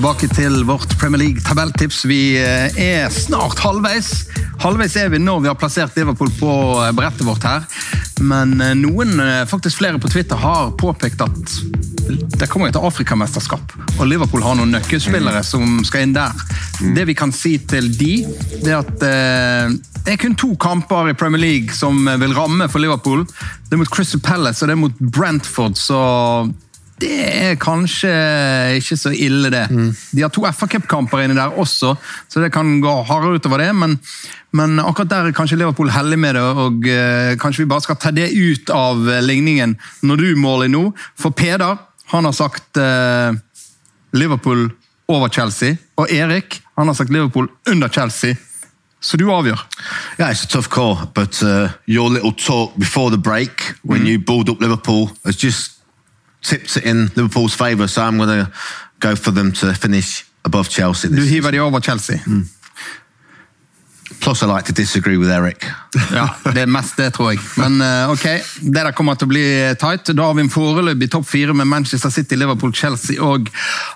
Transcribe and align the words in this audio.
tilbake 0.00 0.28
til 0.32 0.62
vårt 0.64 0.94
Premier 0.96 1.20
League-tabelltips. 1.20 2.04
Vi 2.08 2.38
eh, 2.40 2.72
er 2.80 3.10
snart 3.12 3.58
halvveis. 3.60 4.30
Halvveis 4.62 4.94
er 4.96 5.10
vi 5.12 5.18
når 5.20 5.42
vi 5.44 5.50
har 5.50 5.58
plassert 5.60 5.98
Liverpool 5.98 6.30
på 6.38 6.52
eh, 6.80 6.92
brettet 6.96 7.26
vårt 7.28 7.44
her. 7.44 7.66
Men 8.24 8.54
eh, 8.64 8.72
noen, 8.80 9.20
faktisk 9.50 9.82
flere 9.82 10.00
på 10.00 10.08
Twitter, 10.08 10.40
har 10.40 10.70
påpekt 10.80 11.20
at 11.20 11.52
det 12.40 12.48
kommer 12.48 12.70
et 12.70 12.78
Afrikamesterskap. 12.80 13.74
Og 13.98 14.08
Liverpool 14.08 14.46
har 14.46 14.56
noen 14.56 14.72
nøkkelspillere 14.72 15.44
som 15.44 15.82
skal 15.84 16.06
inn 16.06 16.16
der. 16.16 16.32
Det 16.96 17.04
vi 17.10 17.18
kan 17.18 17.34
si 17.36 17.58
til 17.68 17.92
de, 17.92 18.14
det 18.62 18.72
er 18.72 18.80
at 18.80 19.04
det 19.04 20.14
er 20.14 20.22
kun 20.22 20.38
to 20.38 20.54
kamper 20.56 21.12
i 21.12 21.18
Premier 21.18 21.44
League 21.44 21.76
som 21.76 22.08
vil 22.24 22.32
ramme 22.38 22.72
for 22.72 22.80
Liverpool. 22.80 23.28
Det 23.68 23.76
er 23.76 23.84
mot 23.84 23.92
Crystal 23.92 24.24
Palace 24.24 24.64
og 24.64 24.72
det 24.72 24.78
er 24.78 24.84
mot 24.86 25.06
Brentford, 25.12 25.76
så 25.76 26.00
det 27.00 27.18
er 27.28 27.58
kanskje 27.60 28.10
ikke 28.78 28.96
så 28.98 29.12
ille, 29.14 29.50
det. 29.52 29.66
Mm. 29.70 29.90
De 30.12 30.24
har 30.24 30.32
to 30.32 30.44
FA 30.52 30.68
Cup-kamper 30.74 31.24
inni 31.24 31.36
der 31.38 31.56
også, 31.58 31.94
så 32.28 32.42
det 32.42 32.52
kan 32.54 32.78
gå 32.82 32.94
hardere 33.08 33.40
utover 33.40 33.62
det. 33.62 33.70
Men, 33.76 33.96
men, 34.56 34.78
akkurat 34.82 35.10
der 35.10 35.30
er 35.30 35.36
kanskje 35.36 35.58
Liverpool 35.60 35.92
heldig 35.94 36.18
med 36.20 36.36
det, 36.36 36.42
og 36.64 36.90
uh, 36.90 37.36
kanskje 37.40 37.64
vi 37.64 37.70
bare 37.70 37.86
skal 37.86 38.00
ta 38.00 38.12
det 38.14 38.30
ut 38.34 38.72
av 38.74 39.00
uh, 39.06 39.20
ligningen 39.24 39.76
når 40.06 40.24
du 40.24 40.28
måler 40.40 40.72
nå. 40.72 40.90
For 41.18 41.34
Peder 41.36 41.80
han 42.12 42.26
har 42.26 42.36
sagt 42.36 42.76
uh, 42.80 43.32
Liverpool 44.12 44.68
over 45.10 45.32
Chelsea, 45.32 45.78
og 45.98 46.12
Erik 46.12 46.60
han 46.76 46.88
har 46.90 46.96
sagt 46.98 47.12
Liverpool 47.12 47.50
under 47.70 47.88
Chelsea. 47.88 48.36
Så 49.00 49.16
du 49.16 49.30
avgjør. 49.32 49.56
Yeah, 50.18 50.30
it's 50.30 50.44
a 50.44 50.46
tough 50.46 50.68
call, 50.68 51.08
but 51.14 51.42
uh, 51.42 51.70
your 51.86 52.10
little 52.10 52.32
talk 52.32 52.76
before 52.76 53.08
the 53.08 53.16
break, 53.16 53.72
when 53.82 54.02
mm. 54.02 54.06
you 54.06 54.18
balled 54.18 54.50
up 54.50 54.60
Liverpool, 54.60 55.10
has 55.24 55.36
just 55.36 55.79
tipped 56.42 56.76
it 56.76 56.84
in 56.84 57.10
Liverpool's 57.16 57.54
favour, 57.54 57.88
so 57.88 58.02
I'm 58.02 58.16
going 58.16 58.44
to 58.44 58.50
go 59.00 59.16
for 59.16 59.30
them 59.30 59.52
to 59.52 59.74
finish 59.74 60.24
above 60.44 60.68
Chelsea. 60.68 61.08
Du 61.08 61.22
hiver 61.22 61.50
de 61.50 61.58
over 61.58 61.80
Chelsea? 61.80 62.16
Mm. 62.26 62.46
Plus 64.20 64.42
I 64.42 64.46
like 64.46 64.66
to 64.66 64.72
disagree 64.72 65.16
with 65.16 65.30
Eric. 65.30 65.64
ja, 66.12 66.28
det 66.52 66.62
er 66.62 66.66
mest 66.66 66.96
det, 66.96 67.12
tror 67.14 67.30
jeg. 67.30 67.40
Men 67.56 67.80
uh, 67.80 68.10
ok, 68.10 68.26
det 68.60 68.82
der 68.84 68.92
kommer 68.92 69.16
til 69.16 69.28
å 69.28 69.32
bli 69.32 69.44
tight. 69.80 70.12
Da 70.12 70.26
har 70.26 70.36
vi 70.36 70.44
en 70.44 70.52
foreløpig 70.52 71.08
topp 71.12 71.28
fire 71.28 71.54
med 71.56 71.70
Manchester 71.70 72.12
City, 72.12 72.36
Liverpool, 72.36 72.74
Chelsea 72.76 73.22
og 73.22 73.48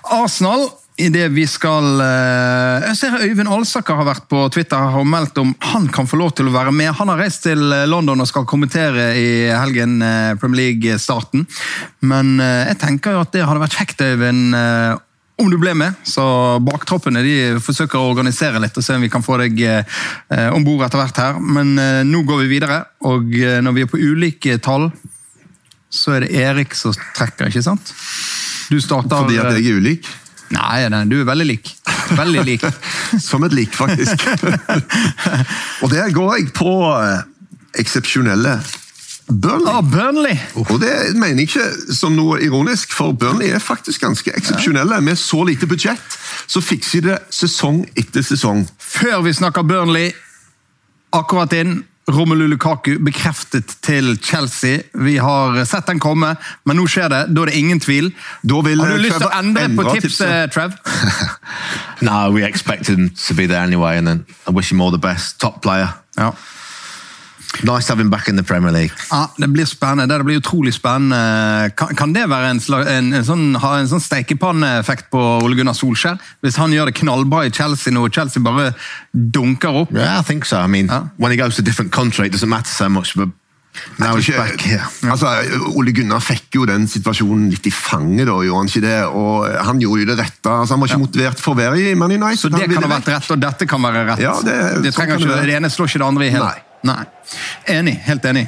Arsenal 0.03 0.69
i 0.97 1.09
det 1.11 1.25
vi 1.35 1.43
skal 1.47 1.99
eh, 1.99 2.85
Jeg 2.87 2.97
ser 2.99 3.17
Øyvind 3.19 3.51
Alsaker 3.51 3.97
har 3.99 4.07
vært 4.07 4.27
på 4.31 4.45
Twitter 4.53 4.99
og 4.99 5.07
meldt 5.09 5.37
om 5.41 5.51
han 5.73 5.89
kan 5.91 6.07
få 6.07 6.19
lov 6.21 6.31
til 6.37 6.47
å 6.47 6.53
være 6.55 6.71
med. 6.75 6.93
Han 6.95 7.11
har 7.11 7.19
reist 7.19 7.43
til 7.43 7.59
eh, 7.75 7.87
London 7.89 8.23
og 8.23 8.29
skal 8.29 8.47
kommentere 8.47 9.09
i 9.19 9.27
helgen 9.51 9.99
eh, 10.05 10.35
Premier 10.39 10.71
League-starten. 10.71 11.43
Men 12.05 12.37
jeg 12.39 12.77
tenker 12.79 13.15
jo 13.15 13.25
at 13.25 13.33
det 13.33 13.43
hadde 13.43 13.63
vært 13.63 13.75
kjekt, 13.75 14.03
Øyvind, 14.05 14.55
om 15.41 15.49
du 15.51 15.57
ble 15.59 15.73
med. 15.75 15.97
Så 16.07 16.23
baktroppene 16.63 17.23
de 17.25 17.35
forsøker 17.63 17.99
å 17.99 18.11
organisere 18.13 18.61
litt 18.63 18.77
og 18.77 18.85
se 18.85 18.95
om 18.95 19.03
vi 19.03 19.11
kan 19.11 19.25
få 19.25 19.39
deg 19.41 19.63
eh, 19.65 20.49
om 20.53 20.63
bord 20.63 20.85
etter 20.85 21.01
hvert 21.01 21.23
her. 21.23 21.39
Men 21.41 21.75
nå 22.07 22.23
går 22.27 22.45
vi 22.45 22.51
videre, 22.55 22.83
og 23.09 23.33
når 23.35 23.75
vi 23.75 23.83
er 23.83 23.91
på 23.91 23.99
ulike 23.99 24.59
tall, 24.63 24.91
så 25.91 26.15
er 26.15 26.25
det 26.25 26.45
Erik 26.45 26.77
som 26.77 26.95
trekker, 26.95 27.49
ikke 27.51 27.65
sant? 27.65 27.91
Du 28.71 28.79
starter 28.81 29.25
Fordi 29.25 29.41
at 29.41 29.57
jeg 29.57 29.73
er 29.73 29.81
ulik? 29.81 30.07
Nei, 30.53 30.85
nei, 30.93 31.03
du 31.09 31.17
er 31.19 31.27
veldig 31.27 31.47
lik. 31.47 31.71
Veldig 32.15 32.45
lik. 32.45 32.65
Som 33.27 33.45
et 33.47 33.53
lik, 33.55 33.73
faktisk. 33.73 34.25
og 35.81 35.91
der 35.93 36.11
går 36.13 36.35
jeg 36.37 36.51
på 36.55 36.73
eh, 36.93 37.21
eksepsjonelle 37.81 38.59
Burnley. 39.25 39.73
Oh, 39.73 39.81
Burnley. 39.81 40.37
Og 40.53 40.79
det 40.81 41.15
mener 41.17 41.41
jeg 41.41 41.49
ikke 41.49 41.95
som 41.97 42.13
noe 42.13 42.37
ironisk, 42.45 42.91
for 42.93 43.15
Burnley 43.17 43.49
er 43.49 43.63
faktisk 43.63 44.03
ganske 44.05 44.29
eksepsjonelle. 44.37 44.99
Med 45.01 45.17
så 45.17 45.41
lite 45.47 45.65
budsjett 45.67 46.19
så 46.45 46.61
fikser 46.61 47.01
de 47.01 47.09
det 47.09 47.17
sesong 47.33 47.81
etter 47.97 48.21
sesong. 48.25 48.67
Før 48.77 49.23
vi 49.25 49.33
snakker 49.33 49.65
Burnley, 49.65 50.11
akkurat 51.15 51.53
inn 51.57 51.79
Romelu 52.07 52.45
Lukaku 52.47 52.99
bekreftet 53.01 53.77
til 53.81 54.19
Chelsea. 54.21 54.83
Vi 54.93 55.17
har 55.17 55.57
sett 55.65 55.87
den 55.89 55.99
komme, 55.99 56.35
men 56.65 56.77
nå 56.77 56.85
skjer 56.89 57.09
det. 57.09 57.21
Da 57.33 57.45
er 57.45 57.49
det 57.49 57.57
ingen 57.57 57.79
tvil. 57.81 58.11
har 58.45 58.91
du 58.93 59.01
lyst 59.01 59.17
til 59.17 59.25
å 59.25 59.33
endre 59.39 59.69
på 59.73 59.87
tipset, 59.95 60.53
Trev? 60.53 60.77
no, 62.05 62.29
we 62.29 62.45
expected 62.45 62.99
him 62.99 63.09
to 63.09 63.33
be 63.33 63.47
there 63.47 63.63
anyway, 63.63 63.97
and 63.97 64.07
then 64.07 64.25
I 64.47 64.51
wish 64.51 64.71
him 64.71 64.81
all 64.81 64.91
the 64.91 65.01
best. 65.01 65.39
Top 65.39 65.61
player. 65.61 65.97
Ja. 66.17 66.31
Nice 67.63 67.87
to 67.87 67.93
have 67.93 68.01
him 68.01 68.09
back 68.09 68.27
in 68.27 68.37
the 68.37 68.43
Premier 68.43 68.71
League. 68.71 68.91
Ja, 69.11 69.31
Det 69.37 69.47
blir 69.47 69.65
spennende. 69.65 70.17
Det 70.17 70.25
blir 70.25 70.37
utrolig 70.37 70.73
spennende. 70.73 71.71
Kan, 71.77 71.95
kan 71.95 72.13
det 72.13 72.29
være 72.29 72.49
en, 72.49 72.59
slag, 72.59 72.87
en, 72.87 73.13
en 73.13 73.25
sånn, 73.25 73.45
ha 73.63 73.77
en 73.79 73.89
sånn 73.89 74.03
steikepanneeffekt 74.03 75.09
på 75.13 75.21
Ole 75.43 75.55
Gunnar 75.59 75.77
Solskjær? 75.77 76.19
Hvis 76.43 76.59
han 76.61 76.73
gjør 76.75 76.91
det 76.91 76.97
knallbra 76.99 77.45
i 77.47 77.53
Chelsea 77.53 77.93
nå, 77.93 78.05
og 78.07 78.13
Chelsea 78.13 78.43
bare 78.43 78.73
dunker 79.13 79.83
opp? 79.85 79.95
Yeah, 79.95 80.19
I 80.19 80.23
think 80.23 80.45
so. 80.45 80.59
I 80.59 80.67
mean, 80.67 80.87
ja. 80.91 81.07
when 81.17 81.31
he 81.31 81.37
goes 81.37 81.55
to 81.55 81.61
a 81.61 81.65
different 81.65 81.91
country, 81.91 82.27
it 82.27 82.33
doesn't 82.33 82.49
matter 82.49 82.71
so 82.71 82.89
much. 82.89 83.15
but 83.15 83.29
Now 83.99 84.15
he's 84.15 84.27
back 84.35 84.61
here. 84.61 84.83
Altså, 85.11 85.29
Ole 85.75 85.93
Gunnar 85.95 86.21
fikk 86.23 86.57
jo 86.57 86.65
den 86.67 86.87
situasjonen 86.89 87.49
litt 87.53 87.67
i 87.67 87.73
fanget, 87.73 88.25
da, 88.27 88.35
gjorde 88.43 88.61
han 88.61 88.71
ikke 88.71 88.83
det? 88.83 88.99
Og 89.07 89.65
Han 89.69 89.81
gjorde 89.83 90.03
jo 90.03 90.09
det 90.11 90.17
rette. 90.19 90.51
altså 90.51 90.75
Han 90.75 90.83
var 90.83 90.91
ikke 90.91 90.99
ja. 90.99 91.05
motivert 91.05 91.43
for 91.43 91.55
å 91.55 91.59
være 91.59 91.81
i 91.81 91.95
Man 91.99 92.15
United. 92.15 92.41
Så 92.41 92.51
det 92.53 92.69
kan 92.71 92.87
ha 92.87 92.91
vært 92.95 93.11
rett, 93.13 93.31
og 93.35 93.43
dette 93.43 93.67
kan 93.69 93.83
være 93.85 94.05
rett? 94.11 94.23
Ja, 94.23 94.35
det, 94.45 94.55
det, 94.85 94.95
trenger 94.95 95.19
ikke, 95.19 95.41
det 95.47 95.59
ene 95.59 95.71
slår 95.71 95.91
ikke 95.91 96.03
det 96.03 96.09
andre 96.09 96.27
i 96.27 96.31
hele. 96.35 96.51
Nei. 96.51 96.64
Nei. 96.85 97.03
Enig. 97.65 97.97
Helt 98.05 98.25
enig. 98.25 98.45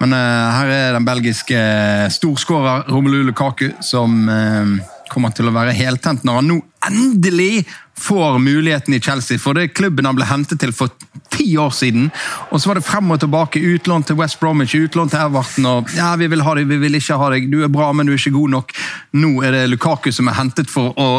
Men 0.00 0.16
uh, 0.16 0.56
her 0.56 0.72
er 0.72 0.96
den 0.96 1.06
belgiske 1.06 1.58
uh, 1.58 2.08
storskårer 2.12 2.88
Romelu 2.88 3.22
Lukaku 3.26 3.70
som 3.84 4.24
uh, 4.28 4.76
kommer 5.12 5.34
til 5.36 5.50
å 5.50 5.54
være 5.54 5.74
heltent 5.76 6.24
når 6.24 6.40
han 6.40 6.48
nå 6.48 6.56
endelig 6.88 7.66
får 8.00 8.38
muligheten 8.42 8.96
i 8.96 9.00
Chelsea. 9.04 9.38
For 9.38 9.56
det 9.56 9.66
er 9.66 9.76
klubben 9.76 10.08
han 10.08 10.16
ble 10.16 10.26
hentet 10.28 10.62
til 10.62 10.72
for 10.74 10.90
ti 11.34 11.52
år 11.60 11.70
siden. 11.76 12.08
Og 12.50 12.60
så 12.60 12.70
var 12.70 12.80
det 12.80 12.86
frem 12.88 13.12
og 13.12 13.20
tilbake. 13.22 13.62
Utlån 13.74 14.08
til 14.08 14.18
West 14.18 14.40
Bromwich, 14.40 14.74
utlån 14.74 15.12
til 15.12 15.20
Everton. 15.20 15.68
og 15.70 15.94
ja, 15.96 16.14
Vi 16.16 16.28
vil 16.32 16.42
ha 16.42 16.56
deg, 16.56 16.68
vi 16.68 16.80
vil 16.82 16.98
ikke 16.98 17.20
ha 17.20 17.30
deg. 17.36 17.50
Du 17.52 17.62
er 17.62 17.72
bra, 17.72 17.92
men 17.92 18.06
du 18.06 18.14
er 18.14 18.20
ikke 18.20 18.38
god 18.38 18.56
nok. 18.56 18.76
Nå 19.20 19.36
er 19.44 19.58
det 19.58 19.66
Lukaku 19.70 20.10
som 20.12 20.28
er 20.28 20.40
hentet 20.40 20.72
for 20.72 20.96
å 20.96 21.10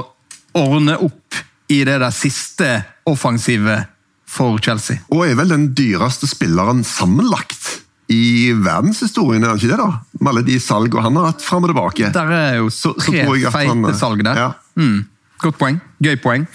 ordne 0.56 0.98
opp 0.98 1.44
i 1.70 1.84
det 1.86 2.00
der 2.02 2.14
siste 2.14 2.82
offensive 3.10 3.84
for 4.36 4.60
Chelsea. 4.64 5.02
Og 5.14 5.26
er 5.28 5.40
vel 5.40 5.54
den 5.54 5.70
dyreste 5.78 6.30
spilleren 6.30 6.84
sammenlagt 6.88 7.82
i 8.12 8.52
verdenshistorien, 8.54 9.44
er 9.44 9.54
han 9.54 9.60
ikke 9.60 9.72
det? 9.72 9.82
da? 9.82 10.20
Med 10.20 10.32
alle 10.34 10.46
de 10.46 10.60
salgene 10.62 11.06
han 11.08 11.18
har 11.18 11.32
hatt 11.32 11.46
fram 11.46 11.66
og 11.66 11.72
tilbake. 11.72 12.12
Der 12.14 12.34
er 12.38 12.58
jo 12.60 12.70
så, 12.74 12.94
tre 13.00 13.24
feite 13.26 13.70
han, 13.72 13.86
salg 13.98 14.22
der. 14.26 14.42
Ja. 14.44 14.50
Mm. 14.78 15.06
Godt 15.42 15.58
poeng. 15.60 15.80
Gøy 16.04 16.16
poeng. 16.22 16.46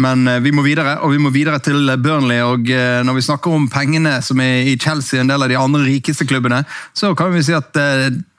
Men 0.00 0.24
uh, 0.26 0.38
vi 0.42 0.50
må 0.54 0.64
videre, 0.64 0.96
og 1.04 1.12
vi 1.12 1.20
må 1.22 1.30
videre 1.34 1.60
til 1.62 1.92
Burnley. 2.02 2.40
og 2.42 2.66
Når 3.06 3.18
vi 3.18 3.26
snakker 3.28 3.52
om 3.54 3.68
pengene 3.70 4.16
som 4.24 4.40
er 4.42 4.70
i 4.72 4.78
Chelsea, 4.80 5.20
en 5.20 5.30
del 5.30 5.44
av 5.44 5.52
de 5.52 5.58
andre 5.60 5.84
rikeste 5.84 6.26
klubbene, 6.26 6.64
så 6.96 7.12
kan 7.18 7.34
vi 7.34 7.44
si 7.46 7.54
at 7.54 7.78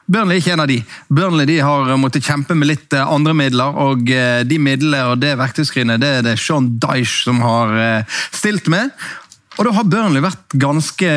Burnley 0.06 0.38
er 0.38 0.44
ikke 0.44 0.54
en 0.54 0.62
av 0.62 0.70
de. 0.70 0.78
Burnley 1.10 1.48
de 1.50 1.60
har 1.66 1.96
måttet 1.98 2.28
kjempe 2.28 2.54
med 2.58 2.70
litt 2.70 2.94
eh, 2.94 3.02
andre 3.10 3.34
midler, 3.38 3.78
og 3.88 4.10
eh, 4.14 4.44
de 4.46 4.60
midlene 4.62 5.02
og 5.10 5.22
det 5.24 5.34
verktøyskrinet 5.40 6.02
det 6.02 6.12
er 6.20 6.26
det 6.28 6.36
Sean 6.42 6.76
Dyche 6.82 7.24
som 7.24 7.42
har 7.42 7.74
eh, 7.82 8.20
stilt 8.30 8.70
med. 8.72 8.94
Og 9.56 9.66
da 9.66 9.74
har 9.78 9.88
Burnley 9.90 10.22
vært 10.22 10.58
ganske 10.60 11.10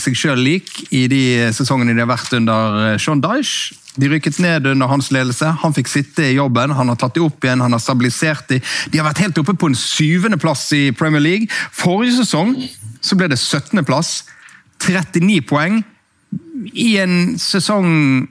seg 0.00 0.16
sjøl 0.16 0.40
lik 0.40 0.70
i 0.96 1.04
de 1.12 1.22
sesongene 1.54 1.92
de 1.92 2.00
har 2.00 2.10
vært 2.10 2.32
under 2.34 2.98
Sean 2.98 3.22
Dyche. 3.22 3.76
De 4.00 4.08
rykket 4.10 4.40
ned 4.42 4.66
under 4.66 4.90
hans 4.90 5.12
ledelse. 5.14 5.52
Han 5.62 5.74
fikk 5.76 5.92
sitte 5.92 6.24
i 6.26 6.34
jobben, 6.34 6.72
han 6.74 6.90
har 6.90 6.98
tatt 6.98 7.14
de 7.14 7.22
opp 7.22 7.44
igjen, 7.44 7.62
han 7.62 7.76
har 7.76 7.82
stabilisert 7.84 8.48
de. 8.50 8.58
De 8.90 8.98
har 8.98 9.06
vært 9.06 9.22
helt 9.22 9.38
oppe 9.38 9.54
på 9.54 9.70
en 9.70 9.78
syvendeplass 9.78 10.64
i 10.74 10.88
Premier 10.96 11.22
League. 11.22 11.52
Forrige 11.76 12.16
sesong 12.24 12.56
så 13.04 13.20
ble 13.20 13.28
det 13.30 13.38
17.-plass. 13.38 14.24
39 14.82 15.44
poeng 15.46 15.84
i 16.72 16.96
en 17.02 17.34
sesong, 17.40 17.88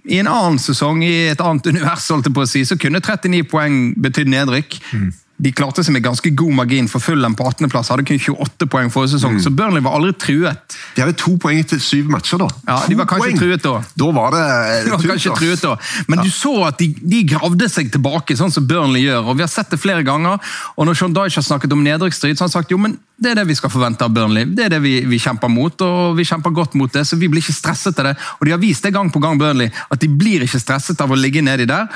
i 0.08 0.20
en 0.22 0.30
annen 0.32 0.60
sesong, 0.62 1.04
i 1.04 1.30
et 1.32 1.42
annet 1.44 1.68
univers, 1.74 2.08
holdt 2.14 2.30
jeg 2.30 2.36
på 2.36 2.46
å 2.46 2.50
si, 2.50 2.64
så 2.68 2.78
kunne 2.80 3.04
39 3.04 3.44
poeng 3.52 3.82
betydd 4.04 4.32
nedrykk. 4.32 4.80
Mm. 4.94 5.12
De 5.44 5.52
klarte 5.52 5.84
seg 5.84 5.96
med 5.96 6.04
ganske 6.06 6.30
god 6.38 6.56
margin 6.56 6.88
for 6.92 7.04
Fulham 7.04 7.36
på 7.36 7.46
18.-plass. 7.50 7.92
Hadde 7.92 8.06
kun 8.08 8.20
28 8.22 8.68
poeng 8.72 8.92
forrige 8.94 9.16
sesong, 9.18 9.38
mm. 9.38 9.44
så 9.44 9.52
Burnley 9.52 9.84
var 9.84 9.98
aldri 9.98 10.14
truet. 10.20 10.78
De 10.96 11.04
hadde 11.04 11.16
to 11.20 11.36
poeng 11.42 11.60
etter 11.60 11.82
syv 11.84 12.12
matcher, 12.14 12.40
da. 12.40 12.48
Ja, 12.70 12.78
De 12.88 12.98
var 13.00 13.10
kanskje 13.10 13.34
poeng. 13.34 13.42
truet 13.42 13.66
da. 13.66 13.74
Da 14.00 14.12
var 14.16 14.36
det 14.36 14.44
de 14.86 14.94
var 14.94 15.06
kanskje 15.14 15.36
truet 15.40 15.66
da. 15.66 15.74
Men 16.08 16.22
ja. 16.22 16.28
du 16.28 16.36
så 16.36 16.54
at 16.70 16.80
de, 16.80 16.90
de, 17.02 17.24
gravde 17.34 17.70
seg 17.72 17.92
tilbake, 17.94 18.38
sånn 18.40 18.54
som 18.54 18.68
Burnley 18.70 19.04
gjør. 19.04 19.28
og 19.28 19.40
Vi 19.40 19.46
har 19.46 19.52
sett 19.52 19.74
det 19.74 19.82
flere 19.84 20.06
ganger. 20.08 20.40
og 20.78 20.88
Når 20.88 21.00
Sean 21.02 21.18
Dyche 21.18 21.42
har 21.42 21.48
snakket 21.50 21.76
om 21.76 21.84
nedrykksstrid, 21.84 22.38
så 22.38 22.46
har 22.46 22.52
han 22.52 22.56
sagt 22.56 22.72
jo, 22.72 22.80
men 22.80 22.98
det 23.20 23.34
er 23.34 23.42
det 23.42 23.48
vi 23.52 23.60
skal 23.60 23.72
forvente 23.72 24.08
av 24.08 24.16
Burnley. 24.16 24.48
Det 24.48 24.68
er 24.68 24.74
det 24.74 24.82
vi, 24.84 24.96
vi, 25.08 25.20
kjemper 25.22 25.52
mot, 25.52 25.86
og 25.86 26.18
vi 26.18 26.28
kjemper 26.28 26.56
godt 26.56 26.80
mot 26.80 26.92
det, 26.94 27.06
så 27.08 27.20
vi 27.20 27.30
blir 27.32 27.44
ikke 27.44 27.56
stresset 27.56 28.00
av 28.00 28.12
det. 28.12 28.18
Og 28.40 28.48
De 28.48 28.56
har 28.56 28.64
vist 28.64 28.84
det 28.84 28.96
gang 28.96 29.12
på 29.12 29.22
gang, 29.24 29.40
Burnley, 29.40 29.72
at 29.92 30.02
de 30.02 30.10
blir 30.10 30.44
ikke 30.48 30.62
stresset 30.62 31.04
av 31.04 31.12
å 31.12 31.20
ligge 31.20 31.44
nedi 31.44 31.68
der. 31.70 31.92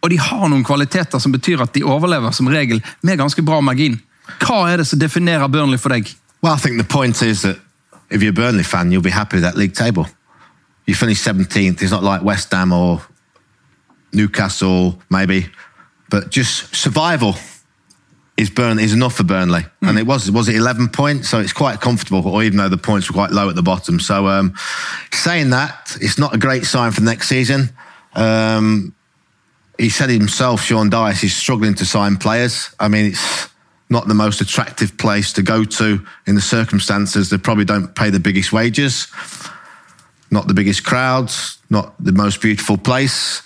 Og 0.00 0.10
de 0.10 0.18
har 0.18 0.48
noen 0.48 0.64
kvaliteter 0.64 1.20
som 1.20 1.32
betyr 1.32 1.60
at 1.62 1.74
de 1.74 1.84
overlever 1.84 2.32
som 2.32 2.48
regel 2.48 2.80
med 3.02 3.20
ganske 3.20 3.42
bra 3.44 3.60
margin. 3.60 3.98
Hva 4.40 4.64
er 4.70 4.80
det 4.80 4.86
som 4.88 4.98
definerer 4.98 5.48
Burnley 5.48 5.78
for 5.78 5.92
deg? 5.92 6.08
Well, 6.42 6.54
I 6.54 6.58
think 6.58 6.78
the 6.78 6.88
point 6.88 7.20
is 7.22 7.42
that 7.42 7.58
if 8.10 8.22
you're 8.22 8.30
a 8.30 8.40
Burnley 8.40 8.64
fan, 8.64 8.90
you'll 8.90 9.02
be 9.02 9.10
happy 9.10 9.36
with 9.36 9.44
that 9.44 9.56
league 9.56 9.74
table. 9.74 10.06
You 10.86 10.94
finish 10.94 11.20
17th. 11.22 11.82
It's 11.82 11.90
not 11.90 12.02
like 12.02 12.22
West 12.22 12.52
Ham 12.52 12.72
or 12.72 13.02
Newcastle, 14.12 14.98
maybe, 15.10 15.46
but 16.08 16.30
just 16.30 16.74
survival. 16.74 17.34
is 18.40 18.48
Burnley 18.48 18.84
is 18.84 18.94
enough 18.94 19.16
for 19.16 19.24
Burnley, 19.24 19.60
mm. 19.60 19.88
and 19.88 19.98
it 19.98 20.06
was 20.06 20.30
was 20.30 20.48
it 20.48 20.56
eleven 20.56 20.88
points, 20.88 21.28
so 21.28 21.40
it's 21.40 21.52
quite 21.52 21.80
comfortable. 21.80 22.26
Or 22.26 22.42
even 22.42 22.56
though 22.56 22.70
the 22.70 22.78
points 22.78 23.10
were 23.10 23.14
quite 23.14 23.32
low 23.32 23.50
at 23.50 23.54
the 23.54 23.62
bottom, 23.62 24.00
so 24.00 24.28
um, 24.28 24.54
saying 25.12 25.50
that 25.50 25.96
it's 26.00 26.18
not 26.18 26.34
a 26.34 26.38
great 26.38 26.64
sign 26.64 26.92
for 26.92 27.02
next 27.02 27.28
season. 27.28 27.68
Um, 28.14 28.94
he 29.80 29.88
said 29.88 30.10
himself, 30.10 30.62
Sean 30.62 30.90
Dyche, 30.90 31.24
is 31.24 31.34
struggling 31.34 31.74
to 31.76 31.86
sign 31.86 32.16
players. 32.16 32.74
I 32.78 32.88
mean, 32.88 33.06
it's 33.06 33.48
not 33.88 34.06
the 34.06 34.14
most 34.14 34.40
attractive 34.40 34.96
place 34.98 35.32
to 35.32 35.42
go 35.42 35.64
to 35.64 36.04
in 36.26 36.34
the 36.34 36.40
circumstances. 36.40 37.30
They 37.30 37.38
probably 37.38 37.64
don't 37.64 37.94
pay 37.94 38.10
the 38.10 38.20
biggest 38.20 38.52
wages, 38.52 39.08
not 40.30 40.46
the 40.48 40.54
biggest 40.54 40.84
crowds, 40.84 41.58
not 41.70 41.94
the 42.02 42.12
most 42.12 42.42
beautiful 42.42 42.76
place. 42.76 43.42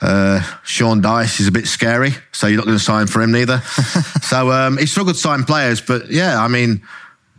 Uh, 0.00 0.40
Sean 0.64 1.02
Dyche 1.02 1.40
is 1.40 1.48
a 1.48 1.52
bit 1.52 1.66
scary, 1.66 2.12
so 2.32 2.46
you're 2.46 2.56
not 2.56 2.66
going 2.66 2.78
to 2.78 2.82
sign 2.82 3.06
for 3.08 3.20
him 3.20 3.32
neither. 3.32 3.58
so 4.22 4.50
um, 4.50 4.78
he 4.78 4.86
struggled 4.86 5.16
to 5.16 5.20
sign 5.20 5.44
players, 5.44 5.80
but 5.80 6.10
yeah, 6.10 6.42
I 6.42 6.48
mean, 6.48 6.82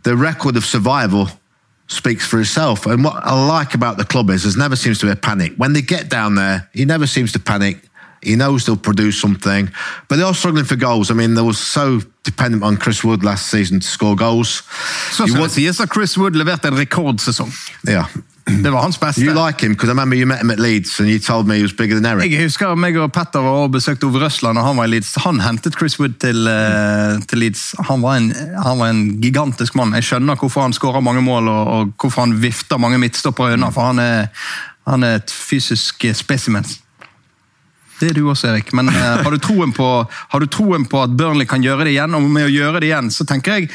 the 0.02 0.16
record 0.16 0.56
of 0.56 0.64
survival 0.64 1.28
speaks 1.86 2.26
for 2.26 2.40
itself. 2.40 2.86
And 2.86 3.04
what 3.04 3.16
I 3.22 3.46
like 3.46 3.74
about 3.74 3.96
the 3.96 4.04
club 4.04 4.30
is 4.30 4.42
there 4.44 4.62
never 4.62 4.76
seems 4.76 4.98
to 5.00 5.06
be 5.06 5.12
a 5.12 5.16
panic. 5.16 5.54
When 5.56 5.72
they 5.72 5.82
get 5.82 6.08
down 6.08 6.34
there, 6.34 6.68
he 6.72 6.84
never 6.84 7.06
seems 7.06 7.32
to 7.32 7.38
panic. 7.38 7.78
He 8.24 8.36
knows 8.36 8.64
they'll 8.64 8.76
produce 8.76 9.20
something, 9.20 9.70
but 10.08 10.16
they 10.16 10.24
are 10.24 10.34
struggling 10.34 10.66
for 10.66 10.76
goals. 10.76 11.10
I 11.10 11.14
mean, 11.14 11.34
they 11.34 11.44
were 11.44 11.54
so 11.54 12.00
dependent 12.24 12.62
on 12.62 12.76
Chris 12.76 13.04
Wood 13.04 13.22
last 13.22 13.50
season 13.50 13.80
to 13.80 13.86
score 13.86 14.16
goals. 14.16 14.62
Så 15.12 15.26
skal 15.26 15.42
det 15.42 15.50
sies 15.50 15.80
at 15.80 15.88
Chris 15.94 16.18
Wood 16.18 16.36
leverte 16.36 16.68
en 16.68 16.78
rekordsesong. 16.78 17.52
Yeah. 17.88 18.06
det 18.46 18.70
var 18.70 18.82
hans 18.82 19.00
beste. 19.00 19.20
You 19.20 19.46
like 19.46 19.66
him, 19.66 19.72
because 19.72 19.88
I 19.88 19.90
remember 19.90 20.16
you 20.16 20.26
met 20.26 20.40
him 20.40 20.50
at 20.50 20.58
Leeds 20.58 21.00
and 21.00 21.08
you 21.08 21.18
told 21.18 21.46
me 21.46 21.56
he 21.56 21.62
was 21.62 21.72
bigger 21.72 22.00
than 22.00 22.04
Eric. 22.04 22.32
Jeg 22.32 22.42
husker 22.42 22.74
meg 22.76 22.96
og 23.00 23.12
Petter 23.12 23.40
og 23.40 23.72
besøkte 23.72 24.04
Ove 24.04 24.20
Røsland 24.20 24.58
og 24.58 24.66
han 24.66 24.76
var 24.76 24.84
i 24.84 24.92
Leeds. 24.92 25.14
Han 25.24 25.40
hentet 25.40 25.78
Chris 25.78 25.96
Wood 26.00 26.18
til, 26.20 26.44
uh, 26.48 27.22
til 27.28 27.40
Leeds. 27.40 27.74
Han 27.88 28.02
var, 28.02 28.20
en, 28.20 28.32
han 28.64 28.78
var, 28.78 28.92
en, 28.92 29.04
gigantisk 29.22 29.74
mann. 29.74 29.94
Jeg 29.96 30.04
skjønner 30.04 30.36
hvorfor 30.36 30.66
han 30.66 30.76
skårer 30.76 31.00
mange 31.00 31.22
mål 31.24 31.48
og, 31.48 31.66
og, 31.66 31.92
hvorfor 32.00 32.26
han 32.26 32.36
vifter 32.42 32.76
mange 32.76 32.98
midtstoppere 33.00 33.56
unna, 33.56 33.72
for 33.72 33.92
han 33.92 33.98
er, 33.98 34.26
han 34.88 35.02
er 35.02 35.22
et 35.22 35.32
fysisk 35.32 36.04
spesimen. 36.12 36.68
Det 38.00 38.10
er 38.10 38.18
du 38.18 38.24
også, 38.28 38.50
Erik. 38.52 38.72
Men 38.76 38.90
uh, 38.90 39.22
har, 39.22 39.30
du 39.30 39.40
troen 39.42 39.72
på, 39.74 39.88
har 40.10 40.42
du 40.42 40.50
troen 40.50 40.86
på 40.90 41.02
at 41.04 41.14
Burnley 41.16 41.48
kan 41.48 41.64
gjøre 41.64 41.86
det 41.86 41.94
igjen? 41.94 42.16
Og 42.18 42.26
med 42.26 42.48
å 42.48 42.52
gjøre 42.52 42.82
det 42.82 42.90
igjen, 42.90 43.10
så 43.14 43.26
tenker 43.28 43.58
jeg 43.58 43.70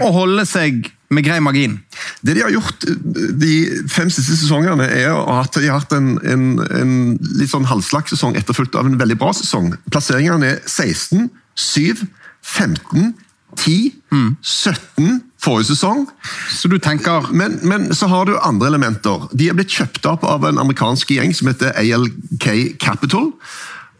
å 0.00 0.08
holde 0.14 0.44
seg 0.48 0.86
med 1.12 1.26
grei 1.26 1.38
margin. 1.44 1.76
Det 2.24 2.36
de 2.36 2.44
har 2.44 2.52
gjort 2.54 2.86
eh, 2.88 3.00
de 3.42 3.56
fem 3.92 4.10
siste 4.12 4.38
sesongene, 4.40 4.86
er 4.88 5.12
at 5.12 5.58
de 5.58 5.68
har 5.68 5.82
hatt 5.82 5.92
en, 5.96 6.14
en, 6.24 6.46
en 6.80 6.94
litt 7.36 7.52
sånn 7.52 7.68
halvslakt 7.68 8.12
sesong 8.14 8.38
etterfulgt 8.40 8.78
av 8.78 8.88
en 8.88 8.96
veldig 9.00 9.18
bra 9.20 9.34
sesong. 9.36 9.74
Plasseringene 9.92 10.54
er 10.54 10.62
16, 10.64 11.28
7, 11.52 12.06
15, 12.54 13.12
10, 13.60 13.92
mm. 14.14 14.30
17 14.40 15.20
forrige 15.42 15.72
sesong. 15.72 16.06
Så 16.50 16.70
du 16.70 16.78
tenker... 16.78 17.28
Men, 17.34 17.58
men, 17.66 17.90
så 17.94 18.06
har 18.10 18.28
du 18.28 18.36
andre 18.38 18.70
elementer. 18.72 19.26
De 19.32 19.48
er 19.50 19.58
blitt 19.58 19.74
kjøpt 19.74 20.06
opp 20.06 20.26
av 20.28 20.46
en 20.48 20.60
amerikansk 20.62 21.10
gjeng 21.16 21.34
som 21.34 21.50
heter 21.50 21.74
ALK 21.78 22.46
Capital. 22.82 23.32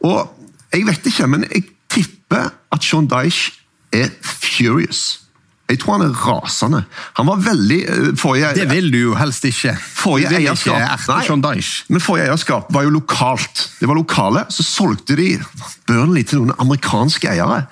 Og 0.06 0.20
jeg 0.72 0.86
vet 0.88 1.10
ikke, 1.10 1.28
men 1.30 1.46
jeg 1.50 1.66
tipper 1.92 2.52
at 2.72 2.86
Sean 2.86 3.10
Dyche 3.10 3.52
er 3.92 4.08
furious. 4.22 5.22
Jeg 5.72 5.80
tror 5.80 5.96
han 5.96 6.04
er 6.04 6.16
rasende. 6.26 6.82
Han 7.16 7.28
var 7.30 7.40
veldig 7.40 7.78
eh, 7.88 8.08
forrige, 8.20 8.52
Det 8.60 8.68
vil 8.68 8.90
du 8.92 8.98
jo 8.98 9.14
helst 9.16 9.46
ikke. 9.48 9.72
Forrige 9.80 10.36
eierskap 10.36 10.76
nei, 11.40 11.54
men 11.88 12.04
forrige 12.04 12.28
eierskap 12.28 12.68
var 12.74 12.84
jo 12.84 12.92
lokalt. 12.92 13.64
Det 13.80 13.88
var 13.88 13.96
lokale, 13.96 14.44
Så 14.52 14.66
solgte 14.66 15.16
de 15.16 15.30
Burnley 15.88 16.26
til 16.28 16.42
noen 16.42 16.52
amerikanske 16.60 17.30
eiere. 17.32 17.64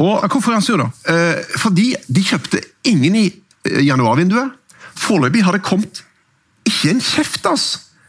Og, 0.00 0.24
Hvorfor 0.32 0.54
er 0.54 0.60
han 0.60 0.64
sur, 0.64 0.80
da? 0.80 0.88
Eh, 1.12 1.44
fordi 1.60 1.92
de 2.08 2.24
kjøpte 2.24 2.62
ingen 2.88 3.20
i 3.20 3.26
eh, 3.28 3.82
januarvinduet. 3.84 4.56
Foreløpig 4.96 5.44
har 5.44 5.52
det 5.52 5.64
kommet 5.66 6.06
ikke 6.66 6.94
en 6.96 7.04
kjeft, 7.04 7.44
ass! 7.46 7.66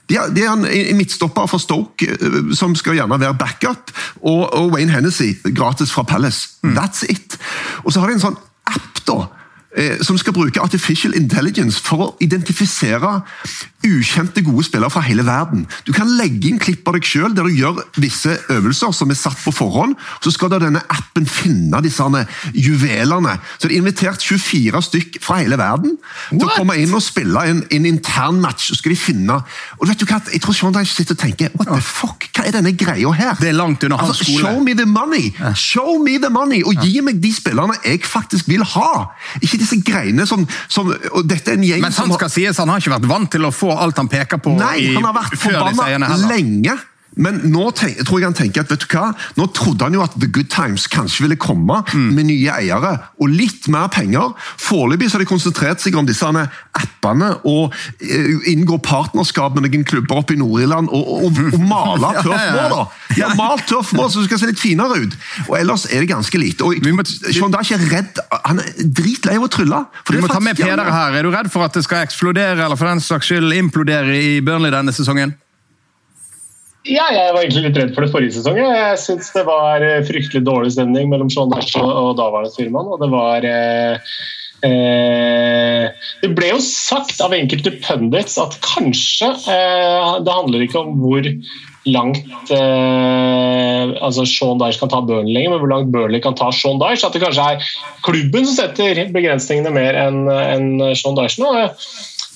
De 0.08 0.16
er, 0.16 0.30
de 0.32 0.44
er 0.46 0.54
en 0.56 0.98
midtstopper 0.98 1.50
for 1.52 1.60
Stoke 1.60 2.08
eh, 2.08 2.38
som 2.56 2.76
skal 2.80 2.96
gjerne 2.96 3.20
være 3.20 3.36
backup, 3.40 3.92
og, 4.22 4.48
og 4.54 4.72
Wayne 4.76 4.94
Hennessy 4.94 5.34
gratis 5.52 5.92
fra 5.92 6.08
Palace. 6.08 6.56
Mm. 6.64 6.78
That's 6.78 7.04
it! 7.12 7.38
Og 7.84 7.92
så 7.92 8.02
har 8.02 8.12
de 8.12 8.20
en 8.20 8.30
sånn 8.30 8.40
app 8.68 9.06
da, 9.06 9.30
som 10.02 10.18
skal 10.18 10.34
bruke 10.34 10.62
artificial 10.62 11.14
intelligence 11.16 11.82
for 11.84 12.02
å 12.02 12.12
identifisere 12.24 13.20
ukjente, 13.88 14.42
gode 14.42 14.66
spillere 14.66 14.90
fra 14.92 15.04
hele 15.06 15.24
verden. 15.26 15.66
Du 15.86 15.94
kan 15.96 16.10
legge 16.18 16.50
inn 16.50 16.60
klipp 16.62 16.88
av 16.90 16.98
deg 16.98 17.06
sjøl 17.08 17.36
der 17.36 17.48
du 17.48 17.54
gjør 17.54 17.82
visse 18.02 18.34
øvelser 18.52 18.94
som 18.96 19.12
er 19.14 19.20
satt 19.20 19.40
på 19.44 19.54
forhånd. 19.56 19.96
Så 20.24 20.34
skal 20.34 20.52
da 20.52 20.60
denne 20.62 20.82
appen 20.92 21.28
finne 21.30 21.82
disse 21.86 22.04
juvelene. 22.54 23.38
Så 23.58 23.68
det 23.68 23.76
er 23.76 23.82
invitert 23.82 24.24
24 24.24 24.82
stykk 24.90 25.20
fra 25.24 25.40
hele 25.42 25.58
verden 25.60 25.96
What? 25.98 26.40
til 26.40 26.48
å 26.48 26.56
komme 26.56 26.78
inn 26.82 26.94
og 26.96 27.04
spille 27.04 27.44
en, 27.52 27.64
en 27.72 27.88
intern 27.90 28.42
match. 28.44 28.70
Så 28.72 28.80
skal 28.82 28.96
de 28.96 29.00
finne 29.00 29.40
og 29.78 29.88
vet 29.88 30.00
du 30.00 30.08
hva, 30.10 30.20
Jeg 30.34 30.42
tror 30.42 30.56
Sean 30.56 30.74
Dyche 30.76 30.94
sitter 30.94 31.16
og 31.16 31.22
tenker 31.22 31.54
What 31.58 31.70
the 31.70 31.82
fuck, 31.84 32.28
hva 32.36 32.48
er 32.48 32.56
denne 32.58 32.74
greia 32.78 33.12
her? 33.16 33.36
Det 33.40 33.52
er 33.52 33.58
langt 33.58 33.84
under 33.86 34.02
hans 34.02 34.16
altså, 34.16 34.28
skole. 34.28 34.44
Show 34.44 34.64
me 34.64 34.76
the 34.78 34.88
money! 34.90 35.32
Show 35.56 35.98
me 36.04 36.18
the 36.22 36.32
money! 36.34 36.64
Og 36.66 36.82
gi 36.84 37.02
meg 37.06 37.22
de 37.24 37.32
spillerne 37.36 37.78
jeg 37.84 38.04
faktisk 38.08 38.50
vil 38.50 38.66
ha! 38.76 38.92
Ikke 39.42 39.60
disse 39.68 39.84
greiene 39.86 40.28
som, 40.30 40.46
som 40.72 40.90
og 40.90 41.24
dette 41.28 41.54
er 41.54 41.60
en 41.60 41.66
gjeng 41.68 41.84
Men 41.84 41.96
han 41.96 42.14
skal 42.16 42.32
sies, 42.32 42.62
han 42.62 42.72
har 42.72 42.82
ikke 42.82 42.96
vært 42.96 43.10
vant 43.10 43.32
til 43.36 43.48
å 43.48 43.54
få 43.54 43.74
alt 43.76 44.00
han 44.00 44.10
peker 44.12 44.42
på 44.44 44.56
Nei, 44.58 44.76
i, 44.88 44.94
han 44.96 45.08
har 45.10 45.18
vært 45.18 45.40
forbanna 45.42 46.16
lenge. 46.28 46.78
Men 47.22 47.40
nå 47.52 47.70
tenk, 47.78 48.00
tror 48.08 48.22
jeg 48.22 48.30
han 48.30 48.38
tenker 48.38 48.64
at 48.64 48.72
vet 48.72 48.84
du 48.84 48.88
hva, 48.94 49.10
nå 49.38 49.48
trodde 49.56 49.88
han 49.88 49.98
jo 49.98 50.04
at 50.06 50.16
The 50.18 50.30
Good 50.30 50.52
Times 50.54 50.88
kanskje 50.92 51.26
ville 51.26 51.40
komme 51.40 51.82
mm. 51.90 52.10
med 52.16 52.30
nye 52.30 52.54
eiere 52.60 52.94
og 53.18 53.32
litt 53.34 53.68
mer 53.74 53.90
penger. 53.94 54.36
Foreløpig 54.62 55.10
har 55.14 55.24
de 55.24 55.30
konsentrert 55.30 55.84
seg 55.84 55.98
om 55.98 56.08
disse 56.08 56.28
appene 56.28 57.32
og 57.48 57.74
uh, 57.74 58.50
inngå 58.52 58.80
partnerskap 58.86 59.56
med 59.56 59.68
noen 59.68 59.86
klubber 59.88 60.22
oppe 60.22 60.36
i 60.36 60.40
Nord-Irland 60.42 60.92
og, 60.92 61.12
og, 61.18 61.42
og, 61.54 61.60
male 61.62 62.14
tøffmål 62.26 62.74
da. 62.74 62.84
De 63.14 63.24
har 63.24 63.36
malt 63.40 63.66
tørfmål 63.70 64.12
så 64.12 64.24
du 64.24 64.30
skal 64.30 64.42
se 64.42 64.52
litt 64.52 64.62
finere 64.62 65.02
ut. 65.04 65.18
Og 65.48 65.58
Ellers 65.60 65.88
er 65.90 66.04
det 66.04 66.12
ganske 66.12 66.42
lite. 66.42 66.68
Og 66.68 66.78
Sean 67.32 67.54
Dyche 67.54 67.80
er 67.80 67.88
redd, 67.92 68.22
han 68.44 68.62
er 68.64 68.72
dritlei 68.86 69.38
av 69.40 69.48
å 69.48 69.52
trylle. 69.52 69.84
Vi 70.12 70.22
må 70.22 70.30
ta 70.32 70.42
med 70.44 70.60
Peder 70.60 70.86
her. 70.92 71.18
Er 71.18 71.26
du 71.26 71.34
redd 71.34 71.52
for 71.54 71.66
at 71.66 71.76
det 71.78 71.86
skal 71.88 72.06
eksplodere 72.06 72.66
eller 72.66 72.80
for 72.80 72.90
den 72.90 73.04
saks 73.04 73.32
skyld 73.32 73.56
implodere 73.58 74.16
i 74.18 74.40
Burnley 74.46 74.74
denne 74.74 74.94
sesongen? 74.96 75.36
Ja, 76.88 77.10
jeg 77.12 77.34
var 77.36 77.44
egentlig 77.44 77.66
litt 77.68 77.78
redd 77.82 77.94
for 77.96 78.06
det 78.06 78.14
forrige 78.14 78.34
sesong. 78.38 78.58
Jeg 78.62 79.00
syns 79.02 79.30
det 79.36 79.44
var 79.48 79.84
eh, 79.84 80.00
fryktelig 80.08 80.46
dårlig 80.48 80.72
stemning 80.78 81.12
mellom 81.12 81.30
Sean 81.32 81.52
Dash 81.52 81.76
og 81.82 82.16
daværende 82.20 82.52
styrmann. 82.54 82.88
Og 82.94 83.02
det 83.02 83.10
var 83.12 83.48
eh, 83.48 84.14
eh, 84.68 85.88
Det 86.24 86.32
ble 86.38 86.54
jo 86.54 86.62
sagt 86.64 87.20
av 87.24 87.36
enkelte 87.36 87.76
pundits 87.84 88.40
at 88.40 88.56
kanskje 88.64 89.34
eh, 89.52 90.14
det 90.24 90.38
handler 90.40 90.64
ikke 90.64 90.86
om 90.86 90.96
hvor 91.02 91.28
langt 91.88 92.52
eh, 92.56 93.96
altså 94.04 94.24
Sean 94.28 94.60
Dyche 94.60 94.80
kan 94.80 94.92
ta 94.92 95.04
Burnley 95.04 95.36
lenger, 95.36 95.56
men 95.56 95.64
hvor 95.64 95.72
langt 95.72 95.92
Burnley 95.92 96.24
kan 96.24 96.40
ta 96.40 96.54
Sean 96.56 96.80
Dyche. 96.80 97.04
At 97.08 97.16
det 97.18 97.24
kanskje 97.26 97.52
er 97.52 97.72
klubben 98.08 98.48
som 98.48 98.62
setter 98.62 99.04
begrensningene 99.16 99.76
mer 99.76 100.00
enn 100.08 100.24
en 100.32 100.72
Sean 100.96 101.20
Dyche 101.20 101.44
nå. 101.44 101.52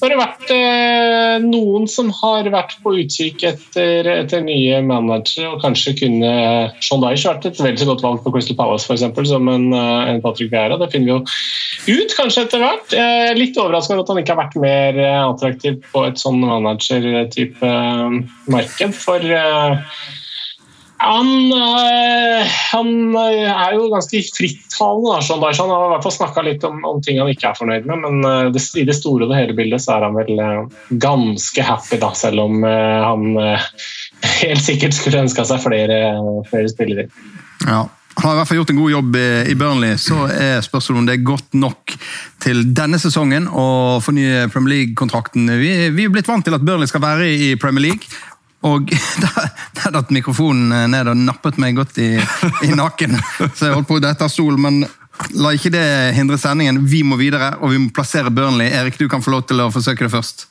Har 0.01 0.09
det 0.09 0.17
vært 0.17 0.51
eh, 0.53 1.35
noen 1.43 1.83
som 1.89 2.07
har 2.21 2.47
vært 2.49 2.71
på 2.81 2.95
utkikk 3.03 3.43
etter, 3.45 4.07
etter 4.09 4.41
nye 4.41 4.79
managere, 4.81 5.51
og 5.51 5.61
kanskje 5.61 5.93
kunne 5.99 6.31
Sean 6.81 7.03
Dyche 7.03 7.29
vært 7.29 7.45
et 7.51 7.61
vel 7.61 7.77
så 7.77 7.85
godt 7.91 8.01
valg 8.05 8.23
på 8.23 8.33
Crystal 8.33 8.57
Palace 8.57 8.89
for 8.89 8.97
eksempel, 8.97 9.27
som 9.29 9.45
en, 9.51 9.67
eh, 9.77 10.09
en 10.09 10.23
Patrick 10.23 10.49
Vieira. 10.53 10.79
Det 10.81 10.89
finner 10.93 11.05
vi 11.05 11.13
jo 11.13 11.99
ut 12.01 12.15
kanskje 12.17 12.47
etter 12.47 12.63
hvert. 12.63 12.95
Eh, 12.97 13.29
litt 13.37 13.59
overraskende 13.61 13.99
over 13.99 14.07
at 14.07 14.13
han 14.13 14.23
ikke 14.23 14.33
har 14.33 14.41
vært 14.41 14.57
mer 14.63 14.97
eh, 15.05 15.21
attraktiv 15.21 15.77
på 15.93 16.07
et 16.09 16.17
sånn 16.21 16.41
manager-type 16.41 17.75
marked. 18.49 18.97
for 18.97 19.21
han, 21.01 21.29
øh, 21.49 22.41
han, 22.71 22.89
øh, 23.17 23.49
er 23.49 23.73
jo 23.73 23.87
ganske 23.89 24.21
frittalende. 24.37 25.15
Han 25.17 25.71
har 25.73 25.85
i 25.85 25.91
hvert 25.93 26.05
fall 26.05 26.13
snakka 26.13 26.43
litt 26.45 26.65
om, 26.67 26.83
om, 26.85 26.99
ting 27.01 27.17
han 27.17 27.31
ikke 27.31 27.49
er 27.49 27.57
fornøyd 27.57 27.87
med, 27.89 28.03
men 28.03 28.27
øh, 28.27 28.51
det, 28.53 28.61
i 28.77 28.85
det 28.85 28.97
store 28.99 29.25
og 29.25 29.31
det 29.31 29.39
hele 29.39 29.57
bildet 29.57 29.81
så 29.81 29.95
er 29.97 30.05
han 30.05 30.19
vel 30.19 30.43
ganske 31.01 31.65
happy, 31.65 31.97
da, 32.01 32.11
selv 32.17 32.43
om 32.45 32.61
han 32.65 33.25
helt 34.43 34.61
sikkert 34.61 34.97
skulle 34.97 35.25
ønska 35.25 35.47
seg 35.47 35.63
flere, 35.63 35.97
flere 36.51 36.69
spillere. 36.69 37.09
Ja. 37.65 37.87
Han 38.11 38.27
har 38.27 38.35
i 38.35 38.39
hvert 38.41 38.49
fall 38.49 38.57
gjort 38.59 38.71
en 38.73 38.79
god 38.81 38.91
jobb 38.91 39.15
i 39.49 39.53
Burnley. 39.55 39.93
Så 39.97 40.25
er 40.29 40.59
spørsmålet 40.61 40.99
om 40.99 41.05
det 41.07 41.13
er 41.15 41.23
godt 41.25 41.55
nok 41.57 41.93
til 42.43 42.59
denne 42.75 42.99
sesongen 43.01 43.47
å 43.47 44.01
fornye 44.03 44.49
Premier 44.51 44.75
League-kontrakten. 44.75 45.47
Vi, 45.47 45.71
vi, 45.95 46.05
er 46.05 46.11
blitt 46.13 46.29
vant 46.29 46.43
til 46.45 46.57
at 46.57 46.65
Burnley 46.65 46.91
skal 46.91 47.01
være 47.01 47.29
i 47.31 47.53
Premier 47.55 47.87
League. 47.87 48.11
Og 48.67 48.91
der 49.77 49.93
datt 49.95 50.11
mikrofonen 50.13 50.91
ned 50.91 51.09
og 51.09 51.17
nappet 51.17 51.57
meg 51.61 51.79
godt 51.79 51.97
i, 52.01 52.13
i 52.67 52.73
nakken. 52.77 53.17
Så 53.57 53.67
jeg 53.67 53.77
holdt 53.77 53.89
på 53.89 53.97
å 53.97 54.03
dette 54.03 54.27
av 54.27 54.33
sol, 54.33 54.59
men 54.61 54.83
la 55.37 55.53
ikke 55.55 55.73
det 55.73 55.85
hindre 56.17 56.37
sendingen. 56.41 56.83
Vi 56.89 57.01
må 57.07 57.17
videre, 57.19 57.55
og 57.61 57.73
vi 57.73 57.81
må 57.81 57.91
plassere 57.95 58.33
Burnley. 58.33 58.69
Erik, 58.69 58.99
du 59.01 59.07
kan 59.09 59.23
få 59.23 59.33
lov 59.33 59.47
til 59.49 59.61
å 59.63 59.71
forsøke 59.73 60.05
det 60.05 60.13
først. 60.13 60.47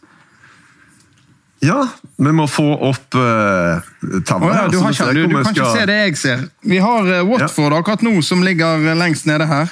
Ja, 1.60 1.84
vi 2.16 2.32
må 2.32 2.46
få 2.48 2.64
opp 2.88 3.16
uh, 3.20 3.82
tavla. 4.24 4.48
Oh, 4.48 4.54
ja, 4.56 4.62
du, 4.72 4.78
du, 4.80 5.26
du 5.28 5.34
kan 5.36 5.50
skal... 5.50 5.58
ikke 5.58 5.72
se 5.74 5.88
det 5.90 5.98
jeg 5.98 6.16
ser. 6.16 6.44
Vi 6.64 6.78
har 6.80 7.04
uh, 7.04 7.20
Watford 7.28 7.74
ja. 7.74 7.80
akkurat 7.82 8.04
nå, 8.06 8.14
som 8.24 8.40
ligger 8.44 8.86
lengst 8.96 9.28
nede 9.28 9.48
her. 9.48 9.68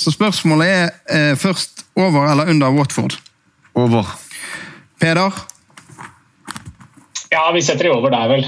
Så 0.00 0.14
spørsmålet 0.14 0.72
er 0.72 1.34
uh, 1.34 1.36
først 1.36 1.84
over 1.96 2.30
eller 2.30 2.48
under 2.52 2.72
Watford? 2.72 3.18
Over. 3.76 4.08
Peder? 5.00 5.36
Ja, 7.36 7.50
vi 7.52 7.60
setter 7.62 7.84
det 7.84 7.92
over 7.92 8.10
der, 8.10 8.28
vel. 8.32 8.46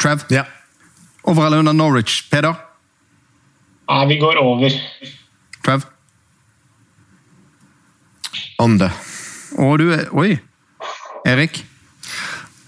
Trev? 0.00 0.22
Ja. 0.32 0.46
Over 1.22 1.46
eller 1.46 1.58
under 1.58 1.72
Norwich? 1.76 2.30
Peder? 2.30 2.54
Ja, 3.88 4.04
vi 4.08 4.16
går 4.18 4.38
over. 4.40 4.72
Trev? 5.64 5.84
Under. 8.58 8.90
Og 9.58 9.78
du 9.78 9.90
er 9.92 10.08
Oi. 10.16 10.38
Erik? 11.28 11.60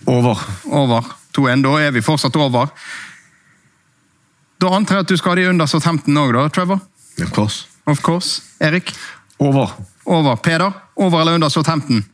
Over. 0.06 0.36
Over. 0.68 1.08
2-1. 1.38 1.64
Da 1.64 1.72
er 1.80 1.96
vi 1.96 2.04
fortsatt 2.04 2.36
over. 2.36 2.68
Da 4.60 4.74
antar 4.74 4.98
jeg 4.98 5.06
at 5.06 5.08
du 5.08 5.16
skal 5.16 5.32
ha 5.32 5.40
de 5.40 5.48
under 5.48 5.66
Southampton 5.70 6.18
òg, 6.18 6.34
da, 6.34 6.48
Trevor? 6.52 6.84
Of 7.22 7.32
course. 7.32 7.66
Of 7.86 8.02
course. 8.04 8.42
Erik? 8.60 8.92
Over. 9.38 9.72
Over. 10.04 10.36
Peder? 10.36 10.72
Over 10.96 11.20
eller 11.20 11.40
under 11.40 11.48
Southampton? 11.48 12.04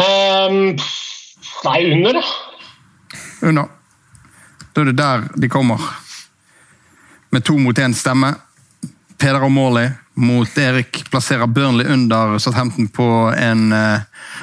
Um, 0.00 0.76
nei, 1.64 1.92
under, 1.92 2.18
da. 2.18 2.22
Under. 3.48 3.68
Da 4.72 4.80
er 4.80 4.90
det 4.90 4.96
der 4.98 5.26
de 5.36 5.50
kommer. 5.52 5.80
Med 7.32 7.44
to 7.44 7.58
mot 7.58 7.78
én 7.78 7.94
stemme. 7.96 8.34
Peder 9.18 9.44
og 9.44 9.52
Morley 9.54 9.92
mot 10.18 10.58
Erik 10.58 11.04
plasserer 11.10 11.46
Burnley 11.46 11.86
under 11.88 12.38
Southampton 12.42 12.88
på 12.92 13.06
en 13.38 13.70
uh, 13.72 14.02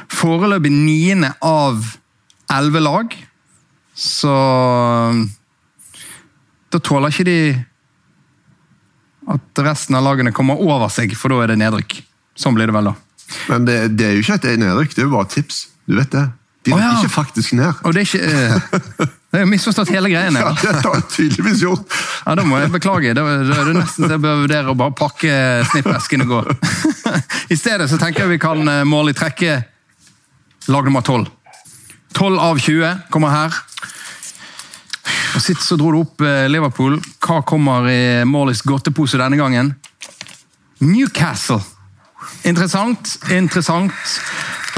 foreløpig 0.10 0.72
niende 0.72 1.34
av 1.46 1.84
elleve 2.54 2.82
lag. 2.82 3.18
Så 3.94 4.32
da 6.70 6.80
tåler 6.80 7.12
ikke 7.12 7.28
de 7.28 7.40
at 9.30 9.62
resten 9.62 9.98
av 9.98 10.06
lagene 10.08 10.34
kommer 10.34 10.62
over 10.64 10.90
seg, 10.94 11.14
for 11.18 11.34
da 11.34 11.44
er 11.44 11.52
det 11.52 11.60
nedrykk. 11.62 12.00
Sånn 12.40 12.56
blir 12.58 12.70
det 12.70 12.74
vel, 12.74 12.90
da. 12.90 12.96
Men 13.52 13.66
det, 13.68 13.78
det 14.00 14.08
er 14.08 14.16
jo 14.16 14.24
ikke 14.24 14.40
et 14.40 14.62
nedrykk, 14.62 14.96
det 14.96 15.04
er 15.04 15.10
jo 15.10 15.14
bare 15.14 15.30
tips. 15.30 15.68
Du 15.86 15.98
vet 16.00 16.10
det. 16.16 16.26
De 16.70 16.76
oh, 16.76 16.82
ja. 16.82 16.92
ikke 17.00 17.10
faktisk 17.14 17.56
ned. 17.58 17.74
Og 17.84 17.96
det 17.96 18.04
er 18.04 18.08
ikke... 18.08 18.28
Uh, 18.30 19.08
jeg 19.34 19.42
har 19.42 19.50
misforstått 19.50 19.92
hele 19.94 20.12
greien. 20.12 20.38
Ja, 20.38 20.52
det 20.54 20.74
har 20.84 21.00
jeg 21.00 21.08
tydeligvis 21.16 21.64
gjort. 21.64 21.98
Ja, 22.26 22.36
Da 22.38 22.46
må 22.46 22.60
jeg 22.62 22.72
beklage. 22.74 23.16
Da, 23.18 23.26
er 23.40 23.72
det 23.72 23.76
nesten 23.80 24.06
så 24.06 24.12
jeg 24.14 24.24
bør 24.24 24.44
vurdere 24.44 24.74
å 24.74 24.78
bare 24.78 24.96
pakke 24.98 25.34
snippesken 25.72 26.26
og 26.26 26.36
gå. 26.36 26.44
I 27.54 27.58
stedet 27.58 27.90
så 27.90 27.98
tenker 28.02 28.26
jeg 28.26 28.36
vi 28.36 28.42
kan 28.42 28.62
eh, 28.70 28.86
måle 28.88 29.16
i 29.16 29.18
trekke 29.18 29.58
lag 30.70 30.86
nummer 30.86 31.06
tolv. 31.06 31.32
Tolv 32.14 32.42
av 32.42 32.62
20 32.62 33.10
kommer 33.14 33.34
her. 33.34 33.58
Og 35.36 35.42
Sitt 35.44 35.62
så 35.64 35.78
dro 35.80 35.92
du 35.94 36.02
opp 36.04 36.22
eh, 36.26 36.46
Liverpool. 36.52 37.00
Hva 37.24 37.42
kommer 37.48 37.90
i 37.90 38.00
Morleys 38.30 38.62
godtepose 38.66 39.18
denne 39.22 39.40
gangen? 39.40 39.74
Newcastle. 40.80 41.62
Interessant, 42.48 43.18
interessant. 43.32 43.94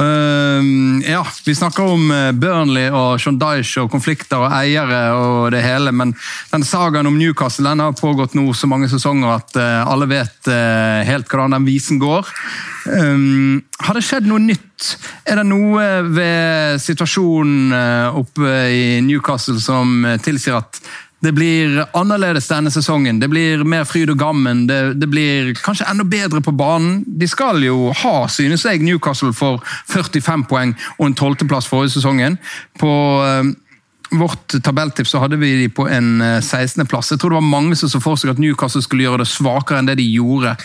Uh, 0.01 1.11
ja, 1.11 1.27
Vi 1.45 1.55
snakker 1.55 1.83
om 1.83 2.11
eh, 2.11 2.31
Burnley 2.31 2.87
og 2.89 3.19
Sean 3.21 3.37
Dyche 3.41 3.83
og 3.83 3.91
konflikter 3.93 4.41
og 4.41 4.53
eiere 4.55 5.01
og 5.13 5.51
det 5.53 5.61
hele, 5.61 5.91
men 5.93 6.13
den 6.49 6.65
sagaen 6.65 7.09
om 7.09 7.19
Newcastle 7.19 7.67
den 7.67 7.83
har 7.83 7.93
pågått 7.97 8.33
nå 8.37 8.47
så 8.57 8.69
mange 8.71 8.89
sesonger 8.89 9.35
at 9.35 9.59
uh, 9.59 9.91
alle 9.91 10.07
vet 10.09 10.49
uh, 10.49 11.01
helt 11.05 11.29
hvordan 11.29 11.57
den 11.57 11.67
visen 11.69 12.01
går. 12.01 12.29
Um, 12.87 13.61
har 13.83 13.97
det 13.97 14.05
skjedd 14.07 14.29
noe 14.29 14.41
nytt? 14.41 14.95
Er 15.29 15.41
det 15.41 15.45
noe 15.51 15.85
ved 16.09 16.81
situasjonen 16.81 17.75
oppe 18.17 18.55
i 18.73 18.83
Newcastle 19.05 19.61
som 19.61 20.01
tilsier 20.25 20.57
at 20.57 20.81
det 21.21 21.31
blir 21.37 21.83
annerledes 21.93 22.47
denne 22.49 22.71
sesongen. 22.73 23.19
Det 23.21 23.29
blir 23.29 23.61
mer 23.63 23.83
fryd 23.85 24.09
og 24.09 24.17
gammen. 24.19 24.65
Det, 24.67 24.79
det, 24.97 25.09
blir 25.11 25.53
kanskje 25.61 25.85
enda 25.91 26.03
bedre 26.03 26.41
på 26.41 26.51
banen. 26.51 27.03
De 27.05 27.27
skal 27.29 27.61
jo 27.61 27.91
ha, 27.93 28.15
synes 28.27 28.65
jeg, 28.65 28.81
Newcastle 28.81 29.33
for 29.33 29.61
45 29.91 30.47
poeng 30.49 30.73
og 30.97 31.05
en 31.05 31.17
tolvteplass 31.17 31.69
forrige 31.69 31.93
sesongen. 31.97 32.39
På 32.81 32.93
uh, 33.21 33.51
vårt 34.11 34.63
tabelltips 34.63 35.09
så 35.09 35.21
hadde 35.23 35.37
vi 35.39 35.53
de 35.61 35.67
på 35.71 35.85
en 35.87 36.21
16.-plass. 36.21 37.11
Eh, 37.11 37.15
jeg 37.15 37.21
tror 37.21 37.33
det 37.33 37.39
var 37.39 37.47
mange 37.47 37.77
som 37.79 37.91
så 37.91 38.01
for 38.03 38.19
seg 38.19 38.33
at 38.33 38.41
Newcastle 38.43 38.83
skulle 38.83 39.05
gjøre 39.05 39.23
det 39.23 39.29
svakere 39.31 39.79
enn 39.79 39.87
det 39.87 39.97
de 40.01 40.07
gjorde. 40.11 40.55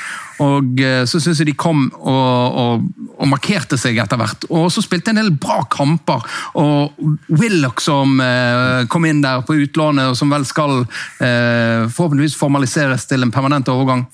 Og 0.42 0.82
uh, 0.82 1.04
Så 1.08 1.20
syns 1.22 1.40
jeg 1.40 1.48
de 1.48 1.56
kom 1.56 1.86
og, 1.94 2.58
og, 2.60 2.82
og, 3.14 3.24
markerte 3.30 3.78
seg 3.80 4.00
etter 4.02 4.20
hvert. 4.20 4.48
Og 4.50 4.68
så 4.74 4.84
spilte 4.84 5.14
en 5.14 5.22
del 5.22 5.32
bra 5.40 5.62
kamper. 5.72 6.26
Og 6.58 6.98
Willoch 7.32 7.80
som 7.84 8.20
eh, 8.20 8.84
kom 8.92 9.06
inn 9.08 9.22
der 9.24 9.44
på 9.46 9.56
utlånet, 9.62 10.12
og 10.12 10.18
som 10.18 10.32
vel 10.32 10.44
skal 10.48 10.82
eh, 10.82 11.86
forhåpentligvis 11.88 12.36
formaliseres 12.38 13.06
til 13.08 13.24
en 13.24 13.32
permanent 13.34 13.68
overgang. 13.72 14.06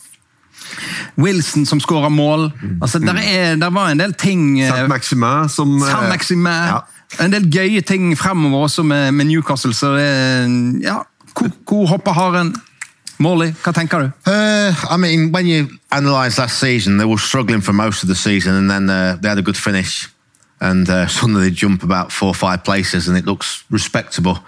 Wilson 1.21 1.67
som 1.67 1.81
skåra 1.83 2.09
mål. 2.13 2.51
Altså, 2.81 3.01
der, 3.03 3.19
er, 3.19 3.57
der, 3.61 3.71
var 3.71 3.91
en 3.91 4.01
del 4.01 4.15
ting 4.15 4.61
Saint 4.63 4.89
Maximin 4.89 5.49
som 5.53 5.79
Saint 5.83 6.09
Maximin. 6.09 6.77
Ja. 6.77 6.83
En 7.21 7.33
del 7.33 7.51
gøye 7.53 7.81
ting 7.81 8.19
fremover 8.19 8.63
også 8.63 8.83
med, 8.83 9.13
med 9.13 9.25
Newcastle. 9.25 9.75
så 9.75 9.97
det, 9.97 10.83
ja, 10.83 11.03
Hvor, 11.35 11.49
hopper 11.87 11.87
hopper 11.87 12.13
haren? 12.13 12.55
Morley, 13.19 13.53
hva 13.63 13.73
tenker 13.73 14.01
du? 14.01 14.11
Uh, 14.27 14.75
I 14.91 14.97
mean, 14.97 15.33
when 15.33 15.47
you 15.47 15.69
analyse 15.91 16.39
last 16.39 16.59
season, 16.59 16.97
they 16.99 17.07
were 17.07 17.19
struggling 17.19 17.63
for 17.63 17.73
most 17.73 18.03
of 18.03 18.09
the 18.09 18.15
season, 18.15 18.55
and 18.55 18.71
then 18.71 18.91
uh, 18.91 19.17
they 19.21 19.29
had 19.29 19.39
a 19.39 19.43
good 19.43 19.57
finish, 19.57 20.09
and 20.61 20.89
uh, 20.89 21.07
suddenly 21.07 21.49
they 21.49 21.55
jump 21.55 21.83
about 21.83 22.11
four 22.11 22.29
or 22.29 22.35
five 22.35 22.65
places, 22.65 23.09
and 23.09 23.17
it 23.17 23.25
looks 23.25 23.65
respectable. 23.71 24.39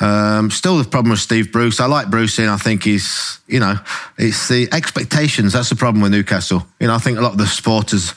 Um, 0.00 0.50
still, 0.50 0.76
the 0.76 0.84
problem 0.84 1.10
with 1.10 1.20
Steve 1.20 1.52
Bruce. 1.52 1.80
I 1.80 1.86
like 1.86 2.10
Bruce, 2.10 2.38
and 2.38 2.50
I 2.50 2.56
think 2.58 2.84
he's, 2.84 3.38
you 3.46 3.60
know, 3.60 3.78
it's 4.18 4.48
the 4.48 4.68
expectations. 4.72 5.52
That's 5.52 5.70
the 5.70 5.76
problem 5.76 6.02
with 6.02 6.12
Newcastle. 6.12 6.66
You 6.80 6.88
know, 6.88 6.94
I 6.94 6.98
think 6.98 7.18
a 7.18 7.22
lot 7.22 7.32
of 7.32 7.38
the 7.38 7.46
supporters 7.46 8.12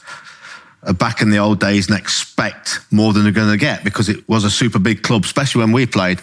back 0.94 1.22
in 1.22 1.30
the 1.30 1.38
old 1.38 1.60
days 1.60 1.90
and 1.90 1.98
expect 1.98 2.80
more 2.92 3.14
than 3.14 3.24
they're 3.24 3.32
going 3.32 3.52
to 3.52 3.58
get 3.58 3.84
because 3.84 4.10
it 4.10 4.28
was 4.28 4.44
a 4.44 4.50
super 4.50 4.80
big 4.80 5.04
club, 5.04 5.24
especially 5.24 5.62
when 5.62 5.72
we 5.72 5.86
played. 5.86 6.20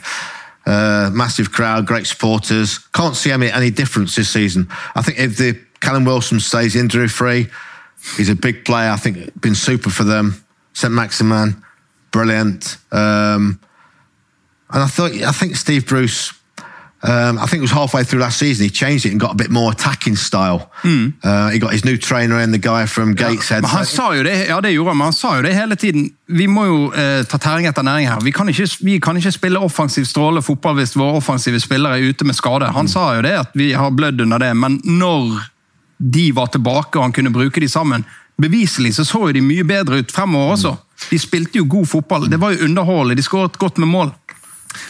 Uh, 0.67 1.11
massive 1.13 1.53
crowd, 1.53 1.87
great 1.87 2.07
supporters. 2.07 2.79
Can't 2.95 3.17
see 3.17 3.31
any, 3.31 3.51
any 3.51 3.71
difference 3.71 4.17
this 4.17 4.31
season. 4.31 4.69
I 4.95 5.03
think 5.03 5.19
if 5.19 5.37
the 5.37 5.59
Callum 5.81 6.05
Wilson 6.05 6.41
stays 6.41 6.75
injury 6.75 7.09
free, 7.09 7.49
he's 8.17 8.31
a 8.31 8.35
big 8.35 8.65
player. 8.65 8.91
I 8.91 8.97
think 8.97 9.39
been 9.41 9.55
super 9.55 9.91
for 9.91 10.05
them. 10.05 10.43
St 10.73 10.93
Maximan, 10.93 11.63
brilliant. 12.11 12.79
Um, 12.91 13.61
and 14.71 14.83
I 14.83 14.87
thought 14.87 15.13
I 15.13 15.33
think 15.33 15.57
Steve 15.57 15.87
Bruce 15.87 16.33
Um, 17.05 17.39
I 17.39 17.47
think 17.47 17.59
it 17.61 17.61
was 17.61 17.73
halfway 17.73 18.03
through 18.03 18.21
last 18.21 18.39
season 18.39 18.65
he 18.65 18.71
changed 18.71 19.05
it 19.05 19.13
and 19.13 19.21
got 19.21 19.33
a 19.33 19.35
bit 19.35 19.51
more 19.51 19.71
attacking 19.71 20.17
style. 20.17 20.71
Mm. 20.83 21.13
Uh, 21.23 21.51
he 21.51 21.59
got 21.59 21.73
his 21.73 21.85
new 21.85 21.99
trainer 21.99 22.41
in, 22.41 22.51
the 22.51 22.59
guy 22.59 22.87
from 22.87 23.15
Gateshead. 23.15 23.63
Ja, 23.63 23.69
han 23.69 23.87
sa 23.87 24.15
jo 24.15 24.23
det, 24.23 24.47
ja 24.49 24.61
det 24.61 24.71
gjorde 24.71 24.91
han, 24.91 24.97
men 24.97 25.05
han 25.05 25.13
sa 25.13 25.37
jo 25.37 25.43
det 25.43 25.53
hele 25.55 25.77
tiden. 25.77 26.11
Vi 26.27 26.47
må 26.49 26.65
jo 26.65 26.79
eh, 26.97 27.25
ta 27.29 27.39
tæring 27.39 27.67
etter 27.69 27.83
næring 27.83 28.09
her. 28.09 28.21
Vi 28.25 28.33
kan, 28.33 28.49
ikke, 28.49 28.67
vi 28.81 28.99
kan 29.01 29.17
ikke 29.17 29.33
spille 29.33 29.61
offensiv 29.61 30.05
stråle 30.09 30.43
fotball 30.43 30.79
hvis 30.81 30.97
våre 30.97 31.21
offensive 31.21 31.61
spillere 31.61 31.99
er 31.99 32.09
ute 32.09 32.25
med 32.25 32.35
skade. 32.35 32.73
Han 32.73 32.89
mm. 32.89 32.93
sa 32.95 33.11
jo 33.19 33.23
det, 33.23 33.35
at 33.45 33.53
vi 33.55 33.73
har 33.73 33.91
blødd 33.91 34.25
under 34.25 34.41
det, 34.41 34.55
men 34.57 34.81
når 34.85 35.43
de 35.99 36.31
var 36.37 36.47
tilbake 36.47 36.99
og 36.99 37.05
han 37.05 37.13
kunne 37.13 37.33
bruke 37.33 37.61
de 37.61 37.69
sammen 37.69 38.05
Beviselig 38.35 38.97
så 38.97 39.05
så 39.07 39.21
jo 39.29 39.33
de 39.33 39.41
mye 39.45 39.63
bedre 39.63 40.01
ut 40.03 40.13
fremover 40.13 40.57
også. 40.57 40.73
De 41.11 41.19
spilte 41.23 41.61
jo 41.61 41.69
god 41.71 41.87
fotball. 41.87 42.25
Det 42.31 42.41
var 42.43 42.51
jo 42.51 42.65
underholdende. 42.67 43.15
De 43.15 43.23
skåret 43.23 43.59
godt 43.59 43.79
med 43.79 43.87
mål. 43.89 44.11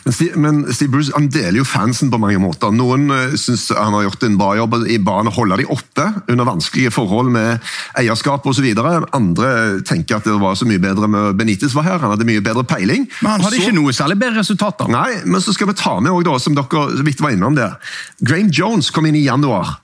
Men 0.04 0.16
Steve, 0.16 0.40
men 0.40 0.60
Steve, 0.72 0.92
Bruce 0.94 1.14
han 1.14 1.28
deler 1.32 1.60
jo 1.60 1.66
fansen 1.68 2.10
på 2.12 2.20
mange 2.20 2.40
måter. 2.42 2.72
Noen 2.74 3.08
uh, 3.12 3.20
eh, 3.28 3.36
syns 3.40 3.66
han 3.74 3.94
har 3.96 4.06
gjort 4.06 4.26
en 4.26 4.38
bra 4.40 4.50
jobb 4.58 4.78
i 4.90 4.98
banen 5.02 5.32
å 5.32 5.36
holde 5.36 5.60
de 5.62 5.68
oppe 5.72 6.06
under 6.30 6.48
vanskelige 6.48 6.92
forhold 6.94 7.32
med 7.34 7.62
eierskap 8.00 8.46
osv. 8.50 8.66
Andre 9.14 9.52
tenker 9.86 10.18
at 10.18 10.28
det 10.28 10.38
var 10.42 10.58
så 10.58 10.68
mye 10.68 10.82
bedre 10.82 11.08
med 11.10 11.38
Benitez 11.38 11.76
var 11.76 11.88
her. 11.88 12.02
Han 12.02 12.14
hadde 12.14 12.28
mye 12.28 12.44
bedre 12.44 12.66
peiling. 12.68 13.08
Men 13.20 13.36
han 13.36 13.46
hadde 13.46 13.60
så, 13.60 13.68
ikke 13.68 13.78
noe 13.78 13.94
særlig 13.96 14.18
bedre 14.22 14.42
resultater. 14.42 14.90
Nei, 14.92 15.22
men 15.24 15.42
så 15.44 15.54
skal 15.56 15.70
vi 15.70 15.78
ta 15.78 15.96
med 16.00 16.12
også, 16.12 16.28
da, 16.30 16.36
som 16.42 16.58
dere 16.58 16.84
så 16.98 17.06
vidt 17.06 17.24
var 17.24 17.34
innom 17.34 17.56
der. 17.58 17.78
Graham 18.24 18.52
Jones 18.54 18.92
kom 18.94 19.08
inn 19.08 19.18
i 19.18 19.26
januar. 19.26 19.78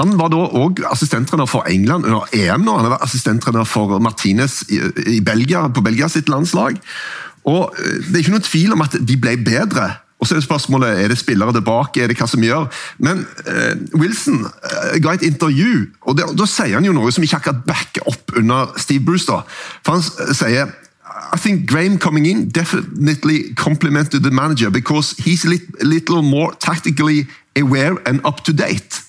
Han 0.00 0.16
var 0.18 0.32
da 0.32 0.40
òg 0.58 0.80
assistenttrener 0.90 1.46
for 1.46 1.68
England 1.70 2.08
under 2.08 2.26
EM. 2.34 2.64
nå. 2.66 2.72
Han 2.80 2.90
var 2.90 3.04
assistenttrener 3.04 3.66
for 3.68 4.00
Martinez 4.02 4.64
i, 4.66 4.80
i 5.18 5.20
Belgia, 5.22 5.68
på 5.70 5.84
Belgia 5.86 6.08
sitt 6.10 6.28
landslag. 6.32 6.80
Og 7.44 7.74
eh, 7.78 8.00
Det 8.06 8.14
er 8.14 8.24
ikke 8.24 8.34
noen 8.36 8.48
tvil 8.48 8.72
om 8.76 8.84
at 8.84 8.96
de 9.00 9.16
ble 9.20 9.36
bedre. 9.44 9.90
Og 10.20 10.28
så 10.28 10.34
Er 10.34 10.40
det 10.40 10.46
spørsmålet, 10.46 11.04
er 11.04 11.08
det 11.08 11.18
spillere 11.18 11.52
tilbake, 11.52 12.02
er 12.02 12.08
det 12.08 12.16
hva 12.16 12.26
som 12.30 12.40
gjør? 12.40 12.70
Men 12.98 13.26
uh, 13.44 14.00
Wilson 14.00 14.46
uh, 14.46 14.94
ga 15.02 15.12
et 15.12 15.26
intervju, 15.26 15.90
og 16.00 16.16
det, 16.16 16.24
da 16.38 16.46
sier 16.48 16.78
han 16.78 16.86
jo 16.86 16.94
noe 16.96 17.12
som 17.12 17.26
ikke 17.26 17.42
akkurat 17.42 17.66
backer 17.66 18.08
opp 18.08 18.32
under 18.38 18.72
Steve 18.80 19.04
Brewster. 19.04 19.44
For 19.84 19.98
Han 19.98 20.32
sier 20.32 20.72
I 21.34 21.36
think 21.36 21.68
Graham 21.68 21.98
coming 21.98 22.26
in 22.26 22.48
definitely 22.48 23.52
complimented 23.54 24.22
the 24.22 24.30
manager 24.30 24.70
because 24.70 25.12
he's 25.18 25.44
a 25.44 25.84
little 25.84 26.22
more 26.22 26.54
tactically 26.58 27.26
aware 27.56 28.00
and 28.06 28.24
up 28.24 28.44
to 28.44 28.52
date. 28.52 29.03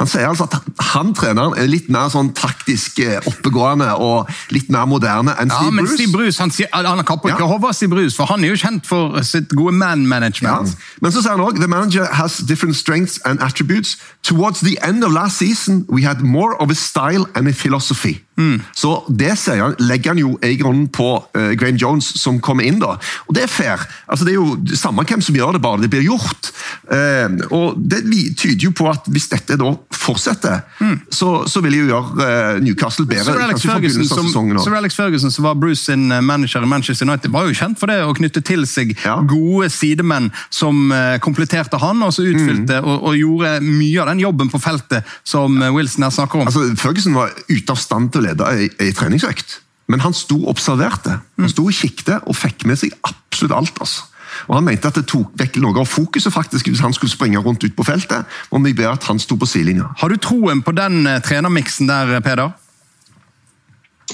Han 0.00 0.08
sier 0.08 0.30
altså 0.30 0.46
at 0.48 0.56
han 0.94 1.12
treneren 1.16 1.52
er 1.60 1.68
litt 1.68 1.90
mer 1.92 2.08
sånn 2.12 2.32
taktisk 2.36 3.02
eh, 3.04 3.18
oppegående 3.28 3.90
og 4.00 4.30
litt 4.54 4.70
mer 4.72 4.88
moderne 4.88 5.34
enn 5.36 5.52
Steve 5.52 5.68
ja, 5.68 5.74
men 5.76 5.84
Bruce. 5.84 5.98
Steve 5.98 6.14
Bruce 6.14 6.40
han, 6.40 6.54
sier, 6.54 6.70
han 6.72 7.04
kapper 7.04 7.34
ikke 7.34 7.44
ja. 7.44 7.50
hodet 7.50 7.74
Steve 7.76 7.92
Bruce, 7.92 8.16
for 8.16 8.30
han 8.32 8.46
er 8.46 8.54
jo 8.54 8.60
kjent 8.62 8.88
for 8.88 9.20
sitt 9.26 9.52
gode 9.52 9.76
man-management. 9.76 10.72
Ja. 10.72 10.96
Men 11.04 11.12
så 11.12 11.20
sier 11.20 11.36
han 11.36 11.44
òg 11.44 11.60
the 11.60 11.68
manager 11.68 12.08
has 12.16 12.40
different 12.48 12.80
strengths 12.80 13.20
and 13.28 13.44
attributes. 13.44 13.98
Towards 14.24 14.64
the 14.64 14.78
end 14.86 15.04
of 15.04 15.12
last 15.12 15.36
season 15.36 15.84
we 15.88 16.06
had 16.08 16.24
more 16.24 16.56
of 16.62 16.72
a 16.72 16.78
style 16.78 17.28
and 17.34 17.48
a 17.48 17.52
philosophy. 17.52 18.22
Mm. 18.40 18.62
Så 18.74 19.04
det 19.08 19.34
han, 19.46 19.74
legger 19.78 20.14
han 20.14 20.20
jo 20.20 20.34
i 20.44 20.54
grunnen 20.56 20.88
på 20.88 21.08
uh, 21.36 21.50
Graham 21.58 21.76
Jones, 21.76 22.08
som 22.22 22.40
kommer 22.40 22.64
inn. 22.64 22.80
da. 22.80 22.96
Og 23.28 23.34
Det 23.36 23.44
er 23.44 23.52
fair. 23.52 23.84
Altså, 24.06 24.24
det 24.24 24.34
er 24.34 24.40
jo 24.40 24.76
samme 24.78 25.04
hvem 25.04 25.22
som 25.24 25.36
gjør 25.36 25.56
det, 25.56 25.62
bare 25.64 25.82
det 25.82 25.90
blir 25.92 26.06
gjort. 26.06 26.52
Uh, 26.90 27.28
og 27.50 27.76
Det 27.76 28.02
tyder 28.38 28.68
jo 28.68 28.72
på 28.76 28.88
at 28.90 29.08
hvis 29.10 29.28
dette 29.32 29.58
da 29.60 29.72
fortsetter, 29.94 30.62
mm. 30.80 30.96
så, 31.12 31.32
så, 31.50 31.60
vil 31.60 31.76
jo 31.82 31.88
gjøre 31.90 32.28
uh, 32.56 32.62
Newcastle 32.64 33.06
bedre. 33.06 33.26
Så 33.28 33.36
Alex, 33.36 33.66
Ferguson, 33.66 34.08
som, 34.08 34.74
Alex 34.74 34.96
Ferguson, 34.96 35.30
som 35.30 35.44
var 35.44 35.58
Bruce 35.60 35.84
sin 35.84 36.08
manager 36.08 36.64
i 36.64 36.70
Manchester 36.70 37.08
United, 37.08 37.30
var 37.30 37.48
jo 37.48 37.56
kjent 37.56 37.78
for 37.80 37.90
det 37.90 38.00
å 38.04 38.14
knytte 38.16 38.42
til 38.44 38.64
seg 38.68 38.94
ja. 39.04 39.18
gode 39.28 39.68
sidemenn 39.72 40.30
som 40.52 40.92
kompletterte 41.22 41.78
han, 41.80 42.00
og 42.04 42.12
så 42.14 42.24
utfylte 42.28 42.80
mm. 42.80 42.86
og, 42.86 42.96
og, 43.10 43.18
gjorde 43.20 43.52
mye 43.64 44.00
av 44.02 44.10
den 44.12 44.22
jobben 44.22 44.50
på 44.52 44.60
feltet 44.62 45.06
som 45.26 45.58
Wilson 45.74 46.06
her 46.06 46.14
snakker 46.14 46.40
om. 46.40 46.48
Altså, 46.48 46.64
Ferguson 46.80 47.16
var 47.16 47.34
ute 47.50 47.74
av 47.74 47.80
stand 47.80 48.12
til 48.12 48.22
å 48.22 48.28
lede 48.28 48.29
ei, 48.50 48.70
ei 48.80 48.92
treningsøkt. 48.96 49.60
Men 49.90 50.04
han 50.04 50.14
sto 50.14 50.38
og 50.44 50.54
observerte. 50.54 51.18
Han 51.40 51.50
sto 51.50 51.66
og 51.66 51.74
kikket 51.74 52.28
og 52.28 52.36
fikk 52.38 52.66
med 52.68 52.78
seg 52.78 52.94
absolutt 53.02 53.56
alt. 53.56 53.80
altså. 53.82 54.06
Og 54.46 54.54
Han 54.54 54.64
mente 54.64 54.88
at 54.88 54.94
det 54.94 55.08
tok 55.10 55.32
vekk 55.38 55.58
noe 55.62 55.82
av 55.82 55.88
fokuset 55.90 56.32
faktisk 56.32 56.70
hvis 56.70 56.82
han 56.84 56.94
skulle 56.94 57.10
springe 57.10 57.42
rundt 57.42 57.64
ut 57.64 57.74
på 57.76 57.86
feltet. 57.86 58.24
og 58.50 58.64
vi 58.64 58.74
ber 58.74 58.92
at 58.92 59.04
han 59.10 59.18
sto 59.18 59.36
på 59.36 59.46
sidelinja. 59.46 59.90
Har 59.98 60.08
du 60.08 60.16
troen 60.16 60.62
på 60.62 60.72
den 60.72 61.06
eh, 61.06 61.20
trenermiksen 61.20 61.90
der, 61.90 62.14
eh, 62.14 62.22
Peder? 62.22 62.54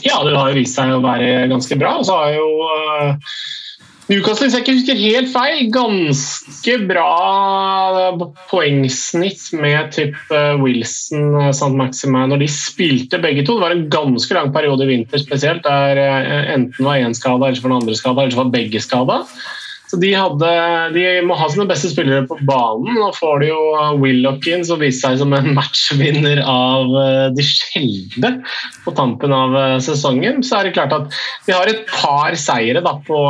Ja, 0.04 0.20
det 0.24 0.36
har 0.36 0.48
jo 0.48 0.56
vist 0.56 0.76
seg 0.76 0.92
å 0.92 1.04
være 1.04 1.48
ganske 1.48 1.76
bra. 1.76 1.98
Og 1.98 2.06
Så 2.06 2.16
har 2.16 2.32
jo 2.32 2.48
uh 2.64 3.14
Newcastle, 4.06 4.46
hvis 4.46 4.54
jeg 4.54 4.62
ikke 4.62 4.74
husker 4.76 4.98
helt 5.00 5.30
feil, 5.32 5.64
ganske 5.74 6.74
bra 6.86 8.12
poengsnitt 8.46 9.48
med 9.58 9.90
typ 9.96 10.30
eh, 10.30 10.52
Wilson 10.62 11.32
eh, 11.40 11.50
St. 11.50 11.72
Maximin 11.74 12.30
når 12.30 12.44
de 12.44 12.48
spilte 12.54 13.18
begge 13.18 13.42
to. 13.42 13.56
Det 13.56 13.64
var 13.64 13.74
en 13.74 13.88
ganske 13.90 14.36
lang 14.36 14.52
periode 14.54 14.86
i 14.86 14.92
vinter 14.92 15.18
spesielt, 15.18 15.66
der 15.66 15.98
eh, 15.98 16.52
enten 16.54 16.86
var 16.86 17.02
én 17.02 17.18
skada, 17.18 17.48
eller 17.48 17.58
så 17.58 17.66
var 17.66 17.74
den 17.74 17.80
andre 17.80 17.98
skada, 17.98 18.22
eller 18.22 18.36
så 18.36 18.44
var 18.44 18.54
begge 18.54 18.84
skada. 18.84 19.18
De, 20.02 20.10
hadde, 20.16 20.50
de, 20.94 21.04
må 21.26 21.36
ha 21.38 21.48
sine 21.52 21.66
beste 21.68 21.90
spillere 21.92 22.26
på 22.28 22.38
banen. 22.48 22.96
Nå 22.98 23.08
får 23.16 23.42
de 23.42 23.50
jo 23.50 23.60
Willoch 24.02 24.46
inn, 24.50 24.64
som 24.66 24.82
viste 24.82 25.06
seg 25.06 25.20
som 25.22 25.34
en 25.36 25.52
matchvinner 25.58 26.42
av 26.42 26.94
eh, 27.02 27.24
de 27.36 27.46
sjeldne 27.46 28.32
på 28.84 28.94
tampen 28.98 29.34
av 29.36 29.56
eh, 29.60 29.78
sesongen. 29.84 30.42
Så 30.46 30.60
er 30.60 30.68
det 30.68 30.76
klart 30.76 30.94
at 30.96 31.18
de 31.48 31.56
har 31.56 31.70
et 31.70 31.84
par 31.90 32.36
seire 32.40 32.84
da, 32.84 32.96
på, 33.08 33.20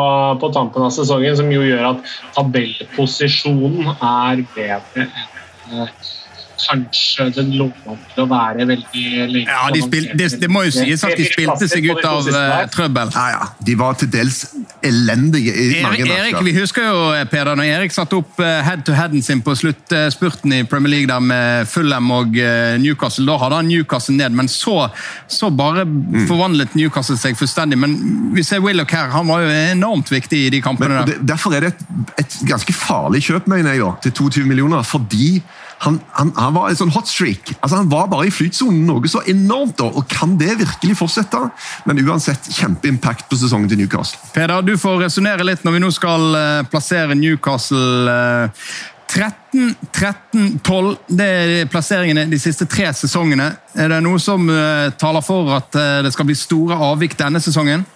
på 0.42 0.52
tampen 0.56 0.86
av 0.86 0.94
sesongen 0.94 1.38
som 1.38 1.50
jo 1.52 1.64
gjør 1.66 1.92
at 1.94 2.14
tabellposisjonen 2.36 3.94
er 3.96 4.46
bedre 4.56 5.06
enn 5.06 5.82
eh, 5.86 6.14
kanskje 6.60 7.28
den 7.36 7.52
lå 7.58 7.68
til 7.84 8.22
å 8.22 8.26
være 8.30 8.66
veldig 8.68 9.04
lenge. 9.32 9.44
Ja, 9.46 9.68
de 9.74 9.82
spil, 9.84 10.08
det, 10.18 10.28
det, 10.40 10.48
må 10.52 10.64
jo 10.66 10.72
sies 10.74 11.04
at 11.06 11.16
de 11.18 11.26
spilte 11.28 11.68
seg 11.70 11.88
ut 11.90 12.02
av 12.06 12.28
uh, 12.30 12.62
trøbbel. 12.72 13.12
Ja, 13.14 13.26
ja. 13.34 13.48
De 13.66 13.76
var 13.78 13.98
til 14.00 14.10
dels 14.12 14.42
elendige 14.84 15.52
i 15.52 15.66
Erik, 15.66 15.82
mange 15.86 16.06
matcher. 16.06 16.22
Erik, 16.24 16.38
vi 16.46 16.54
husker 16.56 16.88
jo, 16.88 17.02
eh, 17.16 17.26
Peder, 17.30 17.58
når 17.58 17.70
Erik 17.78 17.94
satte 17.94 18.18
opp 18.20 18.40
uh, 18.42 18.48
head-to-headen 18.66 19.24
sin 19.24 19.42
på 19.44 19.56
sluttspurten 19.58 20.56
i 20.58 20.62
Premier 20.68 20.94
League 20.96 21.10
der 21.10 21.22
med 21.22 21.68
Fulham 21.70 22.10
og 22.14 22.36
Newcastle. 22.82 23.26
Da 23.28 23.38
hadde 23.42 23.60
han 23.60 23.70
Newcastle 23.70 24.16
ned, 24.16 24.36
men 24.36 24.50
så, 24.50 24.88
så 25.30 25.50
bare 25.54 25.84
mm. 25.86 26.26
forvandlet 26.30 26.76
Newcastle 26.78 27.18
seg 27.20 27.38
fullstendig. 27.38 27.78
Men 27.80 27.96
vi 28.36 28.44
ser 28.46 28.64
Willoch 28.64 28.92
her, 28.94 29.12
han 29.14 29.28
var 29.28 29.44
jo 29.44 29.52
enormt 29.76 30.12
viktig 30.12 30.46
i 30.46 30.50
de 30.54 30.62
kampene 30.64 31.00
men, 31.00 31.12
der. 31.12 31.22
Derfor 31.34 31.56
er 31.56 31.66
det 31.66 31.74
et, 31.74 31.86
et 32.24 32.40
ganske 32.48 32.74
farlig 32.76 33.24
kjøp, 33.28 33.48
mener 33.50 33.74
jeg, 33.74 33.84
da, 33.84 33.94
til 34.06 34.16
22 34.24 34.48
millioner. 34.48 34.82
fordi 34.86 35.42
han, 35.78 36.00
han, 36.16 36.32
han, 36.36 36.54
var 36.56 36.70
en 36.70 36.78
sånn 36.78 36.92
hot 36.94 37.08
streak. 37.10 37.52
Altså, 37.60 37.76
han 37.80 37.90
var 37.92 38.08
bare 38.12 38.28
i 38.28 38.32
flytsonen 38.32 38.86
noe 38.88 39.10
så 39.10 39.22
enormt. 39.28 39.82
og 39.84 40.02
Kan 40.10 40.36
det 40.40 40.56
virkelig 40.62 40.96
fortsette? 41.02 41.42
Men 41.88 42.00
uansett, 42.06 42.48
kjempeimpact 42.56 43.28
på 43.30 43.38
sesongen 43.40 43.68
til 43.70 43.82
Newcastle. 43.82 44.20
Peder, 44.34 44.64
du 44.64 44.76
får 44.80 45.06
resonnere 45.06 45.46
litt 45.46 45.64
når 45.66 45.76
vi 45.76 45.82
nå 45.84 45.92
skal 45.94 46.28
uh, 46.32 46.66
plassere 46.72 47.18
Newcastle. 47.18 48.06
Uh, 48.08 48.94
13, 49.06 49.76
13, 49.92 50.60
12. 50.66 50.96
Det 51.06 51.26
er 51.26 51.68
plasseringene 51.70 52.26
de 52.30 52.38
siste 52.42 52.66
tre 52.68 52.88
sesongene. 52.96 53.52
Er 53.78 53.92
det 53.92 54.00
noe 54.04 54.18
som 54.22 54.48
uh, 54.50 54.88
taler 54.98 55.24
for 55.24 55.52
at 55.56 55.76
uh, 55.78 56.00
det 56.04 56.12
skal 56.16 56.28
bli 56.28 56.38
store 56.38 56.78
avvik 56.88 57.18
denne 57.20 57.42
sesongen? 57.42 57.86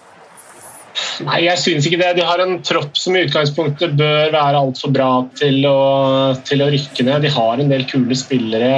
Nei, 1.27 1.43
jeg 1.45 1.61
synes 1.61 1.87
ikke 1.87 2.01
det. 2.01 2.11
De 2.19 2.25
har 2.27 2.41
en 2.43 2.57
tropp 2.67 2.97
som 2.99 3.17
i 3.17 3.25
utgangspunktet 3.27 3.97
bør 3.99 4.33
være 4.35 4.61
altfor 4.61 4.93
bra 4.95 5.11
til 5.39 5.67
å, 5.69 5.81
til 6.49 6.65
å, 6.65 6.71
rykke 6.73 7.07
ned. 7.07 7.27
De 7.27 7.33
har 7.35 7.61
en 7.61 7.73
del 7.73 7.85
kule 7.91 8.17
spillere. 8.19 8.71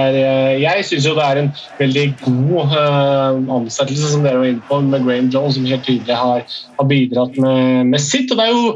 Jeg 0.60 0.88
syns 0.88 1.08
det 1.08 1.26
er 1.26 1.42
en 1.42 1.52
veldig 1.78 2.06
god 2.24 2.74
uh, 2.74 3.40
ansettelse 3.58 4.12
som 4.14 4.26
dere 4.26 4.42
var 4.42 4.50
inne 4.50 4.66
på, 4.68 4.80
med 4.86 5.06
Graham 5.06 5.30
Jones, 5.32 5.58
som 5.58 5.68
helt 5.68 5.86
tydelig 5.86 6.18
har, 6.18 6.44
har 6.78 6.90
bidratt 6.90 7.38
med, 7.42 7.92
med, 7.92 8.02
sitt. 8.02 8.32
Og 8.32 8.40
det 8.40 8.48
er 8.48 8.56
jo 8.56 8.74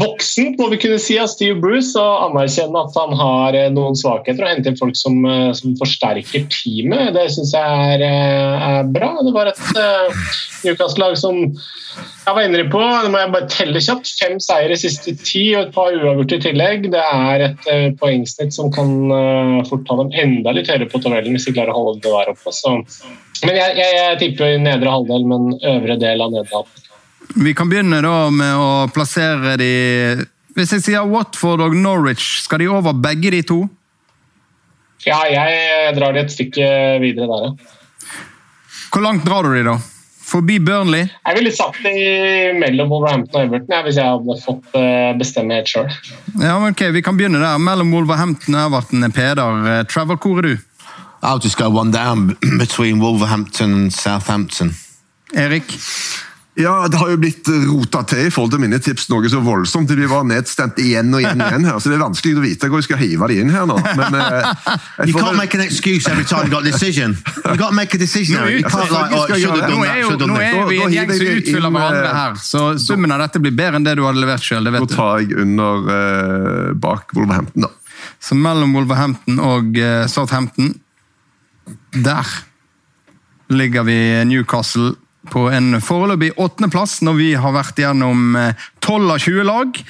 voksent, 0.00 0.58
må 0.60 0.68
vi 0.72 0.78
kunne 0.82 0.98
si, 1.00 1.16
av 1.20 1.30
Steve 1.32 1.56
Bruce 1.62 1.96
å 2.00 2.28
anerkjenne 2.28 2.82
at 2.84 2.98
han 2.98 3.14
har 3.16 3.56
uh, 3.56 3.68
noen 3.72 3.96
svakheter 3.98 4.44
og 4.44 4.52
hente 4.52 4.72
inn 4.72 4.80
folk 4.80 4.98
som, 4.98 5.20
som 5.56 5.76
forsterker 5.80 6.44
teamet. 6.52 7.14
Det 7.16 7.28
syns 7.32 7.54
jeg 7.56 7.96
er, 7.96 8.04
er, 8.04 8.90
bra. 8.94 9.14
Det 9.24 9.34
var 9.36 9.52
et 9.52 9.64
Newcastle-lag 10.64 11.16
som 11.20 11.40
jeg 12.24 12.36
var 12.36 12.46
inne 12.46 12.62
på, 12.72 12.80
det 13.04 13.10
må 13.12 13.20
jeg 13.20 13.32
bare 13.34 13.48
telle 13.52 13.80
kjapt. 13.84 14.08
Fem 14.16 14.38
seire 14.42 14.76
siste 14.80 15.12
ti 15.20 15.42
og 15.54 15.66
et 15.66 15.74
par 15.74 15.92
uavgjort 15.92 16.32
i 16.36 16.40
tillegg. 16.46 16.88
Det 16.94 17.02
er 17.02 17.44
et 17.50 17.68
uh, 17.68 17.90
poengsnitt 18.00 18.56
som 18.56 18.72
kan 18.74 18.94
uh, 19.12 19.60
fort 19.68 19.84
ta 19.88 19.98
dem 20.00 20.12
enda 20.24 20.54
litt 20.56 20.70
høyere 20.72 20.88
på 20.90 21.02
tabellen 21.04 21.36
hvis 21.36 21.48
de 21.50 21.54
klarer 21.56 21.74
å 21.74 21.82
holde 21.82 22.00
det 22.06 22.14
der 22.14 22.32
oppe. 22.32 22.54
Så. 22.56 22.78
Men 23.44 23.60
jeg, 23.60 23.76
jeg, 23.76 23.98
jeg, 24.00 24.18
tipper 24.22 24.56
nedre 24.62 24.96
halvdel, 24.96 25.28
men 25.28 25.52
øvre 25.60 25.98
del 26.00 26.24
av 26.24 26.32
nedre 26.32 26.62
halvdel. 26.62 26.90
Vi 27.34 27.54
kan 27.54 27.68
begynne 27.68 27.98
da 28.04 28.28
med 28.30 28.56
å 28.56 28.68
plassere 28.94 29.56
de 29.58 29.70
Hvis 30.54 30.76
jeg 30.76 30.84
sier 30.84 31.08
Watford 31.10 31.64
og 31.64 31.74
Norwich, 31.74 32.44
skal 32.44 32.62
de 32.62 32.68
over 32.70 32.94
begge 32.94 33.32
de 33.34 33.40
to? 33.46 33.64
Ja, 35.04 35.18
jeg 35.28 35.96
drar 35.98 36.14
de 36.14 36.22
et 36.22 36.32
stykke 36.32 36.68
videre 37.02 37.26
der, 37.28 37.48
ja. 37.48 37.72
Hvor 38.94 39.02
langt 39.02 39.26
drar 39.26 39.42
du 39.42 39.50
de, 39.50 39.64
da? 39.66 39.74
Forbi 40.24 40.60
Burnley? 40.62 41.08
Jeg 41.26 41.36
ville 41.36 41.50
satt 41.52 41.76
det 41.84 42.54
mellom 42.56 42.88
Wolverhampton 42.92 43.40
og 43.40 43.48
Everton 43.48 43.74
ja, 43.74 43.80
hvis 43.84 43.98
jeg 43.98 44.06
hadde 44.08 44.36
fått 44.44 44.78
eh, 44.78 45.10
bestemme 45.18 45.58
helt 45.58 45.68
sjøl. 45.68 45.90
Ja, 46.40 46.54
ok, 46.70 46.86
vi 46.94 47.02
kan 47.04 47.18
begynne 47.18 47.42
der. 47.42 47.58
Mellom 47.60 47.90
Wolverhampton 47.92 48.56
og 48.56 48.70
Everton, 48.70 49.04
er 49.04 49.12
Peder. 49.12 49.68
Eh, 49.72 49.82
Trevor, 49.90 50.16
hvor 50.22 50.40
er 50.40 50.48
du? 50.48 50.54
I'll 51.24 51.42
just 51.42 51.58
go 51.58 51.68
one 51.68 51.90
down 51.90 52.38
between 52.62 53.02
Wolverhampton 53.02 53.74
and 53.74 53.92
Southampton. 53.92 54.76
Erik? 55.34 55.74
Ja, 56.54 56.88
Det 56.88 56.96
har 56.96 57.08
jo 57.10 57.16
blitt 57.18 57.48
rota 57.66 58.04
til 58.06 58.28
i 58.28 58.30
forhold 58.30 58.52
til 58.54 58.60
mine 58.62 58.78
tips 58.82 59.08
noe 59.10 59.26
så 59.30 59.40
voldsomt. 59.42 59.90
De 59.90 60.06
var 60.10 60.22
nedstemt 60.28 60.78
igjen 60.78 61.10
og 61.10 61.24
igjen, 61.24 61.40
og 61.42 61.50
igjen 61.50 61.66
her, 61.66 61.80
så 61.82 61.90
det 61.90 61.96
er 61.96 62.04
vanskelig 62.04 62.38
å 62.38 62.44
vite 62.44 62.70
hvor 62.70 62.78
jeg 62.78 62.86
skal 62.86 63.00
hive 63.00 63.28
de 63.32 63.38
inn 63.42 63.50
her 63.50 63.66
nå. 63.66 63.78
Men, 63.98 64.14
uh, 64.14 64.54
you 65.08 65.16
can't 65.16 65.34
make 65.38 65.58
an 65.58 65.64
excuse 65.64 66.06
every 66.10 66.22
time 66.22 66.46
you 66.46 66.54
got 66.54 66.62
a 66.62 66.70
decision. 66.70 67.16
You 67.42 67.56
got 67.58 67.74
to 67.74 67.78
make 67.78 67.94
a 67.94 67.98
decision. 67.98 68.38
Nå, 68.38 68.54
you 68.54 68.62
can't 68.62 68.94
like, 68.94 69.10
oh, 69.10 69.26
nå, 69.26 69.80
er, 69.82 70.00
jo, 70.04 70.14
nå 70.14 70.38
er 70.38 70.60
vi 70.70 70.80
en 70.84 70.94
gjeng 70.94 71.10
som 71.10 71.34
utfyller 71.40 71.74
hverandre 71.74 72.06
eh, 72.06 72.18
her, 72.20 72.40
så 72.46 72.64
summen 72.78 73.14
av 73.14 73.24
dette 73.26 73.42
blir 73.42 73.56
bedre 73.58 73.80
enn 73.80 73.88
det 73.88 73.98
du 73.98 74.06
hadde 74.06 74.22
levert 74.22 74.46
sjøl. 74.46 74.70
Nå 74.70 74.86
tar 74.94 75.24
jeg 75.24 75.34
under 75.42 75.88
uh, 75.90 76.72
bak 76.78 77.10
Wolverhampton, 77.18 77.66
da. 77.66 77.74
Så 78.22 78.38
mellom 78.38 78.76
Wolverhampton 78.76 79.40
og 79.42 79.78
uh, 79.80 80.04
Southampton 80.10 80.74
Der 81.94 82.28
ligger 83.48 83.84
vi 83.86 83.96
Newcastle 84.28 84.94
på 85.30 85.46
en 85.52 85.80
foreløpig 85.82 86.32
åttendeplass 86.40 86.98
når 87.06 87.16
vi 87.18 87.28
har 87.40 87.54
vært 87.54 87.78
gjennom 87.80 88.36
12 88.84 89.10
av 89.14 89.18
20 89.22 89.46
lag. 89.48 89.80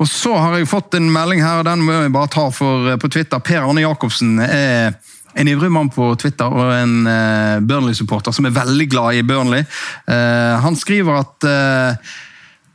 Og 0.00 0.08
så 0.08 0.34
har 0.38 0.56
jeg 0.56 0.70
fått 0.70 0.96
en 0.96 1.10
melding 1.12 1.42
her, 1.44 1.64
den 1.66 1.84
må 1.84 1.98
jeg 1.98 2.14
bare 2.14 2.32
ta 2.32 2.46
for, 2.54 2.88
eh, 2.88 2.98
på 3.00 3.10
Twitter. 3.12 3.42
Per 3.44 3.60
Arne 3.62 3.84
Jacobsen 3.84 4.38
er 4.40 4.94
en 5.34 5.48
ivrig 5.48 5.70
mann 5.70 5.90
på 5.94 6.08
Twitter 6.18 6.50
og 6.50 6.72
en 6.74 7.06
uh, 7.06 7.60
Burnley-supporter 7.62 8.34
som 8.34 8.48
er 8.48 8.56
veldig 8.56 8.88
glad 8.90 9.14
i 9.14 9.22
Burnley. 9.22 9.62
Han 10.10 10.74
skriver 10.74 11.20
at 11.20 11.46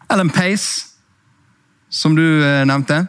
Ellen 0.08 0.30
Pace, 0.32 0.96
som 1.92 2.16
du 2.16 2.24
nevnte 2.64 3.02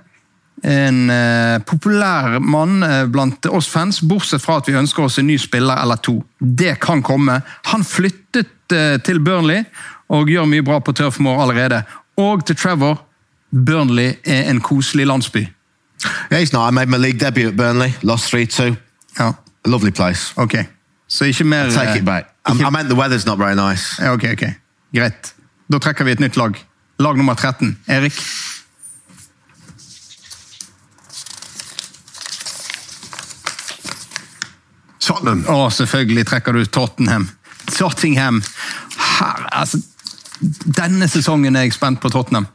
en 0.67 1.11
eh, 1.11 1.59
populær 1.63 2.41
mann 2.43 2.83
eh, 2.83 3.05
blant 3.07 3.47
oss 3.47 3.69
fans, 3.71 4.01
bortsett 4.03 4.43
fra 4.43 4.59
at 4.61 4.69
vi 4.69 4.75
ønsker 4.75 5.07
oss 5.07 5.21
en 5.23 5.29
ny 5.29 5.39
spiller 5.39 5.79
eller 5.83 6.01
to. 6.03 6.19
Det 6.39 6.75
kan 6.83 7.03
komme. 7.07 7.41
Han 7.71 7.85
flyttet 7.87 8.75
eh, 8.75 8.97
til 9.07 9.21
Burnley 9.23 9.63
og 10.11 10.31
gjør 10.31 10.49
mye 10.51 10.65
bra 10.67 10.81
på 10.83 10.95
Turf 10.97 11.21
Moor 11.23 11.45
allerede. 11.45 11.85
Og 12.19 12.43
til 12.47 12.59
Trevor 12.59 12.99
Burnley 13.51 14.17
er 14.25 14.51
en 14.51 14.61
koselig 14.61 15.07
landsby. 15.07 15.47
Yeah, 16.31 16.43
he's 16.43 16.53
not. 16.53 16.69
I 16.69 16.75
made 16.75 16.91
my 16.91 16.99
league 16.99 17.21
debut 17.21 17.47
at 17.47 17.57
Burnley, 17.57 17.93
lost 18.03 18.35
3-2. 18.35 18.75
Ja. 19.19 19.33
A 19.65 19.69
lovely 19.69 19.91
place. 19.91 20.33
Ok, 20.37 20.55
Så 21.09 21.25
ikke 21.25 21.45
mer 21.45 21.67
I 21.67 21.71
take 21.71 21.99
it 21.99 22.05
back. 22.05 22.27
Ikke... 22.51 22.67
I 22.67 22.71
meant 22.71 22.89
the 22.91 22.99
weather's 22.99 23.27
not 23.27 23.39
very 23.39 23.55
nice. 23.55 24.03
Ok, 24.03 24.25
ok. 24.33 24.45
Greit. 24.95 25.35
Da 25.73 25.79
trekker 25.79 26.05
vi 26.05 26.11
et 26.11 26.21
nytt 26.21 26.37
lag. 26.37 26.59
Lag 26.99 27.17
nummer 27.17 27.35
13. 27.35 27.79
Erik? 27.87 28.23
Tottenham. 35.07 35.45
Å, 35.53 35.69
selvfølgelig 35.71 36.27
trekker 36.31 36.57
du 36.57 36.65
Tottenham. 36.67 37.29
Tottenham. 37.71 38.43
Her, 38.97 39.47
altså, 39.63 39.81
denne 40.41 41.09
sesongen 41.11 41.57
er 41.57 41.67
jeg 41.67 41.77
spent 41.77 42.03
på 42.03 42.11
Tottenham. 42.13 42.49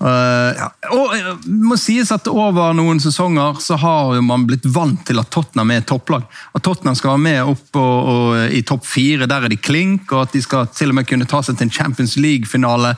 Uh, 0.00 0.56
ja. 0.56 0.70
og 0.96 1.10
det 1.12 1.50
må 1.60 1.76
sies 1.76 2.08
at 2.14 2.24
Over 2.32 2.70
noen 2.72 3.02
sesonger 3.04 3.58
så 3.60 3.76
har 3.82 4.14
man 4.24 4.46
blitt 4.48 4.64
vant 4.72 5.02
til 5.04 5.20
at 5.20 5.28
Tottenham 5.28 5.74
er 5.74 5.84
topplag. 5.84 6.24
At 6.56 6.64
Tottenham 6.64 6.96
skal 6.96 7.18
være 7.18 7.24
med 7.26 7.50
opp 7.52 7.76
og, 7.76 8.08
og, 8.12 8.30
i 8.48 8.62
topp 8.64 8.88
fire, 8.88 9.28
der 9.28 9.44
er 9.44 9.52
de 9.52 9.60
klink. 9.60 10.08
Og 10.14 10.24
at 10.24 10.32
de 10.36 10.40
skal 10.44 10.70
til 10.72 10.94
og 10.94 11.00
med 11.00 11.10
kunne 11.10 11.28
ta 11.28 11.42
seg 11.44 11.58
til 11.58 11.68
en 11.68 11.76
Champions 11.76 12.16
League-finale. 12.16 12.94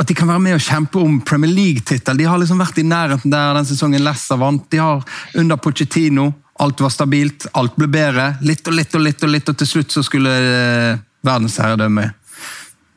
At 0.00 0.08
de 0.08 0.16
kan 0.16 0.30
være 0.32 0.42
med 0.42 0.56
og 0.56 0.64
kjempe 0.64 0.98
om 0.98 1.20
Premier 1.22 1.52
League-tittel. 1.52 2.18
De 2.18 2.26
har 2.26 2.40
liksom 2.40 2.58
vært 2.62 2.80
i 2.80 2.88
nærheten 2.88 3.30
der 3.30 3.54
den 3.54 3.68
sesongen 3.68 4.02
Leicester 4.02 4.40
vant. 4.40 4.66
De 4.72 4.80
har 4.82 5.04
under 5.38 5.60
Pochettino 5.62 6.32
Alt 6.60 6.80
var 6.84 6.92
stabilt, 6.92 7.46
alt 7.56 7.76
ble 7.80 7.88
bedre. 7.90 8.34
Litt 8.44 8.66
og 8.68 8.76
litt 8.76 8.94
og 8.94 9.04
litt, 9.04 9.22
og 9.24 9.32
litt, 9.32 9.48
og 9.48 9.56
til 9.60 9.68
slutt 9.68 9.94
så 9.94 10.04
skulle 10.04 10.32
eh, 10.36 11.00
verdensherredømme. 11.26 12.10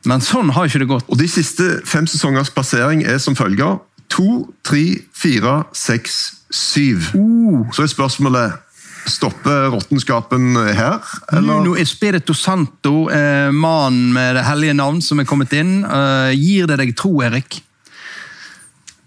Men 0.04 0.20
sånn 0.24 0.52
har 0.52 0.68
ikke 0.68 0.82
det 0.82 0.90
gått. 0.90 1.08
Og 1.08 1.20
De 1.20 1.28
siste 1.30 1.80
fem 1.88 2.08
sesongers 2.10 2.52
plassering 2.52 3.06
er 3.08 3.16
som 3.22 3.36
følger. 3.38 3.80
To, 4.12 4.44
tre, 4.66 4.84
fire, 5.16 5.62
seks, 5.72 6.44
syv. 6.52 7.08
Uh. 7.16 7.64
Så 7.72 7.86
er 7.86 7.92
spørsmålet 7.94 8.60
Stopper 9.04 9.68
råttenskapen 9.68 10.54
her? 10.56 11.00
Eller? 11.32 11.60
Nuno 11.60 11.74
Espirito 11.76 12.32
Santo, 12.34 13.10
eh, 13.12 13.50
mannen 13.52 14.12
med 14.12 14.38
det 14.38 14.44
hellige 14.46 14.76
navn 14.76 15.02
som 15.04 15.20
er 15.20 15.28
kommet 15.28 15.52
inn. 15.52 15.84
Eh, 15.84 16.32
gir 16.32 16.66
det 16.70 16.78
deg 16.80 16.94
tro, 16.96 17.12
Erik? 17.20 17.60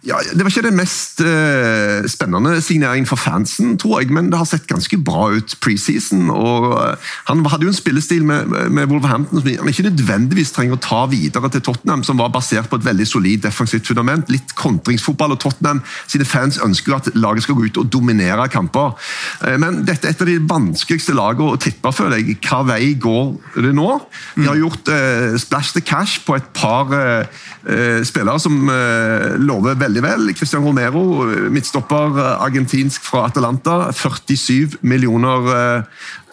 Ja, 0.07 0.15
Det 0.31 0.39
var 0.39 0.47
ikke 0.47 0.69
den 0.69 0.77
mest 0.79 1.19
uh, 1.19 2.05
spennende 2.07 2.61
signeringen 2.63 3.07
for 3.09 3.19
fansen, 3.19 3.73
tror 3.77 3.99
jeg, 3.99 4.11
men 4.15 4.29
det 4.31 4.37
har 4.39 4.47
sett 4.47 4.67
ganske 4.69 4.97
bra 5.03 5.25
ut 5.35 5.55
preseason. 5.59 6.29
og 6.31 6.67
uh, 6.79 7.09
Han 7.27 7.43
hadde 7.51 7.67
jo 7.67 7.73
en 7.73 7.75
spillestil 7.75 8.23
med, 8.25 8.47
med 8.71 8.87
Wolverhampton 8.87 9.41
som 9.41 9.49
han 9.49 9.67
ikke 9.67 9.89
nødvendigvis 9.89 10.53
trenger 10.55 10.77
å 10.77 10.83
ta 10.85 11.01
videre 11.11 11.51
til 11.51 11.65
Tottenham, 11.65 12.05
som 12.07 12.21
var 12.21 12.31
basert 12.31 12.69
på 12.71 12.79
et 12.79 12.85
veldig 12.85 13.07
solid 13.07 13.43
defensivt 13.43 13.89
fundament. 13.91 14.31
Litt 14.31 14.53
kontringsfotball, 14.55 15.35
og 15.35 15.41
Tottenham 15.43 15.83
sine 16.07 16.27
fans 16.29 16.61
ønsker 16.63 16.93
jo 16.93 16.99
at 17.01 17.11
laget 17.17 17.43
skal 17.43 17.59
gå 17.59 17.67
ut 17.67 17.81
og 17.83 17.91
dominere 17.91 18.47
kamper. 18.53 18.95
Uh, 19.43 19.57
men 19.59 19.83
dette 19.83 20.07
er 20.07 20.15
et 20.15 20.23
av 20.23 20.31
de 20.31 20.37
vanskeligste 20.53 21.17
lagene 21.19 21.57
å 21.57 21.59
tippe, 21.59 21.91
føler 21.91 22.23
jeg. 22.23 22.39
Hva 22.47 22.61
vei 22.69 22.93
går 22.95 23.59
det 23.59 23.75
nå? 23.75 23.89
De 24.37 24.47
har 24.47 24.55
gjort 24.55 24.87
splash 25.41 25.75
the 25.75 25.83
cash 25.83 26.21
på 26.23 26.37
et 26.37 26.47
par 26.55 26.87
spillere 28.07 28.39
som 28.39 28.69
lover 29.41 29.75
veldig 29.79 29.96
veldig 30.01 30.27
vel. 30.27 30.35
Christian 30.35 30.63
Romero, 30.63 31.25
midtstopper 31.49 32.19
argentinsk 32.37 33.03
fra 33.03 33.25
Atalanta. 33.27 33.91
47 33.91 34.77
millioner 34.81 35.83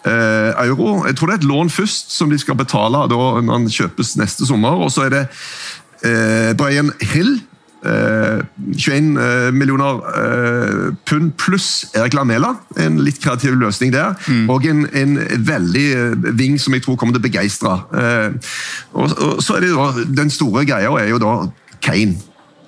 eh, 0.05 0.67
euro. 0.67 1.05
Jeg 1.05 1.15
tror 1.15 1.27
det 1.27 1.33
er 1.33 1.41
et 1.43 1.49
lån 1.49 1.69
først 1.69 2.13
som 2.13 2.29
de 2.29 2.39
skal 2.39 2.55
betale 2.55 3.07
da, 3.09 3.17
når 3.41 3.51
han 3.51 3.69
kjøpes 3.69 4.15
neste 4.17 4.45
sommer. 4.45 4.69
Og 4.69 4.91
så 4.91 5.07
er 5.07 5.13
det 5.13 5.25
eh, 6.05 6.53
Brian 6.57 6.91
Hill. 7.01 7.39
Eh, 7.85 8.41
21 8.77 9.17
eh, 9.21 9.51
millioner 9.53 9.99
eh, 10.17 10.93
pund 11.05 11.33
pluss 11.37 11.85
Erik 11.93 12.15
Lamela. 12.17 12.55
En 12.81 12.97
litt 13.05 13.21
kreativ 13.21 13.57
løsning 13.59 13.93
der. 13.93 14.15
Mm. 14.27 14.49
Og 14.49 14.65
en, 14.65 14.87
en, 14.93 15.19
veldig 15.45 15.85
eh, 15.93 16.31
ving 16.37 16.57
som 16.61 16.73
jeg 16.73 16.85
tror 16.85 16.97
kommer 16.97 17.17
til 17.17 17.21
å 17.21 17.27
begeistre. 17.27 17.75
Og, 18.93 19.11
og, 19.11 19.43
så 19.43 19.57
er 19.57 19.67
det 19.67 19.75
da, 19.75 20.07
Den 20.23 20.33
store 20.33 20.65
greia 20.65 20.89
er 21.01 21.11
jo 21.13 21.21
da 21.21 21.35
Kane. 21.85 22.17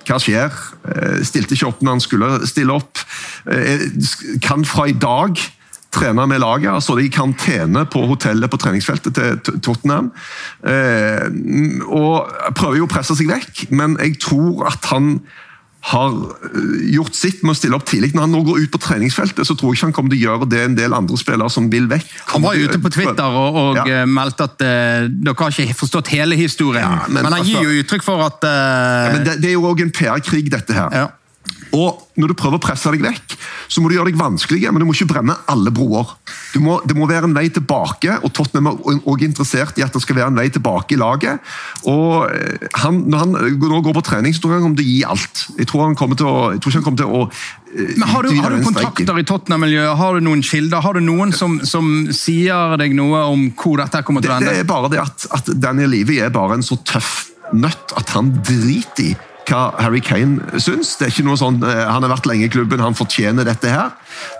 Hva 0.08 0.18
skjer? 0.22 0.54
Eh, 0.88 1.20
stilte 1.26 1.56
ikke 1.56 1.68
opp 1.68 1.84
når 1.84 1.98
han 1.98 2.02
skulle 2.04 2.32
stille 2.48 2.74
opp. 2.74 3.00
Eh, 3.52 3.88
kan 4.44 4.64
fra 4.68 4.88
i 4.88 4.96
dag 4.96 5.36
trene 5.94 6.26
med 6.28 6.40
laget. 6.40 6.70
altså 6.70 6.92
står 6.92 7.02
i 7.04 7.10
karantene 7.12 7.84
på 7.88 8.04
hotellet 8.08 8.50
på 8.50 8.60
treningsfeltet 8.60 9.14
til 9.14 9.60
Tottenham. 9.64 10.12
Eh, 10.64 11.28
og 11.88 12.28
prøver 12.56 12.80
jo 12.80 12.88
å 12.88 12.92
presse 12.92 13.16
seg 13.18 13.30
vekk, 13.30 13.68
men 13.70 13.96
jeg 14.00 14.18
tror 14.24 14.66
at 14.72 14.88
han 14.92 15.20
har 15.88 16.12
eh, 16.12 16.94
gjort 16.94 17.16
sitt 17.16 17.42
med 17.44 17.54
å 17.54 17.58
stille 17.58 17.78
opp 17.78 17.86
tidlig. 17.88 18.12
Når 18.16 18.26
han 18.26 18.34
nå 18.34 18.42
går 18.46 18.64
ut 18.64 18.72
på 18.74 18.80
treningsfeltet, 18.82 19.46
så 19.48 19.56
tror 19.56 19.72
jeg 19.72 19.78
ikke 19.78 19.88
han 19.88 19.94
kommer 19.96 20.14
til 20.14 20.20
å 20.20 20.24
gjøre 20.26 20.48
det 20.52 20.62
en 20.66 20.76
del 20.78 20.96
andre 20.96 21.20
spillere 21.20 21.52
som 21.52 21.70
vil 21.72 21.88
vekk. 21.90 22.08
Han 22.34 22.44
var 22.44 22.58
ute 22.58 22.80
på 22.82 22.92
Twitter 22.92 23.38
og, 23.42 23.60
og 23.62 23.80
ja. 23.80 23.86
Eh, 24.02 24.08
meldte 24.08 24.48
at 24.48 24.64
uh, 24.64 25.06
dere 25.08 25.36
har 25.38 25.54
ikke 25.54 25.78
forstått 25.78 26.12
hele 26.12 26.38
historien. 26.38 26.84
Ja, 26.84 27.06
men, 27.06 27.22
men, 27.22 27.30
han 27.32 27.40
altså, 27.40 27.54
gir 27.54 27.68
jo 27.68 27.84
uttrykk 27.84 28.04
for 28.04 28.26
at 28.26 28.44
uh... 28.44 28.50
ja, 28.50 29.22
det, 29.22 29.38
det, 29.42 29.52
er 29.52 29.56
jo 29.56 29.64
òg 29.70 29.84
en 29.86 29.94
PR-krig, 29.94 30.50
dette 30.52 30.76
her. 30.76 31.14
Og 31.78 32.02
når 32.18 32.32
du 32.32 32.36
prøver 32.38 32.58
å 32.58 32.62
presse 32.62 32.90
deg 32.94 33.04
vekk, 33.04 33.36
så 33.70 33.82
må 33.82 33.90
du 33.90 33.96
gjøre 33.98 34.10
deg 34.10 34.18
vanskelig, 34.18 34.64
men 34.72 34.82
du 34.82 34.88
må 34.88 34.96
ikke 34.96 35.10
brenne 35.12 35.36
alle 35.50 35.72
broer. 35.74 36.14
Må, 36.58 36.78
det 36.88 36.96
må 36.98 37.06
være 37.08 37.28
en 37.28 37.36
vei 37.36 37.46
tilbake, 37.54 38.18
og 38.24 38.32
Tottenham 38.34 38.72
er 38.72 38.80
også 38.98 39.28
interessert 39.28 39.78
i 39.78 39.84
at 39.86 39.94
det 39.94 40.02
skal 40.02 40.18
være 40.18 40.32
en 40.32 40.40
vei 40.40 40.48
tilbake 40.52 40.96
i 40.96 41.00
laget. 41.00 41.44
Og 41.90 42.26
eh, 42.32 42.66
han, 42.82 43.04
Når 43.06 43.24
han 43.24 43.36
nå 43.60 43.80
går 43.84 43.96
på 44.00 44.04
trening, 44.08 44.34
så 44.34 44.42
tror 44.42 44.56
jeg 44.56 44.62
han 44.62 44.68
kommer 44.68 44.82
til 44.82 44.88
å 44.88 44.92
gi 44.94 45.00
alt. 45.14 45.44
Jeg 45.60 45.70
tror, 45.70 45.84
han 45.86 45.98
kommer 45.98 46.20
til 46.20 46.30
å, 46.30 46.36
jeg 46.56 46.62
tror 46.64 46.72
ikke 46.72 46.80
han 46.80 46.88
kommer 46.88 47.02
til 47.02 47.14
å 47.20 47.22
eh, 47.28 47.94
men 47.98 48.08
Har 48.08 48.26
du, 48.26 48.32
har 48.40 48.56
du 48.56 48.64
kontakter 48.64 49.22
i 49.22 49.26
Tottenham-miljøet? 49.28 49.94
Har 50.00 50.18
du 50.18 50.24
noen 50.24 50.42
kilder? 50.46 50.82
Har 50.84 50.98
du 50.98 51.04
noen 51.04 51.34
som, 51.36 51.58
som, 51.68 52.08
sier 52.16 52.76
deg 52.80 52.96
noe 52.96 53.22
om 53.28 53.48
hvor 53.58 53.78
dette 53.82 54.02
kommer 54.06 54.24
til 54.24 54.32
å 54.32 54.38
ende? 54.40 54.50
Det, 54.50 54.62
det 54.62 54.66
er 54.66 54.70
bare 54.72 54.92
det 54.92 55.02
at, 55.04 55.28
at 55.36 55.52
Daniel 55.60 55.92
Levy 55.92 56.18
er 56.24 56.32
bare 56.34 56.58
en 56.58 56.66
så 56.66 56.80
tøff 56.88 57.28
nøtt 57.54 57.94
at 57.96 58.12
han 58.16 58.32
driter 58.44 59.12
i 59.12 59.14
hva 59.48 59.62
Harry 59.80 60.00
Kane 60.04 60.60
syns. 60.60 60.96
Det 60.98 61.08
er 61.08 61.12
ikke 61.14 61.26
noe 61.26 61.40
sånn, 61.40 61.60
eh, 61.64 61.84
Han 61.88 62.04
har 62.04 62.12
vært 62.12 62.28
lenge 62.28 62.46
i 62.46 62.52
klubben, 62.52 62.80
han 62.80 62.98
fortjener 62.98 63.44
dette 63.48 63.68
her. 63.68 63.90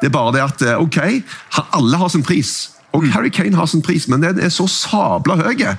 Det 0.00 0.08
er 0.08 0.14
bare 0.14 0.32
det 0.36 0.44
at 0.44 0.62
eh, 0.62 0.80
ok, 0.80 0.98
alle 1.72 1.96
har 1.96 2.08
sin 2.08 2.22
pris. 2.22 2.70
Og 2.92 3.04
mm. 3.04 3.10
Harry 3.12 3.30
Kane 3.30 3.56
har 3.56 3.66
sin 3.66 3.82
pris, 3.82 4.08
men 4.08 4.22
den 4.24 4.40
er 4.40 4.52
så 4.52 4.68
sabla 4.68 5.36
høy. 5.40 5.76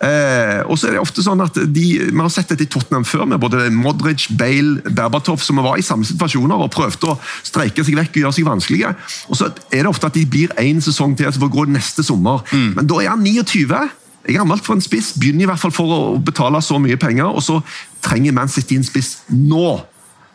Eh, 0.00 0.60
og 0.64 0.78
så 0.80 0.88
er 0.88 0.94
det 0.96 1.00
ofte 1.02 1.20
sånn 1.20 1.42
at 1.44 1.58
de, 1.60 1.82
Vi 2.08 2.16
har 2.16 2.30
sett 2.32 2.48
dette 2.48 2.64
i 2.64 2.70
Tottenham 2.72 3.04
før, 3.04 3.26
med 3.28 3.40
både 3.42 3.66
Modric, 3.74 4.30
Bale, 4.32 4.80
Berbatov, 4.88 5.42
som 5.44 5.60
var 5.60 5.76
i 5.76 5.84
samme 5.84 6.08
situasjoner 6.08 6.56
og 6.56 6.72
prøvde 6.72 7.10
å 7.12 7.18
streike 7.44 7.84
seg 7.84 7.98
vekk 7.98 8.14
og 8.14 8.22
gjøre 8.22 8.38
seg 8.38 8.48
vanskelige. 8.48 8.94
Og 9.28 9.36
så 9.36 9.50
er 9.68 9.82
det 9.82 9.90
ofte 9.90 10.08
at 10.08 10.16
de 10.16 10.24
blir 10.24 10.54
én 10.60 10.80
sesong 10.80 11.16
til, 11.18 11.28
så 11.28 11.42
får 11.42 11.52
gå 11.52 11.66
neste 11.74 12.04
sommer. 12.06 12.40
Mm. 12.48 12.70
Men 12.78 12.88
da 12.88 13.02
er 13.02 13.12
han 13.12 13.26
29. 13.26 13.82
Jeg 14.26 14.36
er 14.36 14.42
anmeldt 14.44 14.66
for 14.66 14.76
en 14.76 14.84
spiss, 14.84 15.14
begynner 15.18 15.46
i 15.46 15.48
hvert 15.48 15.62
fall 15.62 15.72
for 15.72 15.94
å 15.94 16.00
betale 16.20 16.60
så 16.62 16.78
mye 16.82 16.98
penger, 17.00 17.30
og 17.30 17.42
så 17.44 17.60
trenger 18.04 18.36
Man 18.36 18.52
City 18.52 18.76
en 18.76 18.84
spiss 18.86 19.20
nå. 19.32 19.80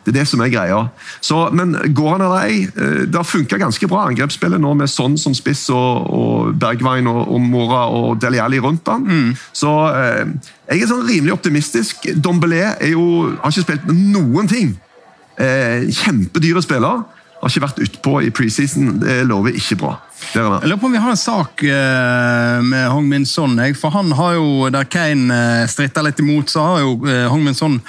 Det 0.05 0.11
er 0.13 0.19
det 0.19 0.27
som 0.29 0.41
er 0.45 0.51
greia. 0.53 0.83
Så, 1.21 1.37
men 1.57 1.73
går 1.97 2.11
han 2.11 2.23
eller 2.27 2.43
ei? 2.45 2.57
Eh, 2.69 3.05
det 3.09 3.17
har 3.17 3.25
funka 3.25 3.57
ganske 3.57 3.87
bra 3.89 4.03
angrepsspillet 4.05 4.61
nå 4.61 4.75
med 4.77 4.91
Sånn 4.91 5.17
som 5.17 5.33
spiss 5.33 5.63
og, 5.73 6.05
og 6.13 6.51
Bergwijn 6.61 7.09
og, 7.09 7.23
og, 7.25 7.41
Mora 7.41 7.87
og 7.89 8.19
Deli 8.21 8.37
Alli 8.41 8.61
rundt 8.61 8.85
han. 8.91 9.01
Mm. 9.09 9.31
Så 9.49 9.71
eh, 9.89 10.51
jeg 10.69 10.83
er 10.83 10.91
sånn 10.91 11.07
rimelig 11.09 11.33
optimistisk. 11.33 12.05
Dombelé 12.21 12.67
jo, 12.91 13.31
har 13.41 13.49
ikke 13.49 13.65
spilt 13.65 13.89
noen 13.89 14.49
ting. 14.51 14.75
Eh, 15.41 15.89
kjempedyre 15.89 16.61
spiller. 16.61 17.01
Har 17.41 17.49
ikke 17.49 17.65
vært 17.65 17.81
utpå 17.87 18.19
i 18.27 18.29
preseason. 18.33 18.99
Det 19.01 19.23
lover 19.25 19.57
ikke 19.57 19.79
bra. 19.81 19.97
Jeg 20.35 20.43
lurer 20.43 20.79
på 20.79 20.87
om 20.87 20.95
vi 20.95 20.99
har 20.99 21.11
en 21.11 21.19
sak 21.19 21.63
eh, 21.63 22.61
med 22.63 22.89
Hong 22.91 23.07
Min 23.07 23.25
Son. 23.25 23.55
For 23.77 23.93
han 23.93 24.11
har 24.15 24.33
jo, 24.35 24.69
Der 24.73 24.87
Kane 24.87 25.35
eh, 25.35 25.67
stritter 25.71 26.03
litt 26.07 26.19
imot, 26.19 26.51
så 26.51 26.63
har 26.63 26.83
jo 26.83 26.97
eh, 27.07 27.27
Hong 27.31 27.43
Min 27.45 27.55
Son 27.55 27.79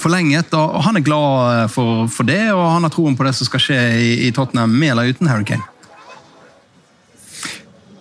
forlenget. 0.00 0.54
og 0.54 0.82
Han 0.86 0.96
er 0.96 1.06
glad 1.06 1.70
for, 1.74 2.06
for 2.10 2.26
det, 2.26 2.48
og 2.54 2.64
han 2.70 2.86
har 2.86 2.94
troen 2.94 3.16
på 3.18 3.26
det 3.26 3.34
som 3.36 3.50
skal 3.50 3.62
skje 3.62 3.80
i, 4.00 4.12
i 4.26 4.34
Tottenham, 4.34 4.72
med 4.72 4.94
eller 4.94 5.12
uten 5.14 5.30
Harry 5.30 5.46
Kane. 5.46 5.66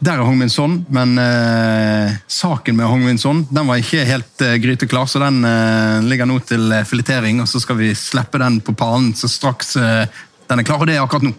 Der 0.06 0.20
er 0.20 0.28
Hong 0.28 0.38
Min 0.38 0.52
Son, 0.52 0.80
men 0.94 1.18
eh, 1.18 2.14
saken 2.28 2.76
med 2.78 2.86
Hong 2.86 3.06
Min 3.06 3.18
Son 3.18 3.46
den 3.50 3.66
var 3.66 3.80
ikke 3.82 4.04
helt 4.06 4.44
eh, 4.44 4.58
gryteklar, 4.62 5.08
så 5.10 5.22
den 5.24 5.40
eh, 5.48 6.04
ligger 6.06 6.30
nå 6.30 6.38
til 6.46 6.74
filetering. 6.86 7.42
og 7.42 7.50
Så 7.50 7.64
skal 7.64 7.80
vi 7.80 7.94
slippe 7.98 8.42
den 8.42 8.60
på 8.62 8.76
pallen 8.78 9.14
så 9.18 9.30
straks 9.32 9.74
den 9.76 10.62
er 10.62 10.68
klar, 10.68 10.84
og 10.84 10.90
det 10.90 11.00
er 11.00 11.02
akkurat 11.02 11.26
nå. 11.26 11.34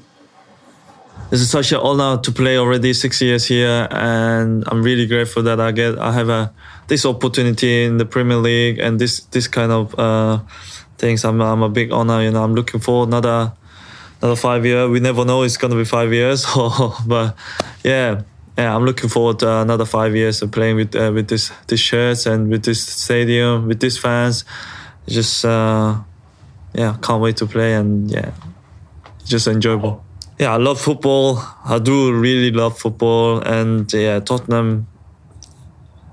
It's 1.33 1.43
such 1.49 1.73
an 1.73 1.79
honor 1.79 2.21
to 2.21 2.33
play 2.33 2.57
already 2.57 2.93
six 2.93 3.21
years 3.21 3.47
here, 3.47 3.89
and 3.91 4.65
I'm 4.69 4.83
really 4.83 5.07
grateful 5.07 5.43
that 5.45 5.61
I 5.61 5.73
get 5.73 5.99
I 5.99 6.12
have 6.12 6.29
a 6.29 6.53
this 6.87 7.05
opportunity 7.05 7.85
in 7.85 7.97
the 7.97 8.07
Premier 8.07 8.37
League 8.37 8.79
and 8.79 8.99
this 9.01 9.21
this 9.33 9.49
kind 9.49 9.73
of 9.73 9.99
uh, 9.99 10.39
things. 10.99 11.25
I'm 11.25 11.41
I'm 11.41 11.62
a 11.62 11.69
big 11.69 11.91
honor. 11.93 12.23
You 12.23 12.31
know, 12.31 12.45
I'm 12.45 12.55
looking 12.55 12.81
for 12.81 13.05
another 13.05 13.53
another 14.23 14.37
five 14.37 14.65
years. 14.65 14.89
We 14.89 15.01
never 15.01 15.25
know 15.25 15.43
it's 15.43 15.57
gonna 15.57 15.77
be 15.77 15.85
five 15.85 16.12
years, 16.12 16.47
but 17.07 17.37
yeah. 17.83 18.23
Yeah, 18.59 18.75
I'm 18.75 18.87
looking 18.87 19.11
forward 19.11 19.41
to 19.41 19.51
another 19.53 19.85
five 19.85 20.17
years 20.17 20.41
of 20.41 20.51
playing 20.51 20.77
with 20.77 20.97
uh, 20.97 21.12
with 21.12 21.29
this 21.29 21.53
this 21.67 21.79
shirts 21.79 22.25
and 22.25 22.49
with 22.49 22.65
this 22.65 22.83
stadium 22.83 23.69
with 23.69 23.81
these 23.81 23.99
fans. 23.99 24.47
Just 25.07 25.45
uh, 25.45 25.99
yeah, 26.73 26.97
can't 27.03 27.21
wait 27.21 27.37
to 27.37 27.47
play 27.47 27.75
and 27.75 28.11
yeah, 28.11 28.33
just 29.27 29.47
enjoyable. 29.47 30.06
Yeah, 30.38 30.53
I 30.53 30.57
love 30.57 30.81
football. 30.81 31.38
I 31.64 31.79
do 31.79 32.12
really 32.12 32.51
love 32.51 32.79
football, 32.79 33.40
and 33.40 33.92
yeah, 33.92 34.20
Tottenham 34.20 34.87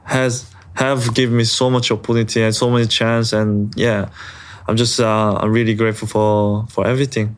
has 0.05 0.49
have 0.75 1.13
given 1.13 1.38
me 1.38 1.43
so 1.43 1.69
much 1.69 1.91
opportunity 1.91 2.41
and 2.41 2.55
so 2.55 2.69
many 2.69 2.88
chance, 2.88 3.33
and 3.33 3.73
yeah, 3.75 4.09
I'm 4.67 4.77
just 4.77 4.99
uh, 4.99 5.38
I'm 5.41 5.51
really 5.51 5.75
grateful 5.75 6.07
for 6.07 6.65
for 6.69 6.88
everything. 6.88 7.38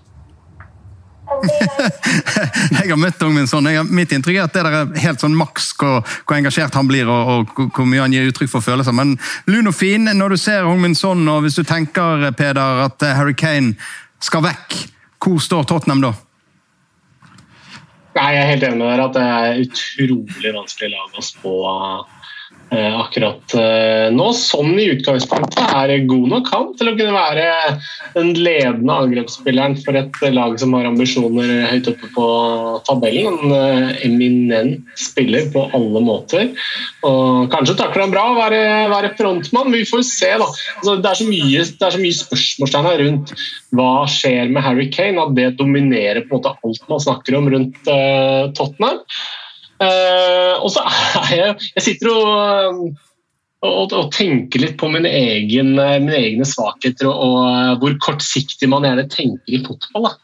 jeg 2.71 2.89
har 2.89 2.99
møtt 2.99 3.23
Min 3.33 3.47
sånn. 3.49 3.67
Jeg, 3.69 3.85
mitt 3.89 4.13
inntrykk 4.13 4.37
er 4.39 4.45
at 4.45 4.55
det 4.55 4.63
er 4.65 4.91
helt 5.03 5.23
sånn 5.23 5.35
maks 5.37 5.71
hvor, 5.77 6.05
hvor 6.25 6.37
engasjert 6.37 6.75
han 6.77 6.87
blir 6.87 7.09
og, 7.11 7.49
og, 7.49 7.71
hvor 7.75 7.87
mye 7.89 8.03
han 8.03 8.13
gir 8.13 8.29
uttrykk 8.29 8.51
for 8.53 8.65
følelser. 8.65 8.95
Men 8.95 9.15
lun 9.49 9.69
og 9.69 9.75
fin, 9.75 10.05
når 10.05 10.35
du 10.35 10.41
ser 10.41 10.69
Min 10.79 10.95
sånn, 10.97 11.25
og 11.31 11.43
hvis 11.45 11.57
du 11.59 11.63
tenker 11.67 12.29
Peder, 12.37 12.85
at 12.85 13.03
eh, 13.03 13.15
Harry 13.17 13.35
Kane 13.37 13.75
skal 14.23 14.45
vekk, 14.45 14.77
hvor 15.25 15.41
står 15.41 15.67
Tottenham 15.69 16.03
da? 16.05 16.13
Nei, 18.15 18.29
Jeg 18.31 18.41
er 18.41 18.51
helt 18.53 18.63
enig 18.63 18.79
med 18.79 18.87
dere 18.87 19.05
at 19.09 19.15
det 19.17 19.23
er 19.27 19.57
utrolig 19.65 20.51
vanskelig 20.55 20.93
lag 20.93 21.17
å 21.19 21.23
spå 21.25 21.55
akkurat 22.97 23.55
eh, 23.57 24.07
nå. 24.13 24.27
Sånn 24.35 24.73
i 24.81 24.89
utgangspunktet 24.93 25.61
er 25.75 25.93
god 26.09 26.27
nok 26.31 26.49
han 26.53 26.71
til 26.79 26.91
å 26.91 26.95
kunne 26.97 27.15
være 27.15 27.45
den 28.15 28.33
ledende 28.37 28.97
angrepsspilleren 29.05 29.77
for 29.83 29.97
et 29.99 30.19
lag 30.35 30.57
som 30.61 30.75
har 30.77 30.87
ambisjoner 30.89 31.67
høyt 31.71 31.89
oppe 31.91 32.09
på 32.15 32.27
tabellen. 32.87 33.39
En 33.45 33.55
eh, 33.55 34.05
eminent 34.07 34.99
spiller 34.99 35.49
på 35.53 35.67
alle 35.77 36.03
måter. 36.03 36.51
Og 37.07 37.47
kanskje 37.53 37.77
takler 37.79 38.05
han 38.05 38.15
bra 38.15 38.25
å 38.31 38.37
være, 38.39 38.61
være 38.93 39.13
frontmann, 39.19 39.69
men 39.71 39.81
vi 39.81 39.89
får 39.89 40.05
se. 40.09 40.33
da. 40.41 40.49
Altså, 40.79 40.97
det, 40.97 41.11
er 41.11 41.21
så 41.21 41.29
mye, 41.29 41.63
det 41.79 41.89
er 41.89 42.01
mye 42.01 42.19
spørsmålstegn 42.19 42.91
rundt 43.05 43.33
hva 43.75 43.93
skjer 44.09 44.51
med 44.53 44.63
Harry 44.65 44.89
Kane, 44.93 45.21
at 45.21 45.33
det 45.37 45.55
dominerer 45.59 46.25
på 46.25 46.37
en 46.37 46.39
måte 46.39 46.53
alt 46.55 46.91
man 46.91 47.03
snakker 47.03 47.39
om 47.39 47.49
rundt 47.51 47.89
uh, 47.89 48.51
Tottenham. 48.55 49.01
Uh, 49.81 50.55
og 50.63 50.69
så 50.71 50.85
er 51.25 51.31
jeg 51.35 51.55
Jeg 51.75 51.83
sitter 51.83 52.11
og, 52.13 52.83
og, 53.65 53.91
og 53.91 54.11
tenker 54.15 54.63
litt 54.63 54.77
på 54.79 54.87
mine, 54.93 55.09
egen, 55.09 55.73
mine 55.75 56.15
egne 56.15 56.47
svakheter 56.47 57.09
og, 57.11 57.17
og, 57.25 57.79
hvor 57.81 57.97
kortsiktig 58.03 58.69
man 58.71 58.87
gjerne 58.87 59.07
tenker 59.11 59.57
i 59.57 59.63
fotball. 59.65 60.11
Da. 60.11 60.15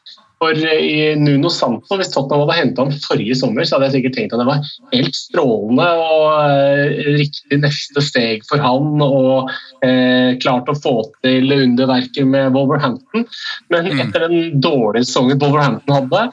For 0.41 0.57
i 0.57 1.13
Nuno 1.21 1.51
Santo, 1.53 1.97
Hvis 1.99 2.09
Tottenham 2.15 2.47
hadde 2.47 2.57
henta 2.57 2.81
ham 2.81 2.93
forrige 3.03 3.35
sommer, 3.37 3.61
så 3.61 3.75
hadde 3.77 3.91
jeg 3.91 3.95
sikkert 3.99 4.15
tenkt 4.17 4.31
at 4.33 4.41
det 4.41 4.47
var 4.47 4.63
helt 4.89 5.17
strålende 5.17 5.85
og 6.01 6.23
uh, 6.33 7.01
riktig 7.19 7.59
neste 7.61 8.01
steg 8.01 8.47
for 8.49 8.63
han. 8.63 9.03
Og 9.05 9.51
uh, 9.51 10.29
klart 10.41 10.71
å 10.71 10.77
få 10.77 10.95
til 11.21 11.53
underverker 11.59 12.25
med 12.25 12.55
Wolverhampton. 12.57 13.27
Men 13.69 13.91
mm. 13.91 14.01
etter 14.07 14.25
den 14.25 14.63
dårlige 14.65 15.05
sesongen 15.11 15.41
Wolverhampton 15.43 15.99
hadde, 15.99 16.23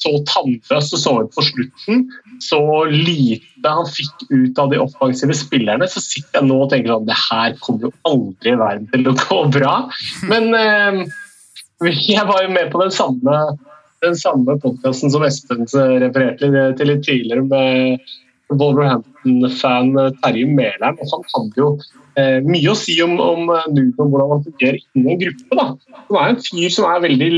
så 0.00 0.12
tannløs 0.28 0.90
så 0.92 1.12
ut 1.24 1.34
på 1.34 1.44
slutten, 1.46 2.06
så 2.44 2.60
lite 2.90 3.72
han 3.72 3.88
fikk 3.88 4.26
ut 4.30 4.58
av 4.60 4.72
de 4.72 4.80
offensive 4.82 5.36
spillerne, 5.36 5.88
så 5.88 6.02
sitter 6.04 6.40
jeg 6.40 6.48
nå 6.50 6.58
og 6.64 6.70
tenker 6.72 6.96
at 6.96 7.06
Det 7.08 7.16
her 7.20 7.56
kommer 7.62 7.88
jo 7.88 7.92
aldri 8.08 8.52
i 8.52 8.60
verden 8.60 8.90
til 8.92 9.08
å 9.10 9.16
gå 9.22 9.40
bra. 9.56 9.76
Men 10.28 10.52
eh, 10.58 11.00
jeg 11.86 12.28
var 12.28 12.44
jo 12.44 12.52
med 12.52 12.70
på 12.72 12.82
den 12.84 12.94
samme, 12.94 13.40
den 14.04 14.16
samme 14.20 14.58
podkasten 14.62 15.12
som 15.12 15.24
Espen 15.26 15.66
refererte 15.66 16.52
til 16.78 16.92
litt 16.92 17.04
tidligere, 17.08 17.44
med 17.48 18.06
Wolverhampton-fan 18.52 19.94
Terje 20.22 20.46
Mæland. 20.46 21.00
Han 21.02 21.24
hadde 21.32 21.58
jo 21.58 21.70
eh, 22.20 22.38
mye 22.46 22.70
å 22.70 22.78
si 22.78 22.94
om, 23.02 23.16
om 23.18 23.48
Nuno, 23.72 24.06
hvordan 24.06 24.34
han 24.36 24.44
fungerer 24.44 24.80
innen 24.94 25.14
en 25.14 25.22
gruppe. 25.24 25.58
da. 25.58 25.68
Han 26.10 26.20
er 26.20 26.34
en 26.34 26.42
fyr 26.44 26.72
som 26.72 26.86
er 26.90 27.06
veldig 27.08 27.30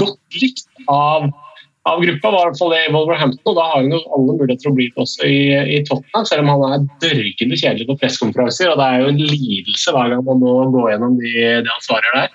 godt 0.00 0.40
likt 0.40 0.66
av 0.90 1.28
av 1.86 2.02
gruppa, 2.02 2.30
var 2.34 2.40
i 2.40 2.48
hvert 2.50 2.60
fall 2.60 2.72
det 2.74 2.80
i 2.84 2.92
Wolverhampton. 2.94 3.52
og 3.52 3.58
Da 3.58 3.66
har 3.70 3.82
han 3.82 3.92
jo 3.94 4.00
alle 4.16 4.34
muligheter 4.38 4.64
til 4.64 4.72
å 4.72 4.76
bli 4.78 4.88
det 4.90 5.02
også 5.04 5.28
i, 5.28 5.38
i, 5.76 5.82
Tottenham, 5.86 6.26
selv 6.28 6.44
om 6.44 6.50
han 6.52 6.64
er 6.68 6.88
dørgende 7.04 7.60
kjedelig 7.60 7.86
på 7.90 7.98
pressekonferanser. 8.02 8.72
og 8.72 8.80
Det 8.80 8.88
er 8.88 9.04
jo 9.04 9.12
en 9.12 9.22
lidelse 9.34 9.94
hver 9.94 10.12
gang 10.12 10.24
man 10.26 10.42
må 10.42 10.56
gå 10.74 10.88
gjennom 10.90 11.20
de, 11.20 11.32
det 11.62 11.72
han 11.72 11.86
svarer 11.86 12.18
der. 12.18 12.34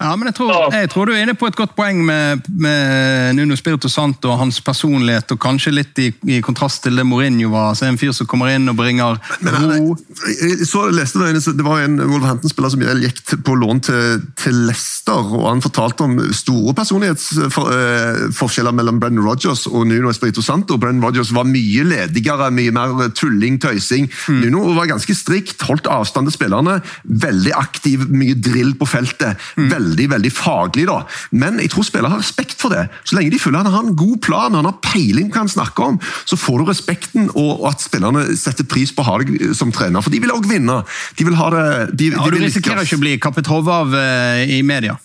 Ja, 0.00 0.14
men 0.16 0.28
jeg 0.28 0.36
tror, 0.36 0.52
jeg 0.74 0.90
tror, 0.92 1.06
du 1.08 1.14
er 1.14 1.22
inne 1.24 1.34
på 1.38 1.48
et 1.48 1.56
godt 1.56 1.74
poeng 1.78 2.00
med, 2.06 2.46
med 2.48 3.36
Nuno 3.38 3.56
Spirito 3.58 3.88
Santo 3.88 4.32
og 4.32 4.40
hans 4.40 4.60
personlighet, 4.64 5.32
og 5.34 5.40
kanskje 5.42 5.74
litt 5.74 5.98
i, 6.02 6.10
i 6.28 6.40
kontrast 6.44 6.82
til 6.84 6.98
det 6.98 7.06
Mourinho 7.06 7.50
var. 7.52 7.72
altså 7.72 7.88
En 7.88 7.98
fyr 8.00 8.12
som 8.16 8.28
kommer 8.30 8.52
inn 8.52 8.68
og 8.70 8.76
bringer 8.78 9.18
ro. 9.42 9.96
Jeg 10.32 10.66
så 10.68 10.86
leste 10.92 11.22
Det 11.22 11.62
det 11.62 11.66
var 11.66 11.82
en 11.84 12.00
Wolverhampton-spiller 12.00 12.72
som 12.72 12.82
gikk 12.82 13.22
på 13.46 13.54
lån 13.58 13.80
til, 13.86 14.22
til, 14.40 14.56
Leicester, 14.66 15.22
og 15.38 15.46
han 15.48 15.62
fortalte 15.64 16.06
om 16.06 16.18
store 16.34 16.74
personlighetsforskjeller 16.76 18.74
mellom 18.76 19.00
Brennan 19.02 19.24
Rogers 19.26 19.66
og 19.70 19.86
Nuno 19.90 20.12
Spirito 20.16 20.42
Santo. 20.42 20.78
Brennan 20.80 21.04
Rogers 21.04 21.32
var 21.34 21.46
mye 21.48 21.84
ledigere, 21.86 22.50
mye 22.54 22.74
mer 22.74 23.08
tulling, 23.18 23.60
tøysing. 23.62 24.10
Mm. 24.28 24.42
Nuno 24.46 24.74
var 24.76 24.90
ganske 24.90 25.14
strikt, 25.16 25.62
holdt 25.68 25.90
avstand 25.90 26.28
til 26.28 26.36
spillerne, 26.36 26.80
veldig 27.04 27.54
aktiv, 27.58 28.06
mye 28.10 28.34
drill 28.38 28.74
på 28.78 28.88
feltet. 28.90 29.38
Mm. 29.62 29.68
Veldig 29.72 30.08
veldig 30.12 30.32
faglig, 30.34 30.86
da. 30.88 30.98
Men 31.30 31.60
jeg 31.62 31.72
tror 31.72 31.86
spillere 31.86 32.14
har 32.14 32.22
respekt 32.22 32.56
for 32.60 32.74
det. 32.74 32.86
Så 33.04 33.18
lenge 33.18 33.34
de 33.34 33.40
føler 33.42 33.60
at 33.60 33.70
han 33.70 33.76
har 33.76 33.86
en 33.90 33.98
god 33.98 34.18
plan, 34.24 34.58
han 34.58 34.68
har 34.68 34.80
peiling 34.84 35.30
på 35.30 35.38
hva 35.38 35.44
han 35.44 35.52
snakker 35.52 35.92
om, 35.92 36.00
så 36.24 36.38
får 36.40 36.58
du 36.62 36.70
respekten, 36.70 37.30
og 37.38 37.66
at 37.70 37.84
spillerne 37.84 38.26
setter 38.38 38.68
pris 38.68 38.92
på 38.92 39.04
å 39.04 39.10
ha 39.10 39.20
deg 39.22 39.54
som 39.58 39.72
trener. 39.74 40.04
For 40.04 40.14
de 40.14 40.22
vil 40.22 40.34
òg 40.34 40.48
vinne. 40.50 40.82
De 41.18 41.28
vil 41.28 41.38
ha 41.38 41.48
det 41.54 41.64
de, 41.94 42.12
ja, 42.12 42.26
de 42.26 42.36
Du 42.36 42.44
risikerer 42.44 42.84
ikke 42.86 43.00
å 43.00 43.06
bli 43.06 43.16
kappet 43.22 43.50
hodet 43.50 43.80
av 43.82 43.96
uh, 43.96 44.42
i 44.42 44.62
media. 44.66 44.98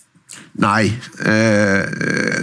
Nei, 0.58 0.90
eh, 1.22 1.84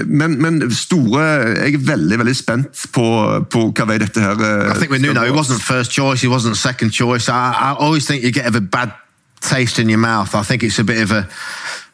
men, 0.08 0.38
men, 0.42 0.62
store 0.72 1.22
Jeg 1.68 1.76
er 1.76 1.82
veldig 1.84 2.20
veldig 2.22 2.36
spent 2.36 2.86
på, 2.96 3.08
på 3.52 3.64
hva 3.76 3.88
vei 3.90 3.98
dette 4.00 4.24
her 4.24 4.40
eh, 4.40 4.72
I 4.72 4.78
think 4.80 4.94
with 4.94 5.04
Nuno, 5.04 5.26
he 5.28 5.36
wasn't 5.36 5.62
first 5.62 5.92
choice, 5.92 6.22
he 6.24 6.32
wasn't 6.32 6.56
second 6.56 6.92
choice. 6.96 7.28
I, 7.28 7.52
I 7.52 7.76
always 7.78 8.08
think 8.08 8.24
you 8.24 8.32
get 8.32 8.48
a 8.48 8.62
bad 8.62 8.96
taste 9.42 9.82
in 9.82 9.90
your 9.90 10.00
mouth. 10.00 10.36
I 10.36 10.44
think 10.44 10.64
it's 10.64 10.80
a 10.80 10.84
bit 10.84 11.02
of 11.04 11.12
a 11.12 11.28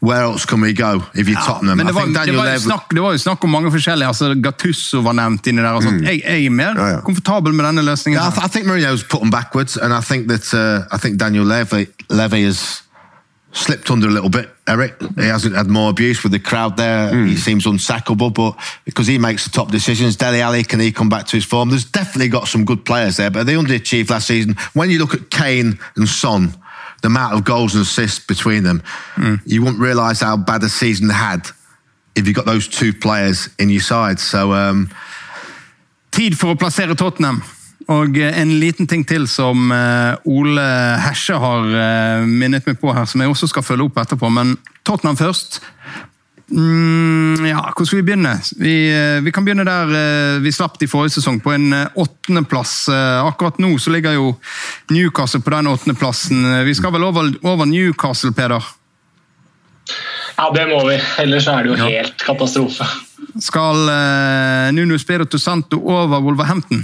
Where 0.02 0.24
else 0.24 0.46
can 0.48 0.62
we 0.62 0.74
go 0.74 1.04
if 1.14 1.28
you 1.28 1.36
ja, 1.36 1.46
Tottenham? 1.46 1.78
Men 1.78 1.86
det 1.86 1.94
var, 1.94 2.26
det, 2.26 2.32
var 2.32 2.58
snakk, 2.58 2.90
det 2.90 3.02
var, 3.02 3.12
jo 3.12 3.18
snakk 3.18 3.44
om 3.44 3.50
mange 3.50 3.72
forskjellige. 3.72 4.08
altså 4.08 4.34
Gattusso 4.34 5.02
var 5.06 5.14
nevnt 5.14 5.48
inni 5.48 5.62
der. 5.62 5.76
og 5.78 5.84
sånt. 5.84 6.02
Mm. 6.02 6.08
Jeg, 6.08 6.22
jeg, 6.26 6.46
er 6.46 6.50
mer 6.50 6.80
ja. 6.90 7.02
komfortabel 7.06 7.54
med 7.54 7.66
denne 7.66 7.84
løsningen. 7.86 8.18
Yeah, 8.18 8.34
I, 8.34 8.34
th 8.34 8.46
I 8.46 8.50
think 8.50 8.66
Mourinho's 8.66 9.04
put 9.04 9.22
them 9.22 9.30
backwards, 9.30 9.78
and 9.78 9.94
I 9.94 10.02
think 10.02 10.28
that 10.28 10.54
uh, 10.58 10.96
I 10.96 10.98
think 10.98 11.20
Daniel 11.20 11.46
Levy, 11.46 11.86
Levy 12.10 12.44
has 12.46 12.82
slipped 13.52 13.92
under 13.92 14.08
a 14.08 14.12
little 14.12 14.30
bit. 14.30 14.50
Eric, 14.68 14.94
he 15.18 15.30
hasn't 15.30 15.56
had 15.56 15.68
more 15.68 15.92
abuse 15.92 16.24
with 16.24 16.32
the 16.32 16.40
crowd 16.40 16.78
there. 16.78 17.12
Mm. 17.12 17.28
He 17.28 17.36
seems 17.36 17.66
unsackable, 17.66 18.34
but 18.34 18.56
because 18.86 19.06
he 19.06 19.20
makes 19.20 19.44
the 19.44 19.52
top 19.52 19.70
decisions, 19.70 20.16
Deli 20.16 20.42
Ali 20.42 20.64
can 20.64 20.80
he 20.80 20.92
come 20.92 21.10
back 21.10 21.28
to 21.28 21.38
his 21.38 21.46
form? 21.46 21.70
There's 21.70 21.86
definitely 21.86 22.30
got 22.30 22.48
some 22.48 22.66
good 22.66 22.86
players 22.86 23.18
there, 23.18 23.30
but 23.30 23.46
they 23.46 23.54
underachieved 23.54 24.10
last 24.10 24.28
season. 24.28 24.56
When 24.74 24.90
you 24.90 24.98
look 24.98 25.14
at 25.14 25.30
Kane 25.30 25.78
and 25.96 26.08
Son 26.10 26.56
the 27.02 27.08
amount 27.08 27.34
of 27.34 27.44
goals 27.44 27.76
and 27.76 27.84
assists 27.84 28.20
between 28.20 28.64
them, 28.64 28.82
mm. 29.16 29.40
you 29.46 29.62
wouldn't 29.62 29.82
realise 29.82 30.22
how 30.22 30.38
bad 30.38 30.64
a 30.64 30.70
season 30.70 31.08
they 31.08 31.14
had 31.14 31.48
if 32.16 32.28
you 32.28 32.34
got 32.34 32.46
those 32.46 32.68
two 32.68 32.94
players 32.94 33.50
in 33.58 33.70
your 33.70 33.82
side. 33.82 34.20
So, 34.20 34.54
um... 34.54 34.90
Tid 36.12 36.36
for 36.36 36.52
å 36.52 36.60
plassere 36.60 36.96
Tottenham. 37.00 37.42
Og 37.92 38.18
eh, 38.20 38.36
en 38.42 38.52
liten 38.60 38.88
ting 38.88 39.04
til 39.08 39.28
som 39.32 39.72
eh, 39.74 40.30
Ole 40.30 40.66
Hesje 41.02 41.38
har 41.40 41.70
eh, 41.72 42.26
minnet 42.28 42.68
meg 42.68 42.80
på 42.82 42.94
her, 42.94 43.08
som 43.10 43.24
jeg 43.24 43.32
også 43.32 43.50
skal 43.52 43.66
følge 43.66 43.88
opp 43.88 44.02
etterpå. 44.04 44.30
Men 44.30 44.58
Tottenham 44.88 45.18
først. 45.20 45.62
Mm, 46.52 47.46
ja, 47.48 47.62
hvor 47.72 47.88
skal 47.88 48.02
vi 48.02 48.06
begynne? 48.10 48.34
Vi, 48.60 48.74
eh, 48.92 49.22
vi, 49.24 49.32
kan 49.32 49.46
begynne 49.46 49.64
der 49.64 49.94
eh, 49.96 50.42
vi 50.44 50.52
slapp 50.52 50.82
i 50.84 50.90
forrige 50.92 51.16
sesong, 51.16 51.40
på 51.40 51.54
en 51.56 51.72
eh, 51.74 51.88
åttendeplass. 51.96 52.90
Akkurat 53.24 53.60
nå 53.62 53.72
så 53.80 53.94
ligger 53.96 54.18
jo 54.18 54.34
Newcastle 54.92 55.42
på 55.42 55.54
den 55.56 55.72
åttendeplassen. 55.72 56.44
Vi 56.68 56.76
skal 56.76 56.92
vel 56.96 57.08
over, 57.08 57.32
over, 57.42 57.66
Newcastle, 57.66 58.34
Peder? 58.36 58.64
Ja, 60.38 60.52
det 60.56 60.68
må 60.68 60.84
vi. 60.90 61.00
Ellers 61.24 61.48
er 61.48 61.64
det 61.64 61.72
jo 61.72 61.80
ja. 61.80 61.88
helt 61.88 62.24
katastrofe. 62.26 62.88
Skal 63.40 63.88
uh, 63.88 64.72
Nuno 64.74 64.98
Spirito 65.00 65.40
Santo 65.40 65.80
over 65.88 66.20
Wolverhampton? 66.20 66.84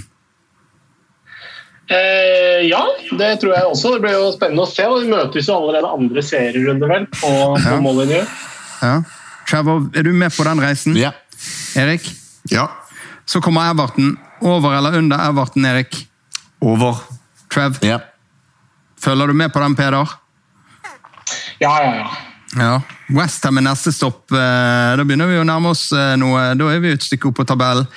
Eh, 1.88 2.68
ja, 2.68 2.82
det 3.12 3.38
tror 3.42 3.54
jeg 3.56 3.68
også. 3.68 3.94
Det 3.96 4.04
blir 4.04 4.18
jo 4.18 4.32
spennende 4.36 4.66
å 4.66 4.70
se. 4.70 4.84
Vi 4.84 5.12
møtes 5.12 5.48
jo 5.48 5.56
allerede 5.56 5.92
andre 5.98 6.24
serierunder 6.26 6.92
vel 6.92 7.08
på, 7.14 7.32
på 7.56 7.64
ja. 7.64 7.80
Molyneux. 7.84 8.36
Ja. 8.82 9.00
Trevor, 9.48 9.90
er 9.96 10.04
du 10.04 10.12
med 10.14 10.34
på 10.36 10.44
den 10.44 10.62
reisen? 10.62 10.96
Ja. 11.00 11.14
Erik? 11.76 12.12
Ja. 12.52 12.68
Så 13.26 13.42
kommer 13.42 13.70
Everton. 13.72 14.18
Over 14.42 14.78
eller 14.78 14.98
under 14.98 15.30
Everton, 15.30 15.66
Erik? 15.66 16.08
Over. 16.62 16.96
Trev? 17.54 17.78
Ja. 17.82 18.00
Følger 19.02 19.28
du 19.28 19.34
med 19.34 19.54
på 19.54 19.60
den, 19.60 19.76
Peder? 19.76 20.10
Ja, 21.60 21.84
ja, 21.84 21.96
ja. 21.96 22.08
Ja. 22.56 22.82
Westham 23.08 23.60
er 23.60 23.68
neste 23.68 23.92
stopp. 23.94 24.32
Eh, 24.32 24.94
da 24.98 25.04
begynner 25.04 25.30
vi 25.30 25.40
å 25.42 25.46
nærme 25.48 25.72
oss 25.74 25.90
eh, 25.96 26.16
noe. 26.20 26.54
Da 26.58 26.70
er 26.74 26.82
vi 26.84 26.94
et 26.96 27.04
stykke 27.04 27.30
opp 27.30 27.40
på 27.42 27.46
tabellen. 27.48 27.88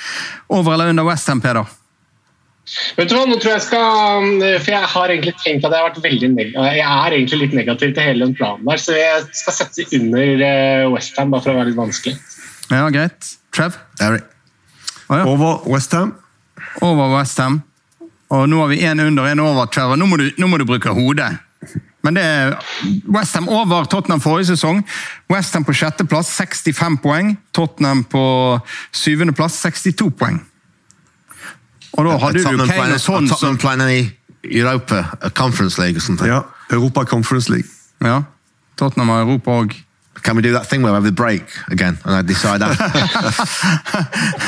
Over 0.50 0.74
eller 0.74 0.92
under 0.92 1.06
Westham, 1.06 1.40
Peder? 1.42 1.68
Vet 2.96 3.10
du 3.10 3.16
hva, 3.16 3.24
nå 3.26 3.38
tror 3.42 3.56
jeg 3.56 3.64
skal 3.64 4.28
For 4.62 4.70
jeg 4.70 4.90
har 4.92 5.12
egentlig 5.12 5.32
tenkt 5.42 5.64
at 5.66 5.72
jeg 5.74 5.82
har 5.82 5.88
vært 5.88 6.04
veldig 6.04 6.30
Jeg 6.44 6.84
er 6.86 7.16
egentlig 7.16 7.40
litt 7.40 7.56
negativ 7.58 7.94
til 7.96 8.06
hele 8.06 8.28
den 8.28 8.36
planen 8.38 8.68
der, 8.68 8.82
så 8.82 8.94
jeg 8.94 9.24
skal 9.40 9.56
sette 9.56 9.88
under 9.98 10.44
eh, 10.46 10.86
Westham 10.92 11.34
bare 11.34 11.44
for 11.46 11.54
å 11.54 11.58
være 11.58 11.72
litt 11.72 11.80
vanskelig. 11.80 12.14
Ja, 12.70 12.86
greit. 12.94 13.32
Trev? 13.56 13.78
Eric. 14.00 14.26
Oh, 15.08 15.18
ja. 15.18 15.24
Over 15.26 15.66
Westham. 15.66 16.14
Over 16.86 17.10
Westham. 17.16 17.62
Og 18.30 18.46
nå 18.48 18.60
har 18.62 18.70
vi 18.70 18.82
én 18.86 19.02
under, 19.02 19.26
én 19.26 19.42
over, 19.42 19.66
Trevor. 19.66 19.98
Nå 19.98 20.06
må 20.06 20.20
du, 20.20 20.28
nå 20.38 20.46
må 20.46 20.60
du 20.60 20.66
bruke 20.68 20.94
hodet. 20.94 21.32
Men 22.06 22.16
det 22.16 22.22
er 22.24 22.54
Westham 23.10 23.48
over 23.52 23.84
Tottenham 23.90 24.22
forrige 24.22 24.52
sesong. 24.54 24.84
Westham 25.32 25.66
på 25.66 25.74
sjetteplass, 25.76 26.30
65 26.38 27.00
poeng. 27.02 27.34
Tottenham 27.56 28.04
på 28.08 28.22
syvendeplass, 28.94 29.58
62 29.66 30.12
poeng. 30.14 30.38
Og 31.92 32.06
da 32.06 32.16
hadde 32.22 32.42
du 32.42 32.66
Kane 32.66 32.94
og 32.94 33.02
sånn 33.02 33.28
Tottenham 33.28 33.58
playing 33.60 33.82
i 33.90 34.58
Europa, 34.62 35.04
Conference 35.34 35.80
League 35.80 35.96
og 35.96 36.02
something. 36.02 36.30
Ja, 36.30 36.42
Europa 36.70 37.04
Conference 37.04 37.50
League. 37.52 37.68
Ja, 38.04 38.22
Tottenham 38.78 39.10
og 39.10 39.24
Europa 39.26 39.50
òg. 39.62 39.76
Can 40.22 40.36
we 40.36 40.42
do 40.42 40.52
that 40.52 40.68
thing 40.68 40.82
where 40.82 40.92
we 40.92 40.96
have 40.96 41.04
the 41.04 41.12
break 41.12 41.44
again 41.70 41.98
and 42.04 42.14
I 42.14 42.22
decide 42.22 42.60
that? 42.60 42.76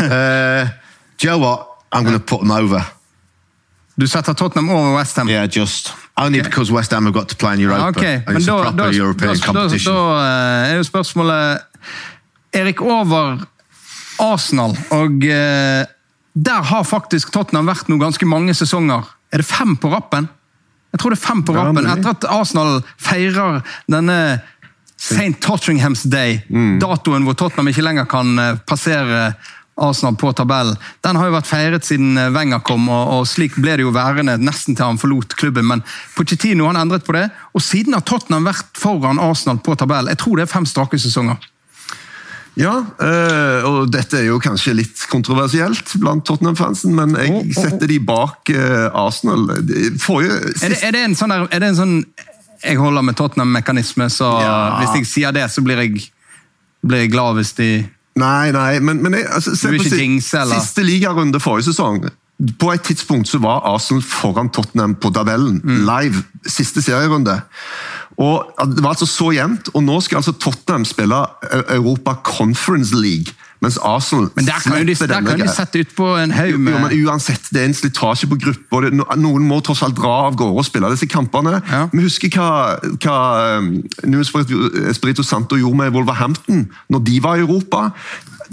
uh, 0.02 0.68
do 1.18 1.26
you 1.26 1.31
know 1.31 1.38
what? 1.38 1.68
I'm 1.92 2.05
going 2.05 2.18
to 2.18 2.24
put 2.24 2.40
them 2.40 2.50
over. 2.50 2.85
Du 3.96 4.07
setter 4.07 4.33
Tottenham 4.33 4.70
over 4.70 4.94
Westham? 4.94 5.28
Yeah, 5.28 5.46
just. 5.46 5.92
Only 6.16 6.40
okay. 6.40 6.48
because 6.48 6.72
West 6.72 6.90
Ham 6.90 7.05
have 7.05 7.14
got 7.14 7.28
to 7.28 7.37
play 7.37 7.55
in 7.55 7.61
Europa. 7.61 7.88
Okay. 7.88 8.22
Men 8.26 8.42
da, 8.42 8.70
da, 8.70 8.90
European 8.90 9.35
da, 9.35 9.46
competition. 9.46 9.94
Da, 9.94 10.00
da 10.00 10.66
er 10.72 10.76
jo 10.76 10.83
spørsmålet 10.83 11.61
Erik 12.52 12.81
over 12.81 13.38
Arsenal, 14.20 14.76
og 14.90 15.24
eh, 15.24 15.87
der 16.33 16.62
har 16.64 16.85
faktisk 16.88 17.33
Tottenham 17.33 17.68
vært 17.68 17.90
noen 17.90 18.01
ganske 18.01 18.27
mange 18.29 18.55
sesonger. 18.57 19.05
Er 19.33 19.42
det 19.42 19.49
fem 19.49 19.77
på 19.77 19.90
rappen? 19.92 20.29
Jeg 20.92 21.01
tror 21.01 21.12
det 21.12 21.18
er 21.18 21.27
fem 21.27 21.42
på 21.45 21.57
rappen. 21.57 21.88
Etter 21.88 22.12
at 22.12 22.29
Arsenal 22.29 22.83
feirer 23.01 23.62
denne 23.90 24.18
St. 25.03 25.35
Tottenhams 25.42 26.05
Day, 26.07 26.38
mm. 26.49 26.77
datoen 26.83 27.25
hvor 27.27 27.35
Tottenham 27.35 27.73
ikke 27.73 27.83
lenger 27.83 28.07
kan 28.07 28.38
eh, 28.38 28.59
passere 28.68 29.33
Arsenal 29.83 30.14
på 30.21 30.31
tabellen. 30.37 30.77
Den 31.03 31.16
har 31.18 31.27
jo 31.27 31.35
vært 31.35 31.49
feiret 31.49 31.88
siden 31.88 32.21
eh, 32.21 32.31
Wenger 32.35 32.62
kom, 32.62 32.87
og, 32.92 33.25
slik 33.27 33.57
ble 33.59 33.79
det 33.81 33.87
jo 33.87 33.95
værende 33.95 34.37
nesten 34.38 34.77
til 34.79 34.87
han 34.87 35.01
forlot 35.03 35.35
klubben. 35.40 35.66
Men 35.68 35.83
Pochettino 36.14 36.68
han 36.68 36.79
endret 36.79 37.07
på 37.09 37.16
det, 37.16 37.27
og 37.51 37.64
siden 37.64 37.97
har 37.97 38.05
Tottenham 38.07 38.47
vært 38.47 38.79
foran 38.79 39.21
Arsenal 39.23 39.59
på 39.64 39.75
tabellen. 39.81 40.12
Jeg 40.12 40.23
tror 40.23 40.38
det 40.38 40.47
er 40.47 40.55
fem 40.55 40.68
strake 40.68 41.01
sesonger. 41.03 41.40
Ja, 42.60 42.74
øh, 43.00 43.64
og 43.64 43.92
dette 43.92 44.18
er 44.20 44.26
jo 44.26 44.36
kanskje 44.42 44.74
litt 44.76 45.06
kontroversielt 45.08 45.94
blant 46.02 46.26
Tottenham-fansen, 46.28 46.92
men 46.96 47.14
jeg 47.16 47.54
setter 47.56 47.88
de 47.88 47.96
bak 48.04 48.52
øh, 48.52 48.90
Arsenal. 48.92 49.46
Forrige, 50.02 50.36
er, 50.60 50.74
det, 50.74 50.82
er, 50.82 50.92
det, 50.92 51.06
en 51.06 51.16
sånn 51.16 51.32
der, 51.32 51.46
er 51.48 51.64
det 51.64 51.72
en 51.72 51.80
sånn 51.80 51.96
jeg 52.62 52.78
holder 52.78 53.02
med 53.02 53.16
Tottenham-mekanisme, 53.18 54.06
så 54.12 54.28
ja. 54.42 54.54
hvis 54.80 55.00
jeg 55.00 55.08
sier 55.10 55.34
det, 55.34 55.48
så 55.50 55.64
blir 55.64 55.80
jeg, 55.82 56.04
blir 56.84 57.06
jeg 57.06 57.12
glad 57.14 57.40
hvis 57.40 57.56
de 57.58 57.72
Nei, 58.20 58.50
nei, 58.52 58.76
men, 58.84 58.98
men 59.00 59.14
jeg, 59.16 59.24
altså, 59.32 59.54
se 59.56 59.70
på 59.72 59.86
jinx, 59.88 60.34
siste 60.50 60.82
ligarunde 60.84 61.40
forrige 61.40 61.70
sesong. 61.70 62.02
På 62.60 62.68
et 62.74 62.82
tidspunkt 62.84 63.30
så 63.30 63.40
var 63.40 63.62
Arsenal 63.70 64.02
foran 64.04 64.50
Tottenham 64.52 64.98
på 65.00 65.08
tabellen, 65.16 65.62
mm. 65.64 65.78
live. 65.88 66.20
Siste 66.44 66.82
serierunde. 66.84 67.38
Og 68.22 68.66
Det 68.76 68.82
var 68.82 68.94
altså 68.94 69.08
så 69.08 69.32
jevnt, 69.35 69.72
og 69.74 69.82
nå 69.82 70.00
skal 70.00 70.22
altså 70.22 70.32
Tottenham 70.32 70.85
spille 70.87 71.22
Europa 71.74 72.14
Conference 72.24 72.94
League. 72.94 73.35
Mens 73.62 73.78
Arsenal 73.78 74.28
Men 74.35 74.46
Der 74.46 74.52
kan 74.62 74.87
de, 74.87 74.94
der 74.94 75.20
kan 75.20 75.40
de 75.40 75.48
sette 75.48 75.80
ut 75.80 75.94
på 75.96 76.06
en 76.16 76.30
haug 76.30 76.58
med 76.58 76.72
jo, 76.72 76.78
men 76.78 77.06
Uansett, 77.06 77.46
det 77.54 77.61
er 77.61 77.68
en 77.70 77.74
slitasje 77.74 78.26
på 78.26 78.38
grupper. 78.42 78.88
Noen 79.16 79.46
må 79.46 79.61
tross 79.62 79.85
alt 79.87 79.94
dra 79.96 80.14
av 80.26 80.37
gårde 80.37 80.64
og 80.64 80.66
spille 80.66 80.90
disse 80.90 81.06
kampene. 81.06 81.61
Ja. 81.70 81.85
Men 81.92 82.02
husker 82.08 82.32
hva, 82.35 82.48
hva 83.04 83.18
um, 83.62 83.70
Espirito 84.90 85.22
Santo 85.22 85.58
gjorde 85.61 85.78
med 85.78 85.94
Wolverhampton 85.94 86.66
når 86.90 87.06
de 87.06 87.22
var 87.22 87.38
i 87.38 87.46
Europa 87.46 87.90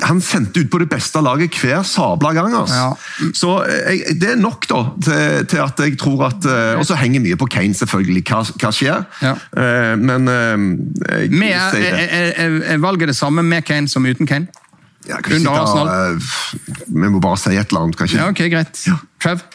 han 0.01 0.21
sendte 0.21 0.63
ut 0.63 0.69
på 0.71 0.79
det 0.81 0.89
beste 0.91 1.21
laget 1.23 1.55
hver 1.59 1.83
sabla 1.87 2.33
gang. 2.37 2.53
Altså. 2.61 2.75
Ja. 2.75 3.31
Så 3.33 3.55
jeg, 3.67 4.15
Det 4.21 4.31
er 4.33 4.39
nok 4.39 4.67
da, 4.69 4.83
til, 5.03 5.45
til, 5.51 5.61
at 5.63 5.83
jeg 5.83 5.97
tror 5.99 6.25
at 6.29 6.45
eh, 6.45 6.79
Og 6.79 6.85
så 6.85 6.95
henger 6.99 7.23
mye 7.23 7.35
på 7.39 7.45
Kane, 7.51 7.73
selvfølgelig. 7.73 8.23
Hva, 8.29 8.43
hva 8.61 8.71
skjer? 8.75 9.03
Ja. 9.21 9.35
Uh, 9.51 9.95
men 9.99 10.27
jeg, 10.27 10.57
med, 11.31 11.49
jeg, 11.49 12.09
jeg, 12.37 12.61
jeg 12.69 12.81
valget 12.81 13.11
det 13.11 13.15
samme 13.15 13.43
med 13.43 13.61
Kane 13.67 13.89
som 13.89 14.05
uten 14.05 14.27
Kane? 14.27 14.47
Ja, 15.07 15.17
Under 15.35 15.51
Arsenal? 15.51 16.15
Uh, 16.15 16.21
vi 16.87 17.09
må 17.09 17.19
bare 17.19 17.37
si 17.37 17.55
et 17.55 17.71
eller 17.71 17.87
annet, 17.87 17.97
kanskje. 17.97 18.19
Ja, 18.19 18.29
ok, 18.29 18.43
Greit. 18.51 18.83
Ja. 18.87 18.99
Trev? 19.23 19.45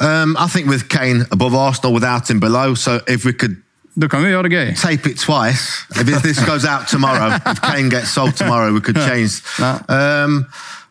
Um, 0.00 0.36
I 0.36 0.48
think 0.48 0.68
with 0.68 0.88
Kane 0.88 1.26
above 1.30 1.54
Arsenal, 1.54 1.94
without 1.94 2.28
him 2.30 2.40
below. 2.40 2.74
So 2.74 3.00
if 3.06 3.24
we 3.24 3.32
could 3.32 3.56
da 3.94 4.08
kan 4.08 4.24
vi 4.24 4.30
gjøre 4.32 4.48
det 4.48 4.52
gøy. 4.56 4.70
Tape 4.76 5.10
it 5.10 5.18
twice. 5.22 5.86
If 5.94 6.22
this 6.22 6.40
goes 6.44 6.64
out 6.66 6.88
tomorrow, 6.88 7.34
if 7.46 7.60
Kane 7.68 7.88
gets 7.88 8.10
sold 8.10 8.36
tomorrow, 8.36 8.72
we 8.72 8.80
could 8.80 8.96
change. 8.96 9.42
Um, 9.60 10.46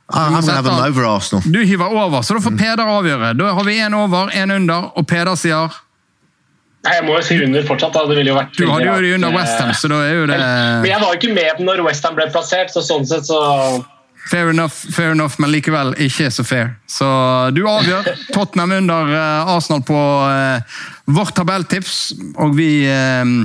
I'm 0.10 0.34
gonna 0.34 0.52
have 0.52 0.66
them 0.66 0.80
over 0.80 1.06
Arsenal. 1.06 1.44
Du 1.52 1.60
hiver 1.66 1.86
over, 1.86 2.22
så 2.22 2.34
da 2.34 2.40
får 2.40 2.58
Peder 2.58 2.86
avgjøre. 2.86 3.34
Da 3.40 3.54
har 3.54 3.64
vi 3.64 3.80
én 3.80 3.96
over, 3.96 4.30
én 4.32 4.56
under, 4.56 4.92
og 4.98 5.08
Peder 5.08 5.36
sier 5.36 5.74
Nei, 6.84 6.98
Jeg 6.98 7.04
må 7.08 7.14
jo 7.16 7.22
si 7.24 7.38
under 7.40 7.64
fortsatt. 7.64 7.94
da, 7.96 8.02
det 8.10 8.18
ville 8.18 8.34
jo 8.34 8.36
vært... 8.36 8.58
Du 8.60 8.68
hadde 8.68 8.88
jo 8.90 8.96
det 9.06 9.14
under 9.16 9.32
Westham, 9.32 9.70
så 9.72 9.88
da 9.88 10.02
er 10.04 10.18
jo 10.18 10.26
det 10.28 10.38
Men 10.38 10.90
jeg 10.90 11.00
var 11.00 11.14
jo 11.14 11.20
ikke 11.22 11.36
med 11.38 11.62
når 11.64 11.84
Westham 11.88 12.18
ble 12.18 12.28
plassert, 12.32 12.74
så 12.76 12.84
sånn 12.84 13.08
sett 13.08 13.30
så 13.30 13.40
Fair 14.32 14.50
enough, 14.50 14.74
fair 14.74 15.12
enough, 15.12 15.36
men 15.38 15.52
likevel 15.52 15.94
ikke 16.00 16.30
så 16.32 16.44
fair. 16.48 16.74
Så 16.88 17.06
du 17.52 17.66
avgjør. 17.68 18.08
Tottenham 18.34 18.72
under 18.72 19.10
uh, 19.12 19.56
Arsenal 19.56 19.84
på 19.84 20.00
uh, 20.24 20.62
vårt 21.06 21.36
tabelltips. 21.36 22.14
Og 22.40 22.56
vi 22.58 22.86
uh, 22.88 23.44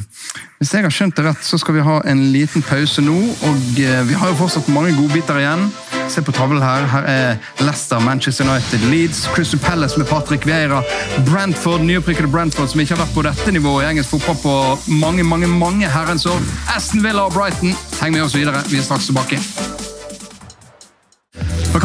Hvis 0.58 0.74
jeg 0.74 0.86
har 0.86 0.94
skjønt 0.94 1.16
det 1.18 1.24
rett, 1.26 1.42
så 1.44 1.58
skal 1.58 1.74
vi 1.78 1.84
ha 1.86 1.98
en 2.06 2.22
liten 2.32 2.62
pause 2.62 3.02
nå. 3.02 3.16
Og 3.46 3.58
vi 3.78 4.14
har 4.14 4.30
jo 4.30 4.38
fortsatt 4.38 4.70
mange 4.74 4.94
godbiter 4.96 5.38
igjen. 5.42 5.66
Se 6.10 6.22
på 6.22 6.34
tavlen 6.34 6.62
her. 6.62 6.86
Her 6.90 7.08
er 7.10 7.36
Leicester, 7.62 8.00
Manchester 8.02 8.46
United, 8.46 8.86
Leeds, 8.90 9.26
Crystal 9.34 9.60
Palace 9.62 9.98
med 9.98 10.08
Patrick 10.10 10.46
Vieira, 10.46 10.82
Brentford, 11.30 11.84
nyopprykkede 11.86 12.30
Brentford, 12.32 12.70
som 12.72 12.82
ikke 12.82 12.96
har 12.96 13.04
vært 13.04 13.14
på 13.14 13.26
dette 13.26 13.54
nivået 13.54 13.86
i 13.86 13.90
engelsk 13.92 14.16
fotball 14.16 14.38
på 14.42 14.54
mange, 14.98 15.26
mange, 15.26 15.50
mange 15.50 15.90
herrens 15.90 16.26
år. 16.26 16.42
Aston 16.76 17.04
Villa 17.06 17.26
og 17.26 17.34
Brighton. 17.38 17.76
Heng 18.00 18.18
med 18.18 18.26
oss 18.26 18.38
videre. 18.38 18.62
Vi 18.70 18.80
er 18.82 18.88
straks 18.88 19.10
tilbake. 19.12 19.42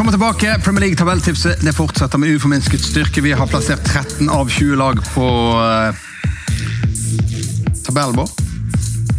Velkommen 0.04 0.20
tilbake. 0.20 0.60
Premier 0.64 0.80
League-tabelltipset 0.80 1.60
det 1.60 1.72
fortsetter 1.72 2.18
med 2.18 2.28
uforminsket 2.28 2.80
styrke. 2.80 3.20
Vi 3.24 3.32
har 3.32 3.46
plassert 3.46 3.86
13 3.86 4.28
av 4.28 4.48
20 4.48 4.76
lag 4.76 4.98
på 5.14 5.28
uh, 5.56 5.94
tabellen 7.86 8.16
vår. 8.18 8.28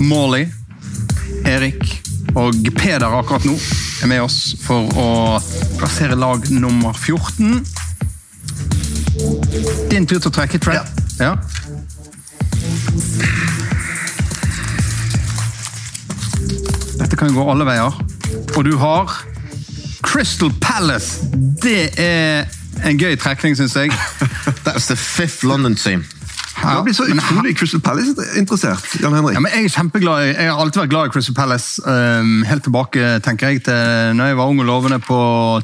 Morley, 0.05 0.45
Erik 1.49 1.81
og 2.37 2.53
Peder 2.77 3.17
akkurat 3.17 3.49
nå 3.49 3.57
er 4.05 4.13
med 4.13 4.21
oss 4.27 4.53
for 4.61 4.85
å 4.93 5.41
plassere 5.81 6.13
lag 6.21 6.45
nummer 6.53 6.93
14. 6.93 7.65
Din 9.89 10.05
tur 10.05 10.21
til 10.21 10.29
å 10.29 10.35
trekke, 10.37 10.61
Trent. 10.61 10.85
Ja. 11.17 11.33
ja. 11.33 11.35
Dette 17.01 17.17
kan 17.17 17.33
jo 17.33 17.41
gå 17.41 17.53
alle 17.55 17.73
veier. 17.73 18.03
Og 18.53 18.69
du 18.69 18.77
har 18.77 19.23
Crystal 20.15 20.51
Palace. 20.61 21.27
Det 21.63 21.89
er 21.99 22.45
en 22.87 22.99
gøy 22.99 23.17
trekning, 23.19 23.57
syns 23.57 23.73
jeg. 23.75 23.91
That's 24.65 24.87
the 24.87 24.95
fifth 24.95 25.43
London 25.43 25.75
team. 25.75 26.05
Ja, 26.61 26.77
jeg 26.77 26.83
blir 26.83 26.95
så 26.95 27.03
utrolig 27.03 27.57
Crystal 27.59 27.81
Palace-interessert. 27.83 28.85
Jan 29.01 29.13
Henrik. 29.13 29.35
Ja, 29.35 29.41
men 29.43 29.51
jeg 29.51 29.65
er 29.67 29.73
kjempeglad 29.75 30.21
Jeg 30.29 30.47
har 30.51 30.61
alltid 30.61 30.85
vært 30.85 30.93
glad 30.93 31.09
i 31.09 31.11
Crystal 31.11 31.35
Palace. 31.35 31.81
Um, 31.83 32.45
helt 32.47 32.63
tilbake 32.63 33.17
tenker 33.27 33.51
jeg, 33.51 33.65
til 33.67 34.15
når 34.15 34.31
jeg 34.31 34.37
var 34.39 34.53
ung 34.53 34.61
og 34.63 34.69
lovende 34.69 34.99
på, 35.03 35.17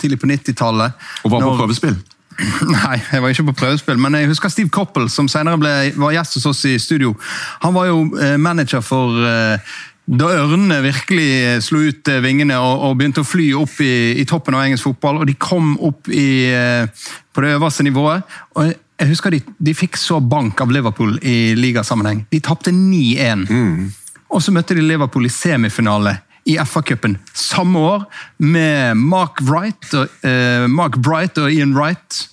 tidlig 0.04 0.20
på 0.20 0.28
90-tallet. 0.28 1.00
Og 1.24 1.32
var 1.32 1.48
på 1.48 1.54
prøvespill? 1.62 1.96
Nei, 2.76 2.98
jeg 3.12 3.24
var 3.24 3.32
ikke 3.32 3.48
på 3.54 3.56
prøvespill, 3.62 4.04
men 4.04 4.20
jeg 4.20 4.28
husker 4.34 4.52
Steve 4.52 4.70
Coppell, 4.74 5.08
som 5.14 5.32
senere 5.32 5.62
ble, 5.62 5.72
var 5.96 6.12
gjest 6.18 6.42
hos 6.42 6.50
oss 6.52 6.66
i 6.68 6.76
studio. 6.80 7.16
Han 7.64 7.76
var 7.78 7.88
jo 7.88 8.04
uh, 8.18 8.36
manager 8.36 8.84
for 8.84 9.16
uh, 9.16 9.80
da 10.12 10.28
ørnene 10.41 10.82
virkelig 10.84 11.62
slo 11.64 11.86
ut 11.88 12.09
eh, 12.12 12.22
vingene 12.24 12.57
og, 12.59 12.86
og 12.88 12.97
begynte 12.99 13.24
å 13.24 13.28
fly 13.28 13.51
opp 13.55 13.78
i, 13.84 13.93
i, 14.20 14.26
toppen 14.28 14.57
av 14.57 14.66
engelsk 14.66 14.89
fotball, 14.89 15.22
og 15.22 15.30
de 15.30 15.38
kom 15.39 15.74
opp 15.80 16.09
i, 16.12 16.49
eh, 16.51 17.12
på 17.32 17.43
det 17.45 17.53
øverste 17.55 17.86
nivået. 17.88 18.39
og 18.59 18.74
jeg 19.01 19.09
husker 19.09 19.34
de, 19.34 19.39
de 19.57 19.74
fikk 19.74 19.95
så 19.97 20.20
bank 20.22 20.59
av 20.62 20.70
Liverpool 20.70 21.16
i 21.26 21.55
ligasammenheng. 21.57 22.20
De 22.30 22.38
tapte 22.43 22.70
9-1. 22.70 23.47
Mm. 23.49 23.88
Og 24.30 24.43
så 24.45 24.53
møtte 24.53 24.76
de 24.78 24.84
Liverpool 24.86 25.26
i 25.26 25.32
semifinale 25.34 26.20
i 26.45 26.57
FA-cupen 26.62 27.16
samme 27.34 27.82
år, 27.82 28.05
med 28.38 28.99
Mark, 29.01 29.41
Wright 29.41 29.89
og, 29.97 30.14
uh, 30.26 30.68
Mark 30.70 30.99
Bright 31.01 31.41
og 31.41 31.49
Ian 31.49 31.74
Wright, 31.74 32.28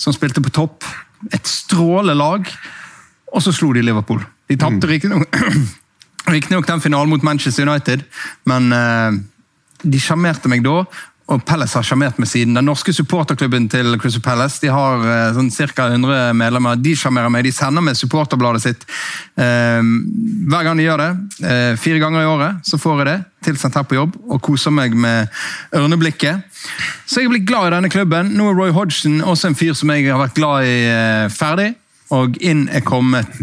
som 0.00 0.16
spilte 0.16 0.40
på 0.44 0.52
topp. 0.54 0.88
Et 1.28 1.44
strålende 1.48 2.16
lag. 2.16 2.48
Og 3.28 3.44
så 3.44 3.52
slo 3.52 3.74
de 3.76 3.84
Liverpool. 3.84 4.24
De 4.48 4.56
tapte 4.56 4.88
mm. 4.88 4.92
riktignok 4.94 5.40
Riktignok 6.28 6.66
den 6.68 6.82
finalen 6.84 7.12
mot 7.12 7.22
Manchester 7.24 7.68
United, 7.68 8.04
men 8.48 8.72
uh, 8.72 9.14
de 9.82 10.00
sjarmerte 10.02 10.50
meg 10.50 10.64
da. 10.66 10.82
og 11.28 11.42
Palace 11.44 11.76
har 11.76 11.84
sjarmert 11.84 12.16
meg 12.18 12.28
siden. 12.30 12.54
Den 12.56 12.64
norske 12.64 12.92
supporterklubben 12.96 13.66
til 13.68 13.98
Crystal 14.00 14.22
Palace 14.24 14.62
de 14.62 14.70
har 14.72 15.02
eh, 15.04 15.34
sånn 15.36 15.50
ca. 15.76 15.90
100 15.92 16.32
medlemmer. 16.32 16.78
De 16.80 16.94
sjarmerer 16.96 17.28
meg. 17.28 17.44
De 17.44 17.52
sender 17.52 17.84
meg 17.84 17.98
supporterbladet 18.00 18.62
sitt 18.64 18.86
eh, 19.36 19.82
hver 20.48 20.64
gang 20.64 20.80
de 20.80 20.86
gjør 20.86 21.02
det. 21.02 21.10
Eh, 21.44 21.74
fire 21.76 22.00
ganger 22.00 22.24
i 22.24 22.30
året 22.30 22.64
så 22.64 22.80
får 22.80 23.02
jeg 23.02 23.10
det 23.10 23.18
tilsendt 23.44 23.76
her 23.76 23.84
på 23.84 23.98
jobb 23.98 24.16
og 24.24 24.40
koser 24.48 24.72
meg 24.72 24.96
med 24.96 25.28
ørneblikket. 25.76 26.48
Så 27.04 27.20
jeg 27.20 27.28
er 27.28 27.36
blitt 27.36 27.48
glad 27.52 27.68
i 27.68 27.76
denne 27.76 27.92
klubben. 27.92 28.32
Nå 28.32 28.48
er 28.48 28.58
Roy 28.62 28.72
Hodgson 28.72 29.20
også 29.20 29.52
en 29.52 29.60
fyr 29.60 29.76
som 29.76 29.92
jeg 29.92 30.08
har 30.08 30.24
vært 30.24 30.40
glad 30.40 30.64
i, 30.64 30.80
eh, 30.88 31.28
ferdig. 31.28 31.74
Og 32.16 32.40
inn 32.40 32.70
er 32.72 32.80
kommet 32.80 33.36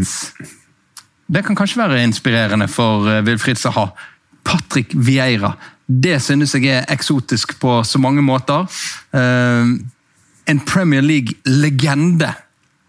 Det 1.25 1.41
kan 1.45 1.55
kanskje 1.57 1.81
være 1.81 2.03
inspirerende 2.03 2.67
for 2.69 3.09
eh, 3.09 3.23
Wilfried 3.25 3.57
Saha. 3.57 3.87
Patrick 4.45 4.93
Vieira 4.93 5.55
det 5.85 6.17
synes 6.21 6.55
jeg 6.55 6.65
er 6.65 6.87
eksotisk 6.89 7.59
på 7.61 7.83
så 7.85 7.99
mange 8.01 8.21
måter. 8.25 8.65
Uh, 9.13 9.77
en 10.49 10.59
Premier 10.65 11.01
League-legende 11.01 12.31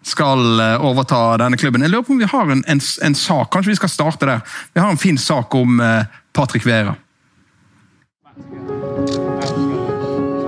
skal 0.02 0.60
uh, 0.60 0.84
overta 0.84 1.36
denne 1.42 1.56
klubben. 1.60 1.82
Jeg 1.82 1.90
lurer 1.90 2.06
på 2.06 2.12
om 2.12 2.22
vi 2.22 2.30
har 2.30 2.52
en, 2.52 2.64
en, 2.64 2.80
en, 2.80 3.14
sak, 3.14 3.50
kanskje 3.52 3.74
vi 3.74 3.76
skal 3.76 3.92
starte 3.92 4.26
der. 4.26 4.40
Vi 4.74 4.80
har 4.80 4.90
en 4.90 4.98
fin 4.98 5.18
sak 5.18 5.54
om 5.54 5.80
Patrick 6.32 6.66
Vieira. 6.66 6.96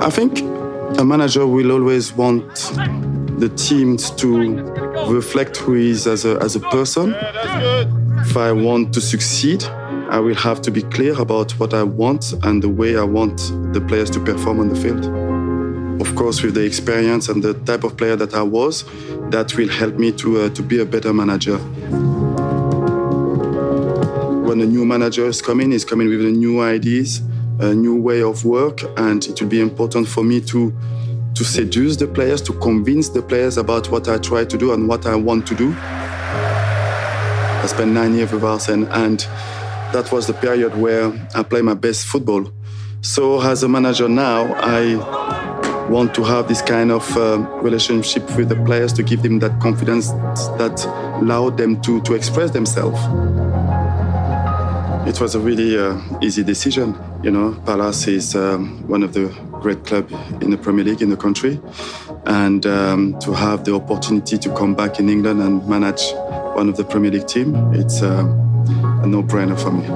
I 0.01 0.11
think 0.11 0.41
a 0.99 1.05
manager 1.05 1.47
will 1.47 1.72
always 1.72 2.12
want 2.16 2.72
the 3.39 3.49
teams 3.51 4.11
to 4.12 4.62
reflect 5.09 5.57
who 5.59 5.74
he 5.74 5.91
is 5.91 6.07
as 6.07 6.24
a, 6.24 6.36
as 6.41 6.57
a 6.57 6.61
person. 6.61 7.14
If 8.20 8.36
I 8.36 8.51
want 8.53 8.93
to 8.95 9.01
succeed, 9.01 9.62
I 10.11 10.18
will 10.18 10.34
have 10.34 10.61
to 10.62 10.70
be 10.70 10.82
clear 10.82 11.20
about 11.20 11.53
what 11.53 11.72
I 11.72 11.82
want 11.84 12.32
and 12.43 12.62
the 12.62 12.68
way 12.68 12.97
I 12.97 13.05
want 13.05 13.39
the 13.72 13.80
players 13.80 14.11
to 14.11 14.20
perform 14.20 14.61
on 14.61 14.68
the 14.68 14.76
field. 14.76 15.05
Of 16.01 16.14
course, 16.16 16.43
with 16.43 16.55
the 16.55 16.64
experience 16.64 17.28
and 17.28 17.43
the 17.43 17.55
type 17.55 17.84
of 17.84 17.97
player 17.97 18.16
that 18.16 18.34
I 18.34 18.43
was, 18.43 18.84
that 19.30 19.57
will 19.57 19.68
help 19.68 19.95
me 19.99 20.12
to, 20.12 20.43
uh, 20.43 20.49
to 20.51 20.62
be 20.62 20.80
a 20.80 20.84
better 20.84 21.12
manager. 21.12 21.59
When 24.49 24.61
a 24.61 24.66
new 24.66 24.84
manager 24.84 25.26
is 25.26 25.43
coming, 25.43 25.72
he's 25.72 25.84
coming 25.84 26.09
with 26.09 26.20
new 26.22 26.61
ideas, 26.61 27.20
a 27.61 27.74
new 27.74 28.01
way 28.01 28.22
of 28.22 28.45
work, 28.45 28.82
and 28.97 29.24
it 29.26 29.41
will 29.41 29.49
be 29.49 29.61
important 29.61 30.09
for 30.09 30.24
me 30.24 30.41
to 30.43 30.72
to 31.35 31.45
seduce 31.45 31.97
the 31.97 32.07
players, 32.07 32.43
to 32.43 32.53
convince 32.55 33.09
the 33.09 33.22
players 33.22 33.57
about 33.57 33.91
what 33.91 34.09
I 34.09 34.18
try 34.18 34.45
to 34.45 34.59
do 34.59 34.72
and 34.72 34.89
what 34.89 35.07
I 35.07 35.14
want 35.14 35.47
to 35.49 35.55
do. 35.55 35.74
I 35.79 37.64
spent 37.66 37.93
nine 37.93 38.14
years 38.14 38.33
with 38.33 38.45
Arsene, 38.45 38.85
and 38.85 39.20
that 39.93 40.11
was 40.12 40.26
the 40.26 40.35
period 40.35 40.76
where 40.76 41.12
I 41.35 41.43
play 41.43 41.62
my 41.62 41.74
best 41.74 42.07
football. 42.07 42.51
So 43.01 43.41
as 43.41 43.62
a 43.62 43.68
manager 43.68 44.09
now, 44.09 44.53
I 44.55 44.97
want 45.89 46.14
to 46.14 46.24
have 46.24 46.49
this 46.49 46.61
kind 46.61 46.91
of 46.91 47.16
uh, 47.16 47.39
relationship 47.62 48.24
with 48.37 48.49
the 48.49 48.57
players 48.64 48.93
to 48.93 49.03
give 49.03 49.22
them 49.22 49.39
that 49.39 49.59
confidence 49.61 50.11
that 50.59 50.85
allowed 51.22 51.57
them 51.57 51.81
to, 51.83 52.01
to 52.03 52.14
express 52.14 52.51
themselves. 52.51 52.99
It 55.09 55.20
was 55.20 55.35
a 55.35 55.41
really 55.41 55.79
uh, 55.79 55.99
easy 56.20 56.45
decision. 56.45 56.95
You 57.22 57.31
know, 57.31 57.55
Palace 57.64 58.07
is 58.09 58.37
um, 58.37 58.87
one 58.87 59.03
of 59.03 59.14
the 59.14 59.29
great 59.61 59.85
club 59.85 60.11
in 60.41 60.51
the 60.51 60.59
Premier 60.59 60.85
League 60.85 61.03
in 61.03 61.11
the 61.11 61.17
country, 61.17 61.61
and 62.27 62.65
um, 62.67 63.19
to 63.21 63.33
have 63.33 63.65
the 63.65 63.75
opportunity 63.75 64.39
to 64.39 64.55
come 64.55 64.75
back 64.75 64.99
in 64.99 65.09
England 65.09 65.41
and 65.41 65.67
manage 65.69 66.03
one 66.55 66.69
of 66.69 66.77
the 66.77 66.85
Premier 66.85 67.11
League 67.11 67.27
team, 67.27 67.55
it's. 67.75 68.03
Uh, 68.03 68.45
a 69.03 69.07
no-brainer 69.07 69.59
for 69.59 69.71
me. 69.71 69.87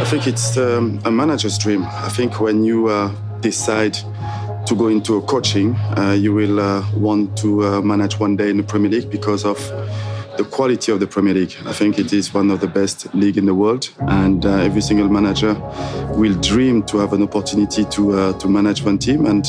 I 0.00 0.04
think 0.06 0.26
it's 0.26 0.56
um, 0.56 1.00
a 1.04 1.10
manager's 1.10 1.58
dream. 1.58 1.84
I 1.84 2.08
think 2.08 2.40
when 2.40 2.64
you 2.64 2.88
uh, 2.88 3.12
decide 3.40 3.94
to 4.66 4.74
go 4.74 4.88
into 4.88 5.20
coaching, 5.22 5.74
uh, 5.96 6.16
you 6.18 6.34
will 6.34 6.60
uh, 6.60 6.84
want 6.94 7.36
to 7.38 7.64
uh, 7.64 7.80
manage 7.82 8.18
one 8.18 8.36
day 8.36 8.50
in 8.50 8.56
the 8.56 8.62
Premier 8.62 8.90
League 8.90 9.10
because 9.10 9.44
of 9.44 9.58
the 10.38 10.44
quality 10.44 10.92
of 10.92 11.00
the 11.00 11.06
Premier 11.06 11.34
League. 11.34 11.56
I 11.66 11.72
think 11.72 11.98
it 11.98 12.12
is 12.12 12.32
one 12.32 12.50
of 12.50 12.60
the 12.60 12.68
best 12.68 13.12
league 13.14 13.36
in 13.36 13.44
the 13.44 13.54
world, 13.54 13.90
and 13.98 14.46
uh, 14.46 14.68
every 14.68 14.80
single 14.80 15.08
manager 15.08 15.54
will 16.14 16.34
dream 16.40 16.82
to 16.84 16.98
have 16.98 17.12
an 17.12 17.22
opportunity 17.22 17.84
to 17.86 18.02
uh, 18.12 18.32
to 18.38 18.48
manage 18.48 18.82
one 18.82 18.98
team, 18.98 19.26
and 19.26 19.44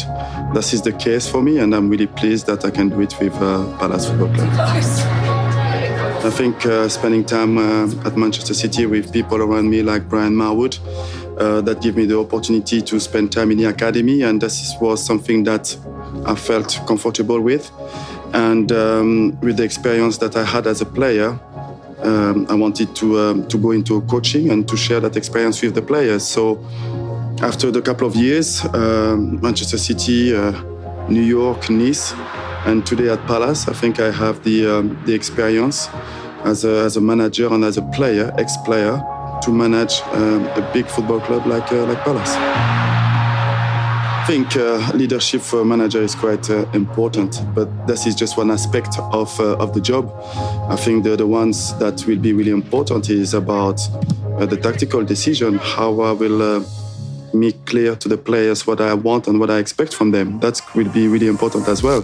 this 0.54 0.74
is 0.74 0.82
the 0.82 0.92
case 0.92 1.30
for 1.30 1.42
me. 1.42 1.60
And 1.60 1.74
I'm 1.76 1.90
really 1.90 2.08
pleased 2.08 2.48
that 2.48 2.66
I 2.66 2.72
can 2.72 2.90
do 2.90 3.00
it 3.02 3.14
with 3.20 3.34
Palace 3.80 4.10
Football 4.10 4.34
Club. 4.34 4.50
I 6.22 6.32
think 6.32 6.66
uh, 6.66 6.90
spending 6.90 7.24
time 7.24 7.58
uh, 7.58 8.08
at 8.08 8.18
Manchester 8.18 8.54
City 8.54 8.86
with 8.86 9.14
people 9.14 9.38
around 9.38 9.70
me 9.70 9.82
like 9.82 10.10
Brian 10.10 10.34
Marwood, 10.34 10.78
uh, 11.40 11.62
that 11.62 11.82
gave 11.82 11.96
me 11.96 12.06
the 12.06 12.20
opportunity 12.20 12.82
to 12.82 13.00
spend 13.00 13.32
time 13.32 13.52
in 13.52 13.58
the 13.58 13.66
academy, 13.66 14.24
and 14.24 14.42
this 14.42 14.76
was 14.82 15.06
something 15.06 15.46
that 15.46 15.78
I 16.26 16.36
felt 16.36 16.82
comfortable 16.88 17.40
with. 17.40 17.72
And 18.34 18.72
um, 18.72 19.40
with 19.42 19.58
the 19.58 19.64
experience 19.64 20.18
that 20.20 20.36
I 20.36 20.44
had 20.44 20.68
as 20.68 20.82
a 20.82 20.86
player, 20.86 21.40
um, 22.04 22.46
I 22.50 22.54
wanted 22.54 22.96
to 22.96 23.20
um, 23.20 23.48
to 23.48 23.58
go 23.58 23.72
into 23.72 24.02
coaching 24.02 24.52
and 24.52 24.68
to 24.68 24.78
share 24.78 25.00
that 25.02 25.18
experience 25.18 25.62
with 25.62 25.76
the 25.76 25.82
players. 25.82 26.26
So 26.26 26.64
after 27.42 27.72
the 27.72 27.82
couple 27.82 28.08
of 28.08 28.16
years, 28.16 28.64
um, 28.74 29.42
Manchester 29.42 29.78
City, 29.78 30.36
uh, 30.36 30.52
New 31.10 31.24
York, 31.24 31.70
Nice 31.70 32.14
and 32.66 32.86
today 32.86 33.10
at 33.10 33.26
Palace, 33.26 33.68
I 33.68 33.74
think 33.74 34.00
I 34.00 34.12
have 34.12 34.44
the 34.44 34.68
um, 34.68 35.02
the 35.06 35.14
experience 35.14 35.90
as 36.44 36.66
a, 36.66 36.84
as 36.86 36.98
a 36.98 37.02
manager 37.02 37.52
and 37.54 37.64
as 37.64 37.78
a 37.78 37.82
player, 37.94 38.34
ex-player, 38.38 39.02
to 39.42 39.52
manage 39.52 40.02
um, 40.14 40.46
a 40.48 40.70
big 40.74 40.88
football 40.88 41.20
club 41.22 41.46
like 41.48 41.72
uh, 41.72 41.86
like 41.86 42.00
Palace. 42.04 42.89
I 44.30 44.32
think 44.34 44.58
uh, 44.58 44.92
leadership 44.94 45.42
for 45.42 45.62
a 45.62 45.66
manager 45.66 46.04
is 46.04 46.14
quite 46.14 46.52
uh, 46.52 46.70
important, 46.74 47.42
but 47.56 47.88
this 47.88 48.06
is 48.06 48.14
just 48.14 48.38
one 48.38 48.52
aspect 48.52 49.00
of 49.12 49.40
uh, 49.40 49.58
of 49.58 49.74
the 49.74 49.82
job. 49.82 50.14
I 50.70 50.76
think 50.76 51.04
the 51.04 51.16
the 51.16 51.26
ones 51.26 51.76
that 51.80 52.06
will 52.06 52.20
be 52.20 52.34
really 52.34 52.52
important 52.52 53.10
is 53.10 53.34
about 53.34 53.82
uh, 54.38 54.46
the 54.46 54.56
tactical 54.56 55.04
decision, 55.04 55.58
how 55.58 56.02
I 56.02 56.12
will 56.12 56.44
uh, 56.44 56.64
make 57.34 57.66
clear 57.66 57.96
to 57.96 58.08
the 58.08 58.18
players 58.18 58.68
what 58.68 58.82
I 58.82 58.94
want 58.94 59.28
and 59.28 59.40
what 59.40 59.50
I 59.50 59.58
expect 59.58 59.96
from 59.96 60.12
them. 60.12 60.40
That 60.42 60.62
will 60.76 60.90
be 60.90 61.08
really 61.08 61.28
important 61.28 61.68
as 61.68 61.82
well. 61.82 62.04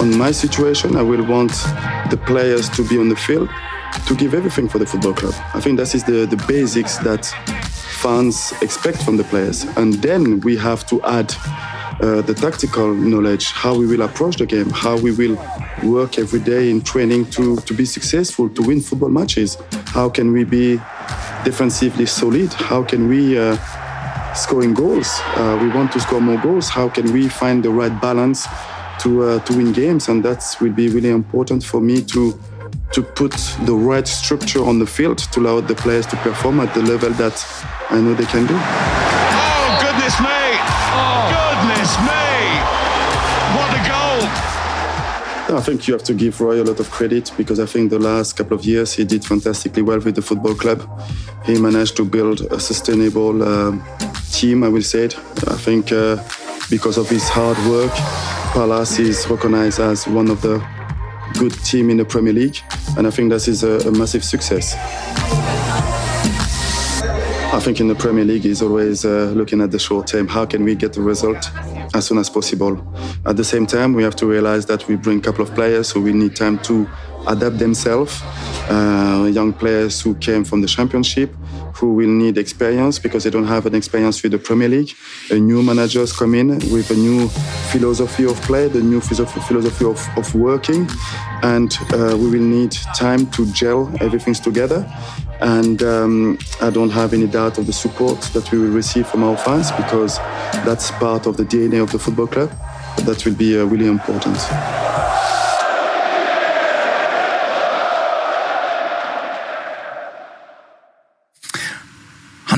On 0.00 0.18
my 0.18 0.32
situation, 0.32 0.96
I 0.96 1.02
will 1.02 1.24
want 1.24 1.52
the 2.10 2.20
players 2.26 2.68
to 2.70 2.82
be 2.88 2.98
on 2.98 3.08
the 3.08 3.16
field 3.16 3.48
to 4.08 4.16
give 4.16 4.34
everything 4.34 4.68
for 4.68 4.80
the 4.80 4.86
football 4.86 5.14
club. 5.14 5.34
I 5.54 5.60
think 5.60 5.78
that 5.78 5.94
is 5.94 6.02
the, 6.02 6.26
the 6.26 6.44
basics 6.48 6.98
that 7.04 7.22
fans 7.94 8.52
expect 8.60 9.02
from 9.02 9.16
the 9.16 9.24
players. 9.24 9.64
And 9.76 9.94
then 9.94 10.40
we 10.40 10.56
have 10.56 10.86
to 10.86 11.02
add 11.02 11.34
uh, 12.00 12.22
the 12.22 12.34
tactical 12.34 12.92
knowledge, 12.92 13.52
how 13.52 13.74
we 13.74 13.86
will 13.86 14.02
approach 14.02 14.36
the 14.36 14.46
game, 14.46 14.70
how 14.70 14.98
we 14.98 15.12
will 15.12 15.36
work 15.82 16.18
every 16.18 16.40
day 16.40 16.70
in 16.70 16.82
training 16.82 17.30
to, 17.30 17.56
to 17.56 17.74
be 17.74 17.84
successful, 17.84 18.48
to 18.50 18.62
win 18.62 18.80
football 18.80 19.10
matches. 19.10 19.56
How 19.86 20.08
can 20.08 20.32
we 20.32 20.44
be 20.44 20.80
defensively 21.44 22.06
solid? 22.06 22.52
How 22.52 22.82
can 22.82 23.08
we 23.08 23.38
uh, 23.38 23.56
scoring 24.34 24.74
goals? 24.74 25.08
Uh, 25.36 25.58
we 25.62 25.68
want 25.68 25.92
to 25.92 26.00
score 26.00 26.20
more 26.20 26.40
goals. 26.40 26.68
How 26.68 26.88
can 26.88 27.12
we 27.12 27.28
find 27.28 27.64
the 27.64 27.70
right 27.70 28.00
balance 28.00 28.46
to 29.00 29.22
uh, 29.22 29.38
to 29.40 29.56
win 29.56 29.72
games? 29.72 30.08
And 30.08 30.24
that 30.24 30.42
will 30.60 30.72
be 30.72 30.88
really 30.88 31.10
important 31.10 31.64
for 31.64 31.80
me 31.80 32.02
to 32.02 32.38
to 32.92 33.02
put 33.02 33.32
the 33.64 33.74
right 33.74 34.06
structure 34.06 34.64
on 34.64 34.78
the 34.78 34.86
field 34.86 35.18
to 35.18 35.40
allow 35.40 35.60
the 35.60 35.74
players 35.74 36.06
to 36.06 36.16
perform 36.16 36.60
at 36.60 36.72
the 36.74 36.82
level 36.82 37.10
that 37.10 37.44
I 37.90 38.00
know 38.00 38.14
they 38.14 38.26
can 38.26 38.46
do. 38.46 38.54
Oh 38.56 39.78
goodness 39.82 40.20
me! 40.20 40.42
Oh. 40.94 41.26
Goodness 41.34 41.92
me! 42.08 42.24
What 43.56 43.70
a 43.74 43.82
goal! 43.88 45.58
I 45.58 45.60
think 45.60 45.86
you 45.86 45.94
have 45.94 46.04
to 46.04 46.14
give 46.14 46.40
Roy 46.40 46.62
a 46.62 46.64
lot 46.64 46.80
of 46.80 46.90
credit 46.90 47.32
because 47.36 47.60
I 47.60 47.66
think 47.66 47.90
the 47.90 47.98
last 47.98 48.34
couple 48.34 48.56
of 48.56 48.64
years 48.64 48.92
he 48.94 49.04
did 49.04 49.24
fantastically 49.24 49.82
well 49.82 50.00
with 50.00 50.14
the 50.14 50.22
football 50.22 50.54
club. 50.54 50.88
He 51.44 51.60
managed 51.60 51.96
to 51.96 52.04
build 52.04 52.40
a 52.42 52.58
sustainable 52.60 53.42
uh, 53.42 53.72
team, 54.32 54.64
I 54.64 54.68
will 54.68 54.82
say 54.82 55.04
it. 55.04 55.18
I 55.48 55.56
think 55.56 55.92
uh, 55.92 56.16
because 56.70 56.96
of 56.96 57.08
his 57.08 57.28
hard 57.28 57.58
work, 57.66 57.92
Palace 58.52 58.98
is 58.98 59.28
recognized 59.28 59.80
as 59.80 60.06
one 60.06 60.30
of 60.30 60.40
the 60.42 60.58
good 61.34 61.52
team 61.64 61.90
in 61.90 61.96
the 61.96 62.04
Premier 62.04 62.32
League, 62.32 62.58
and 62.96 63.06
I 63.06 63.10
think 63.10 63.30
this 63.30 63.48
is 63.48 63.64
a, 63.64 63.88
a 63.88 63.90
massive 63.90 64.24
success. 64.24 64.74
I 67.54 67.60
think 67.60 67.80
in 67.80 67.86
the 67.86 67.94
Premier 67.94 68.24
League 68.24 68.46
is 68.46 68.62
always 68.62 69.04
uh, 69.04 69.32
looking 69.34 69.60
at 69.60 69.70
the 69.70 69.78
short 69.78 70.08
term. 70.08 70.26
How 70.26 70.44
can 70.44 70.64
we 70.64 70.74
get 70.74 70.92
the 70.92 71.00
result 71.00 71.50
as 71.94 72.06
soon 72.06 72.18
as 72.18 72.28
possible? 72.28 72.84
At 73.26 73.36
the 73.36 73.44
same 73.44 73.64
time, 73.66 73.94
we 73.94 74.02
have 74.02 74.16
to 74.16 74.26
realize 74.26 74.66
that 74.66 74.88
we 74.88 74.96
bring 74.96 75.18
a 75.18 75.22
couple 75.22 75.42
of 75.42 75.54
players 75.54 75.88
so 75.88 76.00
we 76.00 76.12
need 76.12 76.34
time 76.34 76.58
to 76.60 76.88
adapt 77.26 77.58
themselves. 77.58 78.22
Uh, 78.68 79.30
young 79.32 79.52
players 79.52 80.00
who 80.00 80.14
came 80.14 80.44
from 80.44 80.60
the 80.62 80.66
Championship, 80.66 81.34
who 81.74 81.92
will 81.94 82.08
need 82.08 82.38
experience 82.38 82.98
because 82.98 83.24
they 83.24 83.30
don't 83.30 83.46
have 83.46 83.66
an 83.66 83.74
experience 83.74 84.22
with 84.22 84.32
the 84.32 84.38
Premier 84.38 84.68
League. 84.68 84.92
A 85.30 85.34
new 85.34 85.62
managers 85.62 86.12
come 86.12 86.34
in 86.34 86.48
with 86.72 86.90
a 86.90 86.94
new 86.94 87.28
philosophy 87.72 88.24
of 88.24 88.40
play, 88.42 88.68
the 88.68 88.80
new 88.80 89.00
philosophy 89.00 89.84
of, 89.84 90.08
of 90.16 90.34
working, 90.34 90.88
and 91.42 91.76
uh, 91.92 92.16
we 92.16 92.30
will 92.30 92.48
need 92.58 92.72
time 92.94 93.26
to 93.32 93.44
gel 93.52 93.92
everything 94.00 94.34
together. 94.34 94.90
And 95.40 95.82
um, 95.82 96.38
I 96.62 96.70
don't 96.70 96.90
have 96.90 97.12
any 97.12 97.26
doubt 97.26 97.58
of 97.58 97.66
the 97.66 97.72
support 97.72 98.20
that 98.32 98.50
we 98.52 98.58
will 98.58 98.70
receive 98.70 99.06
from 99.06 99.24
our 99.24 99.36
fans 99.36 99.72
because 99.72 100.18
that's 100.64 100.90
part 100.92 101.26
of 101.26 101.36
the 101.36 101.44
DNA 101.44 101.82
of 101.82 101.90
the 101.92 101.98
football 101.98 102.28
club. 102.28 102.50
That 102.98 103.24
will 103.26 103.34
be 103.34 103.58
uh, 103.58 103.64
really 103.64 103.88
important. 103.88 104.38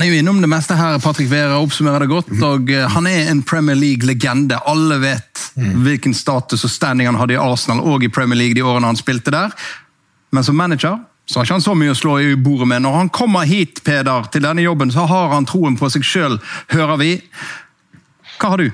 Er 0.07 0.15
jo 0.15 0.21
innom 0.21 0.39
det 0.41 0.49
meste 0.51 0.75
her, 0.77 0.99
Patrick 1.03 1.29
Vera 1.31 1.59
oppsummerer 1.61 2.05
det 2.05 2.11
godt. 2.11 2.31
og 2.43 2.71
eh, 2.71 2.87
Han 2.95 3.07
er 3.09 3.31
en 3.31 3.43
Premier 3.43 3.77
League-legende. 3.77 4.59
Alle 4.65 4.97
vet 5.03 5.43
mm. 5.55 5.83
hvilken 5.85 6.15
status 6.17 6.65
og 6.67 6.71
standing 6.71 7.09
han 7.09 7.19
hadde 7.19 7.37
i 7.37 7.41
Arsenal 7.41 7.83
og 7.85 8.03
i 8.03 8.09
Premier 8.09 8.39
League 8.39 8.57
de 8.57 8.65
årene 8.65 8.89
han 8.89 8.99
spilte 8.99 9.33
der. 9.33 9.53
Men 10.31 10.43
som 10.43 10.57
manager 10.57 10.99
så 11.27 11.39
har 11.39 11.47
ikke 11.47 11.57
han 11.57 11.65
så 11.65 11.75
mye 11.75 11.91
å 11.91 11.97
slå 11.97 12.17
i 12.23 12.35
bordet 12.39 12.69
med. 12.71 12.85
Når 12.85 12.93
han 13.01 13.09
kommer 13.11 13.47
hit 13.47 13.81
Peder, 13.83 14.29
til 14.31 14.45
denne 14.45 14.63
jobben, 14.63 14.91
så 14.95 15.03
har 15.09 15.33
han 15.33 15.47
troen 15.47 15.75
på 15.75 15.89
seg 15.91 16.05
sjøl, 16.07 16.37
hører 16.71 17.01
vi. 17.01 17.09
Hva 18.39 18.53
har 18.53 18.63
du? 18.63 18.69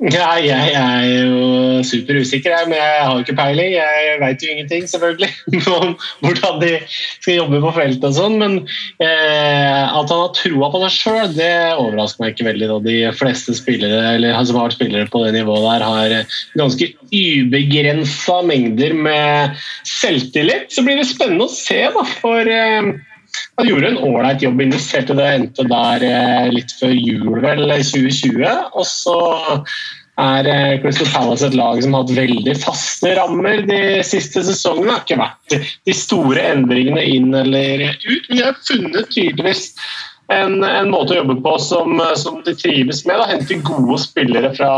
Ja, 0.00 0.30
jeg 0.40 0.70
er 0.72 1.02
jo 1.26 1.80
super 1.84 2.16
usikker, 2.22 2.54
men 2.70 2.78
jeg 2.78 3.00
har 3.04 3.10
jo 3.12 3.20
ikke 3.20 3.34
peiling. 3.36 3.74
Jeg 3.74 4.14
veit 4.22 4.40
jo 4.40 4.48
ingenting, 4.54 4.86
selvfølgelig, 4.88 5.28
om 5.76 5.92
hvordan 6.24 6.56
de 6.62 6.70
skal 6.86 7.36
jobbe 7.36 7.60
på 7.60 7.72
feltet 7.76 8.06
og 8.08 8.16
sånn. 8.16 8.38
Men 8.40 8.54
eh, 9.04 9.82
at 9.84 10.08
han 10.08 10.22
har 10.22 10.32
troa 10.38 10.70
på 10.72 10.80
det 10.80 10.90
sjøl, 10.94 11.34
det 11.36 11.52
overrasker 11.74 12.24
meg 12.24 12.32
ikke 12.32 12.48
veldig. 12.48 12.70
Da. 12.72 12.78
De 12.86 12.96
fleste 13.18 13.58
spillere 13.58 14.14
eller 14.14 14.40
som 14.48 14.62
har 14.62 14.72
spillere 14.72 15.10
på 15.12 15.20
det 15.26 15.34
nivået 15.36 15.68
der, 15.68 15.84
har 15.84 16.16
ganske 16.56 16.90
ubegrensa 17.12 18.40
mengder 18.48 18.96
med 18.96 19.60
selvtillit. 19.84 20.72
Så 20.72 20.86
blir 20.86 20.96
det 20.96 21.10
spennende 21.12 21.44
å 21.44 21.52
se, 21.52 21.82
da. 21.92 22.08
For 22.22 22.48
eh, 22.48 22.94
han 23.60 23.70
gjorde 23.70 23.88
en 23.92 24.02
ålreit 24.08 24.44
jobb, 24.44 24.60
investerte 24.64 25.16
det, 25.18 25.30
endte 25.36 25.66
der 25.68 26.04
eh, 26.06 26.50
litt 26.54 26.72
før 26.80 26.94
jul, 26.96 27.40
vel, 27.44 27.66
2020. 27.68 28.44
Og 28.74 28.86
så 28.88 29.16
er 30.20 30.48
eh, 30.50 30.76
Crystal 30.82 31.08
Palace 31.12 31.48
et 31.48 31.56
lag 31.56 31.80
som 31.82 31.96
har 31.96 32.04
hatt 32.04 32.16
veldig 32.16 32.54
faste 32.60 33.14
rammer 33.18 33.64
de 33.68 33.80
siste 34.06 34.42
sesongene. 34.46 34.86
Det 34.90 34.96
har 34.96 35.04
ikke 35.04 35.20
vært 35.22 35.72
de 35.88 35.96
store 35.96 36.46
endringene 36.54 37.04
inn 37.06 37.34
eller 37.36 37.86
ut, 37.90 38.28
men 38.28 38.40
de 38.40 38.46
har 38.46 38.60
funnet 38.66 39.12
tydeligvis 39.14 39.70
en, 40.30 40.56
en, 40.64 40.90
måte 40.92 41.14
å 41.14 41.20
jobbe 41.20 41.36
på 41.44 41.56
som, 41.62 42.00
som 42.18 42.38
de 42.46 42.54
trives 42.58 43.02
med. 43.08 43.18
Da. 43.20 43.28
Hente 43.32 43.58
gode 43.66 43.98
spillere 44.02 44.52
fra, 44.56 44.70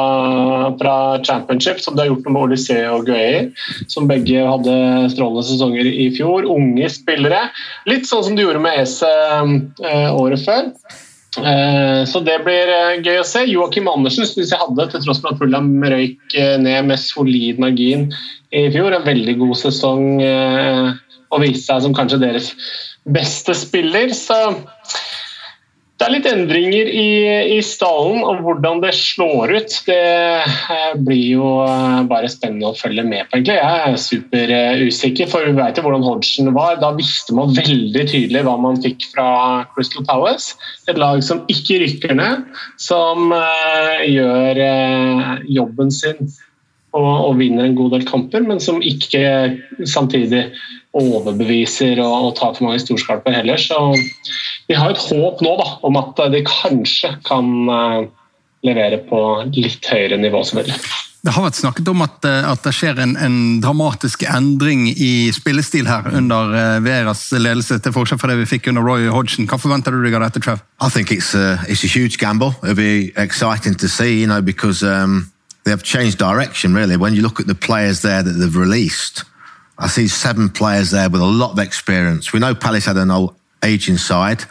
fra, 0.80 0.96
championship, 1.26 1.82
som 1.84 1.96
de 1.96 2.05
har 2.05 2.12
gjort 2.12 2.28
med 2.28 2.42
Olysé 2.46 2.80
og 2.88 3.07
Gueye, 3.11 3.46
som 3.92 4.09
begge 4.11 4.42
hadde 4.48 4.74
strålende 5.12 5.46
sesonger 5.48 5.88
i 5.92 6.11
fjor. 6.16 6.48
Unge 6.50 6.90
spillere. 6.92 7.46
Litt 7.90 8.09
sånn 8.09 8.26
som 8.28 8.36
de 8.38 8.46
gjorde 8.46 8.64
med 8.64 8.82
Ese 8.82 9.12
eh, 9.12 10.11
året 10.16 10.44
før. 10.44 10.72
Eh, 11.38 12.05
så 12.05 12.20
det 12.20 12.34
blir 12.44 12.68
eh, 12.68 12.98
gøy 13.00 13.22
å 13.22 13.26
se. 13.26 13.46
Joakim 13.48 13.88
Andersen 13.88 14.28
syns 14.28 14.53
jeg 14.53 14.61
hadde, 14.61 14.88
til 14.92 15.05
tross 15.05 15.22
for 15.22 15.32
at 15.32 15.40
Fulham 15.40 15.70
røyk 15.80 16.36
eh, 16.36 16.59
ned 16.61 16.90
med 16.90 17.00
solid 17.00 17.61
margin 17.62 18.11
i 18.53 18.66
fjor, 18.74 18.92
en 18.92 19.07
veldig 19.07 19.38
god 19.40 19.57
sesong 19.57 20.20
og 21.32 21.38
viste 21.40 21.64
seg 21.64 21.86
som 21.86 21.94
kanskje 21.96 22.18
deres 22.20 22.50
beste 23.09 23.55
spiller. 23.57 24.12
Så 24.12 24.36
det 26.03 26.09
er 26.09 26.14
litt 26.16 26.26
endringer 26.26 26.88
i, 26.90 27.11
i, 27.55 27.59
stallen, 27.62 28.24
og 28.26 28.40
hvordan 28.42 28.80
det 28.82 28.90
slår 28.98 29.53
ut, 29.55 29.76
det 29.86 29.98
eh, 30.42 30.96
blir 30.98 31.36
jo 31.36 31.50
eh, 31.62 32.00
bare 32.11 32.30
spennende 32.32 32.72
å 32.72 32.74
følge 32.74 33.05
med 33.07 33.28
på. 33.28 33.38
egentlig. 33.38 33.55
Jeg 33.61 33.84
er 33.86 34.00
super 34.03 34.55
eh, 34.57 35.28
for 35.30 35.46
vi 35.46 35.55
vet 35.61 35.78
jo 35.78 35.84
hvordan 35.86 36.03
Hodgson 36.03 36.50
var. 36.57 36.80
Da 36.82 36.90
visste 36.98 37.36
man 37.38 37.55
veldig 37.55 38.07
tydelig 38.11 38.42
hva 38.48 38.57
man 38.59 38.82
fikk 38.82 39.07
fra 39.12 39.28
Crystal 39.76 40.03
Palace. 40.09 40.59
Et 40.90 40.98
lag 40.98 41.22
som 41.22 41.44
ikke 41.53 41.78
rykker 41.84 42.18
ned, 42.18 42.50
som 42.82 43.30
gjør 44.03 44.59
jobben 45.46 45.94
sin 45.94 46.34
og, 46.93 47.12
og 47.28 47.36
vinner 47.40 47.66
en 47.66 47.76
god 47.78 47.95
del 47.97 48.07
kamper, 48.09 48.45
men 48.47 48.61
som 48.61 48.82
ikke 48.84 49.24
samtidig 49.88 50.47
overbeviser 50.93 52.01
og, 52.05 52.16
og 52.28 52.34
tar 52.36 52.57
for 52.57 52.68
mange 52.68 52.82
storskalper 52.82 53.38
heller. 53.38 53.61
Så 53.61 53.78
vi 54.68 54.76
har 54.76 54.93
et 54.93 55.07
håp 55.09 55.40
nå 55.45 55.55
da, 55.61 55.68
om 55.88 55.97
at 56.01 56.20
de 56.34 56.43
kanskje 56.49 57.14
kan 57.28 57.49
uh, 57.70 58.03
levere 58.66 59.01
på 59.09 59.22
litt 59.57 59.88
høyere 59.88 60.20
nivå. 60.20 60.45
selvfølgelig. 60.45 60.82
Det 61.22 61.30
har 61.30 61.45
vært 61.45 61.59
snakket 61.61 61.86
om 61.86 62.01
at, 62.03 62.24
eh, 62.26 62.47
at 62.51 62.64
det 62.66 62.72
skjer 62.74 62.99
en, 62.99 63.12
en, 63.14 63.36
dramatisk 63.62 64.24
endring 64.26 64.88
i 64.90 65.30
spillestil 65.30 65.86
her 65.86 66.09
under 66.11 66.51
uh, 66.51 66.80
Veras 66.82 67.28
ledelse, 67.30 67.78
til 67.78 67.95
forskjell 67.95 68.18
fra 68.18 68.32
det 68.32 68.40
vi 68.40 68.49
fikk 68.57 68.66
under 68.72 68.82
Roy 68.82 69.07
Hodgson. 69.07 69.47
Hva 69.47 69.61
forventer 69.62 69.95
du 69.95 70.03
deg 70.03 70.16
av 70.18 70.26
dette, 70.26 70.43
Trev? 70.43 70.64
I 70.82 70.90
think 70.90 71.14
it's 71.14 71.30
a, 71.38 71.62
it's 71.70 71.86
a 71.86 71.90
huge 71.90 72.18
gamble. 72.18 72.57
It'll 72.64 72.74
be 72.74 73.12
exciting 73.14 73.78
to 73.78 73.88
see, 73.88 74.18
you 74.18 74.26
know, 74.26 74.43
because 74.43 74.82
um, 74.82 75.30
they 75.65 75.71
have 75.71 75.83
changed 75.83 76.19
direction 76.19 76.75
really. 76.75 76.97
When 76.97 77.15
you 77.15 77.23
look 77.23 77.41
at 77.41 77.47
the 77.47 77.55
players 77.55 78.03
there 78.03 78.23
that 78.23 78.31
they've 78.31 78.57
released, 78.57 79.25
I 79.79 79.89
see 79.89 80.09
seven 80.09 80.49
players 80.49 80.91
there 80.91 81.09
with 81.09 81.21
a 81.21 81.27
lot 81.27 81.53
of 81.53 81.59
experience. 81.59 82.33
We 82.33 82.41
know 82.41 82.55
Palace 82.55 82.87
had 82.87 82.97
an 82.97 83.11
old 83.11 83.35
aging 83.63 83.99
side. 83.99 84.45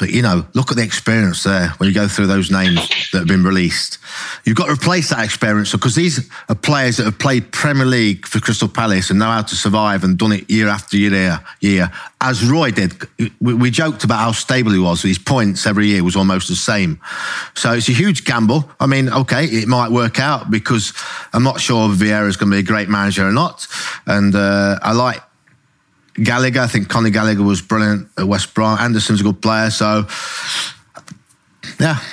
But 0.00 0.10
you 0.10 0.22
know, 0.22 0.46
look 0.54 0.70
at 0.70 0.78
the 0.78 0.82
experience 0.82 1.42
there 1.42 1.68
when 1.76 1.86
you 1.86 1.94
go 1.94 2.08
through 2.08 2.26
those 2.26 2.50
names 2.50 2.88
that 3.12 3.18
have 3.18 3.28
been 3.28 3.44
released. 3.44 3.98
You've 4.44 4.56
got 4.56 4.66
to 4.66 4.72
replace 4.72 5.10
that 5.10 5.22
experience 5.22 5.72
because 5.72 5.94
these 5.94 6.28
are 6.48 6.54
players 6.54 6.96
that 6.96 7.04
have 7.04 7.18
played 7.18 7.52
Premier 7.52 7.84
League 7.84 8.26
for 8.26 8.40
Crystal 8.40 8.66
Palace 8.66 9.10
and 9.10 9.18
know 9.18 9.26
how 9.26 9.42
to 9.42 9.54
survive 9.54 10.02
and 10.02 10.16
done 10.16 10.32
it 10.32 10.50
year 10.50 10.68
after 10.68 10.96
year, 10.96 11.40
year. 11.60 11.90
As 12.22 12.42
Roy 12.42 12.70
did, 12.70 12.94
we, 13.42 13.52
we 13.52 13.70
joked 13.70 14.02
about 14.02 14.20
how 14.20 14.32
stable 14.32 14.72
he 14.72 14.78
was. 14.78 15.02
His 15.02 15.18
points 15.18 15.66
every 15.66 15.88
year 15.88 16.02
was 16.02 16.16
almost 16.16 16.48
the 16.48 16.56
same. 16.56 16.98
So 17.54 17.74
it's 17.74 17.90
a 17.90 17.92
huge 17.92 18.24
gamble. 18.24 18.70
I 18.80 18.86
mean, 18.86 19.10
okay, 19.10 19.44
it 19.44 19.68
might 19.68 19.90
work 19.90 20.18
out 20.18 20.50
because 20.50 20.94
I'm 21.34 21.42
not 21.42 21.60
sure 21.60 21.90
Vieira 21.90 22.26
is 22.26 22.38
going 22.38 22.50
to 22.50 22.56
be 22.56 22.60
a 22.60 22.66
great 22.66 22.88
manager 22.88 23.28
or 23.28 23.32
not. 23.32 23.66
And 24.06 24.34
uh, 24.34 24.78
I 24.82 24.92
like 24.92 25.20
Gallagher, 26.14 26.62
I 26.62 26.66
think 26.66 26.88
Conor 26.88 27.10
Gallagher 27.10 27.42
was 27.42 27.62
brilliant 27.62 28.08
at 28.16 28.26
West 28.26 28.54
Brom. 28.54 28.78
Anderson's 28.78 29.20
a 29.20 29.24
good 29.24 29.40
player, 29.40 29.70
so 29.70 30.04
yeah. 31.80 31.96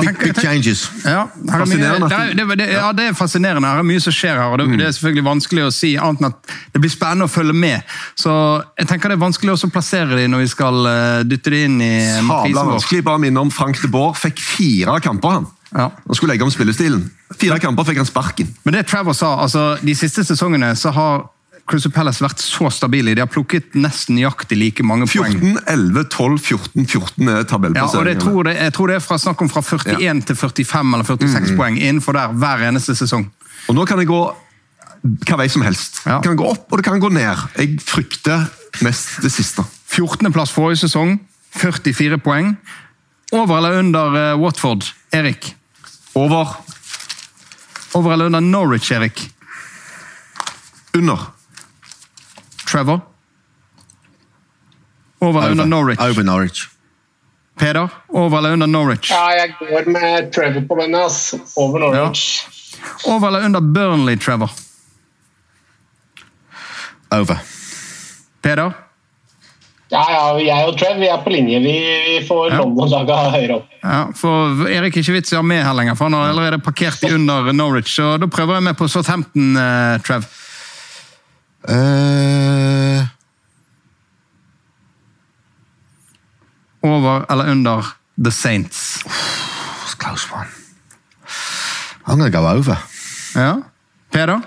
Big, 0.00 0.18
big 0.18 0.40
changes. 0.40 0.90
Ja, 1.04 1.28
fascinerende. 1.50 2.08
Det 2.08 2.40
er, 2.40 2.56
det, 2.56 2.66
ja, 2.72 2.92
det 2.92 3.04
er 3.06 3.12
fascinerende. 3.14 3.68
Her 3.68 3.78
er 3.78 3.86
mye 3.86 4.00
som 4.02 4.14
skjer 4.14 4.34
her. 4.34 4.50
og 4.50 4.58
det, 4.58 4.66
mm. 4.66 4.78
det, 4.78 4.86
er 4.86 4.94
selvfølgelig 4.96 5.24
vanskelig 5.28 5.62
å 5.62 5.68
si 5.74 5.92
annet 5.94 6.22
enn 6.22 6.28
at 6.32 6.54
det 6.74 6.82
blir 6.82 6.90
spennende 6.90 7.28
å 7.28 7.30
følge 7.30 7.54
med. 7.54 7.94
Så 8.18 8.32
jeg 8.80 8.90
tenker 8.90 9.12
Det 9.12 9.18
er 9.18 9.22
vanskelig 9.22 9.54
også 9.54 9.70
å 9.70 9.74
plassere 9.76 10.18
dem 10.18 10.34
når 10.34 10.42
vi 10.42 10.48
skal 10.50 10.80
uh, 10.88 11.20
dytte 11.22 11.54
dem 11.54 11.76
inn 11.76 11.84
i 11.86 11.92
Sabla 12.16 12.66
vanskelig. 12.72 13.04
Bare 13.06 13.22
minne 13.22 13.46
om 13.46 13.52
Frank 13.54 13.78
de 13.82 13.90
Boer 13.92 14.18
fikk 14.18 14.42
fire 14.42 14.98
kamper. 15.04 15.38
han. 15.38 15.46
Ja. 15.70 15.90
Han 16.06 16.18
skulle 16.18 16.34
legge 16.34 16.46
om 16.46 16.50
spillestilen. 16.50 17.06
Fire 17.38 17.60
kamper 17.62 17.86
fikk 17.86 18.02
han 18.02 18.10
sparken. 18.10 18.50
Men 18.66 18.78
det 18.78 18.86
Trevor 18.90 19.14
sa, 19.14 19.36
altså 19.42 19.76
De 19.82 19.94
siste 19.94 20.24
sesongene 20.26 20.74
så 20.78 20.90
har 20.96 21.28
Crystal 21.66 21.90
Palace 21.90 22.22
vært 22.22 22.42
så 22.42 22.68
stabile. 22.70 23.14
De 23.16 23.22
har 23.24 23.30
plukket 23.30 23.74
nesten 23.74 24.14
nøyaktig 24.18 24.58
like 24.60 24.84
mange 24.86 25.08
14, 25.08 25.34
poeng. 25.34 25.56
11, 25.66 26.04
12, 26.14 26.38
14, 26.38 26.86
14 26.86 27.32
er 27.32 27.46
tabellplasseringene. 27.50 28.12
Ja, 28.12 28.14
jeg 28.14 28.22
tror, 28.22 28.40
det, 28.46 28.54
jeg 28.60 28.74
tror 28.76 28.92
det 28.92 28.98
er 29.00 29.02
fra, 29.02 29.18
snakk 29.18 29.42
om 29.42 29.50
fra 29.50 29.62
41 29.66 30.04
ja. 30.04 30.14
til 30.28 30.38
45 30.38 30.94
eller 30.94 31.08
46 31.10 31.50
mm. 31.50 31.58
poeng 31.58 31.80
innenfor 31.80 32.18
der 32.18 32.36
hver 32.38 32.62
eneste 32.68 32.94
sesong. 32.98 33.26
Og 33.66 33.74
Nå 33.74 33.86
kan 33.90 33.98
jeg 33.98 34.10
gå 34.12 34.22
hva 35.26 35.38
vei 35.42 35.48
som 35.50 35.66
helst. 35.66 36.00
Ja. 36.06 36.20
Det 36.22 36.30
kan 36.30 36.38
gå 36.38 36.46
opp 36.54 36.70
og 36.70 36.80
det 36.80 36.86
kan 36.86 37.02
gå 37.02 37.10
ned. 37.14 37.46
Jeg 37.58 37.80
frykter 37.82 38.46
mest 38.86 39.18
det 39.26 39.34
siste. 39.34 39.66
14.-plass 39.90 40.54
forrige 40.54 40.84
sesong, 40.86 41.16
44 41.58 42.20
poeng. 42.22 42.54
Over 43.34 43.58
eller 43.58 43.80
under 43.82 44.14
uh, 44.14 44.38
Watford, 44.38 44.86
Erik? 45.14 45.50
Over. 46.14 46.60
Over 47.98 48.12
eller 48.14 48.30
under 48.30 48.44
Norwich, 48.44 48.92
Erik? 48.94 49.24
Under. 50.94 51.32
Trevor? 52.66 53.00
Over 55.18 55.40
eller 55.40 55.50
under 55.50 55.66
Norwich? 55.66 56.00
Over 56.00 56.22
Norwich. 56.22 56.68
Peder, 57.58 57.88
over 58.08 58.38
eller 58.38 58.52
under 58.52 58.66
Norwich? 58.66 59.10
Ja, 59.10 59.32
jeg 59.32 59.54
går 59.58 59.90
med 59.90 60.32
Trevor 60.32 60.66
på 60.68 60.80
denne. 60.80 60.98
Altså. 60.98 61.38
Over 61.56 61.78
Norwich. 61.78 62.44
Ja. 63.04 63.12
Over 63.12 63.28
eller 63.28 63.44
under 63.44 63.60
Burnley, 63.60 64.16
Trevor? 64.16 64.50
Over. 67.10 67.38
Peder? 68.42 68.72
Ja, 69.88 70.02
ja, 70.10 70.22
jeg 70.42 70.66
og 70.66 70.78
Trev 70.80 70.98
vi 70.98 71.06
er 71.06 71.20
på 71.22 71.30
linje. 71.30 71.60
Vi, 71.62 71.74
vi 72.08 72.16
får 72.26 72.48
ja. 72.50 72.58
London-laga 72.58 73.18
høyere 73.30 73.60
opp. 73.60 73.74
Ja, 73.84 74.00
for 74.18 74.66
Erik 74.66 74.96
er 74.96 75.04
ikke 75.04 75.14
vits 75.14 75.30
i 75.30 75.38
å 75.38 75.44
ha 75.44 75.46
med 75.46 75.62
her 75.62 75.76
lenger, 75.78 75.94
for 75.94 76.10
han 76.10 76.16
har 76.18 76.32
allerede 76.32 76.58
parkert 76.62 77.04
i 77.06 77.12
under 77.14 77.52
Norwich. 77.54 77.92
så 77.94 78.16
Da 78.18 78.26
prøver 78.26 78.58
jeg 78.58 78.66
med 78.66 78.78
på 78.80 78.88
Southampton, 78.90 79.54
uh, 79.54 80.02
Trev. 80.02 80.26
Uh, 81.68 83.02
over 86.82 87.26
eller 87.32 87.50
under 87.50 87.84
The 88.24 88.30
Saints? 88.30 89.02
It's 89.04 89.94
a 89.94 89.96
close 89.96 90.32
one. 90.32 90.46
I'm 92.06 92.18
gonna 92.18 92.30
to 92.30 92.38
go 92.38 92.48
over. 92.48 92.78
Ja. 93.34 93.62
Peder? 94.10 94.40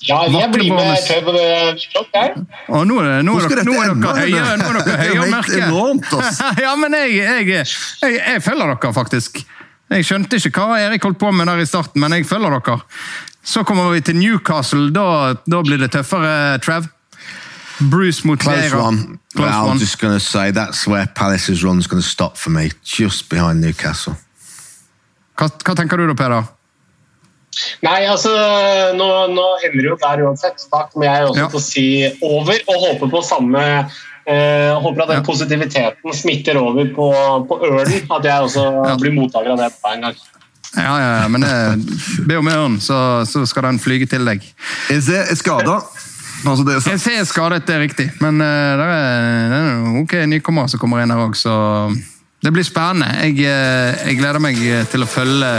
Ja, 0.00 0.24
jeg 0.32 0.48
blir 0.52 0.72
med 0.72 0.96
Trev 1.04 1.26
og 1.28 2.86
nå 2.88 3.00
er, 3.04 3.20
nå 3.20 3.34
er, 3.36 3.64
nå 3.66 3.74
er 3.76 3.90
dere 4.00 4.12
høye, 4.22 4.44
nå 4.56 4.68
er 4.70 4.78
dere 4.78 4.94
høye 5.02 5.18
og 5.20 5.32
mørke. 5.34 6.20
ja, 6.64 6.70
men 6.80 6.96
jeg, 6.96 7.16
jeg, 7.18 7.48
jeg, 7.50 8.14
jeg 8.16 8.44
følger 8.44 8.72
dere, 8.72 8.92
faktisk. 8.96 9.42
Jeg 9.90 10.06
skjønte 10.06 10.38
ikke 10.38 10.64
hva 10.64 10.78
Erik 10.86 11.04
holdt 11.04 11.18
på 11.20 11.32
med 11.34 11.50
der 11.50 11.60
i 11.60 11.68
starten, 11.68 12.00
men 12.00 12.14
jeg 12.16 12.28
følger 12.30 12.56
dere. 12.56 12.78
Så 13.42 13.64
kommer 13.64 13.90
vi 13.90 14.00
til 14.04 14.16
Newcastle. 14.16 14.90
Da, 14.94 15.34
da 15.46 15.62
blir 15.64 15.80
det 15.80 15.92
tøffere, 15.94 16.58
Trev. 16.64 16.88
Bruce 17.80 18.26
mot 18.28 18.40
Close 18.40 18.76
one. 18.76 19.18
Close 19.34 19.50
well, 19.50 19.64
one. 19.64 19.70
I'm 19.72 19.78
just 19.78 19.98
going 19.98 20.12
to 20.12 20.20
say 20.20 20.50
that's 20.50 20.86
where 20.86 21.06
Palace's 21.06 21.64
run 21.64 21.78
is 21.78 21.86
going 21.86 22.02
to 22.02 22.08
stop 22.08 22.36
for 22.36 22.50
me, 22.50 22.70
just 22.84 23.30
behind 23.30 23.60
Newcastle. 23.60 24.14
Hva, 25.40 25.48
hva 25.48 25.74
tenker 25.76 25.96
du 25.96 26.10
da, 26.10 26.16
Peder? 26.18 26.48
Nei, 27.82 28.04
altså, 28.06 28.30
nå, 28.96 29.06
nå 29.32 29.46
ender 29.64 29.80
det 29.80 29.88
jo 29.88 29.96
der 30.04 30.22
uansett. 30.26 30.60
Da 30.70 30.84
kommer 30.90 31.08
jeg 31.08 31.30
også 31.30 31.40
ja. 31.40 31.48
til 31.48 31.60
å 31.60 31.64
si 31.64 31.86
over, 32.20 32.60
og 32.68 32.84
håper 32.84 33.10
på 33.10 33.22
samme 33.26 33.62
eh, 33.64 34.76
Håper 34.84 35.04
at 35.04 35.10
den 35.10 35.22
ja. 35.22 35.24
positiviteten 35.26 36.14
smitter 36.14 36.60
over 36.60 36.92
på, 36.94 37.08
på 37.48 37.58
Ørnen. 37.70 38.04
At 38.12 38.28
jeg 38.28 38.50
også 38.50 38.66
ja. 38.76 38.94
blir 39.00 39.16
mottaker 39.16 39.56
av 39.56 39.64
det 39.64 39.72
på 39.80 39.94
en 39.94 40.06
gang. 40.06 40.20
Ja, 40.76 40.92
ja, 41.02 41.08
ja, 41.22 41.28
men 41.28 41.42
be 42.28 42.36
om 42.38 42.46
ørn, 42.46 42.76
så, 42.80 43.26
så, 43.26 43.42
skal 43.48 43.66
den 43.66 43.80
flyge 43.82 44.06
til 44.06 44.22
deg. 44.28 44.44
EC 44.94 45.08
er 45.18 45.34
skada. 45.38 45.80
Altså 46.46 46.64
det 46.64 46.76
er 46.78 47.00
ser 47.02 47.24
skadet, 47.28 47.66
det 47.66 47.74
er 47.74 47.82
riktig, 47.84 48.06
men 48.22 48.40
uh, 48.40 48.46
det 48.80 48.86
er, 48.86 49.50
det 49.50 49.58
er 49.60 49.98
ok 50.00 50.14
nykommere 50.30 50.72
som 50.72 50.80
kommer 50.80 51.02
inn 51.02 51.12
her 51.12 51.20
òg, 51.20 51.34
så 51.36 51.52
det 52.40 52.54
blir 52.54 52.64
spennende. 52.64 53.10
Jeg, 53.26 53.36
uh, 53.44 54.06
jeg 54.06 54.20
gleder 54.22 54.40
meg 54.40 54.62
til 54.92 55.04
å 55.04 55.10
følge 55.10 55.50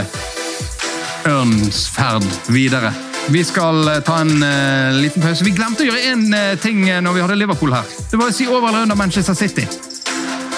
Ørns 1.28 1.86
ferd 1.92 2.26
videre. 2.50 2.90
Vi 3.30 3.44
skal 3.46 3.88
eh, 3.88 4.00
ta 4.02 4.16
en 4.20 4.42
uh, 4.42 4.96
liten 4.98 5.22
pause. 5.22 5.44
Vi 5.46 5.52
glemte 5.54 5.84
å 5.84 5.86
gjøre 5.86 6.02
én 6.10 6.24
uh, 6.34 6.56
ting 6.58 6.82
når 6.82 7.14
vi 7.14 7.22
hadde 7.22 7.36
Liverpool 7.38 7.74
her. 7.76 7.86
Det 8.10 8.18
var 8.18 8.32
å 8.32 8.34
si 8.34 8.48
over 8.50 8.72
eller 8.72 8.88
under 8.88 8.98
Manchester 8.98 9.38
City. 9.38 9.68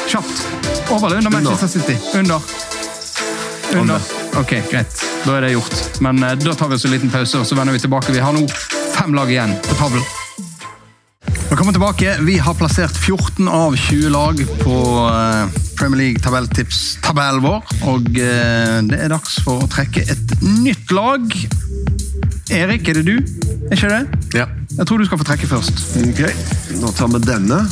Kjapt. 0.08 0.46
Over 0.88 1.10
eller 1.10 1.20
under 1.20 1.36
Manchester 1.36 1.68
City? 1.76 1.98
Under. 2.16 2.40
Under. 3.74 4.00
Ok, 4.38 4.52
greit. 4.70 5.04
Da 5.24 5.36
er 5.36 5.46
det 5.46 5.54
gjort. 5.54 5.74
Men 6.04 6.22
uh, 6.22 6.34
da 6.38 6.54
tar 6.54 6.70
vi 6.70 6.78
oss 6.78 6.84
en 6.86 6.94
liten 6.94 7.10
pause, 7.10 7.40
og 7.40 7.46
så 7.48 7.56
vender 7.58 7.74
vi 7.74 7.82
tilbake. 7.82 8.12
Vi 8.14 8.22
har 8.22 8.34
nå 8.34 8.44
fem 8.94 9.14
lag 9.16 9.30
igjen 9.30 9.56
på 9.64 9.78
tavlen. 9.78 10.04
Velkommen 11.48 11.74
tilbake. 11.74 12.16
Vi 12.26 12.38
har 12.42 12.54
plassert 12.58 12.96
14 12.96 13.48
av 13.48 13.76
20 13.76 14.10
lag 14.14 14.40
på 14.62 14.76
Premier 15.78 16.00
League-tabelltips-tabellen 16.00 17.42
vår. 17.44 17.62
Og 17.90 18.10
uh, 18.10 18.78
det 18.90 19.00
er 19.00 19.12
dags 19.12 19.38
for 19.46 19.64
å 19.64 19.70
trekke 19.70 20.06
et 20.06 20.36
nytt 20.42 20.94
lag. 20.94 21.24
Erik, 22.54 22.88
er 22.88 23.00
det 23.00 23.06
du? 23.08 23.16
Er 23.70 23.78
ikke 23.78 23.90
det? 23.90 24.02
Ja. 24.38 24.50
Jeg 24.74 24.86
tror 24.86 24.98
du 24.98 25.06
skal 25.06 25.20
få 25.20 25.26
trekke 25.28 25.50
først. 25.50 25.86
Ok, 26.02 26.22
Nå 26.82 26.90
tar 26.98 27.10
vi 27.14 27.22
denne. 27.26 27.64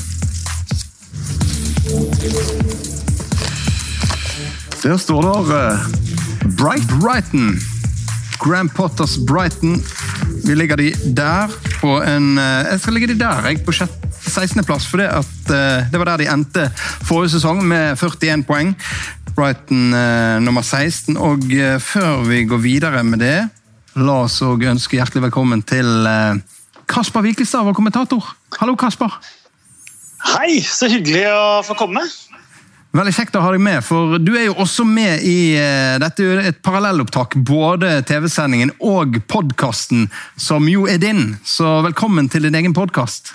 Der 4.82 4.96
står 4.98 5.22
det 5.22 5.54
uh, 5.54 5.78
Bright. 6.58 6.88
Brighton. 7.00 7.60
Grand 8.38 8.70
Potters 8.70 9.18
Brighton. 9.26 9.84
Vi 10.46 10.54
legger 10.54 10.76
de 10.76 10.92
der 11.16 11.46
på 11.80 12.00
en 12.02 12.38
uh, 12.38 12.66
Jeg 12.70 12.80
skal 12.80 12.92
legge 12.92 13.12
de 13.12 13.18
der, 13.20 13.46
jeg, 13.46 13.60
på 13.64 13.70
16.-plass, 13.70 14.88
for 14.90 14.98
det, 14.98 15.06
at, 15.06 15.38
uh, 15.54 15.86
det 15.92 16.00
var 16.00 16.04
der 16.10 16.24
de 16.24 16.26
endte 16.32 16.66
forrige 17.06 17.30
sesong, 17.36 17.62
med 17.62 17.96
41 17.96 18.42
poeng. 18.42 18.74
Brighton 19.36 19.94
nummer 20.44 20.62
16. 20.62 21.16
Og 21.16 21.38
før 21.80 22.24
vi 22.26 22.44
går 22.44 22.56
videre 22.56 23.04
med 23.04 23.22
det, 23.22 23.38
la 23.96 24.18
oss 24.26 24.42
òg 24.42 24.66
ønske 24.68 24.98
hjertelig 24.98 25.22
velkommen 25.28 25.62
til 25.62 26.04
Kasper 26.90 27.22
Wikestad, 27.22 27.64
vår 27.64 27.78
kommentator. 27.78 28.34
Hallo, 28.58 28.74
Kasper. 28.76 29.14
Hei, 30.34 30.60
så 30.60 30.90
hyggelig 30.90 31.24
å 31.30 31.62
få 31.64 31.78
komme. 31.78 32.04
Veldig 32.92 33.12
kjekt 33.16 33.36
å 33.38 33.40
ha 33.40 33.50
deg 33.54 33.62
med, 33.64 33.78
for 33.80 34.18
du 34.20 34.34
er 34.36 34.50
jo 34.50 34.56
også 34.60 34.84
med 34.84 35.22
i 35.24 35.54
Dette 36.02 36.26
er 36.28 36.42
et 36.50 36.58
parallellopptak. 36.60 37.38
Både 37.40 37.94
TV-sendingen 38.04 38.74
og 38.84 39.16
podkasten, 39.32 40.10
som 40.36 40.68
jo 40.68 40.84
er 40.84 41.00
din. 41.00 41.38
Så 41.40 41.78
velkommen 41.86 42.28
til 42.28 42.44
din 42.44 42.58
egen 42.60 42.76
podkast. 42.76 43.32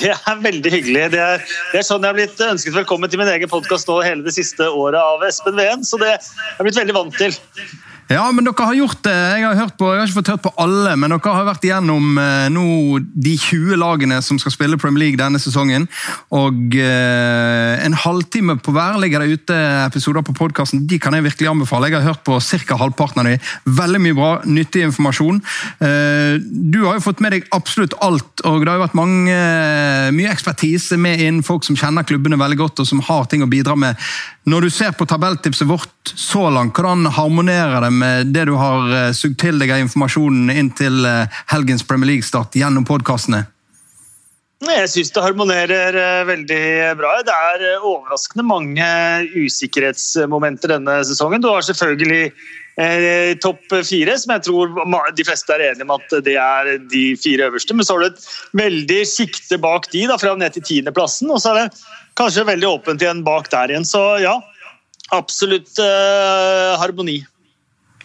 Det 0.00 0.10
er 0.10 0.40
veldig 0.42 0.72
hyggelig. 0.74 1.04
Det 1.14 1.20
er, 1.22 1.44
det 1.70 1.80
er, 1.80 1.86
sånn 1.86 2.02
jeg 2.02 2.10
har 2.10 2.18
blitt 2.18 2.42
ønsket 2.48 2.74
velkommen 2.74 3.10
til 3.10 3.22
min 3.22 3.30
egen 3.30 3.52
podkast 3.52 3.88
hele 4.02 4.26
det 4.26 4.34
siste 4.34 4.66
året 4.66 4.98
av 4.98 5.22
Espen 5.28 5.54
Ven, 5.56 5.86
så 5.86 6.00
det 6.02 6.16
har 6.16 6.58
jeg 6.58 6.66
blitt 6.66 6.80
veldig 6.82 6.96
vant 6.98 7.14
til. 7.20 7.38
Ja, 8.08 8.24
men 8.32 8.46
dere 8.46 8.64
har 8.64 8.76
gjort 8.76 9.02
det. 9.04 9.12
Jeg 9.12 9.44
har, 9.44 9.56
hørt 9.58 9.74
på, 9.76 9.88
jeg 9.92 10.00
har 10.00 10.08
ikke 10.08 10.18
fått 10.22 10.30
hørt 10.32 10.44
på 10.46 10.52
alle, 10.62 10.94
men 10.96 11.12
dere 11.12 11.32
har 11.36 11.44
vært 11.44 11.64
igjennom 11.68 12.16
eh, 12.22 13.02
de 13.12 13.34
20 13.36 13.76
lagene 13.76 14.20
som 14.24 14.38
skal 14.40 14.54
spille 14.54 14.78
Premier 14.80 15.02
League 15.02 15.20
denne 15.20 15.40
sesongen. 15.42 15.84
Og 16.32 16.76
eh, 16.80 17.74
en 17.84 17.96
halvtime 18.06 18.56
på 18.64 18.72
hver 18.72 18.96
ligger 19.02 19.20
det 19.20 19.36
ute 19.36 19.58
episoder 19.84 20.24
på 20.24 20.36
podkasten. 20.38 20.86
De 20.88 20.96
kan 21.02 21.16
jeg 21.18 21.26
virkelig 21.26 21.50
anbefale. 21.52 21.90
Jeg 21.92 22.00
har 22.00 22.14
hørt 22.14 22.24
på 22.24 22.38
ca. 22.40 22.78
halvparten 22.80 23.20
av 23.20 23.28
dem. 23.28 23.44
Veldig 23.76 24.00
mye 24.06 24.16
bra, 24.16 24.30
nyttig 24.48 24.86
informasjon. 24.88 25.42
Eh, 25.84 26.40
du 26.40 26.80
har 26.86 26.96
jo 26.96 27.04
fått 27.10 27.20
med 27.20 27.36
deg 27.36 27.52
absolutt 27.52 27.98
alt, 28.00 28.40
og 28.48 28.64
det 28.64 28.72
har 28.72 28.80
jo 28.80 28.86
vært 28.86 28.96
mange, 28.96 29.36
mye 30.16 30.32
ekspertise 30.32 30.96
med 30.96 31.20
inn. 31.26 31.44
Folk 31.44 31.68
som 31.68 31.76
kjenner 31.76 32.08
klubbene 32.08 32.40
veldig 32.40 32.60
godt, 32.64 32.80
og 32.80 32.88
som 32.88 33.04
har 33.04 33.28
ting 33.28 33.44
å 33.44 33.52
bidra 33.52 33.76
med. 33.76 34.00
Når 34.48 34.64
du 34.64 34.70
ser 34.72 34.94
på 34.96 35.04
tabelltipset 35.04 35.68
vårt 35.68 36.12
så 36.16 36.46
langt, 36.48 36.78
hvordan 36.78 37.10
harmonerer 37.12 37.82
det 37.84 37.90
med 37.92 38.30
det 38.32 38.46
du 38.48 38.54
har 38.56 38.86
eh, 38.96 39.10
sugd 39.16 39.36
til 39.42 39.58
deg 39.60 39.74
av 39.74 39.82
informasjonen 39.82 40.48
inn 40.54 40.70
til 40.78 41.04
eh, 41.04 41.40
helgens 41.50 41.84
Premier 41.84 42.14
League-start 42.14 42.56
gjennom 42.56 42.86
podkastene? 42.88 43.42
Jeg 44.64 44.86
syns 44.90 45.12
det 45.12 45.26
harmonerer 45.26 45.98
eh, 46.00 46.22
veldig 46.30 46.62
bra. 46.96 47.10
Det 47.26 47.34
er 47.34 47.66
overraskende 47.76 48.46
mange 48.48 48.88
usikkerhetsmomenter 49.36 50.78
denne 50.78 50.96
sesongen. 51.10 51.44
Du 51.44 51.50
har 51.52 51.66
selvfølgelig 51.68 52.32
topp 53.42 53.72
fire, 53.82 54.12
som 54.22 54.30
jeg 54.36 54.42
tror 54.46 54.76
de 55.18 55.24
fleste 55.26 55.50
er 55.50 55.64
enige 55.72 55.82
om 55.82 55.96
at 55.96 56.12
det 56.22 56.36
er 56.38 56.76
de 56.86 57.00
fire 57.18 57.48
øverste. 57.50 57.74
Men 57.74 57.82
så 57.82 57.96
har 57.96 58.04
du 58.04 58.12
et 58.12 58.28
veldig 58.60 59.00
sikte 59.10 59.58
bak 59.58 59.90
de, 59.90 60.04
da, 60.06 60.14
fra 60.14 60.36
ned 60.38 60.54
til 60.54 60.62
tiendeplassen. 60.68 61.32
Og 61.34 61.42
så 61.42 61.56
er 61.56 61.64
det 61.64 61.80
kanskje 62.16 62.46
veldig 62.48 62.68
åpent 62.68 63.02
igjen 63.02 63.24
bak 63.26 63.50
der 63.52 63.72
igjen. 63.74 63.88
Så 63.88 64.02
ja, 64.22 64.36
absolutt 65.14 65.78
eh, 65.82 66.78
harmoni. 66.80 67.20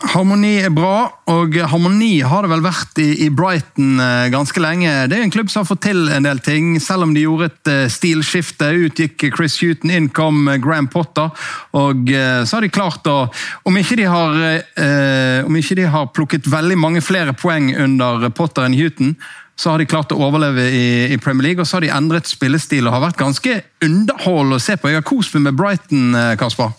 Harmoni 0.04 0.58
er 0.60 0.72
bra, 0.74 1.06
og 1.32 1.54
harmoni 1.72 2.18
har 2.28 2.44
det 2.44 2.50
vel 2.52 2.64
vært 2.66 2.98
i, 3.00 3.06
i, 3.24 3.30
Brighton 3.32 4.02
eh, 4.04 4.26
ganske 4.34 4.60
lenge. 4.60 4.92
Det 5.08 5.16
er 5.16 5.24
en 5.24 5.32
klubb 5.32 5.52
som 5.52 5.62
har 5.62 5.70
fått 5.70 5.86
til 5.86 6.10
en 6.12 6.28
del 6.28 6.42
ting, 6.44 6.74
selv 6.84 7.06
om 7.06 7.14
de 7.16 7.24
gjorde 7.24 7.48
et 7.52 7.72
uh, 7.72 7.86
stilskifte. 7.94 8.68
Ut 8.84 9.00
gikk 9.00 9.30
Chris 9.38 9.56
Huton, 9.64 9.94
inn 9.94 10.10
kom 10.12 10.50
Graham 10.64 10.90
Potter, 10.92 11.32
og 11.80 12.12
så 12.12 12.58
har 12.58 12.66
de 12.66 12.72
klart 12.74 13.08
å 13.08 13.30
Om 13.70 13.78
ikke 13.80 13.96
de 14.02 14.10
har, 14.10 14.36
eh, 14.44 15.56
ikke 15.62 15.78
de 15.80 15.88
har 15.88 16.12
plukket 16.12 16.50
veldig 16.52 16.78
mange 16.78 17.02
flere 17.06 17.32
poeng 17.38 17.72
under 17.72 18.28
Potter 18.36 18.68
enn 18.68 18.76
Huton, 18.76 19.16
så 19.56 19.74
har 19.74 19.82
de 19.82 19.90
klart 19.90 20.14
å 20.14 20.18
overleve 20.18 20.66
i, 20.74 21.18
Premier 21.22 21.50
League, 21.50 21.62
og 21.62 21.70
så 21.70 21.78
har 21.78 21.86
de 21.86 21.92
endret 21.94 22.30
spillestil 22.30 22.88
og 22.88 22.96
har 22.96 23.06
vært 23.08 23.22
ganske 23.22 23.60
underholdende 23.86 24.58
å 24.58 24.64
se 24.64 24.78
på. 24.78 24.90
Jeg 24.90 25.02
har 25.02 25.08
kost 25.08 25.36
meg 25.36 25.48
med 25.50 25.60
Brighton, 25.60 26.16
eh, 26.18 26.34
Kasper. 26.40 26.74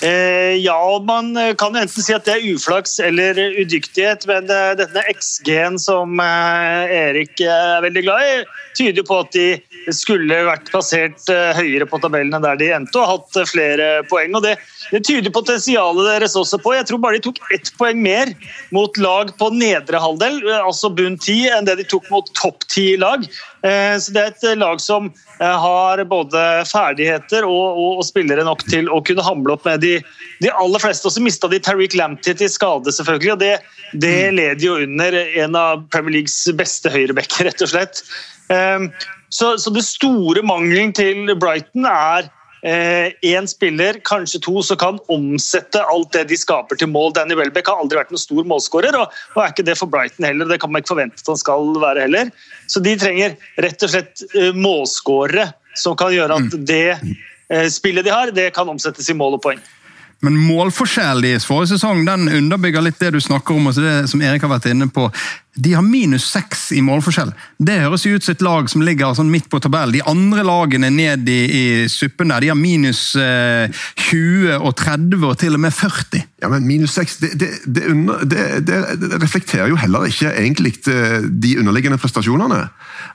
Eh, 0.00 0.56
ja, 0.64 0.78
man 1.04 1.34
kan 1.60 1.74
enten 1.76 2.02
si 2.02 2.14
at 2.16 2.24
det 2.24 2.38
er 2.38 2.46
uflaks 2.54 2.94
eller 3.04 3.36
udyktighet, 3.60 4.24
men 4.30 4.48
eh, 4.48 4.72
denne 4.78 5.02
XG-en 5.12 5.76
som 5.82 6.22
eh, 6.24 6.94
Erik 7.02 7.42
eh, 7.44 7.66
er 7.76 7.84
veldig 7.84 8.04
glad 8.06 8.28
i, 8.30 8.38
tyder 8.78 9.06
på 9.06 9.20
at 9.22 9.32
de 9.34 9.92
skulle 9.94 10.42
vært 10.46 10.70
plassert 10.70 11.30
eh, 11.32 11.56
høyere 11.58 11.88
på 11.90 12.00
tabellene 12.02 12.42
der 12.44 12.60
de 12.60 12.70
endte, 12.76 13.00
og 13.00 13.16
hatt 13.16 13.50
flere 13.50 13.92
poeng. 14.10 14.36
og 14.38 14.46
det 14.46 14.58
det 14.90 15.04
tyder 15.06 15.30
potensialet 15.30 16.08
deres 16.08 16.34
også 16.38 16.58
på. 16.62 16.72
Jeg 16.74 16.88
tror 16.88 17.00
bare 17.02 17.18
de 17.18 17.24
tok 17.28 17.38
ett 17.54 17.70
poeng 17.78 18.00
mer 18.02 18.32
mot 18.74 18.96
lag 18.98 19.30
på 19.38 19.50
nedre 19.54 20.00
halvdel, 20.02 20.40
altså 20.58 20.90
bunn 20.94 21.18
ti, 21.20 21.44
enn 21.50 21.68
det 21.68 21.78
de 21.80 21.86
tok 21.90 22.08
mot 22.10 22.26
topp 22.38 22.66
ti-lag. 22.72 23.26
Eh, 23.62 23.94
så 24.02 24.12
Det 24.12 24.22
er 24.22 24.32
et 24.32 24.58
lag 24.58 24.80
som 24.82 25.10
eh, 25.10 25.56
har 25.64 26.02
både 26.10 26.42
ferdigheter 26.66 27.46
og, 27.46 27.78
og, 27.78 28.00
og, 28.00 28.04
spillere 28.08 28.46
nok 28.46 28.64
til 28.66 28.90
å 28.90 29.02
kunne 29.04 29.24
hamle 29.26 29.54
opp 29.54 29.68
med 29.68 29.84
de, 29.84 29.98
de 30.42 30.50
aller 30.50 30.82
fleste. 30.82 31.06
Og 31.06 31.14
så 31.14 31.22
mista 31.22 31.50
de 31.50 31.62
Tariq 31.62 31.94
Lamptey 31.98 32.34
til 32.34 32.50
skade, 32.50 32.90
selvfølgelig. 32.96 33.32
og 33.36 33.40
Det, 33.44 33.54
det 33.94 34.16
mm. 34.26 34.36
leder 34.40 34.66
jo 34.66 34.76
under 34.80 35.20
en 35.44 35.60
av 35.60 35.86
Premier 35.92 36.18
Leagues 36.18 36.42
beste 36.58 36.90
høyrebacker, 36.90 37.46
rett 37.50 37.66
og 37.66 37.74
slett. 37.76 38.02
Eh, 38.50 38.90
så, 39.30 39.54
så 39.62 39.70
det 39.70 39.86
store 39.86 40.42
mangelen 40.46 40.92
til 40.96 41.30
Brighton 41.38 41.86
er 41.86 42.30
én 42.60 43.40
eh, 43.40 43.46
spiller, 43.48 43.96
kanskje 44.04 44.40
to, 44.44 44.60
som 44.62 44.76
kan 44.76 44.98
omsette 45.08 45.80
alt 45.80 46.12
det 46.12 46.26
de 46.28 46.36
skaper 46.36 46.76
til 46.76 46.90
mål. 46.92 47.14
Danny 47.16 47.34
Welbeck 47.38 47.70
har 47.70 47.80
aldri 47.80 47.96
vært 47.96 48.12
noen 48.12 48.20
stor 48.20 48.44
målskårer, 48.44 48.98
og, 49.00 49.16
og, 49.34 49.40
er 49.40 49.54
ikke 49.54 49.64
det 49.64 49.78
for 49.80 49.88
Brighton 49.88 50.28
heller. 50.28 50.50
Det 50.50 50.60
kan 50.60 50.72
man 50.72 50.84
ikke 50.84 50.92
forvente 50.92 51.22
at 51.22 51.32
han 51.32 51.40
skal 51.40 51.72
være 51.80 52.04
heller. 52.04 52.30
Så 52.68 52.84
de 52.84 52.96
trenger 53.00 53.38
rett 53.64 53.86
og 53.86 53.94
slett 53.94 54.24
uh, 54.36 54.52
målskårere 54.52 55.48
som 55.80 55.96
kan 55.96 56.12
gjøre 56.12 56.36
at 56.36 56.52
mm. 56.52 56.64
det 56.68 56.86
uh, 57.00 57.68
spillet 57.72 58.04
de 58.04 58.12
har, 58.12 58.34
det 58.36 58.50
kan 58.56 58.68
omsettes 58.68 59.08
i 59.08 59.16
mål 59.16 59.38
og 59.38 59.44
poeng. 59.46 59.62
Men 60.20 60.36
målforskjell 60.36 61.22
deres 61.24 61.46
forrige 61.48 61.78
sesong 61.78 62.02
den 62.04 62.28
underbygger 62.28 62.84
litt 62.84 63.00
det 63.00 63.14
du 63.14 63.22
snakker 63.24 63.56
om, 63.56 63.70
og 63.70 63.78
det 63.80 64.02
som 64.10 64.20
Erik 64.20 64.44
har 64.44 64.52
vært 64.52 64.68
inne 64.68 64.90
på. 64.92 65.06
De 65.54 65.72
har 65.74 65.82
minus 65.82 66.28
seks 66.30 66.68
i 66.72 66.80
målforskjell. 66.84 67.32
Det 67.58 67.80
høres 67.82 68.06
ut 68.06 68.22
som 68.22 68.34
et 68.36 68.44
lag 68.44 68.68
som 68.70 68.84
ligger 68.86 69.16
sånn 69.18 69.32
midt 69.32 69.48
på 69.50 69.58
tabellen. 69.58 69.96
De 69.96 70.04
andre 70.06 70.44
lagene 70.46 70.92
ned 70.94 71.26
i, 71.28 71.40
i 71.50 71.64
suppen 71.90 72.30
der, 72.30 72.44
de 72.44 72.52
har 72.52 72.58
minus 72.58 73.16
eh, 73.18 73.66
20 73.98 74.60
og 74.60 74.76
30 74.78 75.26
og 75.26 75.34
til 75.40 75.58
og 75.58 75.64
med 75.64 75.74
40. 75.74 76.22
Ja, 76.40 76.48
men 76.48 76.64
Minus 76.64 76.94
6 76.96 77.16
det, 77.20 77.30
det, 77.36 77.48
det, 77.66 77.82
under, 77.90 78.22
det, 78.24 78.76
reflekterer 79.20 79.68
jo 79.68 79.76
heller 79.76 80.06
ikke 80.08 80.30
egentlig 80.30 80.76
eh, 80.88 81.18
de 81.26 81.56
underliggende 81.60 81.98
prestasjonene. 82.00 82.62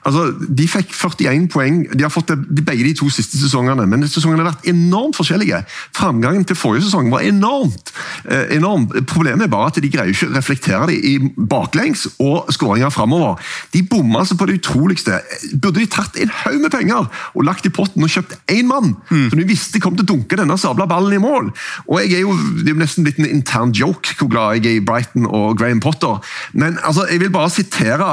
Altså, 0.06 0.28
De 0.46 0.68
fikk 0.70 0.92
41 0.94 1.48
poeng 1.50 1.80
de 1.90 2.04
har 2.04 2.12
fått 2.12 2.30
det 2.30 2.62
begge 2.66 2.84
de 2.86 2.94
to 3.00 3.08
siste 3.10 3.40
sesongene, 3.40 3.88
men 3.88 4.04
sesongene 4.06 4.44
har 4.44 4.52
vært 4.52 4.68
enormt 4.70 5.18
forskjellige. 5.18 5.62
Framgangen 5.96 6.44
til 6.46 6.58
forrige 6.58 6.86
sesong 6.86 7.10
var 7.10 7.24
enormt. 7.26 7.94
Eh, 8.28 8.58
enormt. 8.60 8.94
Problemet 9.08 9.48
er 9.48 9.52
bare 9.56 9.72
at 9.72 9.80
de 9.82 9.90
greier 9.90 10.12
ikke 10.12 10.30
å 10.30 10.36
reflektere 10.36 10.92
det 10.92 11.00
i 11.00 11.16
baklengs 11.36 12.06
og 12.20 12.25
skåringer 12.54 12.92
framover. 12.94 13.40
De 13.74 13.82
bomma 13.86 14.22
altså 14.22 14.36
på 14.38 14.48
det 14.48 14.58
utroligste. 14.60 15.20
Burde 15.54 15.80
de 15.80 15.88
tatt 15.90 16.18
en 16.20 16.32
haug 16.42 16.58
med 16.62 16.72
penger 16.74 17.08
og 17.34 17.46
lagt 17.46 17.66
i 17.68 17.72
potten 17.74 18.04
og 18.04 18.12
kjøpt 18.12 18.36
én 18.52 18.70
mann, 18.70 18.94
mm. 19.10 19.28
som 19.30 19.40
de 19.40 19.48
visste 19.48 19.82
kom 19.82 19.96
til 19.96 20.06
å 20.06 20.10
dunke 20.12 20.38
denne 20.38 20.58
sabla 20.60 20.88
ballen 20.90 21.16
i 21.18 21.22
mål? 21.22 21.52
Og 21.86 22.00
jeg 22.02 22.20
er 22.20 22.24
jo, 22.26 22.34
Det 22.56 22.70
er 22.70 22.74
jo 22.74 22.82
nesten 22.82 23.06
blitt 23.06 23.20
en 23.20 23.30
intern 23.30 23.74
joke 23.76 24.16
hvor 24.18 24.30
glad 24.32 24.58
jeg 24.58 24.66
er 24.70 24.80
i 24.80 24.84
Brighton 24.84 25.26
og 25.26 25.58
Graham 25.58 25.80
Potter, 25.80 26.20
men 26.52 26.78
altså, 26.82 27.06
jeg 27.10 27.20
vil 27.20 27.32
bare 27.34 27.52
sitere 27.52 28.10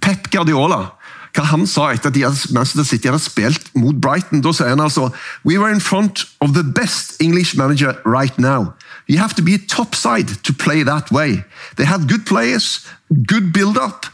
Pep 0.00 0.30
Guardiola 0.32 0.96
hva 1.36 1.44
han 1.50 1.66
sa 1.68 1.90
etter 1.92 2.08
at 2.08 2.46
Manchester 2.54 2.86
City 2.88 3.10
hadde 3.10 3.20
spilt 3.20 3.68
mot 3.76 3.96
Brighton. 4.00 4.40
Da 4.40 4.54
sier 4.56 4.72
han 4.72 4.80
altså 4.80 5.10
We 5.44 5.58
were 5.60 5.72
in 5.72 5.84
front 5.84 6.24
of 6.40 6.54
the 6.56 6.64
best 6.64 7.20
English 7.20 7.56
manager 7.56 7.92
right 8.04 8.38
now. 8.38 8.72
You 9.06 9.18
have 9.18 9.34
to 9.34 9.42
be 9.42 9.58
top 9.58 9.94
side 9.94 10.28
to 10.42 10.52
play 10.52 10.82
that 10.82 11.10
way. 11.10 11.44
They 11.76 11.84
had 11.84 12.08
good 12.08 12.26
players, 12.26 12.86
good 13.08 13.52
build-up. 13.52 14.06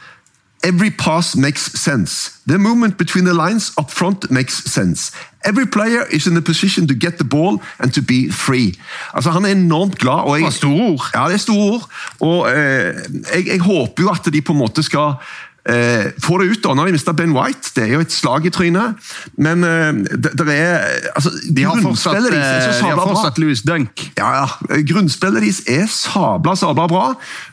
Every 0.65 0.91
pass 0.91 1.35
makes 1.35 1.73
sense. 1.73 2.39
The 2.47 2.59
movement 2.59 2.97
between 2.97 3.25
the 3.25 3.35
lines 3.35 3.73
up 3.77 3.91
front 3.91 4.31
makes 4.31 4.55
sense. 4.65 5.11
Every 5.45 5.67
player 5.67 6.07
is 6.11 6.27
in 6.27 6.37
a 6.37 6.41
position 6.41 6.87
to 6.87 6.95
get 6.95 7.19
the 7.19 7.25
ball 7.25 7.61
and 7.81 7.93
to 7.95 8.03
be 8.03 8.31
free. 8.31 8.75
Altså, 9.15 9.31
Han 9.31 9.45
er 9.45 9.49
enormt 9.49 9.99
glad. 9.99 10.15
Og 10.15 10.41
jeg, 10.41 10.47
det 10.47 10.55
er 10.55 10.59
store 10.59 10.83
ord. 10.83 11.11
Ja, 11.15 11.27
det 11.27 11.35
er 11.35 11.39
store 11.39 11.73
ord. 11.73 11.91
Og 12.21 12.51
eh, 12.51 12.95
jeg, 13.35 13.47
jeg 13.47 13.61
håper 13.61 14.03
jo 14.03 14.09
at 14.09 14.33
de 14.33 14.43
på 14.43 14.53
en 14.53 14.59
måte 14.59 14.83
skal 14.83 15.15
får 15.63 16.43
det 16.43 16.47
ut 16.51 16.63
da, 16.65 16.73
når 16.75 16.89
de 16.91 16.95
mista 16.97 17.13
Ben 17.15 17.35
White. 17.37 17.71
Det 17.77 17.85
er 17.85 17.93
jo 17.95 18.03
et 18.03 18.13
slag 18.13 18.47
i 18.49 18.53
trynet. 18.55 18.99
Men 19.41 19.65
eh, 19.67 19.93
det, 20.11 20.33
det, 20.39 20.57
er 20.57 20.87
altså, 21.15 21.31
De 21.47 21.65
har 21.67 21.79
fortsatt, 21.83 22.19
de 22.19 22.39
er 22.39 22.65
så 22.67 22.89
eh, 22.89 22.99
fortsatt 22.99 23.39
Louis 23.43 23.63
Dunk. 23.67 24.05
Ja, 24.19 24.33
ja. 24.43 24.81
Grunnspillet 24.89 25.43
deres 25.43 25.63
er 25.71 25.87
sabla 25.91 26.57
sabla 26.59 26.89
bra, 26.91 27.05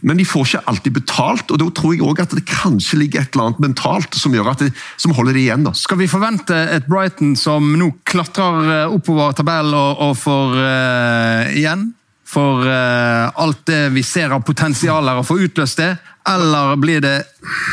men 0.01 0.20
de 0.20 0.26
får 0.28 0.47
ikke 0.47 0.64
alltid 0.74 0.97
betalt. 0.97 1.53
og 1.53 1.62
Da 1.62 1.70
tror 1.76 1.95
jeg 1.95 2.03
også 2.05 2.28
at 2.28 2.36
det 2.39 2.45
kanskje 2.49 3.01
ligger 3.03 3.24
et 3.24 3.36
eller 3.36 3.51
annet 3.51 3.64
mentalt 3.70 4.18
som, 4.18 4.34
gjør 4.36 4.51
at 4.53 4.66
det, 4.66 4.74
som 4.97 5.14
holder 5.18 5.38
det 5.38 5.45
igjen. 5.45 5.68
da. 5.68 5.76
Skal 5.78 6.01
vi 6.01 6.10
forvente 6.12 6.57
et 6.74 6.89
Brighton 6.89 7.36
som 7.39 7.72
nå 7.80 7.93
klatrer 8.10 8.74
eh, 8.80 8.97
oppover 8.97 9.38
tabellen 9.38 9.78
og, 9.78 10.03
og 10.10 10.18
får 10.18 10.57
uh, 10.57 11.55
igjen? 11.55 11.91
For 12.30 12.62
uh, 12.62 13.30
alt 13.41 13.64
det 13.70 13.88
vi 13.95 14.03
ser 14.05 14.34
av 14.36 14.43
potensialer, 14.45 15.18
å 15.18 15.26
få 15.26 15.39
utløst 15.47 15.82
det? 15.82 15.95
Eller 16.30 16.75
blir 16.75 17.01
det 17.01 17.23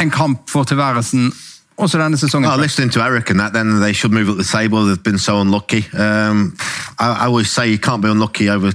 en 0.00 0.11
kamp 0.11 0.50
for 0.50 0.64
tilværelsen 0.64 1.32
listening 2.57 2.90
to 2.90 3.02
Eric 3.02 3.30
and 3.30 3.40
that, 3.40 3.52
then 3.52 3.80
they 3.80 3.92
should 3.92 4.12
move 4.12 4.30
up 4.30 4.38
the 4.38 4.44
table. 4.44 4.86
They've 4.86 5.02
been 5.02 5.18
so 5.18 5.40
unlucky. 5.40 5.84
Um, 5.92 6.57
I, 6.98 7.18
I 7.20 7.26
always 7.26 7.50
say 7.50 7.68
you 7.68 7.78
can't 7.78 8.02
be 8.02 8.09
unlucky 8.09 8.48
over 8.48 8.68
a 8.68 8.74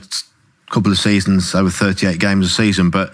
couple 0.72 0.92
of 0.92 1.00
seasons, 1.00 1.56
over 1.56 1.70
38 1.70 2.20
games 2.20 2.46
a 2.46 2.50
season, 2.50 2.92
but 2.92 3.14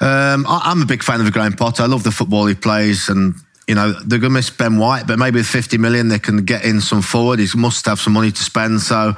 um, 0.00 0.46
I, 0.46 0.70
am 0.70 0.82
a 0.82 0.86
big 0.86 1.02
fan 1.02 1.20
of 1.20 1.32
Graham 1.32 1.54
Potter. 1.54 1.82
I 1.82 1.86
love 1.86 2.04
the 2.04 2.12
football 2.12 2.46
he 2.46 2.54
plays, 2.54 3.08
and 3.08 3.34
you 3.66 3.74
know 3.74 3.92
they're 3.92 4.18
going 4.18 4.30
to 4.30 4.38
miss 4.38 4.50
Ben 4.50 4.78
White, 4.78 5.06
but 5.06 5.18
maybe 5.18 5.38
with 5.38 5.46
50 5.46 5.78
million 5.78 6.08
they 6.08 6.18
can 6.18 6.44
get 6.44 6.64
in 6.64 6.80
some 6.80 7.02
forward. 7.02 7.38
He 7.38 7.48
must 7.56 7.86
have 7.86 7.98
some 7.98 8.12
money 8.12 8.30
to 8.30 8.42
spend, 8.42 8.82
so 8.82 9.14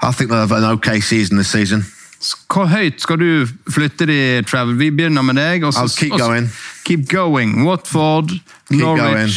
I 0.00 0.12
think 0.12 0.30
they'll 0.30 0.46
have 0.46 0.52
an 0.52 0.64
okay 0.64 1.00
season 1.00 1.36
this 1.36 1.50
season. 1.50 1.82
Hvor 2.18 2.66
høyt 2.66 2.98
skal 3.02 3.20
du 3.20 3.46
flytte 3.70 4.06
de, 4.10 4.42
Travel? 4.42 4.74
Vi 4.78 4.90
begynner 4.90 5.22
med 5.22 5.38
deg. 5.38 5.64
Også, 5.64 5.86
I'll 5.86 5.94
keep 5.94 6.18
going. 6.18 6.50
Keep 6.84 7.06
going. 7.10 7.64
Watford, 7.66 8.34
keep 8.70 8.80
Norwich 8.80 9.02
going. 9.02 9.32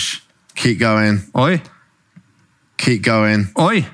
Keep 0.55 0.79
going. 0.79 1.21
Oi. 1.37 1.61
Keep 2.77 3.03
going. 3.05 3.49
Oi. 3.55 3.85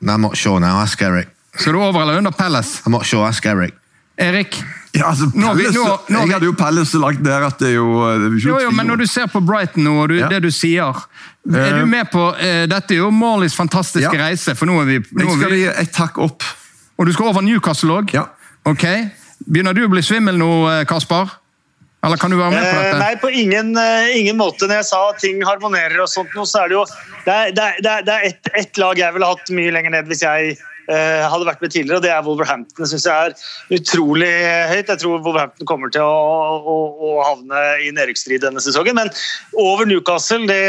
No, 0.00 0.12
I'm 0.12 0.20
not 0.20 0.36
sure 0.36 0.60
now. 0.60 0.82
Ask 0.82 1.02
Eric. 1.02 1.28
Skal 1.58 1.72
du 1.72 1.82
over 1.82 2.02
eller 2.02 2.18
under 2.18 2.30
Palace? 2.30 2.82
I'm 2.86 2.90
not 2.90 3.06
sure. 3.06 3.26
Ask 3.26 3.46
Eric. 3.46 3.74
Erik? 4.18 4.64
Ja, 4.94 5.10
altså, 5.10 5.30
Palace, 5.30 5.78
nå, 5.78 5.84
nå, 5.84 5.96
nå, 6.08 6.20
jeg 6.26 6.34
hadde 6.34 6.46
jo 6.48 6.54
Palace 6.58 6.98
lagt 6.98 7.20
der 7.22 7.44
at 7.46 7.58
det 7.60 7.68
er 7.68 7.76
jo, 7.76 7.88
det 8.18 8.30
er 8.30 8.48
jo, 8.48 8.60
jo 8.64 8.70
Men 8.74 8.88
når 8.90 9.02
du 9.04 9.06
ser 9.06 9.26
på 9.30 9.40
Brighton 9.44 9.84
nå, 9.84 9.94
og 10.02 10.08
du, 10.08 10.16
ja. 10.18 10.30
det 10.32 10.40
du 10.42 10.50
sier 10.54 10.96
Er 11.48 11.78
du 11.78 11.82
eh, 11.82 11.88
med 11.88 12.10
på 12.12 12.20
uh, 12.36 12.64
Dette 12.68 12.94
er 12.94 13.00
jo 13.00 13.10
Marlies 13.14 13.56
fantastiske 13.56 14.12
ja. 14.12 14.28
reise, 14.28 14.54
for 14.58 14.68
nå 14.68 14.76
er 14.82 14.88
vi 14.88 14.98
nå 15.00 15.24
Jeg 15.24 15.40
skal 15.40 15.56
gi 15.56 15.66
et 15.70 15.92
takk 15.96 16.20
opp. 16.24 16.46
Og 16.98 17.08
du 17.08 17.14
skal 17.14 17.30
over 17.30 17.44
Newcastle 17.46 18.00
òg? 18.00 18.12
Ja. 18.16 18.26
Okay. 18.68 19.08
Begynner 19.46 19.76
du 19.76 19.84
å 19.86 19.92
bli 19.92 20.02
svimmel 20.04 20.36
nå, 20.40 20.50
eh, 20.72 20.82
Kasper? 20.88 21.30
Eller 22.04 22.20
kan 22.20 22.30
du 22.30 22.36
være 22.38 22.54
med 22.54 22.62
på 22.62 22.78
dette? 22.78 22.98
Nei, 23.00 23.14
på 23.18 23.30
ingen, 23.34 23.72
ingen, 24.14 24.36
måte. 24.38 24.68
Når 24.68 24.82
jeg 24.82 24.86
sa 24.86 25.00
at 25.10 25.22
ting 25.22 25.40
harmonerer, 25.42 25.96
og 26.04 26.10
sånt, 26.10 26.36
så 26.46 26.62
er 26.62 26.70
det 26.70 26.76
jo 26.76 26.84
Det 27.24 27.34
er, 27.34 27.54
det 27.56 27.64
er, 27.90 28.04
det 28.06 28.14
er 28.14 28.26
ett 28.28 28.50
et 28.54 28.78
lag 28.78 29.00
jeg 29.00 29.16
ville 29.16 29.30
hatt 29.32 29.50
mye 29.56 29.72
lenger 29.74 29.96
ned 29.96 30.06
hvis 30.10 30.22
jeg 30.22 30.54
hadde 30.88 31.44
vært 31.44 31.60
med 31.60 31.72
tidligere, 31.74 31.98
og 31.98 32.04
det 32.04 32.10
er 32.14 32.24
Wolverhampton. 32.24 32.80
Det 32.80 32.90
syns 32.90 33.06
jeg 33.08 33.28
er 33.28 33.78
utrolig 33.78 34.30
høyt. 34.72 34.88
Jeg 34.88 35.02
tror 35.02 35.20
Wolverhampton 35.26 35.68
kommer 35.68 35.92
til 35.92 36.04
å, 36.04 36.58
å, 36.58 36.76
å 36.96 37.14
havne 37.26 37.62
i 37.84 37.92
nedrykksstrid 37.92 38.46
denne 38.46 38.62
sesongen. 38.64 38.96
Men 38.96 39.12
over 39.52 39.88
Newcastle, 39.88 40.48
det, 40.48 40.60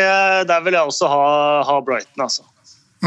der 0.50 0.64
vil 0.66 0.76
jeg 0.76 0.92
også 0.92 1.12
ha, 1.12 1.28
ha 1.70 1.82
Brighton, 1.86 2.26
altså. 2.28 2.48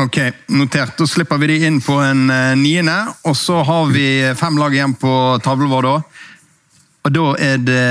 Ok, 0.00 0.16
notert. 0.48 0.94
Da 0.96 1.04
slipper 1.04 1.40
vi 1.42 1.50
de 1.50 1.58
inn 1.68 1.80
på 1.84 1.98
en 2.00 2.24
uh, 2.32 2.54
niende. 2.56 2.96
Og 3.28 3.36
så 3.36 3.60
har 3.66 3.90
vi 3.92 4.06
fem 4.38 4.56
lag 4.60 4.72
igjen 4.72 4.96
på 4.96 5.12
tavlen 5.44 5.68
vår 5.72 5.88
da. 5.88 5.96
Og 7.02 7.12
da 7.12 7.26
er 7.42 7.60
det 7.60 7.82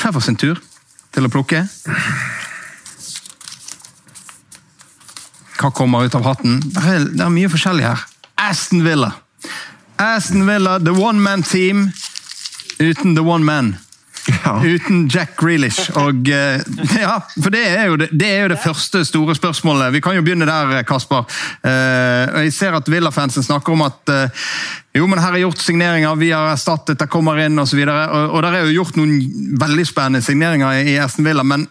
Trevor 0.00 0.24
sin 0.24 0.38
tur 0.40 0.58
til 1.14 1.28
å 1.28 1.30
plukke. 1.32 1.62
Hva 5.56 5.70
kommer 5.72 6.04
ut 6.04 6.16
av 6.18 6.26
hatten? 6.26 6.58
Det 6.64 6.82
er, 6.82 7.06
det 7.14 7.24
er 7.24 7.32
mye 7.32 7.52
forskjellig 7.52 7.86
her. 7.86 8.02
Aston 8.36 8.84
Villa. 8.84 9.12
Aston 9.98 10.46
Villa, 10.46 10.78
the 10.78 10.92
one 10.92 11.20
man 11.20 11.42
team 11.42 11.90
uten 12.78 13.14
the 13.14 13.22
one 13.22 13.44
man. 13.44 13.76
Ja. 14.44 14.62
Uten 14.64 15.08
Jack 15.08 15.36
Grealish. 15.36 15.90
Og, 15.94 16.28
eh, 16.28 16.60
ja, 17.00 17.20
for 17.42 17.50
det 17.50 17.62
er, 17.68 17.96
det, 17.96 18.08
det 18.12 18.26
er, 18.28 18.42
jo 18.42 18.48
det, 18.48 18.58
første 18.64 19.04
store 19.04 19.34
spørsmålet. 19.34 19.92
Vi 19.92 20.00
kan 20.00 20.16
jo 20.16 20.24
begynne 20.26 20.48
der, 20.48 20.82
Kasper. 20.82 21.22
Uh, 21.62 22.42
jeg 22.42 22.52
ser 22.52 22.74
at 22.74 22.90
Villa-fansen 22.90 23.46
snakker 23.46 23.72
om 23.72 23.86
at 23.86 24.14
jo, 24.96 25.06
men 25.06 25.20
her 25.20 25.34
er 25.34 25.44
gjort 25.44 25.60
signeringer, 25.60 26.14
vi 26.16 26.32
har 26.32 26.50
erstattet, 26.50 26.98
det 26.98 27.08
kommer 27.12 27.38
inn 27.44 27.58
osv. 27.58 27.78
Og, 27.84 27.88
så 27.88 27.96
og, 28.08 28.30
og 28.34 28.42
der 28.42 28.58
er 28.58 28.66
jo 28.66 28.80
gjort 28.80 28.98
noen 28.98 29.16
veldig 29.60 29.86
spennende 29.86 30.24
signeringer 30.24 30.82
i 30.88 30.96
Aston 31.02 31.26
Villa, 31.26 31.44
men 31.46 31.68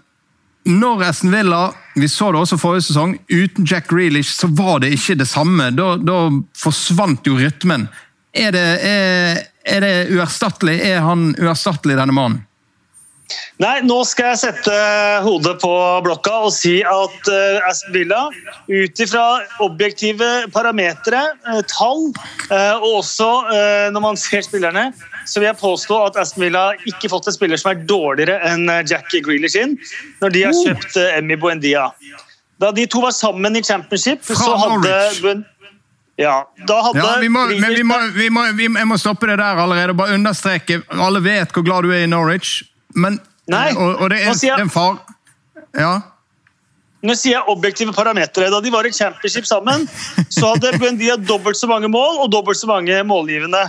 når 0.66 1.04
Aston 1.10 1.34
Villa 1.34 1.74
vi 1.96 2.08
så 2.12 2.32
det 2.34 2.42
også 2.42 2.58
forrige 2.60 2.88
sesong, 2.90 3.14
uten 3.30 3.68
Jack 3.70 3.88
Grealish 3.92 4.34
så 4.36 4.50
var 4.52 4.82
det 4.84 4.92
ikke 4.96 5.16
det 5.22 5.28
samme. 5.30 5.70
Da, 5.72 5.94
da 5.96 6.18
forsvant 6.60 7.28
jo 7.28 7.38
rytmen. 7.40 7.88
Er 8.36 8.52
det, 8.52 8.66
er, 8.84 9.40
er 9.64 9.86
det 9.86 9.94
uerstattelig? 10.12 10.76
Er 10.84 11.06
han 11.06 11.30
uerstattelig, 11.40 11.96
denne 11.96 12.16
mannen? 12.16 12.42
Nei, 13.64 13.80
nå 13.88 14.02
skal 14.08 14.34
jeg 14.34 14.42
sette 14.42 14.74
hodet 15.24 15.56
på 15.62 15.72
blokka 16.06 16.34
og 16.48 16.52
si 16.54 16.76
at 16.86 17.30
uh, 17.32 17.68
Aston 17.70 17.96
Villa, 17.96 18.26
ut 18.68 19.02
ifra 19.06 19.24
objektive 19.64 20.28
parametere, 20.54 21.24
uh, 21.48 21.62
tall, 21.72 22.10
uh, 22.52 22.76
og 22.82 23.00
også 23.00 23.30
uh, 23.48 23.88
når 23.96 24.04
man 24.04 24.20
ser 24.20 24.46
spillerne, 24.46 24.90
så 25.26 25.40
vil 25.40 25.50
jeg 25.50 25.60
påstå 25.62 26.02
at 26.10 26.20
Aston 26.22 26.46
Villa 26.46 26.68
ikke 26.86 27.10
fått 27.14 27.32
en 27.32 27.38
spiller 27.38 27.62
som 27.62 27.72
er 27.72 27.82
dårligere 27.88 28.38
enn 28.52 28.68
Jackie 28.84 29.24
Grealish 29.26 29.58
inn, 29.60 29.80
når 30.22 30.36
de 30.36 30.46
har 30.46 30.54
oh. 30.54 30.68
kjøpt 30.68 31.02
Emmy 31.16 31.40
Buendia. 31.40 31.90
Da 32.62 32.76
de 32.76 32.86
to 32.92 33.02
var 33.04 33.16
sammen 33.16 33.58
i 33.58 33.64
championship, 33.64 34.24
Fra 34.28 34.38
så 34.38 34.56
hadde 34.60 35.44
ja, 36.16 36.46
da 36.68 36.78
hadde 36.80 37.02
ja, 37.02 37.18
vi 37.20 37.28
må, 37.28 37.42
men 37.60 37.74
vi 37.76 37.84
må, 37.84 37.98
vi 38.16 38.30
må, 38.32 38.46
vi 38.56 38.70
må, 38.72 38.80
jeg 38.80 38.88
må 38.88 38.98
stoppe 39.00 39.28
det 39.28 39.36
der 39.42 39.60
allerede. 39.60 39.96
Bare 40.00 40.16
understreke. 40.16 40.80
Alle 40.96 41.20
vet 41.20 41.52
hvor 41.52 41.66
glad 41.68 41.84
du 41.84 41.92
er 41.92 42.06
i 42.06 42.08
Norwich. 42.08 42.62
Men, 42.96 43.20
Nei, 43.52 43.70
og, 43.76 44.02
og 44.02 44.12
det 44.14 44.22
er 44.26 44.38
sier, 44.40 44.60
en 44.62 44.72
far 44.72 45.02
Ja. 45.76 45.94
Nå 47.06 47.14
sier 47.14 47.36
jeg 47.36 47.52
objektive 47.52 47.94
parametere. 47.94 48.50
Da 48.50 48.60
de 48.64 48.72
var 48.74 48.88
i 48.88 48.94
championship 48.96 49.46
sammen, 49.46 49.84
så 50.34 50.54
hadde 50.54 50.72
Buendia 50.82 51.18
dobbelt 51.22 51.60
så 51.60 51.70
mange 51.70 51.90
mål 51.92 52.24
og 52.24 52.32
dobbelt 52.34 52.58
så 52.58 52.70
mange 52.72 52.98
målgivende. 53.06 53.62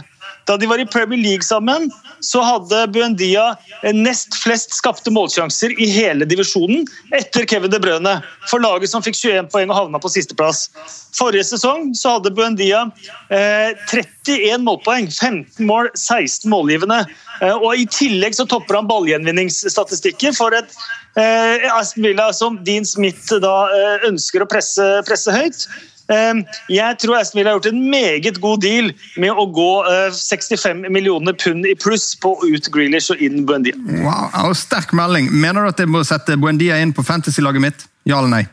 Da 0.47 0.57
de 0.57 0.69
var 0.71 0.79
i 0.79 0.87
Premier 0.87 1.19
League 1.19 1.43
sammen, 1.43 1.89
så 2.21 2.43
hadde 2.45 2.85
Buendia 2.95 3.49
nest 3.95 4.35
flest 4.39 4.75
skapte 4.77 5.11
målsjanser 5.11 5.75
i 5.75 5.89
hele 5.91 6.27
divisjonen, 6.29 6.87
etter 7.17 7.47
Kevin 7.51 7.73
De 7.73 7.81
Brøne, 7.83 8.15
for 8.51 8.63
laget 8.63 8.93
som 8.93 9.03
fikk 9.05 9.19
21 9.19 9.51
poeng 9.53 9.73
og 9.73 9.81
havna 9.81 10.01
på 10.03 10.13
sisteplass. 10.15 10.69
Forrige 11.17 11.49
sesong 11.49 11.91
så 11.99 12.17
hadde 12.17 12.33
Buendia 12.37 12.85
eh, 13.33 13.73
31 13.91 14.63
målpoeng, 14.67 15.11
15 15.11 15.67
mål, 15.67 15.91
16 15.95 16.51
målgivende. 16.53 17.03
Eh, 17.41 17.57
og 17.57 17.75
I 17.75 17.89
tillegg 17.91 18.37
så 18.39 18.47
topper 18.49 18.79
han 18.79 18.91
ballgjenvinningsstatistikken 18.91 20.37
for 20.37 20.55
et 20.57 20.79
eh, 21.19 21.67
Aston 21.73 22.07
Villa 22.07 22.31
som 22.37 22.61
Dean 22.67 22.87
Smith 22.89 23.41
da 23.43 23.57
eh, 23.73 24.09
ønsker 24.11 24.45
å 24.45 24.51
presse, 24.51 24.87
presse 25.09 25.35
høyt. 25.35 25.67
Ehm, 26.13 26.45
jeg 26.71 26.99
tror 27.03 27.19
Aston 27.19 27.41
Villa 27.41 27.53
har 27.53 27.61
gjort 27.61 27.73
en 27.73 27.83
meget 27.91 28.41
god 28.43 28.63
deal 28.63 28.93
med 29.21 29.33
å 29.35 29.47
gå 29.51 29.71
65 30.15 30.85
eh, 30.85 30.91
millioner 30.93 31.37
pund 31.39 31.67
i 31.67 31.75
pluss 31.79 32.13
på 32.23 32.37
ut 32.47 32.71
Grealish 32.75 33.15
og 33.15 33.23
inn 33.23 33.47
Buendia. 33.49 33.79
Wow, 34.05 34.53
Sterk 34.57 34.95
melding. 34.97 35.33
Mener 35.35 35.67
du 35.67 35.75
at 35.75 35.83
jeg 35.83 35.91
må 35.91 36.05
sette 36.07 36.39
Buendia 36.41 36.79
inn 36.83 36.95
på 36.97 37.05
fantasy-laget 37.07 37.67
mitt? 37.69 37.89
Ja 38.07 38.21
eller 38.21 38.33
nei? 38.33 38.45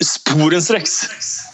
Sporenstreks. 0.00 0.94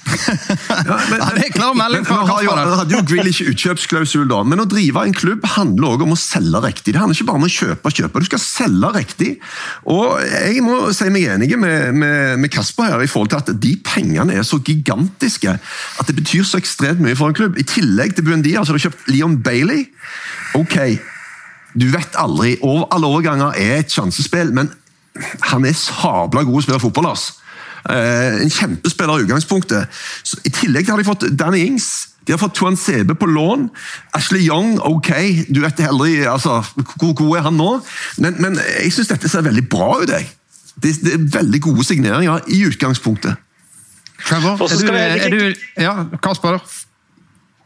ja, 0.07 0.99
men, 1.11 1.19
ja, 1.19 1.31
det 1.35 1.49
er 1.49 1.51
klar 1.51 1.73
melding 1.75 2.05
fra 2.07 2.21
Kasper. 2.29 2.59
Han 2.61 2.75
hadde 2.79 2.95
jo 2.95 3.01
Grealish 3.09 3.43
utkjøpsklausul, 3.43 4.29
da. 4.31 4.39
Men 4.47 4.63
å 4.63 4.67
drive 4.71 5.03
en 5.03 5.15
klubb 5.17 5.43
handler 5.57 5.97
også 5.97 6.07
om 6.07 6.15
å 6.15 6.19
selge 6.21 6.61
riktig. 6.63 6.93
Det 6.95 7.01
handler 7.03 7.19
ikke 7.19 7.27
bare 7.33 7.41
om 7.41 7.47
å 7.49 7.51
kjøpe 7.51 7.91
og 7.91 7.97
kjøpe, 7.99 8.23
du 8.23 8.29
skal 8.29 8.43
selge 8.45 8.91
riktig. 8.95 9.31
Og 9.91 10.23
jeg 10.23 10.63
må 10.63 10.77
si 10.95 11.09
meg 11.11 11.27
enig 11.35 11.49
med, 11.59 11.97
med, 11.99 12.37
med, 12.45 12.53
Kasper 12.55 12.93
her 12.93 13.03
i 13.03 13.11
forhold 13.11 13.33
til 13.33 13.43
at 13.43 13.51
de 13.65 13.73
pengene 13.89 14.37
er 14.39 14.47
så 14.47 14.61
gigantiske 14.63 15.57
at 15.57 16.07
det 16.07 16.15
betyr 16.21 16.47
så 16.47 16.61
ekstremt 16.63 17.03
mye 17.03 17.19
for 17.19 17.33
en 17.33 17.39
klubb. 17.39 17.59
I 17.59 17.67
tillegg 17.67 18.15
til 18.15 18.29
Buendia 18.29 18.63
så 18.63 18.73
har 18.73 18.79
du 18.79 18.87
kjøpt 18.87 19.11
Leon 19.11 19.35
Bailey. 19.43 19.89
Ok, 20.55 20.79
du 21.75 21.89
vet 21.91 22.15
aldri. 22.23 22.55
Alle 22.63 23.11
overganger 23.11 23.59
er 23.59 23.81
et 23.81 23.91
sjansespill, 23.91 24.55
men 24.55 24.71
han 25.51 25.67
er 25.67 25.75
sabla 25.75 26.47
god 26.47 26.61
å 26.61 26.65
spille 26.69 26.85
fotball. 26.87 27.11
altså. 27.11 27.43
Eh, 27.91 28.43
en 28.43 28.51
kjempespiller 28.51 29.21
i 29.21 29.27
utgangspunktet. 29.27 29.89
Så 30.27 30.39
I 30.45 30.53
tillegg 30.55 30.91
har 30.91 30.99
de 30.99 31.07
fått 31.07 31.27
Danny 31.39 31.65
Ings. 31.67 32.09
De 32.27 32.35
har 32.35 32.41
fått 32.43 32.57
Tuan 32.59 32.77
Sebe 32.77 33.15
på 33.15 33.29
lån. 33.31 33.69
Ashley 34.19 34.49
Young, 34.49 34.79
ok, 34.83 35.13
du 35.49 35.61
vet 35.63 35.79
heller 35.81 36.27
altså, 36.33 36.59
Hvor 36.97 37.15
god 37.15 37.37
er 37.39 37.47
han 37.47 37.55
nå? 37.55 37.71
Men, 38.19 38.41
men 38.43 38.59
jeg 38.83 38.93
syns 38.97 39.13
dette 39.13 39.31
ser 39.31 39.47
veldig 39.47 39.69
bra 39.71 39.93
ut. 40.03 40.11
jeg. 40.11 40.27
Det, 40.75 40.97
det, 41.05 41.13
er 41.15 41.29
veldig 41.39 41.61
gode 41.63 41.85
signeringer 41.87 42.43
i 42.53 42.65
utgangspunktet. 42.67 43.39
Trevor, 44.27 44.59
er 44.65 44.81
du, 44.81 44.89
er 44.97 45.31
du, 45.31 45.67
ja, 45.79 45.95
Kasper, 46.25 46.59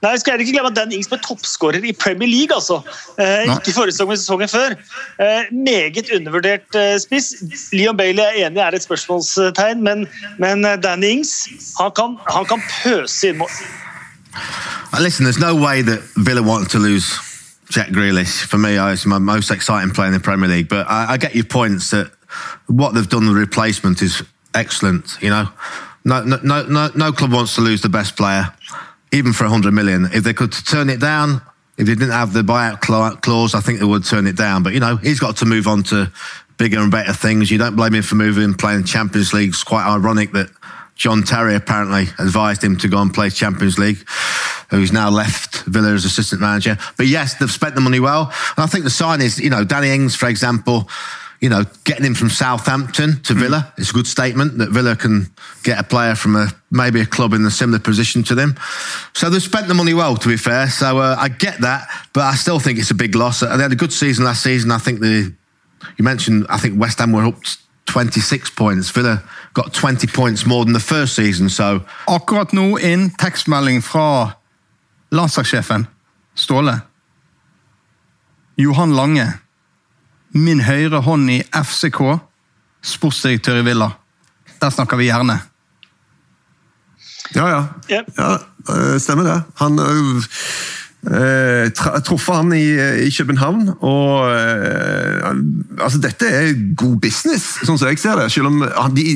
Nei, 0.00 0.14
skal 0.16 0.32
jeg 0.32 0.46
ikke 0.46 0.52
glemme 0.56 0.70
at 0.72 0.76
Dan 0.78 0.92
Ings 0.96 1.10
ble 1.10 1.18
toppskårer 1.20 1.84
i 1.84 1.92
Premier 1.92 2.28
League. 2.28 2.54
altså. 2.54 2.80
Eh, 3.20 3.44
ikke 3.44 3.74
forrige 3.76 3.92
sesong, 3.92 4.08
men 4.08 4.16
sesongen 4.16 4.48
før. 4.48 4.76
Eh, 5.20 5.50
meget 5.52 6.08
undervurdert 6.16 6.74
eh, 6.74 6.96
spiss. 7.00 7.34
Leon 7.72 7.96
Bailey 7.96 8.24
er 8.24 8.46
enig 8.46 8.62
er 8.64 8.78
et 8.78 8.86
spørsmålstegn, 8.86 9.82
men, 9.84 10.06
men 10.38 10.64
eh, 10.64 10.78
Dan 10.82 11.04
Ings 11.04 11.48
han 11.80 11.92
kan, 11.96 12.16
han 12.30 12.48
kan 12.48 12.64
pøse 12.82 13.28
inn 13.28 13.38
mål. 13.42 13.52
Listen, 15.00 15.24
there's 15.24 15.38
no 15.40 15.54
way 15.54 15.82
that 15.82 16.00
Villa 16.16 16.42
want 16.42 16.70
to 16.70 16.78
lose 16.78 17.18
Jack 17.70 17.88
Grealish. 17.88 18.46
For 18.46 18.58
me, 18.58 18.76
it's 18.92 19.06
my 19.06 19.18
most 19.18 19.50
exciting 19.50 19.92
player 19.92 20.08
in 20.08 20.14
the 20.14 20.20
Premier 20.20 20.48
League. 20.48 20.68
But 20.68 20.86
I, 20.88 21.12
I 21.12 21.16
get 21.18 21.34
your 21.34 21.44
points 21.44 21.90
that 21.90 22.10
what 22.66 22.94
they've 22.94 23.08
done 23.08 23.26
the 23.26 23.34
replacement 23.34 24.02
is 24.02 24.22
excellent. 24.54 25.18
You 25.20 25.30
know, 25.30 25.48
no, 26.04 26.24
no, 26.24 26.62
no, 26.64 26.90
no 26.94 27.12
club 27.12 27.32
wants 27.32 27.54
to 27.56 27.60
lose 27.60 27.82
the 27.82 27.88
best 27.88 28.16
player. 28.16 28.52
Even 29.12 29.32
for 29.32 29.44
100 29.44 29.72
million. 29.72 30.06
If 30.12 30.24
they 30.24 30.32
could 30.32 30.52
turn 30.52 30.90
it 30.90 31.00
down, 31.00 31.42
if 31.76 31.86
they 31.86 31.94
didn't 31.94 32.10
have 32.10 32.32
the 32.32 32.42
buyout 32.42 33.22
clause, 33.22 33.54
I 33.54 33.60
think 33.60 33.78
they 33.78 33.84
would 33.84 34.04
turn 34.04 34.26
it 34.26 34.36
down. 34.36 34.62
But, 34.62 34.74
you 34.74 34.80
know, 34.80 34.96
he's 34.96 35.18
got 35.18 35.38
to 35.38 35.46
move 35.46 35.66
on 35.66 35.82
to 35.84 36.12
bigger 36.58 36.78
and 36.78 36.90
better 36.90 37.12
things. 37.12 37.50
You 37.50 37.58
don't 37.58 37.76
blame 37.76 37.94
him 37.94 38.02
for 38.02 38.16
moving, 38.16 38.54
playing 38.54 38.84
Champions 38.84 39.32
League. 39.32 39.50
It's 39.50 39.64
quite 39.64 39.86
ironic 39.86 40.32
that 40.32 40.50
John 40.94 41.22
Terry 41.22 41.54
apparently 41.54 42.08
advised 42.18 42.62
him 42.62 42.76
to 42.78 42.88
go 42.88 43.00
and 43.00 43.12
play 43.14 43.30
Champions 43.30 43.78
League, 43.78 44.06
who's 44.68 44.92
now 44.92 45.08
left 45.08 45.62
Villa 45.62 45.94
as 45.94 46.04
assistant 46.04 46.42
manager. 46.42 46.76
But 46.98 47.06
yes, 47.06 47.34
they've 47.34 47.50
spent 47.50 47.74
the 47.74 47.80
money 47.80 48.00
well. 48.00 48.26
And 48.56 48.64
I 48.64 48.66
think 48.66 48.84
the 48.84 48.90
sign 48.90 49.22
is, 49.22 49.40
you 49.40 49.48
know, 49.48 49.64
Danny 49.64 49.88
Ings, 49.88 50.14
for 50.14 50.28
example, 50.28 50.90
you 51.40 51.48
know, 51.48 51.64
getting 51.84 52.04
him 52.04 52.14
from 52.14 52.28
Southampton 52.28 53.20
to 53.22 53.34
Villa 53.34 53.72
mm. 53.72 53.80
is 53.80 53.90
a 53.90 53.92
good 53.92 54.06
statement 54.06 54.58
that 54.58 54.70
Villa 54.70 54.94
can 54.94 55.26
get 55.62 55.78
a 55.78 55.82
player 55.82 56.14
from 56.14 56.36
a 56.36 56.48
maybe 56.70 57.00
a 57.00 57.06
club 57.06 57.32
in 57.32 57.44
a 57.46 57.50
similar 57.50 57.78
position 57.78 58.22
to 58.24 58.34
them. 58.34 58.54
So 59.14 59.30
they've 59.30 59.42
spent 59.42 59.66
the 59.66 59.74
money 59.74 59.94
well, 59.94 60.16
to 60.16 60.28
be 60.28 60.36
fair. 60.36 60.68
So 60.68 60.98
uh, 60.98 61.16
I 61.18 61.28
get 61.28 61.60
that, 61.60 61.88
but 62.12 62.24
I 62.24 62.34
still 62.34 62.60
think 62.60 62.78
it's 62.78 62.90
a 62.90 62.94
big 62.94 63.14
loss. 63.14 63.40
They 63.40 63.48
had 63.48 63.72
a 63.72 63.76
good 63.76 63.92
season 63.92 64.24
last 64.24 64.42
season. 64.42 64.70
I 64.70 64.78
think 64.78 65.00
the 65.00 65.32
you 65.96 66.04
mentioned 66.04 66.46
I 66.50 66.58
think 66.58 66.78
West 66.78 66.98
Ham 66.98 67.12
were 67.12 67.24
up 67.24 67.36
26 67.86 68.50
points. 68.50 68.90
Villa 68.90 69.22
got 69.54 69.72
20 69.72 70.06
points 70.08 70.44
more 70.46 70.64
than 70.64 70.74
the 70.74 70.80
first 70.80 71.14
season. 71.16 71.48
So 71.48 71.80
akkurat 72.06 72.52
nå 72.52 72.76
inn 72.78 73.10
tekstmelding 73.16 73.80
fra 73.82 74.36
landslagssjefen 75.10 75.88
Ståle. 76.36 76.82
Johan 78.56 78.92
Lange 78.92 79.40
Min 80.34 80.60
høyre 80.62 81.00
hånd 81.02 81.30
i 81.30 81.40
FCK, 81.42 82.00
sportsdirektør 82.82 83.60
i 83.60 83.64
Villa. 83.66 83.90
Der 84.60 84.70
snakker 84.70 85.00
vi 85.00 85.08
gjerne. 85.08 85.40
Ja, 87.34 87.46
ja. 87.48 87.64
ja 87.90 88.30
eh, 88.36 88.96
stemmer 89.02 89.26
det. 89.26 89.38
Han 89.60 89.78
øh, 89.78 90.22
Eh, 90.22 90.79
truffet 91.00 92.34
han 92.34 92.52
i, 92.52 92.76
i, 93.06 93.10
København. 93.10 93.70
og 93.80 94.30
eh, 94.36 95.30
altså 95.80 95.98
Dette 95.98 96.28
er 96.28 96.50
god 96.76 96.98
business, 97.00 97.54
sånn 97.64 97.78
som 97.80 97.88
jeg 97.88 98.00
ser 98.02 98.20
det. 98.20 98.28
Selv 98.32 98.50
om 98.50 98.60
de 98.92 99.06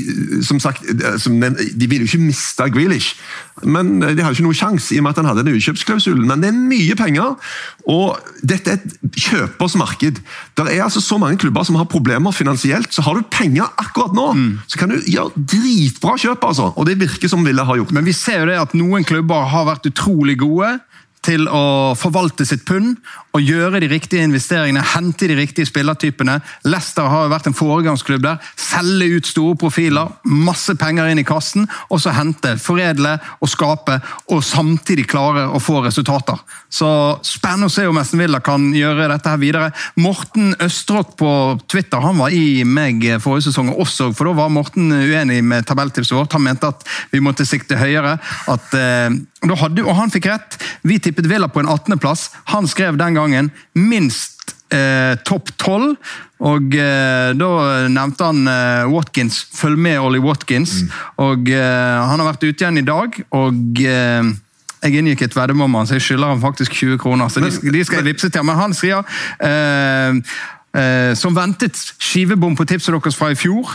som 0.44 0.60
sagt, 0.62 0.80
som 1.20 1.36
nevnt, 1.36 1.60
de 1.60 1.88
ville 1.90 2.06
jo 2.06 2.08
ikke 2.08 2.24
miste 2.24 2.70
Grealish. 2.72 3.18
Men 3.62 4.00
de 4.00 4.16
har 4.18 4.32
jo 4.32 4.38
ikke 4.38 4.46
noen 4.46 4.58
sjanse 4.58 4.94
i 4.94 4.98
og 4.98 5.04
med 5.04 5.12
at 5.12 5.20
han 5.20 5.28
hadde 5.30 5.44
den 5.46 5.58
utkjøpsklausulen. 5.58 6.24
Men 6.26 6.40
det 6.42 6.50
er 6.50 6.56
mye 6.56 6.96
penger, 6.98 7.36
og 7.84 8.16
dette 8.42 8.72
er 8.72 8.80
et 8.80 9.20
kjøpers 9.26 9.76
marked. 9.78 10.22
Det 10.56 10.64
er 10.64 10.82
altså 10.86 11.04
så 11.04 11.20
mange 11.20 11.38
klubber 11.44 11.68
som 11.68 11.78
har 11.78 11.90
problemer 11.90 12.34
finansielt. 12.34 12.90
Så 12.96 13.04
har 13.04 13.18
du 13.18 13.28
penger 13.30 13.68
akkurat 13.76 14.16
nå, 14.16 14.26
mm. 14.32 14.50
så 14.72 14.80
kan 14.80 14.90
du 14.90 14.98
gjøre 15.04 15.44
dritbra 15.52 16.16
kjøp. 16.16 16.48
altså, 16.48 16.72
Og 16.74 16.88
det 16.88 16.98
virker 17.00 17.28
som 17.28 17.44
Ville 17.44 17.60
har 17.60 17.76
gjort. 17.76 17.92
Men 17.92 18.06
vi 18.08 18.16
ser 18.16 18.40
jo 18.40 18.48
det 18.48 18.56
at 18.56 18.74
noen 18.74 19.04
klubber 19.04 19.44
har 19.52 19.68
vært 19.68 19.86
utrolig 19.92 20.38
gode 20.40 20.78
til 21.24 21.48
å 21.48 21.94
forvalte 21.98 22.46
sitt 22.48 22.64
pund 22.68 22.98
og 23.34 23.42
gjøre 23.42 23.80
de 23.82 23.88
riktige 23.90 24.22
investeringene, 24.28 24.82
hente 24.94 25.26
de 25.26 25.36
riktige 25.38 25.66
spillertypene. 25.66 26.36
Leicester 26.68 27.08
har 27.10 27.32
vært 27.32 27.48
en 27.50 27.56
foregangsklubb 27.56 28.22
der. 28.22 28.42
Selge 28.60 29.08
ut 29.16 29.26
store 29.26 29.58
profiler, 29.58 30.12
masse 30.22 30.76
penger 30.78 31.10
inn 31.10 31.22
i 31.22 31.26
kassen, 31.26 31.66
og 31.90 32.02
så 32.02 32.14
hente, 32.14 32.54
foredle 32.62 33.16
og 33.40 33.50
skape, 33.50 33.98
og 34.30 34.44
samtidig 34.46 35.08
klare 35.10 35.48
å 35.50 35.62
få 35.62 35.80
resultater. 35.86 36.38
Så 36.70 36.90
Spennende 37.24 37.68
å 37.68 37.72
se 37.72 37.84
om 37.88 37.98
Esten 37.98 38.20
Villa 38.20 38.38
kan 38.44 38.68
gjøre 38.74 39.08
dette 39.10 39.30
her 39.32 39.40
videre. 39.40 39.70
Morten 40.00 40.54
Østrått 40.62 41.14
på 41.18 41.28
Twitter 41.70 42.02
han 42.02 42.18
var 42.20 42.34
i 42.34 42.62
meg 42.66 43.02
forrige 43.22 43.48
sesong 43.48 43.72
også, 43.72 44.10
for 44.14 44.30
da 44.30 44.36
var 44.38 44.52
Morten 44.54 44.92
uenig 44.92 45.40
med 45.44 45.66
tabelltipset 45.68 46.16
vårt. 46.16 46.34
Han 46.36 46.46
mente 46.46 46.70
at 46.70 46.84
vi 47.12 47.22
måtte 47.24 47.46
sikte 47.48 47.78
høyere. 47.80 48.16
at 48.50 48.76
eh, 48.78 49.16
hadde, 49.52 49.84
og 49.84 49.96
han 49.98 50.12
fikk 50.12 50.28
rett. 50.30 50.58
Vi 50.86 50.98
tippet 51.14 51.30
Villa 51.30 51.48
på 51.48 51.62
en 51.62 51.70
18.-plass. 51.70 52.30
Han 52.54 52.66
skrev 52.68 52.98
den 52.98 53.14
gangen 53.14 53.50
minst 53.72 54.54
eh, 54.74 55.14
topp 55.26 55.52
12. 55.56 55.94
Og 56.44 56.74
eh, 56.76 57.30
da 57.38 57.50
nevnte 57.92 58.30
han 58.30 58.48
eh, 58.50 58.86
Watkins. 58.92 59.44
Følg 59.54 59.78
med 59.80 60.00
Ollie 60.02 60.24
Watkins. 60.24 60.80
Mm. 60.82 60.96
Og 61.28 61.52
eh, 61.54 62.00
han 62.10 62.18
har 62.18 62.32
vært 62.32 62.48
ute 62.48 62.66
igjen 62.66 62.82
i 62.82 62.86
dag, 62.86 63.20
og 63.38 63.84
eh, 63.84 64.32
jeg 64.84 64.98
inngikk 65.00 65.22
et 65.24 65.36
veddemål 65.36 65.70
med 65.70 65.80
han, 65.80 65.88
så 65.88 65.96
jeg 65.96 66.04
skylder 66.04 66.34
han 66.34 66.42
faktisk 66.42 66.74
20 66.76 66.98
kroner. 67.00 67.30
så 67.32 67.40
de, 67.40 67.48
de 67.72 67.84
skal 67.86 68.02
jeg 68.02 68.10
vippse 68.10 68.28
til. 68.28 68.44
Men 68.44 68.60
han 68.60 68.76
sier 68.76 69.06
Eh, 69.40 70.20
som 71.14 71.34
ventet 71.36 71.78
skivebom 72.02 72.56
på 72.58 72.64
tipset 72.66 72.94
deres 72.94 73.14
fra 73.14 73.30
i 73.30 73.36
fjor. 73.38 73.70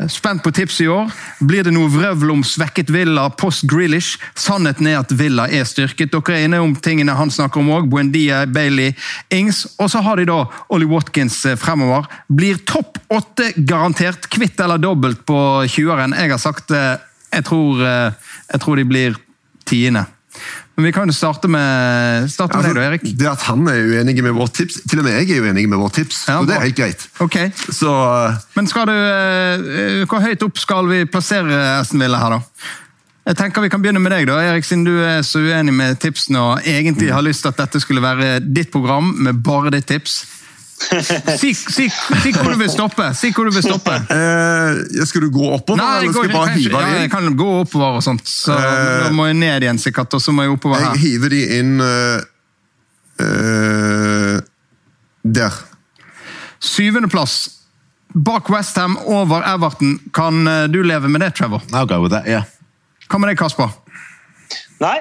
Eh, 0.00 0.08
spent 0.08 0.42
på 0.42 0.52
tipset 0.54 0.84
i 0.84 0.88
år. 0.88 1.10
Blir 1.40 1.64
det 1.66 1.72
noe 1.74 1.90
vrøvl 1.90 2.32
om 2.34 2.44
svekket 2.46 2.92
Villa 2.94 3.28
post 3.30 3.66
Grealish? 3.70 4.18
Sannheten 4.38 4.88
er 4.90 5.00
at 5.00 5.12
Villa 5.14 5.46
er 5.48 5.66
styrket. 5.68 6.12
Dere 6.14 6.36
er 6.38 6.46
inne 6.48 6.60
om 6.62 6.74
tingene 6.74 7.16
han 7.18 7.32
snakker 7.32 7.62
om 7.62 7.72
òg. 7.74 7.88
Buendia, 7.90 8.44
Bailey, 8.46 8.94
Ings. 9.34 9.64
Og 9.78 9.90
så 9.90 10.02
har 10.04 10.20
de 10.20 10.28
da 10.30 10.44
Ollie 10.68 10.90
Watkins 10.90 11.40
eh, 11.46 11.58
fremover. 11.58 12.08
Blir 12.28 12.62
topp 12.66 12.98
åtte 13.14 13.52
garantert. 13.56 14.28
Kvitt 14.30 14.60
eller 14.60 14.82
dobbelt 14.82 15.24
på 15.26 15.38
20-eren. 15.66 16.16
Jeg 16.18 16.34
har 16.34 16.42
sagt 16.42 16.74
jeg 16.74 17.42
tror, 17.48 17.80
jeg 17.82 18.60
tror 18.62 18.78
de 18.78 18.84
blir 18.86 19.16
tiende. 19.66 20.04
Men 20.74 20.88
vi 20.88 20.92
kan 20.92 21.06
jo 21.06 21.14
starte 21.14 21.48
med, 21.48 22.30
starte 22.30 22.58
med 22.58 22.64
altså, 22.66 22.78
deg, 22.80 22.86
Erik. 22.88 23.18
Det 23.18 23.28
at 23.30 23.42
han 23.46 23.62
er 23.70 23.84
uenig 23.86 24.16
med 24.26 24.34
vårt 24.34 24.56
tips 24.58 24.80
Til 24.90 25.04
og 25.04 25.06
med 25.06 25.20
jeg 25.20 25.36
er 25.36 25.44
uenig 25.46 25.68
med 25.70 25.78
vårt 25.78 25.94
tips, 26.00 26.24
ja, 26.26 26.40
og 26.42 26.48
det 26.50 26.56
er 26.56 26.64
helt 26.66 26.78
greit. 26.78 27.04
Okay. 27.22 27.52
Så, 27.70 27.92
Men 28.56 28.66
skal 28.70 28.90
du, 28.90 28.94
eh, 28.94 30.00
hvor 30.10 30.24
høyt 30.24 30.42
opp 30.42 30.58
skal 30.58 30.90
vi 30.90 31.04
plassere 31.06 31.60
Aston 31.78 32.02
Villa 32.02 32.18
her, 32.18 32.38
da? 32.38 32.72
Jeg 33.24 33.38
tenker 33.38 33.64
Vi 33.64 33.70
kan 33.72 33.80
begynne 33.80 34.02
med 34.02 34.12
deg, 34.12 34.26
da, 34.28 34.40
Erik, 34.50 34.66
siden 34.66 34.84
du 34.84 34.98
er 34.98 35.22
så 35.24 35.40
uenig 35.40 35.72
med 35.72 36.00
tipsene 36.02 36.42
og 36.42 36.66
egentlig 36.68 37.12
har 37.14 37.24
lyst 37.24 37.46
til 37.46 37.54
at 37.54 37.62
dette 37.62 37.80
skulle 37.80 38.02
være 38.04 38.40
ditt 38.44 38.72
program 38.74 39.14
med 39.24 39.40
bare 39.46 39.72
ditt 39.72 39.86
tips. 39.88 40.24
Si, 41.40 41.54
si, 41.54 41.88
si, 41.88 42.32
hvor 42.32 42.52
du 42.52 42.58
vil 42.58 42.70
stoppe. 42.70 43.06
Si 43.16 43.30
hvor 43.34 43.48
du 43.48 43.54
vil 43.54 43.64
stoppe. 43.64 43.94
Eh, 44.14 45.04
skal 45.06 45.26
du 45.26 45.30
gå 45.32 45.48
oppover, 45.54 45.80
Nei, 45.80 45.90
eller 46.02 46.12
skal 46.12 46.30
jeg, 46.30 46.58
hive 46.58 46.82
ja, 46.82 47.00
jeg 47.04 47.10
kan 47.12 47.36
gå 47.38 47.50
oppover 47.62 47.98
og 47.98 48.04
sånt. 48.04 48.26
Så 48.28 48.54
Eh, 48.54 49.10
må 49.14 49.28
jeg 49.28 49.38
ned 49.40 49.66
igjen, 49.66 49.80
sikkert, 49.80 50.14
og 50.14 50.22
så 50.22 50.34
må 50.34 50.46
jeg 50.46 50.54
oppover 50.54 50.82
Jeg 50.82 51.00
hiver 51.02 51.34
de 51.34 51.42
inn 51.58 51.74
uh, 51.82 52.22
eh, 53.24 54.40
Der. 55.24 55.60
Syvendeplass. 56.64 57.36
Bak 58.14 58.50
Westham, 58.50 58.98
over 59.06 59.42
Everton. 59.54 59.98
Kan 60.14 60.46
eh, 60.46 60.64
du 60.70 60.82
leve 60.82 61.08
med 61.08 61.20
det, 61.20 61.34
Trevor? 61.34 61.62
I'll 61.72 61.86
go 61.86 62.02
with 62.02 62.14
that, 62.14 62.26
yeah. 62.26 62.44
Hva 63.08 63.18
med 63.18 63.32
deg, 63.32 63.38
Kasper? 63.38 63.74
Nei. 64.82 64.98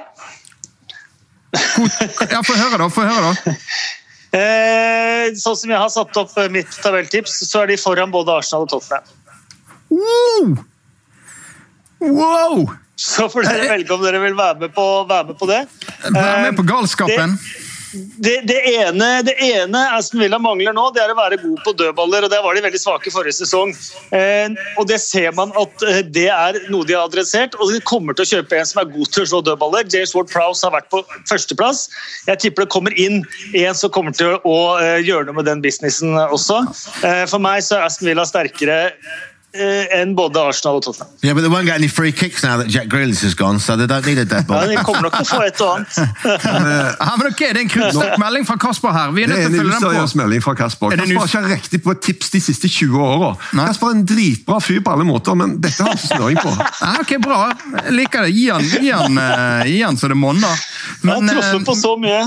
Ja, 1.53 2.41
Få 2.41 2.55
høre, 2.57 2.79
da. 2.81 2.87
Få 2.89 3.05
høre, 3.05 3.33
da. 3.33 3.53
Eh, 4.33 5.33
sånn 5.37 5.57
som 5.59 5.73
jeg 5.73 5.77
har 5.77 5.91
satt 5.93 6.17
opp 6.17 6.31
eh, 6.41 6.49
mitt 6.53 6.79
tabelltips, 6.81 7.35
så 7.45 7.63
er 7.63 7.73
de 7.73 7.77
foran 7.77 8.13
både 8.13 8.39
Arsenal 8.39 8.65
og 8.65 8.71
Tottenham. 8.71 9.05
Wow! 9.93 10.55
wow! 12.01 12.63
Så 12.97 13.27
får 13.29 13.45
dere 13.45 13.69
velge 13.73 13.93
om 13.93 14.01
dere 14.05 14.21
vil 14.23 14.35
være 14.37 14.63
med 14.63 14.73
på, 14.73 14.85
være 15.09 15.29
med 15.31 15.37
på 15.37 15.49
det. 15.49 15.61
Vær 16.13 16.41
med 16.45 16.57
på 16.57 16.65
galskapen. 16.65 17.37
Det, 17.37 17.62
det, 17.93 18.57
ene, 18.73 19.07
det 19.25 19.35
ene 19.43 19.81
Aston 19.93 20.21
Villa 20.23 20.39
mangler 20.41 20.73
nå, 20.75 20.87
det 20.95 21.03
er 21.03 21.11
å 21.13 21.17
være 21.17 21.39
god 21.41 21.59
på 21.65 21.73
dødballer. 21.77 22.25
og 22.25 22.31
Der 22.33 22.43
var 22.45 22.55
de 22.57 22.63
veldig 22.65 22.81
svake 22.81 23.13
forrige 23.13 23.37
sesong. 23.37 23.73
Eh, 24.15 24.53
og 24.81 24.87
Det 24.89 24.99
ser 25.03 25.33
man 25.37 25.53
at 25.59 25.85
eh, 25.87 26.01
det 26.05 26.29
er 26.33 26.57
noe 26.73 26.87
de 26.89 26.97
har 26.97 27.05
adressert. 27.09 27.57
Og 27.59 27.73
de 27.73 27.81
kommer 27.85 28.17
til 28.17 28.25
å 28.25 28.31
kjøpe 28.35 28.57
en 28.57 28.69
som 28.69 28.81
er 28.83 28.91
god 28.93 29.11
til 29.13 29.25
å 29.25 29.29
slå 29.33 29.41
dødballer. 29.49 29.85
James 29.93 30.15
Ward 30.17 30.31
Prowse 30.33 30.65
har 30.65 30.73
vært 30.75 30.89
på 30.93 31.03
førsteplass. 31.29 31.85
Jeg 32.29 32.41
tipper 32.45 32.65
det 32.65 32.73
kommer 32.73 32.97
inn 32.99 33.21
en 33.59 33.77
som 33.77 33.93
kommer 33.93 34.15
til 34.17 34.39
å 34.41 34.57
eh, 34.79 35.03
gjøre 35.05 35.29
noe 35.29 35.41
med 35.41 35.49
den 35.49 35.61
businessen 35.63 36.17
også. 36.23 36.63
Eh, 37.05 37.25
for 37.29 37.43
meg 37.43 37.61
så 37.65 37.77
er 37.77 37.87
Aston 37.89 38.09
Villa 38.09 38.25
sterkere 38.29 38.79
enn 39.53 40.15
både 40.17 40.41
Arsenal 40.41 40.79
og 40.79 40.83
Tottenham. 40.83 41.09
Yeah, 41.21 41.33
but 41.35 41.41
they 41.45 41.49
won't 41.49 41.65
get 41.67 41.75
any 41.77 41.87
free 41.87 42.11
kicks 42.11 42.41
now 42.43 42.57
that 42.57 42.67
Jack 42.73 42.87
Grealish 42.89 43.21
has 43.21 43.35
gone, 43.35 43.59
so 43.59 43.75
they 43.77 43.85
don't 43.85 44.05
need 44.05 44.17
a 44.17 44.25
dead 44.25 44.45
Ja, 44.47 44.47
ball. 44.47 44.67
de 44.67 44.77
kommer 44.81 45.01
nok 45.05 45.13
til 45.19 45.27
å 45.27 45.29
få 45.29 45.43
et 45.45 45.61
og 45.61 45.75
annet. 45.77 45.93
Ja, 47.03 47.13
men 47.17 47.27
ok, 47.29 47.37
Det 47.39 47.49
er 47.51 47.59
en 47.61 47.69
kruttsterk 47.69 48.17
melding 48.21 48.47
fra 48.49 48.57
Kasper 48.57 48.91
her. 48.95 49.11
Vi 49.13 49.23
er 49.23 49.27
Det 49.27 49.35
nødt 49.37 49.45
er 49.45 49.49
til 49.49 49.59
en 49.59 49.59
å 49.59 49.63
følge 49.63 49.99
den 50.01 50.09
på. 50.09 50.17
melding 50.23 50.41
fra 50.43 50.53
Kasper. 50.55 50.87
useriøs 50.87 50.95
melding 51.03 51.19
fra 51.21 51.27
Kasper 51.27 51.43
har 51.43 51.49
ikke 51.49 51.53
riktig 51.53 51.83
på 51.83 51.91
et 51.93 52.01
tips 52.01 52.29
de 52.33 52.41
siste 52.41 52.67
20 52.69 53.03
åra. 53.05 53.31
Kasper 53.53 53.87
er 53.87 53.97
en 53.99 54.05
dritbra 54.09 54.59
fyr 54.61 54.81
på 54.81 54.91
alle 54.95 55.05
måter, 55.05 55.35
men 55.37 55.57
dette 55.61 55.83
har 55.83 55.93
han 55.93 55.97
ikke 56.01 56.15
snøring 56.15 56.41
på. 56.41 56.55
Ja, 56.83 56.95
ok, 56.99 57.13
Bra. 57.23 57.41
Jeg 57.85 57.93
liker 57.99 58.25
det. 58.25 58.33
Gi 58.33 58.49
han, 58.49 58.63
gi 58.81 58.89
han, 58.91 59.17
eh, 59.21 59.67
gi 59.69 59.81
han 59.85 59.97
så 59.97 60.09
det 60.11 60.17
monner. 60.17 60.57
Jeg 61.03 61.13
har 61.13 61.29
truffet 61.29 61.61
eh, 61.61 61.65
på 61.69 61.75
så 61.77 61.93
mye. 62.01 62.23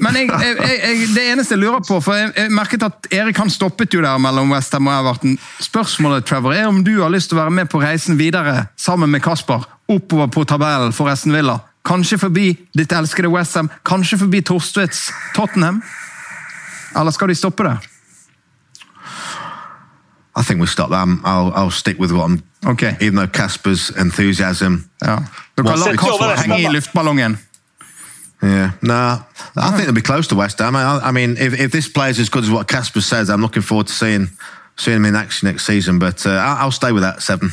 Men 0.00 0.16
jeg, 0.16 0.30
jeg, 0.32 0.56
jeg, 0.80 1.08
det 1.14 1.24
eneste 1.32 1.54
jeg 1.56 1.62
lurer 1.62 1.82
på, 1.84 1.98
for 2.00 2.16
jeg, 2.16 2.32
jeg 2.36 2.52
merket 2.56 2.84
at 2.86 3.08
Erik 3.12 3.38
han 3.40 3.52
stoppet 3.52 3.92
jo 3.94 4.02
der 4.04 4.20
mellom 4.22 4.52
Westham 4.54 4.88
og 4.88 4.96
Everton. 4.96 5.36
Spørsmålet 5.60 6.24
Trevor, 6.28 6.54
er 6.56 6.68
om 6.70 6.82
du 6.84 6.94
har 7.02 7.12
lyst 7.12 7.30
til 7.30 7.38
å 7.38 7.42
være 7.44 7.56
med 7.60 7.70
på 7.72 7.82
reisen 7.82 8.18
videre 8.20 8.66
sammen 8.80 9.12
med 9.12 9.22
Kasper 9.24 9.66
oppover 9.90 10.30
på 10.32 10.44
tabellen 10.48 10.94
for 10.96 11.10
Esten 11.12 11.34
Villa. 11.36 11.58
Kanskje 11.86 12.20
forbi 12.20 12.52
ditt 12.76 12.92
elskede 12.92 13.30
Westham, 13.32 13.70
kanskje 13.88 14.20
forbi 14.20 14.42
Torstvedts 14.44 15.08
Tottenham? 15.36 15.82
Eller 16.96 17.14
skal 17.14 17.30
de 17.30 17.38
stoppe 17.38 17.64
det? 17.66 17.76
I 20.36 20.42
think 20.42 20.60
we'll 20.60 20.66
stop 20.66 20.90
them. 20.90 21.20
I'll, 21.24 21.52
I'll 21.54 21.70
stick 21.70 21.98
with 21.98 22.12
what 22.12 22.30
I'm. 22.30 22.42
Ok. 22.66 22.82
Even 23.00 23.16
though 23.16 23.26
Casper's 23.26 23.90
enthusiasm. 24.00 24.74
Ja. 25.00 25.18
Lar 25.56 25.76
Sett 25.76 25.86
over 25.88 25.96
Kasper 25.96 26.36
henge 26.36 26.60
i 26.60 26.72
luftballongen. 26.72 27.38
Yeah, 28.42 28.72
no, 28.80 29.22
I 29.56 29.70
think 29.70 29.84
they'll 29.84 29.92
be 29.92 30.00
close 30.00 30.26
to 30.28 30.34
West 30.34 30.58
Ham. 30.60 30.74
I, 30.74 31.08
I 31.08 31.12
mean, 31.12 31.36
if, 31.36 31.52
if 31.60 31.72
this 31.72 31.88
player's 31.92 32.18
as 32.18 32.30
good 32.30 32.44
as 32.44 32.50
what 32.50 32.68
Casper 32.68 33.02
says, 33.02 33.28
I'm 33.28 33.42
looking 33.42 33.62
forward 33.62 33.88
to 33.88 33.92
seeing 33.92 34.30
seeing 34.76 34.96
him 34.96 35.04
in 35.04 35.16
action 35.16 35.46
next 35.48 35.66
season. 35.66 35.98
But 35.98 36.24
uh, 36.26 36.30
I'll, 36.30 36.72
stay 36.72 36.92
with 36.92 37.02
that 37.02 37.22
seven. 37.22 37.52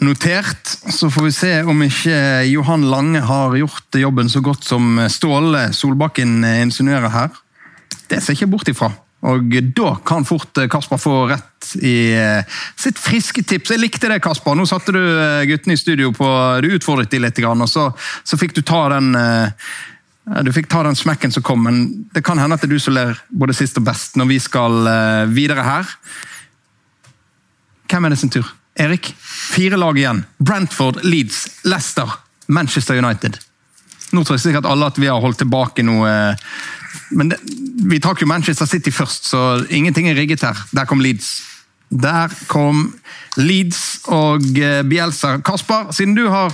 Notert. 0.00 0.78
Så 0.90 1.10
får 1.10 1.22
vi 1.24 1.32
se 1.32 1.62
om 1.62 1.82
ikke 1.82 2.44
Johan 2.46 2.84
Lange 2.90 3.20
har 3.20 3.56
gjort 3.56 3.94
jobben 3.94 4.28
så 4.30 4.40
godt 4.40 4.64
som 4.64 5.00
Ståle 5.10 5.72
Solbakken 5.72 6.44
insinuerer 6.44 7.08
her. 7.08 7.28
Det 8.10 8.22
ser 8.22 8.32
jeg 8.32 8.42
ikke 8.42 8.52
bort 8.54 8.68
ifra. 8.68 8.92
Og 9.26 9.50
da 9.74 9.96
kan 10.06 10.26
fort 10.26 10.60
Kasper 10.70 11.00
få 11.02 11.14
rett 11.26 11.72
i 11.82 12.14
eh, 12.14 12.58
sitt 12.78 13.00
friske 13.02 13.42
tips. 13.42 13.72
Jeg 13.74 13.82
likte 13.82 14.10
det, 14.10 14.20
Kasper. 14.22 14.54
Nå 14.54 14.66
satte 14.70 14.94
du 14.94 15.00
eh, 15.02 15.44
guttene 15.50 15.74
i 15.74 15.80
studio 15.80 16.12
på 16.14 16.28
Du 16.62 16.70
utfordret 16.76 17.10
dem 17.10 17.24
litt, 17.26 17.40
og 17.42 17.68
så, 17.68 17.88
så 18.22 18.38
fikk 18.38 18.54
du 18.54 18.62
ta 18.62 18.84
den 18.94 19.10
eh, 19.18 19.50
Du 20.46 20.52
fikk 20.54 20.70
ta 20.70 20.84
den 20.86 20.96
smekken 20.98 21.34
som 21.34 21.42
kom, 21.42 21.66
men 21.66 21.82
det 22.14 22.22
kan 22.22 22.38
hende 22.38 22.54
at 22.54 22.62
det 22.62 22.70
er 22.70 22.76
du 22.76 22.84
som 22.84 22.94
ler 22.94 23.18
både 23.28 23.56
sist 23.58 23.80
og 23.80 23.88
best 23.90 24.16
når 24.20 24.30
vi 24.30 24.38
skal 24.44 24.86
eh, 24.86 25.26
videre 25.34 25.66
her. 25.66 25.90
Hvem 27.90 28.06
er 28.06 28.14
det 28.14 28.22
sin 28.22 28.32
tur? 28.32 28.46
Erik? 28.78 29.10
Fire 29.18 29.80
lag 29.80 29.98
igjen. 29.98 30.22
Brentford, 30.38 31.02
Leeds, 31.02 31.48
Leicester, 31.66 32.20
Manchester 32.46 33.00
United. 33.02 33.40
Nå 34.14 34.22
tror 34.22 34.38
jeg 34.38 34.46
sikkert 34.46 34.68
alle 34.68 34.86
at 34.88 34.98
vi 35.00 35.08
har 35.10 35.20
holdt 35.20 35.42
tilbake 35.42 35.82
noe 35.82 36.06
eh, 36.06 36.50
Men 37.10 37.32
det, 37.32 37.38
vi 37.88 38.00
trakk 38.02 38.22
jo 38.22 38.30
Manchester 38.30 38.66
City 38.66 38.92
først, 38.94 39.28
så 39.30 39.64
ingenting 39.70 40.08
er 40.08 40.18
rigget 40.18 40.44
her. 40.44 40.66
Der 40.74 40.88
kom 40.88 41.00
Leeds. 41.00 41.38
Der 41.88 42.28
kom 42.48 42.90
Leeds 43.40 44.00
og 44.12 44.44
eh, 44.60 44.82
Bielsa. 44.84 45.38
Kasper, 45.44 45.92
siden 45.92 46.14
du 46.14 46.26
har, 46.28 46.52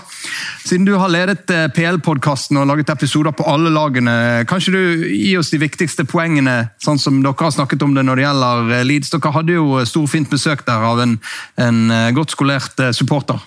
siden 0.64 0.86
du 0.86 0.94
har 1.00 1.11
ledet 1.11 1.50
eh, 1.50 1.66
PL-podkasten 1.74 2.61
og 2.61 2.68
laget 2.70 2.92
episoder 2.92 3.34
på 3.34 3.46
alle 3.50 3.72
lagene, 3.74 4.44
kan 4.46 4.62
ikke 4.62 4.76
du 4.76 5.09
gi 5.09 5.32
oss 5.40 5.50
de 5.50 5.59
viktigste 5.62 6.07
poengene, 6.07 6.68
sånn 6.82 7.02
som 7.02 7.18
dere 7.24 7.34
har 7.40 7.57
snakket 7.57 7.82
om 7.82 7.96
det 7.96 8.05
når 8.07 8.20
det 8.20 8.26
gjelder 8.28 8.70
eh, 8.76 8.84
Leeds? 8.86 9.11
Dere 9.16 9.34
hadde 9.34 9.59
jo 9.59 9.82
storfint 9.88 10.30
besøk 10.30 10.62
der 10.68 10.86
av 10.92 11.02
en, 11.02 11.18
en 11.59 11.82
godt 12.14 12.36
skolert 12.36 12.86
supporter. 12.94 13.42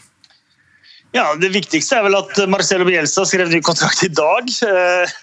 Ja, 1.17 1.31
Det 1.33 1.49
viktigste 1.49 1.97
er 1.97 2.03
vel 2.05 2.15
at 2.17 2.37
Marcelo 2.51 2.85
Bielsa 2.85 3.23
skrev 3.25 3.49
ny 3.49 3.57
kontrakt 3.65 4.03
i 4.05 4.09
dag. 4.13 4.49
eh, 4.67 5.13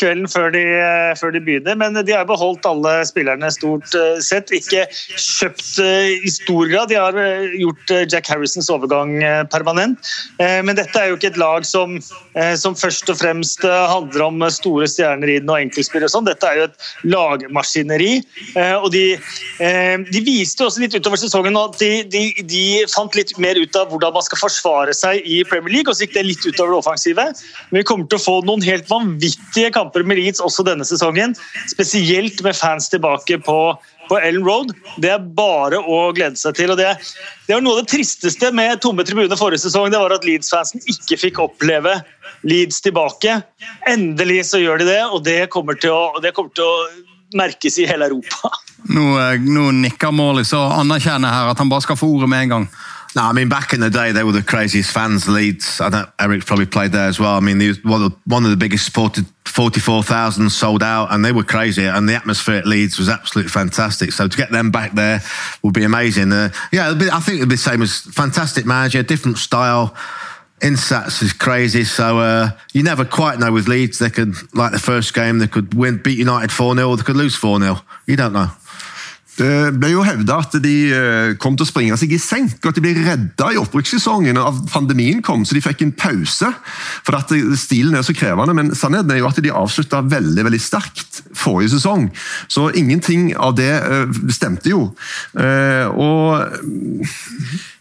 Kvelden 0.00 0.24
før 0.30 0.48
de, 0.54 0.62
eh, 0.64 1.12
før 1.20 1.34
de 1.34 1.40
begynner. 1.44 1.76
Men 1.76 1.92
de 1.92 2.14
har 2.16 2.24
beholdt 2.24 2.64
alle 2.64 2.94
spillerne 3.04 3.50
stort 3.52 3.92
eh, 3.94 4.22
sett. 4.24 4.48
Ikke 4.56 4.86
kjøpt 5.20 5.82
i 5.84 6.30
stor 6.32 6.70
grad. 6.70 6.88
De 6.88 6.96
har 6.96 7.18
gjort 7.60 7.92
Jack 8.08 8.30
Harrisons 8.32 8.70
overgang 8.72 9.18
permanent. 9.52 9.98
Men 10.38 10.76
dette 10.76 10.96
er 10.96 11.10
jo 11.10 11.18
ikke 11.18 11.32
et 11.32 11.40
lag 11.40 11.64
som, 11.66 11.98
som 12.56 12.76
først 12.78 13.10
og 13.12 13.18
fremst 13.20 13.62
handler 13.64 14.24
om 14.26 14.44
store 14.50 14.88
stjerner 14.90 15.30
i 15.30 15.38
den 15.42 15.50
og 15.50 15.60
enkeltspill 15.60 16.06
og 16.06 16.12
sånn. 16.12 16.28
Dette 16.28 16.48
er 16.48 16.60
jo 16.60 16.66
et 16.68 16.88
lagmaskineri. 17.10 18.12
Og 18.80 18.88
de, 18.94 19.04
de 19.58 20.24
viste 20.24 20.66
også 20.66 20.84
litt 20.84 20.96
utover 20.96 21.20
sesongen 21.20 21.58
at 21.58 21.78
de, 21.82 21.92
de, 22.10 22.24
de 22.42 22.64
fant 22.92 23.18
litt 23.18 23.34
mer 23.42 23.58
ut 23.60 23.80
av 23.80 23.90
hvordan 23.92 24.14
man 24.16 24.26
skal 24.26 24.42
forsvare 24.44 24.96
seg 24.96 25.22
i 25.24 25.33
Premier 25.48 25.78
League, 25.78 25.90
og 25.90 25.96
så 25.96 26.06
gikk 26.06 26.14
det 26.14 26.26
litt 26.28 26.44
utover 26.46 26.74
det 26.74 26.80
offensive. 26.82 27.24
Men 27.70 27.80
vi 27.80 27.86
kommer 27.88 28.06
til 28.10 28.20
å 28.20 28.24
få 28.24 28.36
noen 28.46 28.62
helt 28.66 28.86
vanvittige 28.90 29.72
kamper 29.74 30.06
med 30.06 30.20
Leeds 30.20 30.42
også 30.44 30.66
denne 30.66 30.86
sesongen. 30.86 31.34
Spesielt 31.72 32.42
med 32.46 32.56
fans 32.58 32.86
tilbake 32.92 33.40
på, 33.46 33.58
på 34.10 34.20
Ellen 34.20 34.44
Road. 34.46 34.74
Det 35.02 35.10
er 35.16 35.24
bare 35.38 35.80
å 35.80 36.00
glede 36.16 36.38
seg 36.40 36.58
til. 36.60 36.74
og 36.74 36.78
Det, 36.80 36.92
det 37.48 37.56
var 37.56 37.64
noe 37.64 37.78
av 37.78 37.82
det 37.82 37.92
tristeste 37.96 38.52
med 38.54 38.82
tomme 38.84 39.06
tribuner 39.08 39.40
forrige 39.40 39.64
sesong. 39.66 39.90
Det 39.90 40.02
var 40.04 40.14
at 40.14 40.28
Leeds-fansen 40.28 40.84
ikke 40.94 41.18
fikk 41.26 41.42
oppleve 41.48 41.98
Leeds 42.46 42.84
tilbake. 42.84 43.40
Endelig 43.90 44.44
så 44.52 44.62
gjør 44.62 44.84
de 44.84 44.92
det, 44.92 45.02
og 45.08 45.24
det 45.26 45.40
kommer 45.54 45.80
til 45.80 45.96
å, 45.96 46.30
kommer 46.36 46.54
til 46.54 46.68
å 46.68 46.76
merkes 47.34 47.78
i 47.78 47.86
hele 47.86 48.06
Europa. 48.06 48.52
Nå, 48.84 49.04
eh, 49.20 49.40
nå 49.40 49.70
nikker 49.82 50.12
Morley 50.12 50.46
så 50.46 50.60
anerkjenner 50.78 51.32
her 51.32 51.52
at 51.52 51.60
han 51.60 51.70
bare 51.72 51.84
skal 51.84 51.98
få 51.98 52.10
ordet 52.16 52.30
med 52.30 52.46
en 52.46 52.52
gang. 52.54 52.66
No, 53.16 53.22
I 53.22 53.32
mean 53.32 53.48
back 53.48 53.72
in 53.72 53.80
the 53.80 53.90
day 53.90 54.10
they 54.10 54.24
were 54.24 54.32
the 54.32 54.42
craziest 54.42 54.90
fans. 54.90 55.28
Leeds, 55.28 55.80
I 55.80 55.88
know 55.88 56.06
Eric 56.18 56.44
probably 56.44 56.66
played 56.66 56.92
there 56.92 57.06
as 57.06 57.20
well. 57.20 57.36
I 57.36 57.40
mean, 57.40 57.60
one 57.84 58.02
of 58.02 58.10
the, 58.10 58.18
one 58.26 58.44
of 58.44 58.50
the 58.50 58.56
biggest 58.56 58.84
supported, 58.84 59.26
forty-four 59.44 60.02
thousand 60.02 60.50
sold 60.50 60.82
out, 60.82 61.12
and 61.12 61.24
they 61.24 61.30
were 61.30 61.44
crazy. 61.44 61.84
And 61.84 62.08
the 62.08 62.14
atmosphere 62.14 62.56
at 62.56 62.66
Leeds 62.66 62.98
was 62.98 63.08
absolutely 63.08 63.50
fantastic. 63.50 64.12
So 64.12 64.26
to 64.26 64.36
get 64.36 64.50
them 64.50 64.70
back 64.70 64.92
there 64.92 65.20
would 65.62 65.74
be 65.74 65.84
amazing. 65.84 66.32
Uh, 66.32 66.50
yeah, 66.72 66.92
be, 66.94 67.08
I 67.08 67.20
think 67.20 67.36
it'll 67.36 67.48
be 67.48 67.54
the 67.54 67.58
same 67.58 67.82
as 67.82 68.00
fantastic 68.00 68.66
manager, 68.66 69.02
different 69.02 69.38
style. 69.38 69.94
Insats 70.60 71.22
is 71.22 71.32
crazy, 71.32 71.84
so 71.84 72.18
uh, 72.20 72.50
you 72.72 72.82
never 72.82 73.04
quite 73.04 73.38
know 73.38 73.52
with 73.52 73.68
Leeds. 73.68 73.98
They 73.98 74.08
could, 74.08 74.34
like 74.54 74.72
the 74.72 74.78
first 74.78 75.12
game, 75.12 75.38
they 75.38 75.46
could 75.46 75.74
win, 75.74 75.98
beat 75.98 76.16
United 76.16 76.50
4 76.50 76.74
0, 76.74 76.88
or 76.88 76.96
they 76.96 77.02
could 77.02 77.16
lose 77.16 77.36
4 77.36 77.60
0. 77.60 77.80
You 78.06 78.16
don't 78.16 78.32
know. 78.32 78.48
Det 79.34 79.74
ble 79.80 79.90
jo 79.90 80.04
hevda 80.06 80.36
at 80.44 80.54
de 80.62 80.74
eh, 80.94 81.32
kom 81.42 81.56
til 81.58 81.66
å 81.66 81.70
springe 81.70 81.96
seg 81.98 82.12
i 82.14 82.20
senk, 82.22 82.60
og 82.60 82.70
at 82.70 82.78
de 82.78 82.84
ble 82.84 82.92
redda 83.00 83.50
i 83.50 83.58
opprykkssesongen 83.58 84.38
av 84.38 84.60
pandemien 84.70 85.22
kom, 85.26 85.42
så 85.42 85.56
de 85.56 85.64
fikk 85.64 85.82
en 85.82 85.94
pause. 85.98 86.50
For 87.06 87.18
at 87.18 87.34
stilen 87.58 87.98
er 87.98 88.06
så 88.06 88.14
krevende, 88.14 88.54
men 88.54 88.70
sannheten 88.78 89.10
er 89.10 89.22
jo 89.22 89.28
at 89.30 89.42
de 89.42 89.54
avslutta 89.54 90.04
veldig 90.06 90.46
veldig 90.46 90.62
sterkt 90.62 91.24
forrige 91.34 91.74
sesong. 91.74 92.08
Så 92.46 92.68
ingenting 92.78 93.32
av 93.34 93.56
det 93.58 93.72
eh, 93.74 94.22
stemte 94.34 94.70
jo. 94.70 94.86
Eh, 95.34 95.86
Og 95.94 96.38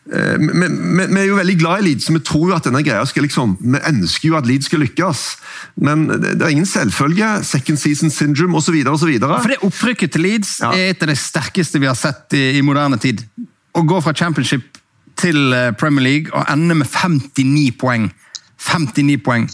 vi, 0.03 0.67
vi, 0.67 1.19
er 1.21 1.27
jo 1.29 1.37
veldig 1.37 1.55
glad 1.61 1.79
i 1.79 1.85
Leeds, 1.87 2.09
vi 2.11 2.19
tror 2.19 2.49
jo 2.49 2.55
at 2.57 2.65
denne 2.67 2.81
greia 2.83 3.05
skal 3.07 3.23
liksom, 3.23 3.55
vi 3.61 3.79
ønsker 3.87 4.27
jo 4.27 4.35
at 4.35 4.47
Leeds 4.49 4.67
skal 4.67 4.83
lykkes. 4.83 5.23
Men 5.87 6.05
det 6.11 6.41
er 6.41 6.51
ingen 6.51 6.67
selvfølge. 6.67 7.29
Second 7.47 7.79
season 7.79 8.11
syndrome 8.11 8.59
osv. 8.59 8.75
For 8.83 9.53
det 9.53 9.61
opprykket 9.63 10.15
til 10.15 10.27
Leeds 10.27 10.57
ja. 10.63 10.73
er 10.75 10.91
et 10.91 11.03
av 11.05 11.11
de 11.11 11.17
sterkeste 11.17 11.79
vi 11.79 11.89
har 11.89 11.97
sett 11.99 12.35
i, 12.35 12.45
i 12.59 12.65
moderne 12.65 12.99
tid. 12.99 13.23
Å 13.73 13.85
gå 13.87 14.03
fra 14.03 14.13
championship 14.17 14.81
til 15.19 15.53
eh, 15.53 15.71
Premier 15.79 16.03
League 16.03 16.33
og 16.33 16.45
ende 16.51 16.75
med 16.75 16.89
59 16.89 17.73
poeng. 17.79 18.09
59 18.59 19.19
poeng. 19.23 19.49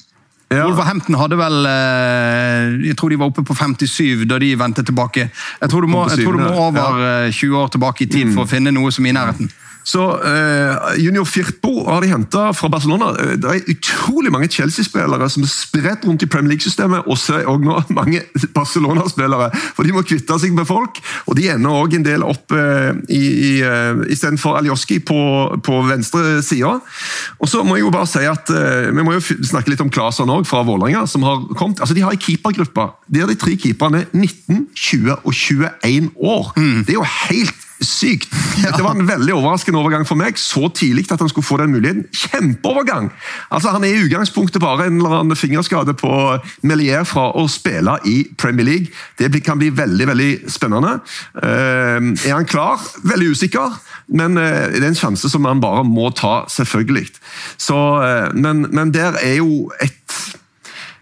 Ja. 0.49 0.63
Wolverhampton 0.65 1.13
hadde 1.19 1.37
vel 1.37 1.65
eh, 1.69 2.87
Jeg 2.87 2.95
tror 2.97 3.11
de 3.13 3.19
var 3.21 3.29
oppe 3.29 3.43
på 3.45 3.53
57 3.53 4.25
da 4.29 4.39
de 4.41 4.55
vendte 4.57 4.83
tilbake. 4.85 5.29
Jeg 5.61 5.69
tror 5.69 5.85
du 5.85 5.91
må, 5.91 6.07
tror 6.09 6.37
du 6.37 6.41
må 6.41 6.53
over 6.57 7.29
20 7.29 7.45
eh, 7.45 7.59
år 7.61 7.73
tilbake 7.75 8.05
i 8.05 8.09
tid 8.09 8.33
for 8.33 8.47
å 8.47 8.49
finne 8.49 8.73
noe 8.73 8.91
som 8.93 9.05
er 9.05 9.13
i 9.13 9.17
nærheten. 9.19 9.51
Så 9.83 10.03
eh, 10.21 10.99
Junior 11.01 11.25
Firpo 11.25 11.85
har 11.87 12.03
de 12.03 12.11
henta 12.11 12.49
fra 12.53 12.69
Barcelona. 12.69 13.09
Eh, 13.19 13.35
det 13.41 13.49
er 13.49 13.71
utrolig 13.73 14.31
mange 14.33 14.49
Chelsea-spillere 14.51 15.29
som 15.31 15.45
er 15.45 15.51
spredt 15.51 16.05
rundt 16.05 16.23
i 16.25 16.29
Premier 16.29 16.53
League-systemet. 16.53 17.07
Og 17.07 17.63
nå 17.63 17.77
mange 17.99 18.21
Barcelona-spillere, 18.55 19.49
for 19.75 19.87
de 19.87 19.95
må 19.95 20.03
kvitte 20.05 20.37
seg 20.41 20.53
med 20.55 20.67
folk. 20.69 20.99
og 21.25 21.37
De 21.39 21.47
ender 21.53 21.79
òg 21.79 21.95
en 21.97 22.05
del 22.05 22.25
opp 22.27 22.53
eh, 22.55 22.91
i, 23.15 23.21
i, 23.21 23.53
uh, 23.63 24.03
istedenfor 24.11 24.59
Aljoski 24.59 24.99
på, 25.05 25.21
på 25.65 25.79
venstre 25.87 26.39
side. 26.45 26.75
Og 27.39 27.49
så 27.49 27.63
må 27.65 27.77
jeg 27.77 27.87
jo 27.87 27.93
bare 27.95 28.09
si 28.09 28.25
at 28.27 28.51
eh, 28.53 28.89
Vi 28.95 29.05
må 29.05 29.15
jo 29.15 29.23
snakke 29.23 29.71
litt 29.71 29.83
om 29.83 29.91
Claesson 29.93 30.29
òg, 30.33 30.45
fra 30.49 30.61
Vålerenga. 30.67 31.05
som 31.07 31.23
har 31.25 31.41
kommet. 31.55 31.79
Altså, 31.79 31.95
De 31.97 32.03
har 32.05 32.13
ei 32.13 32.21
keepergruppe. 32.21 32.89
De 33.07 33.23
er 33.23 33.31
de 33.31 33.37
tre 33.39 33.55
keeperne 33.59 34.05
19, 34.11 34.67
20 34.75 35.17
og 35.23 35.33
21 35.33 36.11
år. 36.19 36.53
Mm. 36.57 36.85
Det 36.85 36.93
er 36.93 36.99
jo 36.99 37.09
helt 37.29 37.65
sykt! 37.81 38.31
Det 38.59 38.83
var 38.83 38.95
en 38.95 39.07
veldig 39.07 39.33
overraskende 39.37 39.79
overgang 39.79 40.05
for 40.07 40.19
meg. 40.19 40.37
Så 40.39 40.67
tidlig 40.75 41.05
at 41.11 41.21
han 41.21 41.29
skulle 41.31 41.47
få 41.47 41.59
den 41.61 41.71
muligheten. 41.73 42.05
Kjempeovergang! 42.11 43.09
Altså, 43.51 43.69
Han 43.69 43.83
er 43.83 43.93
i 43.93 44.03
utgangspunktet 44.05 44.61
bare 44.61 44.87
en 44.87 44.99
eller 44.99 45.19
annen 45.19 45.39
fingerskade 45.39 45.93
på 45.97 46.11
Melier 46.67 47.05
fra 47.07 47.29
å 47.37 47.47
spille 47.51 47.97
i 48.05 48.17
Premier 48.37 48.65
League. 48.65 48.93
Det 49.17 49.43
kan 49.45 49.59
bli 49.59 49.69
veldig 49.75 50.07
veldig 50.11 50.31
spennende. 50.51 50.99
Uh, 51.39 52.11
er 52.25 52.35
han 52.35 52.49
klar? 52.49 52.83
Veldig 53.03 53.31
usikker. 53.35 53.79
Men 54.07 54.37
uh, 54.37 54.67
det 54.73 54.83
er 54.83 54.91
en 54.91 54.99
sjanse 54.99 55.31
som 55.31 55.47
han 55.47 55.63
bare 55.63 55.85
må 55.87 56.09
ta, 56.11 56.43
selvfølgelig. 56.51 57.07
Så, 57.57 57.77
uh, 58.03 58.29
men, 58.35 58.67
men 58.75 58.93
der 58.95 59.19
er 59.23 59.39
jo 59.39 59.69
et 59.81 59.95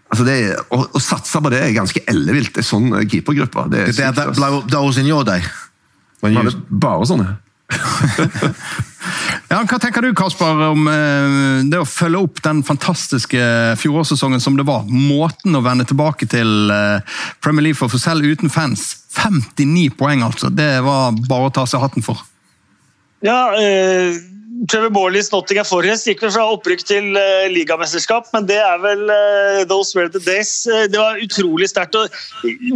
Altså 0.07 0.23
det, 0.23 0.37
å, 0.71 0.77
å, 0.95 0.99
satse 1.03 1.39
på 1.43 1.49
det 1.51 1.57
er 1.59 1.73
ganske 1.75 1.99
ellevilt. 2.07 2.55
En 2.55 2.63
sånn 2.63 2.93
keepergruppe. 3.11 3.65
Det 3.73 3.89
er 3.99 4.13
blow 4.37 4.61
up 4.61 4.69
doors 4.71 4.95
in 5.01 5.09
your 5.09 5.27
day? 5.27 5.43
Men 6.21 6.39
var 6.39 6.49
det 6.49 6.55
bare 6.69 7.07
sånne? 7.09 7.27
ja, 9.51 9.59
hva 9.59 9.77
tenker 9.81 10.05
du 10.05 10.13
Kasper, 10.15 10.61
om 10.71 10.87
eh, 10.87 11.65
det 11.67 11.81
å 11.81 11.87
følge 11.89 12.21
opp 12.23 12.39
den 12.45 12.61
fantastiske 12.67 13.41
fjorårssesongen 13.81 14.41
som 14.43 14.55
det 14.59 14.65
var? 14.67 14.87
Måten 14.87 15.57
å 15.57 15.63
vende 15.65 15.87
tilbake 15.87 16.29
til 16.31 16.71
eh, 16.73 17.19
Premier 17.43 17.69
League 17.69 17.79
for 17.79 17.91
for 17.91 18.01
selv 18.01 18.25
uten 18.25 18.53
fans. 18.53 18.89
59 19.17 19.91
poeng, 19.99 20.23
altså. 20.25 20.49
Det 20.53 20.77
var 20.85 21.15
bare 21.27 21.51
å 21.51 21.53
ta 21.53 21.67
seg 21.69 21.83
hatten 21.83 22.05
for. 22.05 22.23
Ja, 23.25 23.51
eh 23.57 24.36
Trevor 24.65 24.89
Morleys 24.89 25.27
Nottingham 25.29 25.65
Forest 25.67 26.07
gikk 26.09 26.23
vel 26.23 26.31
fra 26.33 26.45
opprykk 26.55 26.81
til 26.89 27.17
uh, 27.17 27.45
ligamesterskap, 27.53 28.29
men 28.33 28.47
det 28.49 28.57
er 28.57 28.79
vel 28.81 29.03
uh, 29.05 29.61
those 29.69 29.93
were 29.93 30.09
the 30.09 30.21
days. 30.23 30.49
Uh, 30.65 30.87
det 30.89 30.97
var 30.97 31.19
utrolig 31.21 31.67
sterkt. 31.69 31.97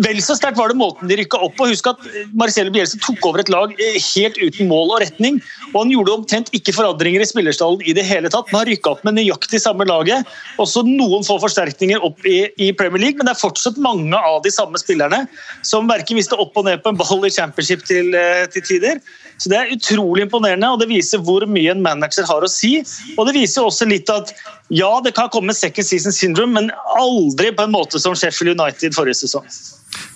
Vel 0.06 0.20
så 0.22 0.36
sterkt 0.38 0.60
var 0.60 0.70
det 0.70 0.78
måten 0.78 1.10
de 1.10 1.18
rykka 1.18 1.40
opp 1.42 1.56
på. 1.58 1.70
Husk 1.72 1.90
at 1.90 2.04
Marcelo 2.38 2.74
Bielsa 2.74 3.00
tok 3.02 3.26
over 3.26 3.42
et 3.42 3.50
lag 3.54 3.74
helt 3.80 4.38
uten 4.38 4.70
mål 4.70 4.94
og 4.98 5.02
retning. 5.06 5.40
og 5.72 5.80
Han 5.80 5.94
gjorde 5.96 6.18
omtrent 6.20 6.52
ikke 6.58 6.76
forandringer 6.76 7.24
i 7.24 7.30
spillerstallen 7.32 7.82
i 7.88 7.96
det 7.98 8.06
hele 8.06 8.30
tatt. 8.30 8.52
Men 8.52 8.62
han 8.62 8.70
rykka 8.70 8.94
opp 8.94 9.02
med 9.08 9.18
nøyaktig 9.18 9.64
samme 9.64 9.88
laget. 9.90 10.30
Også 10.62 10.86
noen 10.86 11.26
få 11.26 11.40
forsterkninger 11.42 12.06
opp 12.06 12.22
i, 12.30 12.44
i, 12.62 12.70
Premier 12.78 13.08
League, 13.08 13.18
men 13.18 13.30
det 13.30 13.34
er 13.34 13.42
fortsatt 13.42 13.82
mange 13.82 14.18
av 14.18 14.44
de 14.46 14.54
samme 14.54 14.78
spillerne 14.82 15.24
som 15.66 15.90
verken 15.90 16.20
visste 16.20 16.38
opp 16.38 16.56
og 16.60 16.70
ned 16.70 16.84
på 16.86 16.94
en 16.94 17.02
ball 17.02 17.26
i 17.26 17.34
championship 17.34 17.88
til, 17.90 18.14
til 18.54 18.70
tider. 18.70 19.02
Så 19.42 19.50
Det 19.50 19.58
er 19.58 19.72
utrolig 19.74 20.28
imponerende, 20.28 20.70
og 20.70 20.82
det 20.84 20.90
viser 20.92 21.22
hvor 21.26 21.42
mye 21.50 21.74
en 21.74 21.82
manager 21.82 22.28
har 22.30 22.46
å 22.46 22.50
si. 22.52 22.76
Og 23.18 23.26
Det 23.26 23.34
viser 23.40 23.66
også 23.66 23.88
litt 23.90 24.10
at 24.14 24.34
ja, 24.70 24.92
det 25.02 25.16
kan 25.18 25.32
komme 25.34 25.56
second 25.58 25.88
season 25.88 26.14
syndrome, 26.14 26.54
men 26.60 26.70
aldri 27.00 27.50
på 27.56 27.66
en 27.66 27.74
måte 27.74 28.00
som 28.00 28.14
Sheffield 28.16 28.54
United 28.60 28.94
forrige 28.94 29.24
sesong. 29.24 29.48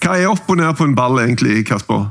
Hva 0.03 0.19
er 0.19 0.30
opp 0.30 0.45
og 0.47 0.61
ned 0.61 0.78
på 0.78 0.86
en 0.86 0.93
ball, 0.95 1.17
egentlig, 1.23 1.65
Kasper? 1.67 2.05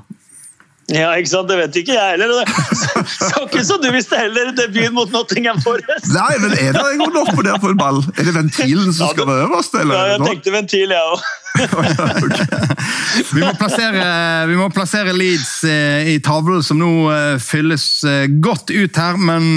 Ja, 0.92 1.14
ikke 1.16 1.30
sant? 1.30 1.48
Det 1.48 1.56
vet 1.56 1.76
ikke 1.80 1.94
jeg 1.96 2.18
heller. 2.18 2.50
Så 3.14 3.46
ikke 3.46 3.62
som 3.64 3.80
du 3.80 3.88
visste 3.94 4.18
heller, 4.20 4.50
debuten 4.56 4.92
mot 4.96 5.12
Nottingham 5.14 5.62
Forest. 5.64 6.10
Nei, 6.12 6.34
men 6.42 6.52
er 6.52 6.76
det 6.76 6.82
en 6.82 7.00
god 7.00 7.14
nok 7.14 7.30
og 7.32 7.46
ned 7.46 7.56
på 7.62 7.70
en 7.72 7.80
ball? 7.80 8.02
Er 8.18 8.28
det 8.28 8.34
ventilen 8.36 8.92
som 8.92 9.14
skal 9.14 9.30
være 9.30 9.46
øverst? 9.46 9.78
Eller? 9.80 9.96
Ja, 9.96 10.04
jeg 10.12 10.28
tenkte 10.28 10.52
ventil, 10.52 10.92
jeg 10.92 11.14
òg. 11.14 11.24
vi, 13.34 13.40
må 13.40 13.52
plassere, 13.54 14.04
vi 14.50 14.56
må 14.58 14.66
plassere 14.74 15.12
Leeds 15.14 15.52
eh, 15.70 16.10
i 16.14 16.16
tavlen, 16.24 16.64
som 16.66 16.80
nå 16.82 16.90
eh, 17.14 17.36
fylles 17.40 17.86
eh, 18.10 18.26
godt 18.42 18.72
ut 18.74 18.98
her. 18.98 19.16
Men 19.16 19.54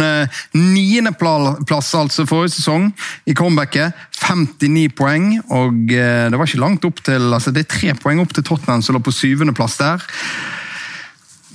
niendeplass 0.56 1.90
altså 1.98 2.28
forrige 2.30 2.56
sesong 2.56 2.92
i 3.28 3.36
comebacket. 3.36 4.06
59 4.18 4.88
poeng, 4.98 5.34
og 5.54 5.92
det 5.92 6.34
var 6.34 6.48
ikke 6.48 6.62
langt 6.62 6.86
opp 6.88 7.04
til 7.06 7.30
altså 7.36 7.52
Det 7.54 7.62
er 7.64 7.70
tre 7.70 7.92
poeng 8.02 8.20
opp 8.24 8.34
til 8.34 8.46
Tottenham, 8.46 8.82
som 8.82 8.96
lå 8.98 9.02
på 9.06 9.14
syvendeplass 9.14 9.78
der. 9.82 10.08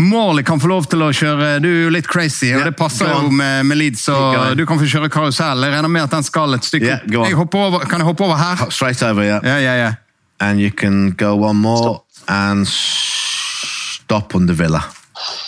Morley 0.03 0.45
kan 0.45 0.61
få 0.61 0.69
lov 0.71 0.87
til 0.91 1.03
å 1.05 1.11
kjøre 1.15 1.59
Du 1.63 1.69
er 1.71 1.83
jo 1.87 1.91
litt 1.95 2.09
crazy, 2.11 2.53
og 2.57 2.65
det 2.67 2.75
passer 2.79 3.11
jo 3.11 3.31
med, 3.31 3.67
med 3.69 3.79
Leeds. 3.79 4.07
Så 4.09 4.17
du 4.59 4.65
kan 4.69 4.81
få 4.81 4.89
kjøre 4.91 5.11
karusell. 5.13 5.63
Jeg 5.63 5.75
regner 5.75 5.93
med 5.93 6.07
at 6.07 6.17
den 6.17 6.27
skal 6.27 6.57
et 6.57 6.67
stykke 6.67 6.89
yeah, 6.89 7.29
jeg 7.31 7.37
over, 7.39 7.87
Kan 7.89 8.03
jeg 8.03 8.09
hoppe 8.09 8.27
over 8.27 8.41
her? 8.41 8.65
Straight 8.71 9.03
over, 9.07 9.25
yeah. 9.25 9.45
yeah, 9.45 9.61
yeah, 9.63 9.77
yeah. 9.77 9.95
And 10.43 10.61
you 10.61 10.73
can 10.73 11.13
go 11.17 11.37
one 11.37 11.59
more 11.63 11.79
stop. 11.79 12.07
and 12.29 12.67
stop 12.69 14.35
on 14.35 14.47
the 14.47 14.55
villa. 14.55 14.83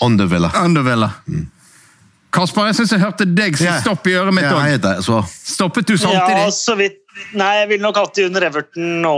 On 0.01 0.17
the 0.17 0.27
villa. 0.27 0.53
On 0.55 0.75
the 0.75 0.83
villa. 0.83 1.11
Mm. 1.29 1.49
Kasper, 2.35 2.67
jeg 2.71 2.79
syns 2.81 2.93
jeg 2.97 3.03
hørte 3.03 3.27
deg 3.31 3.57
si 3.59 3.67
stopp 3.85 4.07
i 4.11 4.15
øret 4.19 4.35
mitt 4.35 4.49
òg. 4.51 4.63
Yeah, 4.67 5.27
Stoppet 5.31 5.87
du 5.87 5.95
samtidig? 5.95 6.47
Ja, 6.47 6.51
så 6.51 6.75
vidt. 6.79 6.99
Nei, 7.39 7.51
jeg 7.61 7.69
ville 7.71 7.87
nok 7.87 7.99
hatt 8.01 8.17
det 8.19 8.27
under 8.27 8.47
Everton 8.49 8.97
nå. 9.05 9.17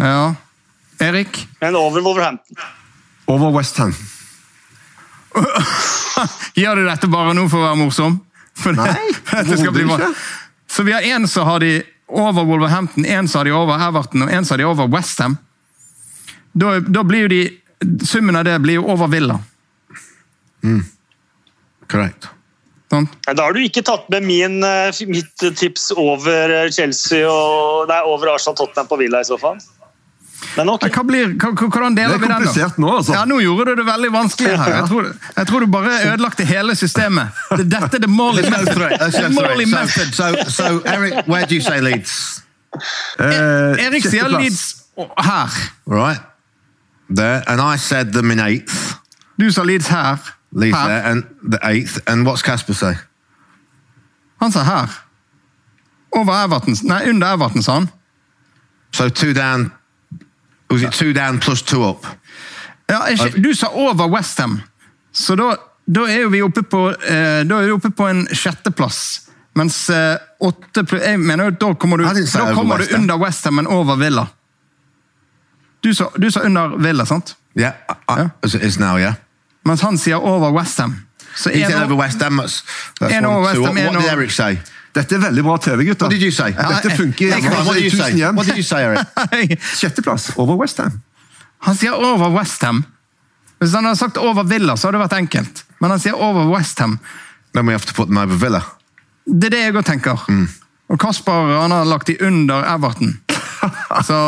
Ja. 0.00 0.34
Erik? 1.04 1.42
Men 1.60 1.76
over 1.76 2.00
Wolverhampton. 2.00 2.56
Over 3.28 3.52
Westham. 3.52 3.92
Gjør 6.60 6.80
du 6.80 6.88
dette 6.88 7.10
bare 7.10 7.34
nå 7.36 7.46
for 7.50 7.62
å 7.62 7.68
være 7.68 7.80
morsom? 7.80 8.18
For 8.58 8.74
Nei, 8.74 9.10
det 9.48 9.60
skal 9.60 9.74
bli 9.74 9.86
bra. 9.88 10.10
Så 10.68 10.84
vi 10.86 10.94
har 10.94 11.06
én 11.06 11.28
som 11.30 11.46
har 11.48 11.62
de 11.64 11.82
over 12.08 12.46
Wolverhampton, 12.48 13.06
én 13.06 13.28
som 13.28 13.40
har 13.40 13.48
de 13.48 13.54
over 13.56 13.84
Everton 13.88 14.24
og 14.24 14.32
én 14.32 14.44
som 14.44 14.56
har 14.56 14.64
de 14.64 14.68
over 14.68 14.88
Westham. 14.92 15.36
Da, 16.52 16.78
da 16.80 17.04
blir 17.06 17.26
jo 17.28 17.32
de 17.36 17.42
Summen 18.02 18.34
av 18.34 18.42
det 18.42 18.56
blir 18.58 18.80
jo 18.80 18.88
over 18.90 19.06
Villa. 19.06 19.36
Mm. 20.66 20.80
Korrekt. 21.86 22.26
Sånn. 22.90 23.06
Da 23.28 23.36
har 23.44 23.54
du 23.54 23.60
ikke 23.62 23.84
tatt 23.86 24.08
med 24.10 24.24
min, 24.26 24.56
eh, 24.64 24.98
mitt 25.06 25.44
tips 25.60 25.92
over 25.94 26.72
Chelsea 26.74 27.22
og, 27.28 27.86
nei, 27.86 28.00
over 28.02 28.32
Arsenal 28.32 28.56
Tottenham 28.58 28.88
på 28.90 28.98
Villa 28.98 29.20
i 29.22 29.28
så 29.28 29.38
fall. 29.38 29.60
Men 30.56 30.68
okay. 30.70 30.90
Hva 30.94 31.02
blir, 31.06 31.32
hvordan 31.34 31.96
deler 31.96 32.18
vi 32.18 32.26
den. 32.26 32.28
Det 32.28 32.30
er 32.30 32.34
komplisert 32.34 32.78
nå, 32.78 32.90
altså. 32.96 33.12
Ja, 33.14 33.24
Nå 33.26 33.40
gjorde 33.42 33.70
du 33.70 33.80
det 33.82 33.86
veldig 33.86 34.10
vanskelig 34.14 34.56
her. 34.58 34.74
Jeg 34.74 34.88
tror, 34.90 35.08
jeg 35.36 35.46
tror 35.50 35.60
du 35.60 35.66
bare 35.66 35.96
ødelagte 36.12 36.44
hele 36.46 36.76
systemet. 36.78 37.40
Dette 37.58 37.96
er 37.98 38.02
the 38.04 38.10
Morley 38.10 38.42
method. 38.54 38.98
The 39.12 39.28
Morley 39.34 39.66
method. 39.66 40.14
So, 40.14 40.34
so, 40.48 40.80
Eric, 40.86 41.26
where 41.26 41.46
do 41.46 41.54
you 41.54 41.62
say 41.62 41.80
Leeds? 41.80 42.42
Uh, 43.18 43.78
Erik 43.82 44.06
sier 44.06 44.28
Leeds 44.28 44.76
her. 44.96 45.50
Right. 45.86 46.20
There, 47.10 47.42
and 47.46 47.60
I 47.60 47.76
said 47.76 48.12
them 48.12 48.30
in 48.30 48.38
eighth. 48.40 48.98
Du 49.38 49.50
sa 49.50 49.62
Leeds 49.62 49.88
her. 49.88 50.18
Leeds 50.52 50.76
her. 50.76 50.88
there, 50.88 51.04
and 51.12 51.24
the 51.42 51.58
eighth. 51.62 52.00
And 52.06 52.26
what's 52.26 52.42
Casper 52.42 52.74
say? 52.74 52.94
Han 54.40 54.52
sa 54.52 54.64
her. 54.64 54.88
Over 56.12 56.32
Everton. 56.44 56.76
Nei, 56.82 57.08
under 57.08 57.26
Everton, 57.26 57.62
sa 57.62 57.72
han. 57.72 57.90
So 58.92 59.08
two 59.08 59.32
down, 59.34 59.72
Was 60.70 60.82
it 60.82 60.92
two 60.92 61.12
down 61.12 61.40
plus 61.40 61.62
two 61.62 61.82
up? 61.82 62.06
Ja, 62.88 63.06
ikke, 63.08 63.40
du 63.40 63.54
sa 63.54 63.68
over 63.72 64.08
Westham, 64.08 64.60
så 65.12 65.36
da, 65.36 65.56
da, 65.84 66.06
er 66.08 66.28
vi 66.32 66.40
oppe 66.42 66.62
på, 66.62 66.88
eh, 66.92 67.44
da 67.44 67.58
er 67.60 67.68
vi 67.68 67.72
oppe 67.72 67.90
på 67.90 68.06
en 68.08 68.26
sjetteplass. 68.32 69.28
Mens 69.58 69.90
eh, 69.90 70.16
åtte 70.40 70.84
Jeg 71.02 71.18
mener 71.20 71.50
da 71.50 71.72
kommer 71.74 71.98
du, 71.98 72.04
da 72.04 72.52
kommer 72.54 72.78
du 72.78 72.94
under 72.94 73.18
Westham, 73.20 73.54
men 73.60 73.66
over 73.66 73.96
Villa. 73.96 74.26
Du 75.80 75.94
sa, 75.94 76.10
du 76.16 76.30
sa 76.30 76.40
under 76.46 76.76
Villa, 76.78 77.04
sant? 77.06 77.36
Yeah, 77.56 77.74
I, 77.88 78.22
I, 78.22 78.30
it's 78.42 78.78
now, 78.78 78.96
yeah. 78.98 79.14
Mens 79.64 79.80
han 79.82 79.98
sier 79.98 80.16
over 80.16 80.52
Westham. 80.54 81.08
Så 81.34 81.50
He 81.50 81.64
said 81.64 81.82
over 81.82 81.94
West 81.94 82.22
Ham. 82.22 82.36
That's, 82.36 82.62
that's 83.00 83.26
over 83.26 83.40
West 83.40 83.60
Ham, 83.60 83.74
what, 83.74 83.94
what 83.94 84.02
did 84.02 84.12
Eric 84.12 84.30
say? 84.30 84.58
Dette 84.98 85.14
er 85.14 85.22
veldig 85.22 85.44
bra 85.46 85.56
TV, 85.62 85.84
gutter. 85.86 86.10
Dette 86.10 86.94
funker. 86.96 87.34
Did 87.38 88.56
you 88.56 88.62
say, 88.66 88.82
Eric? 88.82 89.58
Sjetteplass 89.78 90.32
over 90.36 90.58
Westham. 90.58 91.00
Han 91.66 91.76
sier 91.78 91.94
over 91.94 92.32
Westham. 92.34 92.84
Hvis 93.58 93.74
han 93.74 93.86
hadde 93.86 93.98
sagt 93.98 94.18
over 94.18 94.46
Villa, 94.46 94.76
så 94.76 94.88
hadde 94.88 94.98
det 94.98 95.04
vært 95.06 95.18
enkelt. 95.18 95.62
Men 95.82 95.94
han 95.94 96.02
sier 96.02 96.18
over 96.18 96.50
Westham. 96.50 96.98
Over. 97.58 98.66
Det 99.26 99.48
er 99.48 99.54
det 99.54 99.62
jeg 99.62 99.74
òg 99.74 99.86
tenker. 99.86 100.26
Mm. 100.30 100.46
Og 100.88 101.00
Kasper 101.00 101.54
han 101.58 101.74
har 101.74 101.86
lagt 101.88 102.10
de 102.10 102.16
under 102.24 102.66
Everton. 102.74 103.16
Så 104.06 104.18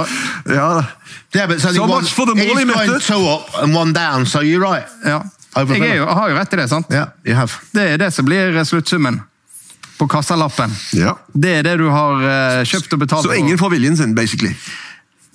ja. 0.51 0.85
Yeah, 1.33 1.47
but 1.47 1.61
so, 1.61 1.73
so 1.73 1.87
much 1.87 2.11
for 2.13 2.27
the 2.27 2.35
he's 2.35 2.53
going 2.53 3.01
two 3.01 3.29
up 3.29 3.63
and 3.63 3.75
one 3.75 3.93
down, 3.93 4.27
so 4.27 4.41
you're 4.41 4.59
right. 4.59 4.87
Ja. 5.05 5.23
Jeg, 5.57 5.97
jo, 5.97 6.07
har 6.07 6.29
jo 6.29 6.35
rett 6.35 6.53
i 6.53 6.57
det, 6.57 6.69
sant? 6.69 6.87
Yeah, 6.91 7.09
you 7.27 7.35
have. 7.35 7.53
Det 7.73 7.85
er 7.93 7.97
det 8.03 8.11
som 8.15 8.27
blir 8.27 8.65
sluttsummen 8.65 9.21
på 10.01 10.09
kassalappen. 10.09 10.73
Ja. 10.97 11.15
Det 11.33 11.59
er 11.59 11.67
det 11.67 11.77
du 11.83 11.89
har 11.93 12.23
uh, 12.25 12.63
kjøpt 12.65 12.97
og 12.97 13.03
betalt. 13.03 13.29
Så 13.29 13.37
ingen 13.37 13.59
får 13.61 13.75
viljen 13.75 13.99
sin, 13.99 14.15
basically? 14.17 14.55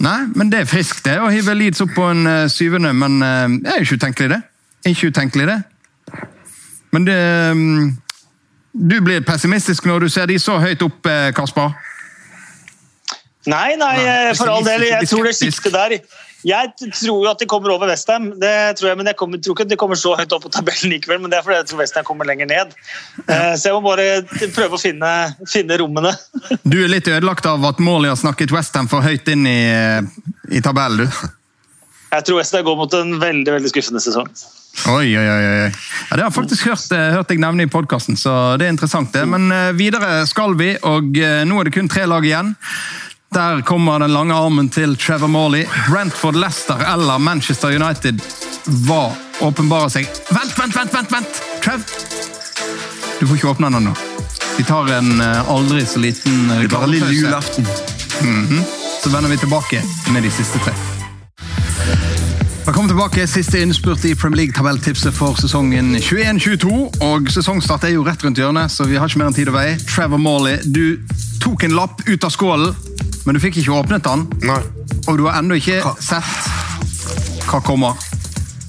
Nei, 0.01 0.25
men 0.35 0.49
det 0.51 0.63
er 0.63 0.69
friskt, 0.69 1.03
det. 1.05 1.19
Å 1.21 1.29
hive 1.31 1.53
Leeds 1.55 1.83
opp 1.85 1.93
på 1.95 2.07
en 2.11 2.25
uh, 2.27 2.47
syvende, 2.51 2.91
men 2.97 3.19
uh, 3.21 3.45
det 3.61 3.75
er 3.75 3.85
ikke 3.85 3.99
utenkelig, 4.01 4.31
det. 4.33 4.41
Ikke 4.91 5.11
utenkelig, 5.13 5.47
det. 5.51 5.59
Men 6.95 7.05
det 7.07 7.19
um, 7.51 7.93
Du 8.75 8.97
blir 9.03 9.23
pessimistisk 9.23 9.85
når 9.87 10.05
du 10.05 10.09
ser 10.11 10.27
de 10.27 10.35
så 10.41 10.57
høyt 10.59 10.81
opp, 10.83 11.07
Kasper? 11.35 11.71
Nei, 13.47 13.77
nei, 13.79 13.93
for 14.35 14.49
all 14.51 14.65
del. 14.65 14.83
Jeg 14.89 15.07
tror 15.07 15.29
det 15.29 15.35
siste 15.37 15.71
der 15.71 15.99
jeg 16.45 16.73
tror 16.77 17.23
jo 17.23 17.30
at 17.31 17.39
de 17.41 17.47
kommer 17.49 17.73
over 17.73 17.89
Westham, 17.89 18.27
men 18.38 19.07
jeg 19.09 19.17
kommer, 19.17 19.39
tror 19.41 19.55
ikke 19.55 19.65
at 19.65 19.72
de 19.72 19.77
kommer 19.81 19.97
så 19.97 20.13
høyt 20.17 20.34
opp 20.35 20.43
på 20.45 20.51
tabellen 20.53 20.91
likevel. 20.93 21.22
Men 21.23 21.31
det 21.34 21.39
er 21.39 21.45
fordi 21.45 21.57
jeg 21.57 21.69
tror 21.72 21.81
Westham 21.81 22.05
kommer 22.05 22.27
lenger 22.30 22.49
ned. 22.51 22.76
Eh, 23.26 23.53
så 23.57 23.72
jeg 23.72 23.73
må 23.73 23.81
bare 23.88 24.22
prøve 24.53 24.77
å 24.77 24.81
finne, 24.81 25.13
finne 25.49 25.80
rommene. 25.81 26.13
Du 26.76 26.77
er 26.84 26.91
litt 26.91 27.09
ødelagt 27.09 27.47
av 27.49 27.65
at 27.65 27.81
Morley 27.81 28.11
har 28.11 28.19
snakket 28.19 28.53
Westham 28.53 28.89
for 28.91 29.05
høyt 29.05 29.26
inn 29.31 29.47
i, 29.49 29.61
i 30.53 30.61
tabellen, 30.61 31.05
du? 31.05 31.26
Jeg 32.13 32.27
tror 32.27 32.38
Westham 32.38 32.67
går 32.67 32.77
mot 32.77 32.93
en 32.99 33.17
veldig 33.23 33.55
veldig 33.57 33.72
skuffende 33.73 34.03
sesong. 34.03 34.30
Oi, 34.91 35.15
oi, 35.17 35.23
oi. 35.23 35.41
Ja, 35.65 36.17
det 36.17 36.19
har 36.19 36.27
jeg 36.27 36.35
faktisk 36.35 36.69
hørt, 36.69 36.85
eh, 36.93 37.07
hørt 37.15 37.31
deg 37.31 37.41
nevne 37.41 37.65
i 37.65 37.72
podkasten, 37.72 38.19
så 38.19 38.53
det 38.59 38.67
er 38.67 38.76
interessant. 38.76 39.09
det. 39.15 39.26
Men 39.31 39.49
eh, 39.49 39.73
videre 39.73 40.22
skal 40.30 40.53
vi, 40.59 40.76
og 40.85 41.17
nå 41.17 41.57
er 41.57 41.69
det 41.69 41.73
kun 41.73 41.89
tre 41.89 42.05
lag 42.11 42.27
igjen. 42.27 42.53
Der 43.36 43.62
kommer 43.62 43.99
den 43.99 44.14
lange 44.14 44.34
armen 44.34 44.70
til 44.70 44.95
Trevor 44.95 45.28
Morley. 45.28 45.66
Brentford, 45.90 46.36
Leicester 46.36 46.94
eller 46.94 47.18
Manchester 47.18 47.68
United 47.68 48.20
var 48.66 49.12
åpenbarer 49.41 49.91
seg 49.91 50.07
Vent, 50.30 50.53
vent, 50.60 50.76
vent! 50.76 50.94
vent, 50.94 51.12
vent! 51.12 51.41
Trev! 51.64 51.84
Du 53.20 53.28
får 53.28 53.36
ikke 53.36 53.49
åpne 53.52 53.74
den 53.76 53.90
nå. 53.90 53.95
Vi 54.56 54.64
tar 54.64 54.88
en 55.02 55.20
eh, 55.20 55.52
aldri 55.52 55.84
så 55.84 55.99
liten 55.99 56.48
reklamepause. 56.48 56.91
Lille 56.91 57.12
julaften. 57.12 57.68
Mm 58.22 58.48
-hmm. 58.48 58.64
Så 59.03 59.10
vender 59.10 59.30
vi 59.30 59.38
tilbake 59.38 59.84
med 60.14 60.24
de 60.24 60.32
siste 60.32 60.60
tre. 60.60 60.72
Velkommen 62.66 62.90
tilbake. 62.90 63.28
Siste 63.28 63.62
innspurt 63.62 64.06
i 64.06 64.16
Premier 64.16 64.38
League-tabelltipset 64.38 65.14
for 65.14 65.36
sesongen 65.41 65.95
21-22. 65.95 67.03
Og 67.03 67.32
Sesongstart 67.32 67.84
er 67.84 67.90
jo 67.90 68.03
rett 68.03 68.24
rundt 68.24 68.38
hjørnet, 68.38 68.72
så 68.72 68.84
vi 68.84 68.95
har 68.95 69.07
ikke 69.07 69.20
mer 69.20 69.28
enn 69.28 69.34
tid 69.34 69.48
å 69.48 69.52
vei. 69.52 69.78
Trevor 69.95 70.18
Morley, 70.18 70.57
du 70.66 70.99
tok 71.44 71.64
en 71.64 71.76
lapp 71.76 72.02
ut 72.07 72.24
av 72.24 72.30
skålen 72.30 72.94
men 73.26 73.35
du 73.35 73.41
fikk 73.41 73.60
ikke 73.61 73.73
åpnet 73.76 74.06
den. 74.06 74.27
Nei. 74.45 74.61
Og 75.10 75.18
du 75.19 75.26
har 75.27 75.39
ennå 75.41 75.57
ikke 75.60 75.81
sett 76.03 77.49
hva 77.49 77.61
kommer. 77.65 77.97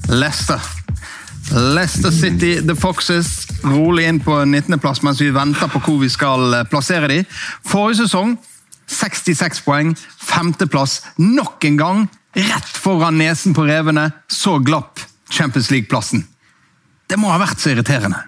Leicester. 0.09 0.61
Leicester 1.51 2.11
City, 2.11 2.57
The 2.67 2.75
Foxes, 2.75 3.47
rolig 3.63 4.07
inn 4.09 4.19
på 4.23 4.35
19.-plass 4.43 5.01
mens 5.05 5.21
vi 5.23 5.31
venter 5.31 5.69
på 5.71 5.81
hvor 5.85 5.99
vi 6.01 6.09
skal 6.11 6.59
eh, 6.59 6.65
plassere 6.67 7.09
dem. 7.11 7.27
Forrige 7.67 8.03
sesong 8.03 8.35
66 8.87 9.61
poeng, 9.65 9.93
femteplass. 10.23 11.01
Nok 11.19 11.67
en 11.69 11.79
gang 11.79 12.07
rett 12.37 12.73
foran 12.79 13.19
nesen 13.19 13.55
på 13.55 13.65
revene. 13.67 14.09
Så 14.27 14.57
glapp 14.63 14.99
Champions 15.31 15.71
League-plassen. 15.71 16.25
Det 17.07 17.19
må 17.19 17.31
ha 17.31 17.39
vært 17.41 17.61
så 17.63 17.71
irriterende. 17.71 18.19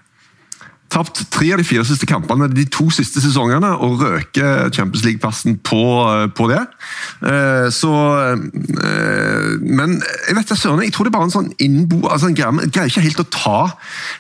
Tapt 0.90 1.22
tre 1.30 1.52
av 1.54 1.60
de 1.62 1.66
fire 1.68 1.84
siste 1.86 2.08
kampene 2.10 2.48
de 2.50 2.64
to 2.72 2.88
siste 2.94 3.22
sesongene 3.22 3.70
og 3.78 4.02
røker 4.02 4.72
Champions 4.74 5.04
League-plassen 5.06 5.60
på, 5.62 5.82
på, 6.34 6.48
det. 6.50 6.64
Eh, 7.30 7.68
så 7.74 7.92
eh, 8.34 9.52
Men 9.62 10.00
jeg 10.00 10.38
vet 10.40 10.56
søren, 10.56 10.82
jeg 10.82 10.96
tror 10.96 11.06
det 11.06 11.14
er 11.14 11.18
bare 11.20 11.30
en 11.30 11.36
sånn 11.36 11.52
innbo... 11.62 12.02
Altså, 12.10 12.32
en 12.32 12.40
greier 12.40 12.90
ikke 12.90 13.06
helt 13.06 13.22
å 13.22 13.28
ta 13.30 13.60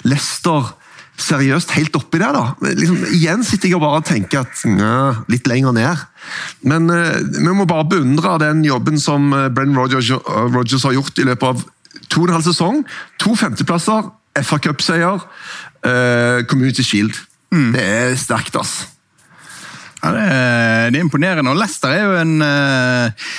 Leicester 0.06 0.76
seriøst 1.20 1.74
helt 1.76 1.98
oppi 2.00 2.22
det. 2.22 2.30
da. 2.38 2.46
Liksom, 2.62 3.02
igjen 3.18 3.41
sitter 3.44 3.72
jeg 3.72 3.80
og 3.80 3.84
bare 3.84 4.06
tenker 4.08 4.46
at 4.46 4.62
nø, 4.70 5.26
litt 5.34 5.50
lenger 5.50 5.76
ned. 5.76 6.06
Men 6.64 6.88
vi 6.88 7.50
må 7.50 7.66
bare 7.68 7.90
beundre 7.91 8.38
den 8.46 8.62
jobben 8.68 9.02
som 9.02 9.34
Brenn 9.56 9.76
Rogers, 9.76 10.14
Rogers, 10.54 10.86
har 10.88 10.96
gjort 10.96 11.20
i 11.20 11.28
løpet 11.28 11.50
av 11.50 11.66
to 12.08 12.24
og 12.24 12.30
en 12.30 12.38
halv 12.38 12.48
sesong. 12.48 12.82
To 13.20 13.36
femteplasser, 13.36 14.14
FA 14.40 14.60
Cup-seier. 14.64 15.26
Uh, 15.85 16.43
Community 16.47 16.84
Shield. 16.84 17.15
Mm. 17.51 17.72
Det 17.73 17.84
er 17.84 18.15
sterkt, 18.19 18.56
ass. 18.60 18.84
Ja, 20.03 20.11
det, 20.15 20.23
er, 20.23 20.91
det 20.91 20.99
er 20.99 21.06
imponerende. 21.06 21.51
Og 21.51 21.60
Leicester 21.60 21.93
er 21.95 22.06
jo 22.06 22.15
en 22.19 22.39
uh, 22.43 23.31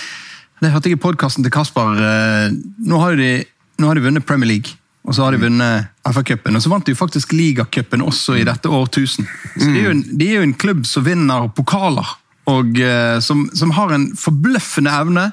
Det 0.61 0.73
hørte 0.73 0.91
jeg 0.91 0.99
i 0.99 1.01
podkasten 1.01 1.45
til 1.45 1.53
Kasper. 1.53 1.97
Uh, 2.01 2.57
nå, 2.87 3.01
har 3.01 3.17
de, 3.21 3.33
nå 3.81 3.91
har 3.91 3.99
de 3.99 4.07
vunnet 4.09 4.27
Premier 4.27 4.55
League. 4.55 4.77
Og 5.05 5.17
så 5.17 5.25
har 5.25 5.33
de 5.33 5.41
mm. 5.41 5.45
vunnet 5.49 5.93
FA-cupen, 6.13 6.57
og 6.57 6.63
så 6.63 6.71
vant 6.73 6.85
de 6.85 6.93
jo 6.93 6.99
faktisk 6.99 7.33
ligacupen 7.33 8.03
også 8.05 8.37
i 8.37 8.45
dette 8.45 8.69
årtusen. 8.69 9.29
Så 9.55 9.69
de 9.71 9.79
er 9.81 9.87
jo 9.87 9.95
en, 9.95 10.03
de 10.05 10.27
er 10.27 10.35
jo 10.37 10.49
en 10.49 10.59
klubb 10.61 10.83
som 10.89 11.07
vinner 11.07 11.47
pokaler, 11.57 12.11
og 12.53 12.77
som, 13.25 13.47
som, 13.57 13.73
har 13.79 13.95
en 13.97 14.05
forbløffende 14.21 14.93
evne 14.93 15.25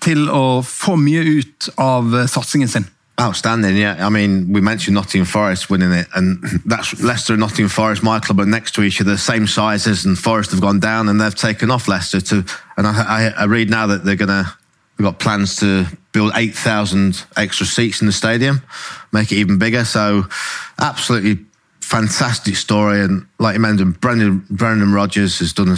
til 0.00 0.24
å 0.32 0.62
få 0.64 0.96
mye 0.96 1.20
ut 1.36 1.68
av 1.76 2.16
satsingen 2.32 2.72
sin. 2.72 2.88
Outstanding, 3.20 3.76
yeah. 3.76 4.06
I 4.06 4.08
mean, 4.08 4.50
we 4.50 4.62
mentioned 4.62 4.94
Nottingham 4.94 5.26
Forest 5.26 5.68
winning 5.68 5.92
it, 5.92 6.06
and 6.14 6.42
that's 6.64 7.02
Leicester 7.02 7.34
and 7.34 7.40
Nottingham 7.40 7.68
Forest, 7.68 8.02
my 8.02 8.18
club, 8.18 8.40
are 8.40 8.46
next 8.46 8.74
to 8.76 8.82
each 8.82 8.98
other, 8.98 9.18
same 9.18 9.46
sizes, 9.46 10.06
and 10.06 10.18
Forest 10.18 10.52
have 10.52 10.62
gone 10.62 10.80
down, 10.80 11.06
and 11.06 11.20
they've 11.20 11.34
taken 11.34 11.70
off 11.70 11.86
Leicester 11.86 12.22
to. 12.22 12.44
And 12.78 12.86
I, 12.86 12.92
I, 13.36 13.42
I 13.42 13.44
read 13.44 13.68
now 13.68 13.86
that 13.88 14.04
they're 14.04 14.16
gonna. 14.16 14.50
We've 14.96 15.04
got 15.04 15.18
plans 15.18 15.56
to 15.56 15.86
build 16.12 16.32
8,000 16.34 17.24
extra 17.36 17.66
seats 17.66 18.00
in 18.00 18.06
the 18.06 18.12
stadium, 18.12 18.62
make 19.12 19.32
it 19.32 19.36
even 19.36 19.58
bigger. 19.58 19.84
So, 19.84 20.24
absolutely 20.78 21.44
fantastic 21.80 22.56
story, 22.56 23.02
and 23.02 23.26
like 23.38 23.54
you 23.54 23.60
mentioned, 23.60 24.00
Brendan 24.00 24.46
Brendan 24.48 24.94
Rodgers 24.94 25.40
has 25.40 25.52
done 25.52 25.68
a 25.68 25.76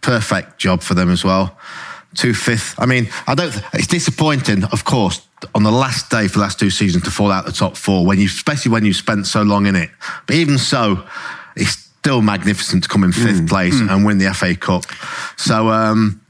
perfect 0.00 0.58
job 0.58 0.82
for 0.82 0.94
them 0.94 1.10
as 1.10 1.22
well. 1.22 1.58
Two 2.18 2.34
fifth. 2.34 2.74
I 2.78 2.86
mean, 2.86 3.08
I 3.28 3.36
don't. 3.36 3.54
It's 3.74 3.86
disappointing, 3.86 4.64
of 4.64 4.84
course, 4.84 5.22
on 5.54 5.62
the 5.62 5.70
last 5.70 6.10
day 6.10 6.26
for 6.26 6.34
the 6.34 6.40
last 6.40 6.58
two 6.58 6.68
seasons 6.68 7.04
to 7.04 7.12
fall 7.12 7.30
out 7.30 7.46
the 7.46 7.52
top 7.52 7.76
four 7.76 8.04
when 8.04 8.18
you, 8.18 8.26
especially 8.26 8.72
when 8.72 8.84
you 8.84 8.92
spent 8.92 9.28
so 9.28 9.42
long 9.42 9.66
in 9.66 9.76
it. 9.76 9.88
But 10.26 10.34
even 10.34 10.58
so, 10.58 11.06
it's 11.54 11.70
still 11.70 12.20
magnificent 12.20 12.82
to 12.82 12.88
come 12.88 13.04
in 13.04 13.12
fifth 13.12 13.42
mm, 13.42 13.48
place 13.48 13.76
mm. 13.76 13.88
and 13.88 14.04
win 14.04 14.18
the 14.18 14.34
FA 14.34 14.56
Cup. 14.56 14.84
So. 15.36 15.68
Um, 15.68 16.20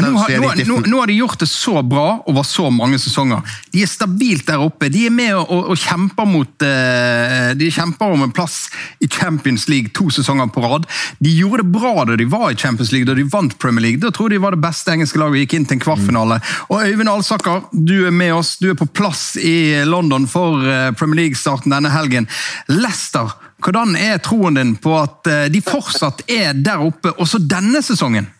nå 0.00 0.12
har, 0.16 0.66
nå, 0.66 0.78
nå, 0.86 1.00
har, 1.00 1.06
de 1.06 1.16
gjort 1.18 1.38
det 1.42 1.48
så 1.50 1.82
bra 1.82 2.22
over 2.30 2.46
så 2.46 2.70
mange 2.72 2.98
sesonger. 3.02 3.42
De 3.72 3.82
er 3.84 3.90
stabilt 3.90 4.46
der 4.48 4.62
oppe. 4.64 4.88
De 4.92 5.04
er 5.08 5.12
med 5.12 5.34
og, 5.36 5.50
og, 5.52 5.72
og 5.74 5.80
kjemper 5.80 6.28
mot 6.28 6.64
uh, 6.64 7.50
De 7.58 7.68
kjemper 7.72 8.14
om 8.14 8.24
en 8.24 8.32
plass 8.34 8.70
i 9.02 9.08
Champions 9.10 9.68
League 9.68 9.92
to 9.96 10.08
sesonger 10.14 10.48
på 10.54 10.64
rad. 10.64 10.88
De 11.20 11.34
gjorde 11.36 11.62
det 11.62 11.74
bra 11.74 12.06
da 12.08 12.16
de 12.16 12.28
var 12.30 12.50
i 12.50 12.58
Champions 12.58 12.92
League, 12.94 13.08
da 13.08 13.16
de 13.18 13.26
vant 13.28 13.56
Premier 13.58 13.88
League. 13.88 14.02
Da 14.02 14.12
tror 14.14 14.32
de 14.32 14.40
var 14.42 14.56
det 14.56 14.62
beste 14.64 14.94
engelske 14.94 15.20
laget 15.20 15.36
og 15.36 15.44
gikk 15.44 15.56
inn 15.58 15.68
til 15.68 15.78
en 15.78 15.84
kvartfinale. 15.84 16.40
Og 16.70 16.86
Øyvind 16.86 17.12
Alsaker, 17.12 17.64
du 17.72 17.96
er 18.06 18.14
med 18.14 18.34
oss. 18.38 18.56
Du 18.62 18.70
er 18.72 18.78
på 18.78 18.88
plass 18.88 19.34
i 19.36 19.82
London 19.88 20.28
for 20.30 20.62
uh, 20.64 20.90
Premier 20.96 21.24
League-starten 21.24 21.74
denne 21.74 21.92
helgen. 21.92 22.28
Leicester, 22.72 23.34
hvordan 23.62 23.96
er 23.98 24.22
troen 24.24 24.56
din 24.58 24.76
på 24.80 24.94
at 25.00 25.28
uh, 25.28 25.48
de 25.52 25.62
fortsatt 25.64 26.24
er 26.30 26.56
der 26.56 26.84
oppe 26.84 27.12
også 27.18 27.42
denne 27.42 27.82
sesongen? 27.84 28.30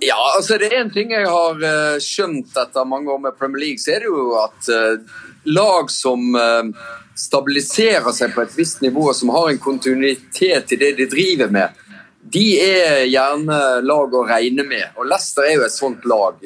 Ja, 0.00 0.34
altså 0.36 0.58
det 0.58 0.68
er 0.70 0.82
en 0.82 0.92
ting 0.94 1.10
jeg 1.10 1.26
har 1.26 1.58
uh, 1.58 1.98
skjønt 2.02 2.54
etter 2.60 2.86
mange 2.86 3.10
år 3.10 3.18
med 3.22 3.36
Premier 3.38 3.64
League, 3.64 3.82
så 3.82 3.96
er 3.96 4.04
det 4.04 4.10
jo 4.12 4.36
at 4.38 4.70
uh, 4.70 5.18
lag 5.50 5.90
som 5.90 6.36
uh, 6.38 6.70
stabiliserer 7.18 8.10
seg 8.14 8.34
på 8.34 8.44
et 8.44 8.54
visst 8.54 8.82
nivå, 8.84 9.08
som 9.16 9.32
har 9.34 9.50
en 9.50 9.62
kontinuitet 9.62 10.74
i 10.74 10.78
det 10.78 10.92
de 11.00 11.08
driver 11.10 11.50
med, 11.54 11.84
de 12.28 12.44
er 12.62 13.06
gjerne 13.08 13.58
lag 13.82 14.14
å 14.14 14.26
regne 14.28 14.66
med. 14.68 14.92
Og 15.00 15.08
Leicester 15.08 15.48
er 15.48 15.56
jo 15.56 15.64
et 15.66 15.74
sånt 15.74 16.04
lag. 16.06 16.36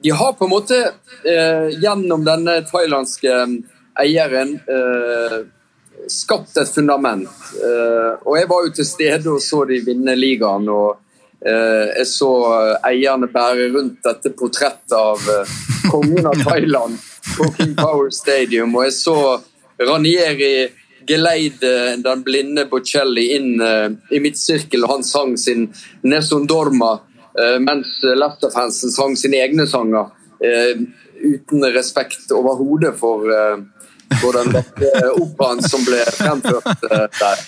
De 0.00 0.12
har 0.14 0.30
på 0.38 0.46
en 0.46 0.52
måte 0.54 0.78
gjennom 1.82 2.24
denne 2.24 2.54
thailandske 2.70 3.34
eieren 4.00 4.54
skapt 6.08 6.56
et 6.62 6.72
fundament. 6.72 7.28
Og 8.24 8.38
jeg 8.38 8.48
var 8.48 8.64
jo 8.64 8.72
til 8.78 8.88
stede 8.88 9.34
og 9.34 9.44
så 9.44 9.66
de 9.68 9.82
vinne 9.84 10.16
ligaen. 10.16 10.70
og 10.72 11.04
Eh, 11.07 11.07
jeg 11.44 12.06
så 12.10 12.30
eierne 12.86 13.28
bære 13.30 13.68
rundt 13.74 14.02
dette 14.02 14.32
portrettet 14.34 14.94
av 14.96 15.22
eh, 15.30 15.54
kongen 15.90 16.26
av 16.26 16.42
Thailand 16.48 16.98
på 17.36 17.46
King 17.58 17.74
Power 17.78 18.10
Stadium, 18.10 18.74
og 18.74 18.88
jeg 18.88 18.96
så 18.98 19.16
Ranieri 19.78 20.68
geleide 21.08 21.70
den 22.02 22.24
blinde 22.26 22.66
Bocelli 22.68 23.28
inn 23.36 23.62
eh, 23.62 23.86
i 24.10 24.22
midtsirkel, 24.22 24.82
og 24.84 24.96
han 24.96 25.06
sang 25.06 25.36
sin 25.38 25.68
'Nessun 26.02 26.48
Dorma', 26.50 26.98
mens 27.62 28.00
Leicester-fansen 28.02 28.90
sang 28.90 29.12
sine 29.14 29.38
egne 29.38 29.62
sanger, 29.70 30.08
uten 31.22 31.66
respekt 31.70 32.32
overhodet 32.34 32.96
for 32.98 33.30
for 34.18 34.34
den 34.34 34.56
operaen 35.20 35.62
som 35.62 35.84
ble 35.86 36.00
fremført 36.16 36.82
der. 37.20 37.44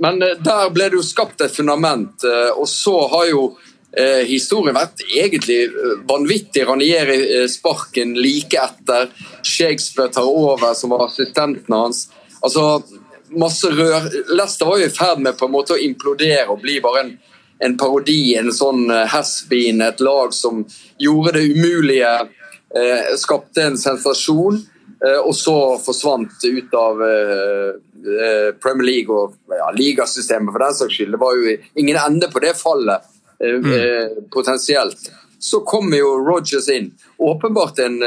Men 0.00 0.20
der 0.20 0.70
ble 0.72 0.88
det 0.88 0.96
jo 0.96 1.04
skapt 1.04 1.42
et 1.44 1.52
fundament, 1.52 2.24
og 2.56 2.64
så 2.68 2.94
har 3.12 3.26
jo 3.28 3.42
eh, 3.92 4.22
historien 4.24 4.72
vært 4.72 5.02
egentlig 5.04 5.58
vanvittig. 6.08 6.64
Ranieri 6.64 7.18
sparken 7.52 8.14
like 8.16 8.56
etter. 8.56 9.10
Shakespeare 9.44 10.08
tar 10.14 10.24
over, 10.24 10.72
som 10.74 10.94
var 10.94 11.04
assistenten 11.10 11.76
hans. 11.76 12.06
Altså, 12.40 12.80
masse 13.30 13.70
rør. 13.70 14.08
Leicester 14.28 14.66
var 14.66 14.80
jo 14.80 14.88
i 14.88 14.94
ferd 14.94 15.22
med 15.24 15.38
på 15.38 15.48
en 15.48 15.54
måte 15.54 15.76
å 15.76 15.82
implodere 15.82 16.48
og 16.50 16.62
bli 16.64 16.78
bare 16.82 17.04
en, 17.04 17.14
en 17.64 17.76
parodi, 17.78 18.34
en 18.38 18.52
sånn 18.54 18.88
has-been, 19.12 19.82
et 19.84 20.00
lag 20.04 20.34
som 20.34 20.64
gjorde 21.00 21.36
det 21.38 21.46
umulige, 21.52 22.12
eh, 22.76 23.14
skapte 23.20 23.68
en 23.68 23.78
sensasjon. 23.80 24.62
Eh, 25.06 25.18
og 25.18 25.32
så 25.36 25.54
forsvant 25.80 26.44
ut 26.44 26.74
av 26.76 27.02
eh, 27.06 27.70
eh 28.00 28.50
Premier 28.60 28.86
League 28.86 29.14
og 29.16 29.36
ja, 29.48 29.70
ligasystemet 29.76 30.52
for 30.52 30.64
den 30.64 30.76
saks 30.76 30.98
skyld. 30.98 31.14
Det 31.16 31.22
var 31.22 31.38
jo 31.38 31.56
ingen 31.80 32.00
ende 32.00 32.28
på 32.32 32.42
det 32.44 32.54
fallet, 32.58 33.08
mm. 33.40 34.28
Potensielt. 34.32 35.10
Så 35.40 35.62
kommer 35.64 35.96
jo 35.96 36.18
Rogers 36.20 36.68
inn. 36.68 36.90
Åpenbart 37.16 37.78
en, 37.80 38.02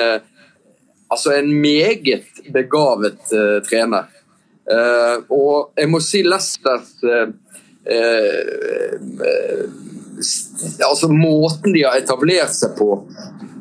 altså 1.10 1.34
en 1.34 1.50
meget 1.62 2.44
begavet 2.54 3.34
trener. 3.66 4.12
Uh, 4.64 5.20
og 5.34 5.74
jeg 5.76 5.90
må 5.92 6.00
si 6.00 6.22
Leicesters 6.24 6.94
uh, 7.04 7.28
Altså 10.88 11.10
måten 11.12 11.74
de 11.76 11.82
har 11.84 11.98
etablert 12.00 12.54
seg 12.56 12.78
på 12.78 12.94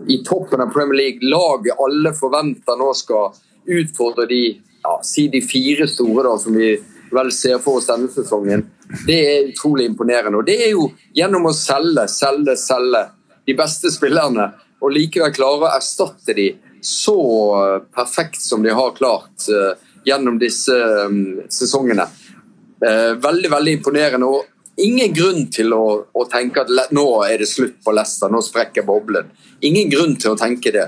i 0.08 0.22
toppen 0.26 0.60
av 0.60 0.72
Premier 0.72 0.98
League, 0.98 1.30
laget 1.30 1.78
alle 1.80 2.14
forventer 2.16 2.78
nå 2.78 2.90
skal 2.96 3.34
utfordre 3.68 4.26
de, 4.30 4.42
ja, 4.82 4.94
si 5.06 5.28
de 5.32 5.42
fire 5.44 5.86
store 5.90 6.26
da, 6.26 6.34
som 6.40 6.56
vi 6.58 6.72
vel 7.12 7.30
ser 7.34 7.60
for 7.60 7.78
oss 7.78 7.90
denne 7.90 8.08
sesongen, 8.10 8.64
det 9.06 9.18
er 9.20 9.48
utrolig 9.50 9.86
imponerende. 9.90 10.40
Og 10.40 10.48
det 10.48 10.58
er 10.66 10.72
jo 10.72 10.88
gjennom 11.16 11.50
å 11.50 11.54
selge, 11.56 12.06
selge, 12.10 12.56
selge 12.60 13.06
de 13.46 13.56
beste 13.58 13.92
spillerne, 13.92 14.50
og 14.82 14.94
likevel 14.96 15.34
klare 15.34 15.68
å 15.68 15.74
erstatte 15.76 16.34
de 16.34 16.48
så 16.82 17.16
perfekt 17.94 18.40
som 18.42 18.64
de 18.64 18.72
har 18.74 18.96
klart. 18.96 19.46
Uh, 19.46 19.78
gjennom 20.04 20.38
disse 20.38 20.74
um, 21.06 21.42
sesongene. 21.50 22.06
Uh, 22.82 23.14
veldig 23.22 23.50
veldig 23.50 23.76
imponerende. 23.78 24.26
og 24.26 24.48
Ingen 24.80 25.12
grunn 25.12 25.48
til 25.52 25.72
å, 25.76 25.84
å, 26.08 26.24
tenke 26.32 26.64
at 26.64 26.92
nå 26.96 27.06
er 27.26 27.42
det 27.42 27.48
slutt 27.50 27.76
på 27.84 27.92
Leicester, 27.92 28.32
nå 28.32 28.40
sprekker 28.44 28.86
boblen. 28.88 29.28
Ingen 29.60 29.90
grunn 29.92 30.14
til 30.16 30.32
å 30.32 30.38
tenke 30.38 30.72
det. 30.72 30.86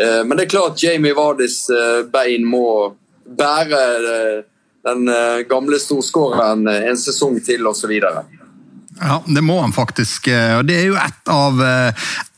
Eh, 0.00 0.22
men 0.24 0.36
det 0.38 0.46
er 0.46 0.54
klart 0.54 0.82
Jamie 0.82 1.16
Vardis 1.16 1.66
eh, 1.72 2.00
bein 2.12 2.46
må 2.48 2.94
bære 3.26 3.82
eh, 4.12 4.38
den 4.86 5.08
gamle 5.50 5.80
storskåreren 5.82 6.68
en 6.70 6.98
sesong 7.00 7.40
til 7.42 7.66
osv. 7.66 7.90
Ja, 7.90 9.16
det 9.26 9.42
må 9.42 9.58
han 9.58 9.74
faktisk. 9.74 10.28
og 10.30 10.68
Det 10.68 10.76
er 10.78 10.84
jo 10.86 11.00
et 11.00 11.32
av, 11.32 11.58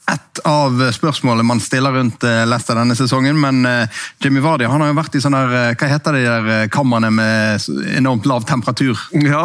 et 0.09 0.41
av 0.49 0.79
spørsmålene 0.95 1.45
man 1.47 1.61
stiller 1.61 1.93
rundt 1.93 2.25
eh, 2.25 2.45
Leicester 2.49 2.79
denne 2.79 2.97
sesongen. 2.97 3.37
Men 3.41 3.61
uh, 3.67 4.01
Jimmy 4.23 4.41
Vardy 4.45 4.69
han 4.69 4.81
har 4.81 4.91
jo 4.93 4.97
vært 4.97 5.19
i 5.19 5.23
sånne 5.23 5.43
der, 5.45 5.57
eh, 5.59 5.77
hva 5.79 5.91
heter 5.91 6.17
de 6.17 6.23
der 6.25 6.71
kamrene 6.73 7.11
med 7.13 7.67
enormt 7.99 8.29
lav 8.29 8.47
temperatur? 8.49 8.99
Ja, 9.25 9.43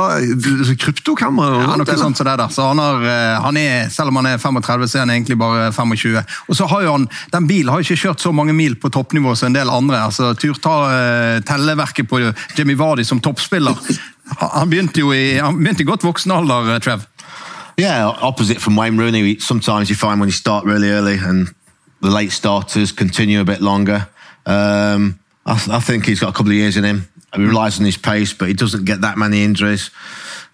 kryptokamre. 0.80 1.50
Ja, 1.64 1.76
noe 1.80 1.98
sånt 2.00 2.20
som 2.20 2.30
det 2.30 2.38
der. 2.40 2.54
Så 2.54 2.70
han 2.70 2.82
har, 2.82 3.04
han 3.44 3.60
er, 3.60 3.90
selv 3.94 4.14
om 4.14 4.22
han 4.22 4.32
er 4.34 4.40
35, 4.42 4.88
så 4.88 5.00
er 5.00 5.06
han 5.06 5.16
egentlig 5.18 5.40
bare 5.42 5.72
25. 5.76 6.22
Og 6.48 6.58
så 6.58 6.70
har 6.72 6.86
jo 6.86 6.96
han, 6.96 7.10
Den 7.34 7.50
bilen 7.50 7.74
har 7.74 7.84
ikke 7.84 8.00
kjørt 8.06 8.24
så 8.24 8.32
mange 8.36 8.56
mil 8.56 8.78
på 8.80 8.92
toppnivå 8.94 9.36
som 9.36 9.52
en 9.52 9.58
del 9.58 9.72
andre. 9.72 10.06
altså 10.08 10.34
Tur 10.40 10.58
ta 10.64 10.78
uh, 10.88 11.44
telleverket 11.46 12.10
på 12.10 12.22
Jimmy 12.56 12.78
Vardy 12.80 13.06
som 13.08 13.22
toppspiller. 13.24 13.78
Han 14.40 14.70
begynte 14.72 15.02
jo 15.02 15.12
i, 15.14 15.36
han 15.38 15.58
begynte 15.60 15.84
i 15.84 15.88
godt 15.88 16.06
voksen 16.06 16.32
alder, 16.32 16.78
Trev. 16.82 17.04
Yeah, 17.78 18.08
opposite 18.08 18.62
from 18.62 18.76
Wayne 18.76 18.98
Rooney. 18.98 19.40
Sometimes 19.40 19.90
you 19.90 19.96
find 19.96 20.20
when 20.20 20.30
you 20.30 20.34
start 20.34 20.66
really 20.66 20.90
early 20.90 21.18
and 21.18 21.54
the 22.02 22.12
late 22.12 22.32
starters 22.32 22.92
continue 22.92 23.42
a 23.42 23.46
bit 23.46 23.62
longer. 23.62 24.08
Um, 24.46 25.20
I, 25.46 25.58
th- 25.58 25.70
I, 25.70 25.80
think 25.80 26.06
he's 26.06 26.20
got 26.20 26.30
a 26.30 26.34
couple 26.34 26.52
of 26.52 26.58
years 26.58 26.78
in 26.78 26.84
him. 26.84 27.10
He 27.34 27.42
relies 27.42 27.80
on 27.80 27.86
his 27.86 27.98
pace, 27.98 28.34
but 28.34 28.48
he 28.48 28.54
doesn't 28.54 28.86
get 28.86 29.02
that 29.02 29.18
many 29.18 29.44
injuries, 29.44 29.90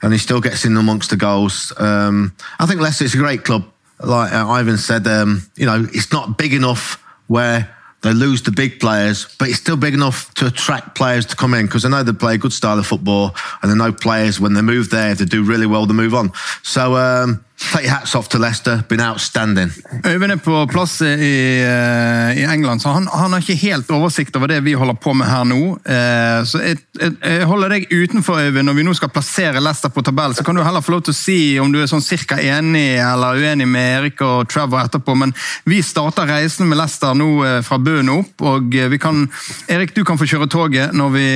and 0.02 0.14
he 0.14 0.20
still 0.20 0.40
gets 0.40 0.64
in 0.64 0.78
amongst 0.78 1.10
the 1.10 1.18
goals. 1.18 1.74
Um, 1.78 2.34
I 2.58 2.66
think 2.66 2.80
Leicester 2.80 3.04
is 3.04 3.16
a 3.16 3.18
great 3.18 3.44
club. 3.44 3.66
Like 4.00 4.32
uh, 4.32 4.48
Ivan 4.48 4.78
said, 4.78 5.06
um, 5.08 5.50
you 5.56 5.66
know, 5.66 5.86
it's 5.92 6.14
not 6.14 6.38
big 6.38 6.54
enough 6.54 7.04
where 7.28 7.76
they 8.02 8.14
lose 8.14 8.42
the 8.44 8.52
big 8.52 8.80
players, 8.80 9.28
but 9.38 9.50
it's 9.50 9.60
still 9.60 9.76
big 9.76 9.94
enough 9.94 10.34
to 10.36 10.48
attract 10.48 10.96
players 10.96 11.26
to 11.28 11.36
come 11.36 11.54
in 11.54 11.66
because 11.66 11.84
I 11.84 11.90
know 11.90 12.04
they 12.04 12.14
play 12.14 12.36
a 12.36 12.38
good 12.38 12.54
style 12.54 12.80
of 12.80 12.88
football, 12.88 13.36
and 13.62 13.72
they 13.72 13.76
know 13.76 13.92
players 13.92 14.40
when 14.40 14.54
they 14.54 14.62
move 14.62 14.90
there, 14.90 15.16
they 15.16 15.26
do 15.26 15.44
really 15.44 15.66
well, 15.66 15.86
they 15.86 15.94
move 15.94 16.14
on. 16.14 16.32
So 16.64 16.96
um, 16.96 17.44
Take 17.60 17.84
your 17.84 17.92
hats 17.92 18.16
off 18.16 18.30
to 18.30 18.38
Leicester, 18.40 18.84
been 18.88 19.02
outstanding. 19.02 19.72
Øyvind 20.08 20.32
er 20.32 20.36
på 20.36 20.66
plass 20.72 21.02
i, 21.02 21.06
eh, 21.06 22.38
i 22.40 22.44
England, 22.54 22.80
så 22.82 22.90
han, 22.90 23.08
han, 23.14 23.34
har 23.34 23.40
ikke 23.40 23.56
helt 23.56 23.92
oversikt 23.92 24.36
over 24.36 24.48
det 24.48 24.62
vi 24.64 24.74
holder 24.74 24.94
på 24.94 25.14
med 25.14 25.28
her 25.28 25.44
nå. 25.44 25.76
Eh, 25.84 26.46
så 26.48 26.62
jeg, 26.64 26.78
jeg, 27.02 27.44
holder 27.46 27.76
deg 27.76 27.92
utenfor, 27.92 28.40
Øyvind. 28.40 28.66
Når 28.66 28.78
vi 28.78 28.86
nå 28.88 28.94
skal 28.96 29.12
plassere 29.12 29.60
Leicester 29.60 29.92
på 29.92 30.02
tabellen, 30.02 30.38
så 30.38 30.44
kan 30.48 30.56
du 30.56 30.64
heller 30.64 30.82
få 30.82 30.96
lov 30.96 31.04
til 31.08 31.14
å 31.14 31.20
si 31.20 31.40
om 31.60 31.72
du 31.74 31.82
er 31.82 31.92
sånn 31.92 32.04
cirka 32.06 32.40
enig 32.40 32.96
eller 33.04 33.38
uenig 33.44 33.68
med 33.68 33.90
Erik 33.98 34.24
og 34.24 34.48
Trevor 34.50 34.86
etterpå. 34.86 35.18
Men 35.20 35.36
vi 35.68 35.82
starter 35.84 36.32
reisen 36.32 36.70
med 36.72 36.80
Leicester 36.80 37.18
nå 37.18 37.30
eh, 37.44 37.60
fra 37.68 37.78
bunnen 37.78 38.14
opp, 38.22 38.40
og 38.40 38.72
vi 38.72 39.02
kan 39.02 39.28
Erik, 39.68 39.94
du 39.98 40.06
kan 40.08 40.18
få 40.18 40.30
kjøre 40.30 40.48
toget 40.50 40.96
når 40.96 41.14
vi 41.18 41.28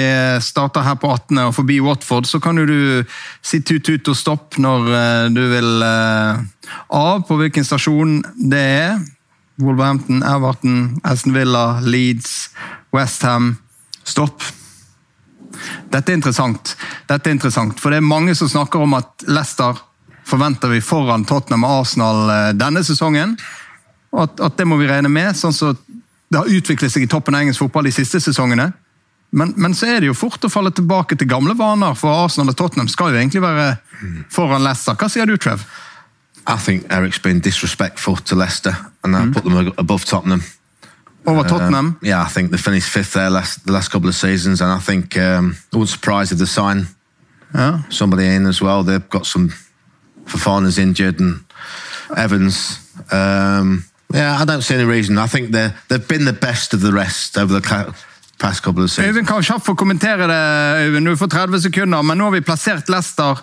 starter 0.42 0.88
her 0.88 0.96
på 1.04 1.12
18. 1.12 1.44
og 1.50 1.54
forbi 1.60 1.82
Watford. 1.84 2.32
Så 2.32 2.40
kan 2.40 2.64
du 2.64 3.04
si 3.44 3.60
tut-tut 3.60 4.08
og 4.08 4.18
stopp 4.18 4.62
når 4.64 4.90
du 5.36 5.44
vil 5.52 5.84
Eh, 5.84 6.13
av 6.88 7.24
på 7.28 7.38
hvilken 7.40 7.66
stasjon 7.68 8.22
det 8.50 8.64
er. 8.64 8.98
Wolverhampton, 9.62 10.24
Everton, 10.26 11.00
Aston 11.06 11.36
Villa, 11.36 11.80
Leeds, 11.86 12.50
Westham. 12.96 13.56
Stopp. 14.04 14.44
Dette 15.94 16.12
er 16.12 16.18
interessant. 16.18 16.76
Dette 17.08 17.30
er 17.30 17.38
interessant, 17.38 17.80
for 17.80 17.94
det 17.94 18.02
er 18.02 18.08
mange 18.08 18.34
som 18.36 18.50
snakker 18.50 18.84
om 18.84 18.98
at 18.98 19.28
Leicester 19.30 19.78
forventer 20.28 20.72
vi 20.72 20.82
foran 20.82 21.26
Tottenham 21.28 21.66
og 21.68 21.84
Arsenal 21.84 22.32
eh, 22.32 22.54
denne 22.58 22.84
sesongen. 22.84 23.36
Og 24.14 24.26
at, 24.26 24.42
at 24.48 24.58
det 24.58 24.68
må 24.68 24.80
vi 24.80 24.88
regne 24.90 25.12
med, 25.12 25.36
sånn 25.38 25.56
som 25.56 25.76
så 25.76 26.00
det 26.34 26.40
har 26.42 26.50
utviklet 26.50 26.90
seg 26.90 27.04
i 27.06 27.10
toppen 27.12 27.36
av 27.38 27.44
engelsk 27.44 27.62
fotball 27.62 27.86
de 27.86 27.94
siste 27.94 28.18
sesongene. 28.24 28.72
Men, 29.38 29.52
men, 29.58 29.76
så 29.78 29.86
er 29.90 30.02
det 30.02 30.10
jo 30.10 30.18
fort 30.18 30.42
å 30.46 30.50
falle 30.50 30.72
tilbake 30.74 31.18
til 31.18 31.30
gamle 31.30 31.54
vaner, 31.58 31.94
for 31.98 32.26
Arsenal 32.26 32.50
og 32.50 32.58
Tottenham 32.58 32.90
skal 32.90 33.14
jo 33.14 33.20
egentlig 33.22 33.44
være 33.44 33.68
foran 34.34 34.66
Leicester. 34.66 34.98
Hva 34.98 35.10
sier 35.14 35.30
du, 35.30 35.36
Trev? 35.38 35.62
I 36.46 36.58
think 36.58 36.92
Eric's 36.92 37.20
been 37.20 37.40
disrespectful 37.40 38.16
to 38.18 38.36
Leicester, 38.36 38.76
and 39.04 39.16
I 39.16 39.22
mm. 39.22 39.34
put 39.34 39.44
them 39.44 39.74
above 39.78 40.06
Tottenham. 40.06 40.44
Over 41.26 41.48
Tottenham? 41.48 41.88
Uh, 41.88 42.06
yeah, 42.08 42.22
I 42.22 42.28
think 42.28 42.52
they 42.52 42.58
finished 42.58 42.90
fifth 42.90 43.14
there 43.14 43.30
last, 43.30 43.66
the 43.66 43.72
last 43.72 43.90
couple 43.90 44.10
of 44.10 44.16
seasons, 44.16 44.62
and 44.62 44.72
I 44.72 44.80
think 44.80 45.18
um, 45.18 45.56
I 45.72 45.78
wouldn't 45.78 45.90
surprise 45.90 46.32
if 46.32 46.40
they 46.40 46.46
sign 46.46 46.88
yeah. 47.56 47.84
somebody 47.90 48.26
in 48.26 48.46
as 48.46 48.62
well. 48.62 48.84
They've 48.84 49.10
got 49.10 49.26
some 49.26 49.54
Fafana's 50.26 50.78
injured 50.78 51.20
and 51.20 51.46
Evans. 52.18 52.80
Um, 53.12 53.86
yeah, 54.14 54.38
I 54.40 54.46
don't 54.46 54.62
see 54.62 54.76
any 54.76 54.84
reason. 54.84 55.18
I 55.18 55.28
think 55.28 55.52
they 55.52 55.72
they've 55.88 56.08
been 56.08 56.26
the 56.26 56.34
best 56.34 56.74
of 56.74 56.82
the 56.82 56.92
rest 56.92 57.38
over 57.38 57.60
the 57.60 57.94
past 58.40 58.64
couple 58.64 58.84
of 58.84 58.90
seasons. 58.90 59.08
Øyvind 59.08 59.28
kan 59.28 59.44
kjapt 59.44 59.66
få 59.66 59.76
kommentere 59.76 60.28
det, 60.28 60.86
Øyvind. 60.86 61.06
Du 61.06 61.16
får 61.16 61.28
30 61.28 61.62
sekunder, 61.62 62.02
men 62.02 62.18
nå 62.18 62.24
har 62.24 62.32
vi 62.32 62.42
plassert 62.42 62.90
Leicester 62.90 63.40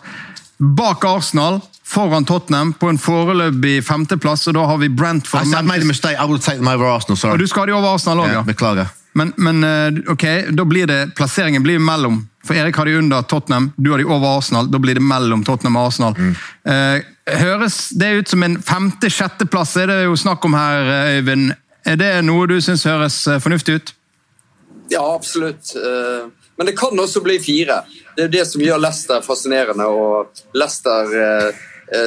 bak 0.59 1.05
Arsenal 1.05 1.61
foran 1.91 2.25
Tottenham 2.25 2.73
på 2.73 2.89
en 2.89 2.99
foreløpig 2.99 3.81
femteplass, 3.85 4.47
og 4.49 4.55
da 4.55 4.65
har 4.71 4.79
vi 4.79 4.89
Brentford 4.89 5.47
I 5.47 5.63
made 5.63 5.83
a 5.83 5.89
mistake. 5.89 6.15
I 6.15 6.27
would 6.27 6.43
take 6.43 6.57
them 6.57 6.69
over 6.69 6.87
Arsenal. 6.87 7.33
Og 7.33 7.39
du 7.39 7.47
skal 7.51 7.65
ha 7.65 7.67
de 7.67 7.75
over 7.75 7.95
Arsenal 7.95 8.23
òg, 8.23 8.33
ja. 8.33 8.43
Beklager. 8.47 8.93
Men, 9.13 9.33
men, 9.37 9.65
eh, 9.65 10.13
ok, 10.13 10.25
da 10.55 10.65
blir 10.65 10.87
det 10.87 11.01
plasseringen 11.19 11.63
blir 11.63 11.79
mellom. 11.83 12.29
For 12.47 12.55
Erik 12.55 12.77
har 12.79 12.87
de 12.87 12.95
under 12.95 13.23
Tottenham, 13.23 13.73
du 13.77 13.91
har 13.91 13.99
de 13.99 14.05
over 14.07 14.39
Arsenal. 14.39 14.71
Da 14.71 14.79
blir 14.79 14.95
det 14.95 15.03
mellom 15.03 15.43
Tottenham 15.45 15.77
og 15.77 15.89
Arsenal. 15.91 16.15
Mm. 16.15 16.37
Eh, 16.65 17.39
høres 17.41 17.89
det 17.99 18.11
ut 18.21 18.29
som 18.29 18.43
en 18.47 18.61
femte-sjetteplass, 18.63 19.77
er 19.77 19.91
det 19.91 20.05
jo 20.05 20.15
snakk 20.17 20.45
om 20.47 20.55
her, 20.55 20.93
eh, 20.95 21.17
Øyvind. 21.19 21.57
Er 21.87 21.97
det 21.97 22.13
noe 22.25 22.47
du 22.47 22.61
syns 22.63 22.87
høres 22.87 23.27
eh, 23.27 23.41
fornuftig 23.43 23.81
ut? 23.81 23.93
Ja, 24.91 25.03
absolutt. 25.15 25.75
Men 26.59 26.67
det 26.67 26.73
kan 26.79 26.99
også 26.99 27.21
bli 27.23 27.37
fire. 27.39 27.77
Det 28.17 28.25
er 28.25 28.33
det 28.33 28.43
som 28.51 28.63
gjør 28.63 28.81
Leicester 28.83 29.23
fascinerende. 29.23 29.87
og 29.87 30.43
Leicester 30.55 31.53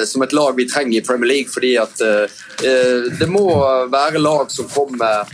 som 0.06 0.22
et 0.24 0.34
lag 0.34 0.56
vi 0.56 0.68
trenger 0.70 1.00
i 1.00 1.06
Premier 1.06 1.30
League. 1.30 1.52
fordi 1.54 1.76
at 1.78 2.02
eh, 2.02 2.24
eh, 2.68 3.10
det 3.20 3.28
må 3.30 3.48
være 3.92 4.22
lag 4.22 4.52
som 4.52 4.70
kommer 4.70 5.28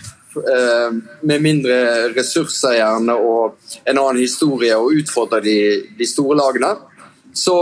med 1.26 1.42
mindre 1.42 1.76
ressurser 2.14 2.76
gjerne 2.78 3.16
og 3.18 3.56
en 3.90 3.98
annen 3.98 4.20
historie 4.22 4.76
og 4.78 4.94
utfordrer 5.02 5.42
de, 5.42 5.56
de 5.98 6.08
store 6.08 6.38
lagene. 6.38 6.70
Så 7.34 7.56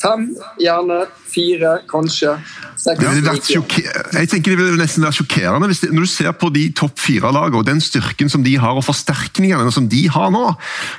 fem, 0.00 0.28
gjerne. 0.60 1.04
Fire, 1.26 1.72
kanskje. 1.90 2.30
jeg 2.86 4.28
tenker 4.30 4.54
det 4.54 4.56
vil 4.56 4.78
nesten 4.80 5.04
være 5.04 5.16
sjokkerende 5.18 5.68
det, 5.68 5.90
når 5.92 6.06
du 6.06 6.08
ser 6.08 6.30
på 6.38 6.48
de 6.54 6.62
topp 6.76 7.00
fire-lagene 7.02 7.58
og 7.60 7.66
den 7.66 7.82
styrken 7.82 8.30
som 8.32 8.44
de 8.46 8.54
har, 8.60 8.78
og 8.78 8.84
forsterkningene 8.86 9.72
som 9.74 9.88
de 9.90 10.06
har 10.12 10.30
nå. 10.32 10.44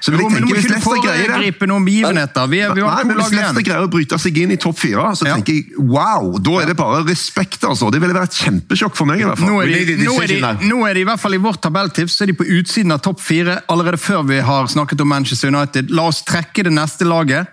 Så 0.04 0.12
vil 0.12 0.22
jeg 0.22 0.34
tenke, 0.36 0.54
Hvis 0.54 0.68
Leicester 0.70 1.00
greier 1.02 1.34
det 1.42 1.70
noen 1.72 1.88
begivenheter. 1.88 2.50
Vi, 2.52 2.60
vi 2.60 2.86
Nei, 2.86 3.04
men 3.08 3.22
Hvis 3.22 3.34
Leicester 3.34 3.66
greier 3.66 3.88
å 3.88 3.92
bryte 3.92 4.20
seg 4.22 4.38
inn 4.44 4.54
i 4.54 4.60
topp 4.62 4.78
fire, 4.84 5.08
så 5.18 5.30
ja. 5.30 5.38
tenker 5.40 5.58
jeg 5.58 5.88
wow! 5.90 6.36
Da 6.44 6.58
er 6.62 6.72
det 6.74 6.78
bare 6.80 7.04
respekt. 7.08 7.64
altså. 7.64 7.90
Det 7.94 8.02
ville 8.04 8.18
være 8.18 8.30
et 8.30 8.40
kjempesjokk 8.44 8.98
for 9.00 9.10
meg. 9.10 9.24
i 9.24 9.30
hvert 9.30 9.42
fall. 9.42 9.54
Nå 9.54 9.62
er, 9.64 9.74
de, 9.74 9.96
nå, 10.04 10.18
er 10.22 10.34
de, 10.34 10.42
nå 10.68 10.82
er 10.86 11.00
de, 11.00 11.06
i 11.06 11.08
hvert 11.08 11.24
fall 11.24 11.38
i 11.38 11.42
vårt 11.42 11.64
tabelltips 11.64 12.18
så 12.18 12.26
er 12.26 12.34
de 12.34 12.38
på 12.38 12.50
utsiden 12.60 12.94
av 12.94 13.02
topp 13.06 13.24
fire 13.24 13.62
allerede 13.72 14.02
før 14.02 14.28
vi 14.28 14.42
har 14.44 14.68
snakket 14.70 15.02
om 15.02 15.10
Manchester 15.16 15.54
United. 15.54 15.90
La 15.94 16.10
oss 16.12 16.22
trekke 16.28 16.68
det 16.68 16.76
neste 16.76 17.08
laget, 17.08 17.50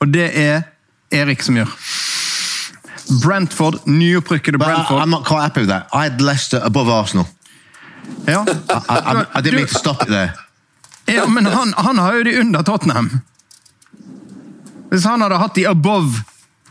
og 0.00 0.12
det 0.14 0.28
er 0.38 0.68
Erik 1.10 1.42
som 1.42 1.56
gjør. 1.56 1.68
Brentford, 3.24 3.80
nyopprykkede 3.86 4.58
Brentford. 4.58 5.02
I'm 5.02 5.10
not 5.10 5.26
quite 5.26 5.42
happy 5.42 5.60
with 5.60 5.70
that. 5.70 5.88
I 5.92 6.10
had 6.10 6.20
Leicester 6.20 6.60
above 6.64 6.92
Arsenal. 6.92 7.26
Ja. 8.26 8.44
I, 8.48 8.52
I, 8.88 9.24
I 9.34 9.42
didn't 9.42 9.54
mean 9.54 9.66
to 9.66 9.78
stop 9.78 10.02
it 10.02 10.08
there. 10.08 10.32
Ja, 11.04 11.26
men 11.26 11.46
han, 11.46 11.74
han 11.76 11.98
har 11.98 12.14
jo 12.14 12.22
de 12.22 12.40
under 12.40 12.62
Tottenham. 12.62 13.20
Hvis 14.90 15.04
han 15.04 15.20
hadde 15.22 15.38
hatt 15.38 15.54
de 15.54 15.66
above 15.68 16.22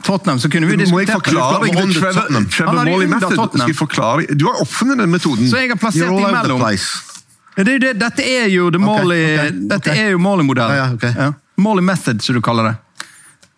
Tottenham, 0.04 0.40
så 0.40 0.50
kunne 0.50 0.68
vi 0.68 0.76
diskutert 0.76 1.26
det? 1.26 1.32
Trevor, 1.32 2.50
Trevor 2.52 2.86
Morley 2.86 3.08
Method. 3.08 3.60
Jeg 3.68 3.76
forklare 3.76 4.26
Du 4.36 4.46
har 4.46 4.62
oppfunnet 4.62 4.98
den 4.98 5.12
metoden. 5.12 5.50
Så 5.50 5.58
jeg 5.58 5.70
har 5.70 5.80
plassert 5.80 6.08
dem 6.08 6.20
imellom. 6.30 6.64
Det, 7.56 7.80
det, 7.80 7.94
dette 8.00 8.24
er 8.24 8.48
jo 8.48 8.70
det 8.72 8.80
Morley, 8.80 9.36
okay, 9.36 9.50
okay, 9.76 9.78
okay. 9.78 10.14
Morley-modellen. 10.16 11.00
Ja, 11.04 11.10
ja. 11.24 11.34
Morley 11.60 11.84
Method, 11.84 12.22
som 12.24 12.36
du 12.36 12.42
kaller 12.42 12.64
det. 12.70 12.76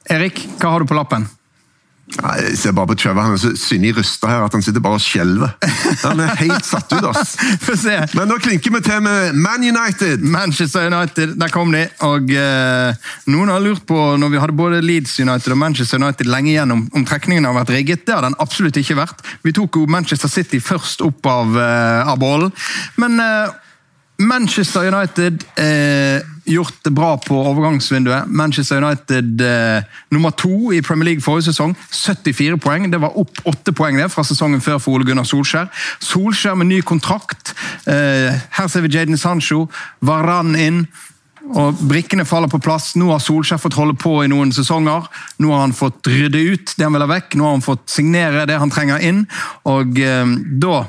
Erik, 0.10 0.42
hva 0.60 0.74
har 0.74 0.82
du 0.82 0.90
på 0.90 0.98
lappen? 0.98 1.28
Nei, 2.20 2.34
Jeg 2.44 2.58
ser 2.60 2.74
bare 2.76 2.90
på 2.92 2.96
Trevor, 3.00 3.24
han 3.24 3.36
er 3.38 3.40
så 3.40 3.52
synlig 3.56 3.94
rysta 3.96 4.28
her 4.28 4.44
at 4.44 4.56
han 4.56 4.64
sitter 4.66 4.84
bare 4.84 4.98
og 5.00 5.04
skjelver. 5.04 5.54
Han 6.02 6.20
er 6.20 6.34
helt 6.42 6.68
satt 6.68 6.92
ut, 6.92 7.06
ass. 7.08 7.38
Men 8.18 8.28
nå 8.28 8.38
klinker 8.44 8.74
vi 8.74 8.82
til 8.84 9.00
med 9.06 9.38
Man 9.40 9.64
United. 9.64 10.24
Manchester 10.34 10.90
United, 10.92 11.38
der 11.40 11.54
kom 11.54 11.72
de. 11.72 11.86
Og 12.08 12.34
eh, 12.36 13.08
noen 13.32 13.54
har 13.54 13.64
lurt 13.64 13.86
på, 13.88 14.00
når 14.20 14.34
vi 14.34 14.42
hadde 14.44 14.58
både 14.58 14.84
Leeds 14.84 15.16
United 15.24 15.56
og 15.56 15.62
Manchester 15.62 16.02
United 16.02 16.28
lenge 16.28 16.52
igjen, 16.52 16.76
om 16.76 17.08
trekningen 17.08 17.48
har 17.48 17.56
vært 17.62 17.74
rigget. 17.78 18.06
Det 18.08 18.18
har 18.18 18.28
den 18.28 18.38
absolutt 18.44 18.82
ikke 18.82 19.00
vært. 19.00 19.24
Vi 19.46 19.56
tok 19.56 19.80
jo 19.80 19.88
Manchester 19.92 20.32
City 20.32 20.60
først 20.64 21.06
opp 21.06 21.32
av, 21.32 21.56
eh, 21.56 22.12
av 22.12 22.20
bollen. 22.22 22.52
Men 23.00 23.20
eh, 23.24 23.61
Manchester 24.22 24.94
United 24.94 25.44
eh, 25.56 26.22
gjort 26.46 26.84
det 26.84 26.92
bra 26.92 27.18
på 27.18 27.36
overgangsvinduet. 27.36 28.28
Manchester 28.28 28.84
United 28.84 29.42
eh, 29.42 29.84
nummer 30.10 30.32
to 30.32 30.74
i 30.74 30.82
Premier 30.82 31.06
League 31.06 31.22
forrige 31.22 31.50
sesong. 31.50 31.76
74 31.92 32.58
poeng. 32.62 32.92
Det 32.92 33.02
var 33.02 33.18
opp 33.18 33.42
åtte 33.50 33.74
poeng 33.74 33.98
det 33.98 34.10
fra 34.14 34.24
sesongen 34.28 34.62
før 34.62 34.78
for 34.82 34.98
Ole 34.98 35.08
Gunnar 35.08 35.26
Solskjær. 35.26 35.72
Solskjær 36.06 36.60
med 36.60 36.70
ny 36.70 36.82
kontrakt. 36.86 37.56
Eh, 37.90 38.30
her 38.58 38.70
ser 38.70 38.86
vi 38.86 38.94
Jaden 38.94 39.18
Sancho. 39.18 39.66
Varan 40.06 40.56
inn. 40.56 40.86
Og 41.58 41.82
Brikkene 41.90 42.26
faller 42.26 42.52
på 42.52 42.62
plass. 42.62 42.94
Nå 42.96 43.10
har 43.10 43.22
Solskjær 43.24 43.62
fått 43.62 43.80
holde 43.80 43.98
på 43.98 44.20
i 44.22 44.30
noen 44.30 44.54
sesonger. 44.54 45.10
Nå 45.42 45.50
har 45.56 45.66
han 45.66 45.74
fått 45.74 46.06
rydde 46.08 46.46
ut 46.54 46.78
det 46.78 46.86
han 46.86 46.94
vil 46.94 47.08
ha 47.08 47.14
vekk. 47.16 47.36
Nå 47.36 47.48
har 47.48 47.58
han 47.58 47.66
fått 47.66 47.90
signere 47.90 48.46
det 48.46 48.62
han 48.62 48.74
trenger 48.74 49.02
inn. 49.02 49.26
Og 49.72 49.98
eh, 49.98 50.36
da 50.62 50.84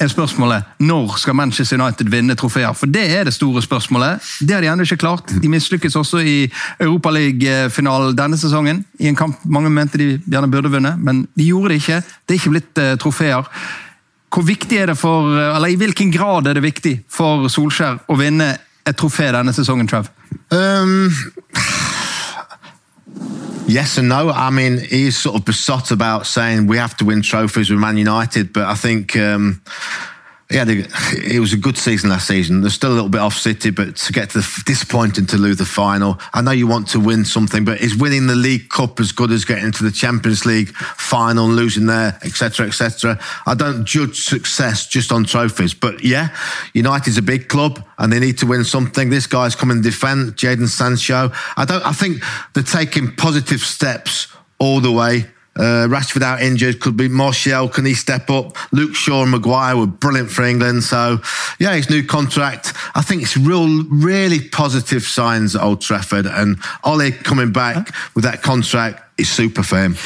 er 0.00 0.10
spørsmålet 0.10 0.66
når 0.82 1.16
skal 1.20 1.36
Manchester 1.38 1.80
United 1.80 2.10
vinne 2.12 2.36
trofeer? 2.38 2.74
For 2.76 2.90
det 2.90 3.04
er 3.16 3.24
det 3.24 3.34
store 3.34 3.62
spørsmålet. 3.64 4.22
Det 4.40 4.54
har 4.54 4.64
de 4.64 4.70
ennå 4.70 4.84
ikke 4.86 5.00
klart. 5.00 5.32
De 5.42 5.48
mislykkes 5.48 5.96
også 5.96 6.20
i 6.20 6.36
Europaliga-finalen 6.80 8.16
denne 8.18 8.38
sesongen. 8.40 8.84
I 9.00 9.08
en 9.10 9.18
kamp 9.18 9.40
mange 9.44 9.70
mente 9.70 9.98
de 9.98 10.20
gjerne 10.26 10.50
burde 10.50 10.72
vunnet, 10.72 11.00
men 11.00 11.26
de 11.34 11.48
gjorde 11.48 11.74
det 11.74 11.80
ikke. 11.82 12.02
Det 12.26 12.34
er 12.34 12.40
ikke 12.40 12.54
blitt 12.56 12.82
uh, 12.82 12.92
trofeer. 13.00 13.50
Hvor 14.32 14.44
viktig 14.44 14.78
er 14.78 14.92
det 14.92 14.98
for, 14.98 15.32
eh, 15.32 15.54
eller 15.56 15.72
I 15.72 15.78
hvilken 15.80 16.10
grad 16.12 16.46
er 16.46 16.58
det 16.58 16.64
viktig 16.66 16.98
for 17.08 17.46
Solskjær 17.48 18.02
å 18.10 18.18
vinne 18.18 18.50
et 18.86 18.98
trofé 18.98 19.30
denne 19.32 19.54
sesongen, 19.56 19.88
Trev? 19.88 20.10
Um 20.52 21.12
Yes 23.68 23.98
and 23.98 24.08
no. 24.08 24.30
I 24.30 24.50
mean, 24.50 24.78
he's 24.78 25.16
sort 25.18 25.36
of 25.36 25.44
besot 25.44 25.90
about 25.90 26.26
saying 26.26 26.68
we 26.68 26.76
have 26.76 26.96
to 26.98 27.04
win 27.04 27.22
trophies 27.22 27.68
with 27.68 27.80
Man 27.80 27.96
United, 27.96 28.52
but 28.52 28.64
I 28.64 28.74
think 28.74 29.16
um, 29.16 29.60
yeah, 30.48 30.64
it 30.68 31.40
was 31.40 31.52
a 31.52 31.56
good 31.56 31.76
season 31.76 32.10
last 32.10 32.28
season. 32.28 32.60
They're 32.60 32.70
still 32.70 32.92
a 32.92 32.94
little 32.94 33.08
bit 33.08 33.20
off 33.20 33.34
City, 33.34 33.70
but 33.70 33.96
to 33.96 34.12
get 34.12 34.30
to 34.30 34.38
the 34.38 34.62
disappointing 34.64 35.26
to 35.26 35.38
lose 35.38 35.56
the 35.56 35.64
final. 35.64 36.20
I 36.32 36.40
know 36.40 36.52
you 36.52 36.68
want 36.68 36.86
to 36.90 37.00
win 37.00 37.24
something, 37.24 37.64
but 37.64 37.80
is 37.80 37.96
winning 37.96 38.28
the 38.28 38.36
League 38.36 38.68
Cup 38.68 39.00
as 39.00 39.10
good 39.10 39.32
as 39.32 39.44
getting 39.44 39.72
to 39.72 39.82
the 39.82 39.90
Champions 39.90 40.46
League 40.46 40.68
final, 40.68 41.46
and 41.46 41.56
losing 41.56 41.86
there, 41.86 42.16
etc., 42.22 42.68
etc.? 42.68 43.18
I 43.44 43.54
don't 43.54 43.84
judge 43.84 44.22
success 44.22 44.86
just 44.86 45.10
on 45.10 45.24
trophies, 45.24 45.74
but 45.74 46.04
yeah, 46.04 46.28
United's 46.74 47.18
a 47.18 47.22
big 47.22 47.48
club 47.48 47.84
and 47.98 48.12
they 48.12 48.20
need 48.20 48.38
to 48.38 48.46
win 48.46 48.62
something. 48.62 49.10
This 49.10 49.26
guy's 49.26 49.56
coming 49.56 49.78
to 49.78 49.82
defend 49.82 50.36
Jaden 50.36 50.68
Sancho. 50.68 51.32
I 51.56 51.64
don't. 51.64 51.84
I 51.84 51.92
think 51.92 52.22
they're 52.54 52.62
taking 52.62 53.16
positive 53.16 53.62
steps 53.62 54.28
all 54.60 54.80
the 54.80 54.92
way 54.92 55.26
uh, 55.56 55.86
Rashford 55.88 56.22
out 56.22 56.42
injured. 56.42 56.80
Could 56.80 56.96
be 56.96 57.08
Martial. 57.08 57.68
Can 57.68 57.84
he 57.84 57.94
step 57.94 58.30
up? 58.30 58.56
Luke 58.72 58.94
Shaw 58.94 59.22
and 59.22 59.30
Maguire 59.30 59.76
were 59.76 59.86
brilliant 59.86 60.30
for 60.30 60.44
England. 60.44 60.84
So, 60.84 61.18
yeah, 61.58 61.74
his 61.74 61.90
new 61.90 62.04
contract. 62.04 62.72
I 62.94 63.02
think 63.02 63.22
it's 63.22 63.36
real, 63.36 63.84
really 63.84 64.40
positive 64.40 65.02
signs 65.02 65.56
at 65.56 65.62
Old 65.62 65.80
Trafford. 65.80 66.26
And 66.26 66.58
Ollie 66.84 67.12
coming 67.12 67.52
back 67.52 67.94
with 68.14 68.24
that 68.24 68.42
contract 68.42 69.02
is 69.18 69.30
super 69.30 69.62
for 69.62 69.82
him. 69.82 69.96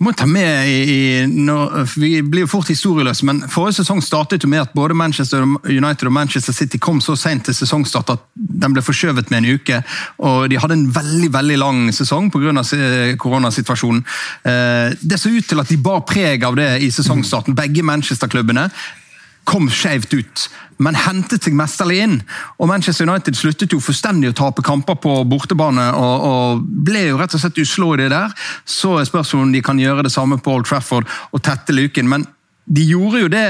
Må 0.00 0.12
ta 0.16 0.26
med 0.26 0.68
i, 0.68 1.26
når, 1.28 1.96
Vi 2.00 2.10
blir 2.22 2.46
jo 2.46 2.50
fort 2.54 2.70
historieløse, 2.72 3.26
men 3.28 3.42
forrige 3.52 3.80
sesong 3.80 4.00
startet 4.04 4.44
jo 4.44 4.48
med 4.48 4.62
at 4.62 4.72
både 4.74 4.96
Manchester 4.96 5.44
United 5.44 6.06
og 6.08 6.14
Manchester 6.16 6.56
City 6.56 6.80
kom 6.80 7.02
så 7.04 7.16
sent 7.20 7.44
til 7.48 7.56
sesongstart 7.56 8.14
at 8.14 8.24
den 8.34 8.72
ble 8.72 8.84
forskjøvet 8.84 9.30
med 9.30 9.42
en 9.42 9.58
uke. 9.58 9.82
og 10.18 10.48
De 10.50 10.58
hadde 10.60 10.78
en 10.78 10.88
veldig 10.94 11.32
veldig 11.32 11.58
lang 11.60 11.82
sesong 11.92 12.30
pga. 12.32 12.64
koronasituasjonen. 13.18 14.04
Eh, 14.44 14.96
det 15.02 15.20
så 15.20 15.28
ut 15.28 15.46
til 15.48 15.60
at 15.60 15.68
de 15.68 15.76
bar 15.76 16.00
preg 16.08 16.44
av 16.44 16.56
det 16.56 16.82
i 16.82 16.90
sesongstarten, 16.90 17.54
begge 17.54 17.82
Manchester-klubbene 17.82 18.70
kom 19.50 19.66
skjevt 19.72 20.14
ut, 20.14 20.44
men 20.80 20.96
hentet 20.96 21.44
seg 21.44 21.56
mesterlig 21.58 21.98
inn. 22.04 22.16
Og 22.62 22.70
Manchester 22.70 23.08
United 23.08 23.36
sluttet 23.36 23.74
jo 23.74 23.82
fullstendig 23.82 24.30
å 24.30 24.36
tape 24.38 24.64
kamper 24.64 24.98
på 25.02 25.16
bortebane 25.28 25.90
og, 25.98 26.26
og 26.30 26.62
ble 26.86 27.08
jo 27.08 27.18
rett 27.20 27.34
og 27.36 27.42
slett 27.42 27.58
uslåelige 27.60 28.12
der. 28.14 28.36
Så 28.64 28.94
er 29.00 29.08
spørsmålet 29.08 29.48
om 29.48 29.56
de 29.56 29.64
kan 29.66 29.82
gjøre 29.82 30.06
det 30.06 30.14
samme 30.14 30.38
på 30.40 30.54
Old 30.54 30.68
Trafford 30.70 31.10
og 31.34 31.44
tette 31.44 31.74
luken. 31.76 32.08
Men 32.10 32.28
de 32.70 32.86
gjorde 32.86 33.24
jo 33.24 33.32
det 33.32 33.48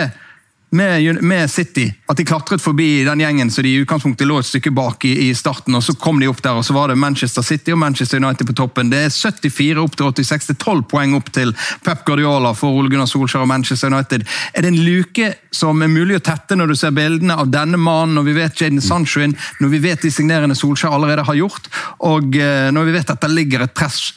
med, 0.70 1.22
med, 1.22 1.50
City. 1.50 1.92
At 2.06 2.16
de 2.16 2.24
klatret 2.24 2.62
forbi 2.62 3.02
den 3.04 3.20
gjengen 3.20 3.50
så 3.50 3.62
de 3.62 3.72
i 3.74 3.80
utgangspunktet 3.82 4.28
lå 4.28 4.38
et 4.38 4.46
stykke 4.46 4.70
bak 4.74 5.04
i, 5.04 5.12
i, 5.26 5.34
starten. 5.34 5.74
og 5.74 5.82
Så 5.82 5.96
kom 5.98 6.20
de 6.20 6.28
opp 6.30 6.42
der, 6.42 6.58
og 6.58 6.64
så 6.64 6.74
var 6.76 6.88
det 6.88 6.98
Manchester 6.98 7.42
City 7.42 7.74
og 7.74 7.80
Manchester 7.82 8.22
United 8.22 8.46
på 8.46 8.54
toppen. 8.56 8.90
Det 8.92 9.02
er 9.06 9.10
74 9.10 9.82
opp 9.82 9.98
til 9.98 10.06
86, 10.06 10.46
det 10.46 10.56
er 10.56 10.62
12 10.62 10.84
poeng 10.92 11.16
opp 11.18 11.32
til 11.34 11.52
Pep 11.86 12.04
Guardiola 12.06 12.54
for 12.54 12.78
Ole 12.78 12.92
Gunnar 12.92 13.10
Solskjær 13.10 13.42
og 13.42 13.50
Manchester 13.50 13.90
United. 13.90 14.26
Er 14.54 14.62
det 14.62 14.72
en 14.72 14.80
luke 14.86 15.32
som 15.50 15.82
er 15.82 15.90
mulig 15.90 16.20
å 16.20 16.24
tette 16.30 16.58
når 16.58 16.70
du 16.70 16.78
ser 16.78 16.94
bildene 16.94 17.38
av 17.42 17.50
denne 17.50 17.80
mannen, 17.80 18.14
når 18.18 18.28
vi 18.30 18.38
vet 18.38 18.62
Jaden 18.62 18.84
Sancho 18.84 19.24
inn, 19.24 19.34
når 19.58 19.74
vi 19.74 19.84
vet 19.88 20.06
de 20.06 20.14
signerende 20.14 20.58
Solskjær 20.58 20.94
allerede 20.94 21.26
har 21.26 21.40
gjort, 21.40 21.70
og 22.06 22.38
eh, 22.38 22.70
når 22.70 22.90
vi 22.90 22.98
vet 23.00 23.10
at 23.10 23.22
det 23.24 23.34
ligger 23.34 23.66
et 23.66 23.74
press 23.74 24.12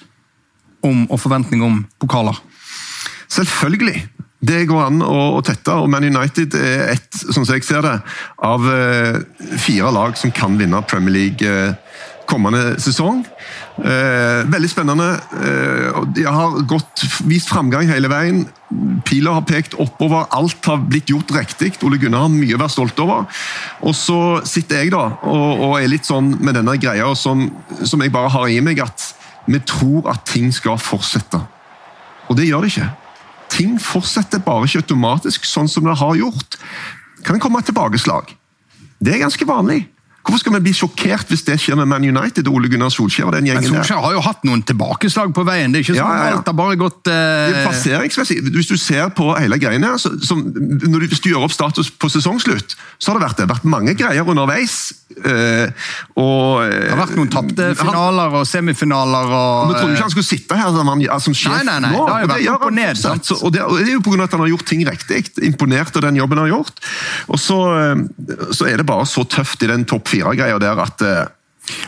om 0.86 1.08
og 1.10 1.18
forventning 1.18 1.64
om 1.66 1.82
pokaler? 1.98 2.38
Selvfølgelig. 3.34 4.04
Det 4.44 4.66
går 4.68 4.88
an 4.90 5.04
å, 5.06 5.40
tette, 5.46 5.72
og 5.72 5.88
Man 5.92 6.04
United 6.04 6.56
er 6.60 6.90
ett, 6.98 7.10
sånn 7.16 7.46
som 7.46 7.56
jeg 7.56 7.64
ser 7.64 7.86
det, 7.86 7.96
av 8.44 8.66
eh, 8.68 9.22
fire 9.62 9.92
lag 9.96 10.18
som 10.20 10.34
kan 10.36 10.58
vinne 10.60 10.82
Premier 10.90 11.16
League 11.16 11.48
eh, 11.48 11.78
kommende 12.28 12.74
sesong. 12.82 13.22
Eh, 13.78 14.42
veldig 14.52 14.70
spennende. 14.72 15.08
de 16.16 16.26
har 16.26 16.58
gått, 16.68 17.04
vist 17.28 17.52
framgang 17.52 17.88
hele 17.92 18.10
veien. 18.12 18.42
Pila 19.08 19.38
har 19.38 19.46
pekt 19.48 19.78
oppover. 19.80 20.26
Alt 20.32 20.66
har 20.68 20.82
blitt 20.88 21.12
gjort 21.12 21.32
riktig. 21.36 21.76
Ole 21.84 22.00
Gunnar 22.02 22.26
har 22.26 22.34
mye 22.34 22.58
å 22.58 22.62
være 22.62 22.76
stolt 22.76 23.00
over. 23.04 23.28
Og 23.84 23.96
så 23.96 24.20
sitter 24.50 24.82
jeg 24.82 24.96
da 24.96 25.06
og, 25.22 25.64
og 25.68 25.78
er 25.80 25.92
litt 25.92 26.10
sånn 26.10 26.34
med 26.40 26.58
denne 26.60 26.76
greia 26.82 27.12
som, 27.20 27.46
som 27.84 28.04
jeg 28.04 28.12
bare 28.16 28.32
har 28.34 28.50
i 28.50 28.60
meg, 28.66 28.82
at 28.84 29.14
vi 29.48 29.60
tror 29.68 30.12
at 30.12 30.28
ting 30.32 30.52
skal 30.56 30.80
fortsette. 30.82 31.40
Og 32.32 32.40
det 32.40 32.50
gjør 32.50 32.64
det 32.64 32.74
ikke 32.74 32.92
ting 33.54 33.80
fortsetter 33.82 34.42
bare 34.44 34.68
ikke 34.68 34.84
automatisk 34.84 35.48
sånn 35.48 35.70
som 35.72 35.86
det 35.88 35.98
har 36.02 36.20
gjort. 36.20 36.60
Kan 37.24 37.38
det 37.38 37.44
komme 37.44 37.62
et 37.62 37.70
tilbakeslag. 37.70 38.34
Det 39.04 39.16
er 39.16 39.24
ganske 39.24 39.48
vanlig. 39.48 39.84
Hvorfor 40.24 40.40
skal 40.40 40.54
vi 40.56 40.60
bli 40.64 40.72
sjokkert 40.72 41.32
hvis 41.34 41.42
det 41.44 41.58
skjer 41.60 41.76
med 41.76 41.90
Man 41.92 42.06
United 42.08 42.48
og 42.48 42.56
Ole 42.56 42.70
Gunnar 42.72 42.92
Solskjær? 42.94 43.28
og 43.28 43.34
den 43.36 43.50
gjengen 43.50 43.66
Men 43.66 43.74
Solskjær 43.74 44.00
har 44.06 44.14
jo 44.16 44.22
hatt 44.24 44.46
noen 44.48 44.62
tilbakeslag 44.64 45.34
på 45.36 45.44
veien. 45.44 45.74
Det 45.74 45.82
er 45.82 45.84
ikke 45.84 45.96
sånn 45.98 46.00
ja, 46.00 46.12
ja, 46.16 46.30
ja. 46.30 46.38
alt 46.38 46.48
har 46.48 46.56
bare 46.56 46.78
gått 46.80 47.12
uh... 47.12 48.46
Hvis 48.56 48.72
du 48.72 48.78
ser 48.80 49.12
på 49.18 49.28
hele 49.36 49.60
greiene, 49.60 49.92
så, 50.00 50.14
som, 50.24 50.46
du, 50.48 50.96
hvis 51.04 51.24
du 51.26 51.34
gjør 51.34 51.50
opp 51.50 51.56
status 51.56 51.92
på 51.92 52.08
sesongslutt, 52.14 52.78
så 52.96 53.12
har 53.12 53.20
det 53.20 53.26
vært, 53.26 53.42
det 53.42 53.50
vært 53.52 53.68
mange 53.68 53.98
greier 54.00 54.24
underveis 54.24 54.78
Uh, 55.18 55.68
og, 56.20 56.64
det 56.66 56.90
har 56.90 57.02
vært 57.04 57.16
noen 57.20 57.32
tapte 57.34 57.70
finaler 57.80 58.38
og 58.40 58.48
semifinaler. 58.50 59.30
og... 59.30 59.72
Vi 59.72 59.78
trodde 59.78 59.98
ikke 59.98 60.08
han 60.08 60.16
skulle 60.16 60.30
sitte 60.30 60.58
her 60.60 60.74
som, 60.76 60.90
han, 60.94 61.06
som 61.28 61.38
sjef 61.38 61.54
nei, 61.58 61.64
nei, 61.70 61.78
nei, 61.86 61.94
nå. 61.94 62.02
Det 62.08 62.16
har 62.16 62.26
jo 62.26 62.32
vært 62.34 62.50
opp 62.56 62.68
og 62.70 62.76
ned. 62.80 63.00
Sant? 63.00 63.32
Og, 63.38 63.54
det, 63.54 63.64
og, 63.66 63.78
det, 63.80 63.92
er 63.92 63.96
jo 63.98 64.04
pga. 64.08 64.24
at 64.26 64.36
han 64.38 64.46
har 64.46 64.52
gjort 64.56 64.68
ting 64.72 64.84
riktig. 64.90 65.22
Imponert 65.46 66.00
av 66.00 66.08
den 66.08 66.20
jobben 66.22 66.42
han 66.42 66.50
har 66.50 66.58
gjort. 66.58 66.84
Og 67.30 67.40
så, 67.42 67.62
så 68.52 68.70
er 68.72 68.82
det 68.82 68.90
bare 68.90 69.08
så 69.10 69.26
tøft 69.28 69.64
i 69.66 69.72
den 69.72 69.88
topp 69.90 70.12
fire-greia 70.12 70.60
der 70.62 70.84
at 70.84 71.06
uh, 71.06 71.24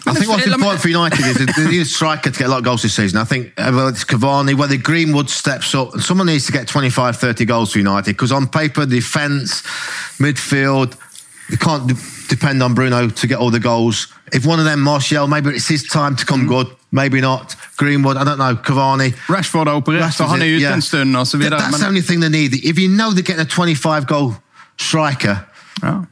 I 0.08 0.14
think 0.14 0.30
what's 0.30 0.48
important 0.48 0.82
for 0.82 0.88
United 0.88 1.20
is 1.20 1.38
they 1.56 1.68
need 1.70 1.82
a 1.82 1.86
striker 1.86 2.32
to 2.32 2.40
get 2.40 2.48
a 2.48 2.50
lot 2.50 2.60
of 2.60 2.64
goals 2.64 2.82
this 2.82 2.94
season. 2.94 3.20
I 3.20 3.26
think 3.26 3.52
whether 3.58 3.90
it's 3.90 4.06
Cavani, 4.06 4.56
whether 4.56 4.78
Greenwood 4.78 5.30
steps 5.30 5.76
up, 5.76 6.00
someone 6.00 6.28
needs 6.28 6.46
to 6.46 6.54
get 6.54 6.68
25, 6.68 7.18
30 7.18 7.46
goals 7.46 7.74
for 7.74 7.80
United 7.80 8.12
because 8.12 8.32
on 8.32 8.48
paper, 8.48 8.86
defence, 8.86 9.64
midfield, 10.18 10.98
they 11.50 11.58
can't 11.58 11.92
depend 12.28 12.64
on 12.64 12.74
Bruno 12.74 13.10
to 13.10 13.28
get 13.28 13.38
all 13.38 13.52
the 13.52 13.60
goals. 13.60 14.14
If 14.34 14.46
one 14.46 14.60
of 14.60 14.66
them, 14.66 14.82
Martial, 14.82 15.28
maybe 15.28 15.50
it's 15.50 15.68
his 15.68 15.84
time 15.84 16.16
to 16.16 16.26
come 16.26 16.46
mm. 16.46 16.48
good, 16.48 16.68
maybe 16.92 17.22
not. 17.22 17.56
Greenwood, 17.78 18.18
I 18.18 18.24
don't 18.24 18.38
know, 18.38 18.56
Cavani. 18.56 19.14
Rashford 19.28 19.68
har 19.68 19.76
operert, 19.76 20.14
så 20.14 20.24
han 20.24 20.42
ute 20.42 20.62
yeah. 20.62 20.74
en 20.74 20.82
stund 20.82 21.18
og 21.18 21.28
så 21.28 21.38
videre. 21.38 21.60
That's 21.60 21.78
the 21.78 21.88
only 21.88 22.02
thing 22.02 22.22
they 22.22 22.30
need. 22.30 22.54
If 22.54 22.80
you 22.80 22.88
know 22.88 23.12
they're 23.12 23.22
getting 23.22 23.42
a 23.42 23.46
25 23.46 24.06
goal 24.08 24.34
striker, 24.78 25.36
ja. 25.82 26.06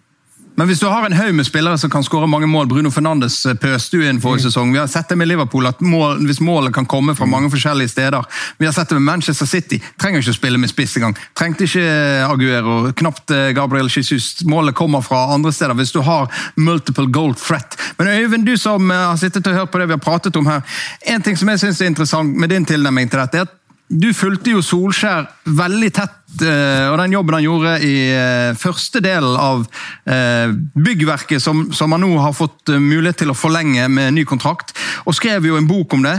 Men 0.56 0.68
hvis 0.70 0.80
du 0.80 0.86
har 0.86 1.06
en 1.06 1.16
haug 1.18 1.34
med 1.34 1.48
spillere 1.48 1.78
som 1.82 1.90
kan 1.90 2.04
skåre 2.06 2.28
mange 2.30 2.46
mål 2.48 2.68
Bruno 2.70 2.92
Fernandes 2.94 3.40
eh, 3.50 3.56
pøste 3.58 3.98
jo 3.98 4.06
inn 4.06 4.20
forrige 4.22 4.44
mm. 4.44 4.50
sesong. 4.52 4.74
Vi 4.76 4.80
har 4.80 4.90
sett 4.92 5.10
det 5.10 5.18
med 5.18 5.28
Liverpool, 5.32 5.66
at 5.66 5.82
mål, 5.82 6.22
hvis 6.28 6.42
målet 6.46 6.76
kan 6.76 6.86
komme 6.86 7.16
fra 7.18 7.26
mm. 7.26 7.32
mange 7.34 7.50
forskjellige 7.54 7.90
steder. 7.90 8.28
Vi 8.62 8.68
har 8.70 8.76
sett 8.76 8.90
det 8.90 9.00
med 9.00 9.08
Manchester 9.08 9.50
City. 9.50 9.80
Trenger 10.02 10.22
ikke 10.22 10.36
å 10.36 10.38
spille 10.38 10.62
med 10.62 10.70
spiss 10.70 10.94
engang. 11.00 11.18
Trengte 11.34 11.66
ikke 11.66 11.82
eh, 11.82 12.28
Aguero, 12.30 12.78
knapt 13.02 13.34
eh, 13.34 13.50
Gabriel 13.58 13.90
Jesus. 13.90 14.44
Målet 14.46 14.78
kommer 14.78 15.02
fra 15.02 15.26
andre 15.34 15.54
steder 15.56 15.74
hvis 15.80 15.96
du 15.96 16.04
har 16.06 16.30
multiple 16.56 17.10
goal 17.10 17.34
threat. 17.40 17.80
Men 17.98 18.14
Øyvind, 18.14 18.46
du 18.46 18.54
som 18.58 18.94
har 18.94 19.18
sittet 19.18 19.50
og 19.50 19.58
hørt 19.58 19.74
på 19.74 19.82
det 19.82 19.90
vi 19.90 19.98
har 19.98 20.06
pratet 20.06 20.38
om 20.38 20.48
her. 20.52 20.62
En 21.10 21.26
ting 21.26 21.40
som 21.40 21.50
jeg 21.50 21.66
synes 21.66 21.82
er 21.82 21.90
interessant 21.90 22.38
med 22.38 22.54
din 22.54 22.66
tilnærming 22.70 23.10
til 23.10 23.24
dette, 23.24 23.42
er 23.42 23.50
at 23.50 23.58
du 23.94 24.10
fulgte 24.16 24.54
jo 24.56 24.62
Solskjær 24.66 25.28
veldig 25.54 25.90
tett, 25.94 26.42
eh, 26.42 26.90
og 26.90 26.98
den 27.02 27.14
jobben 27.14 27.38
han 27.38 27.46
gjorde 27.46 27.74
i 27.86 27.96
eh, 28.10 28.56
første 28.58 29.02
del 29.04 29.26
av 29.38 29.66
eh, 30.10 30.54
byggverket, 30.74 31.42
som, 31.44 31.68
som 31.76 31.94
han 31.94 32.02
nå 32.02 32.16
har 32.22 32.34
fått 32.38 32.74
mulighet 32.74 33.22
til 33.24 33.34
å 33.34 33.38
forlenge 33.38 33.86
med 33.94 34.16
ny 34.18 34.26
kontrakt, 34.30 34.74
og 35.06 35.18
skrev 35.18 35.46
jo 35.46 35.60
en 35.60 35.70
bok 35.70 35.94
om 35.94 36.06
det. 36.06 36.18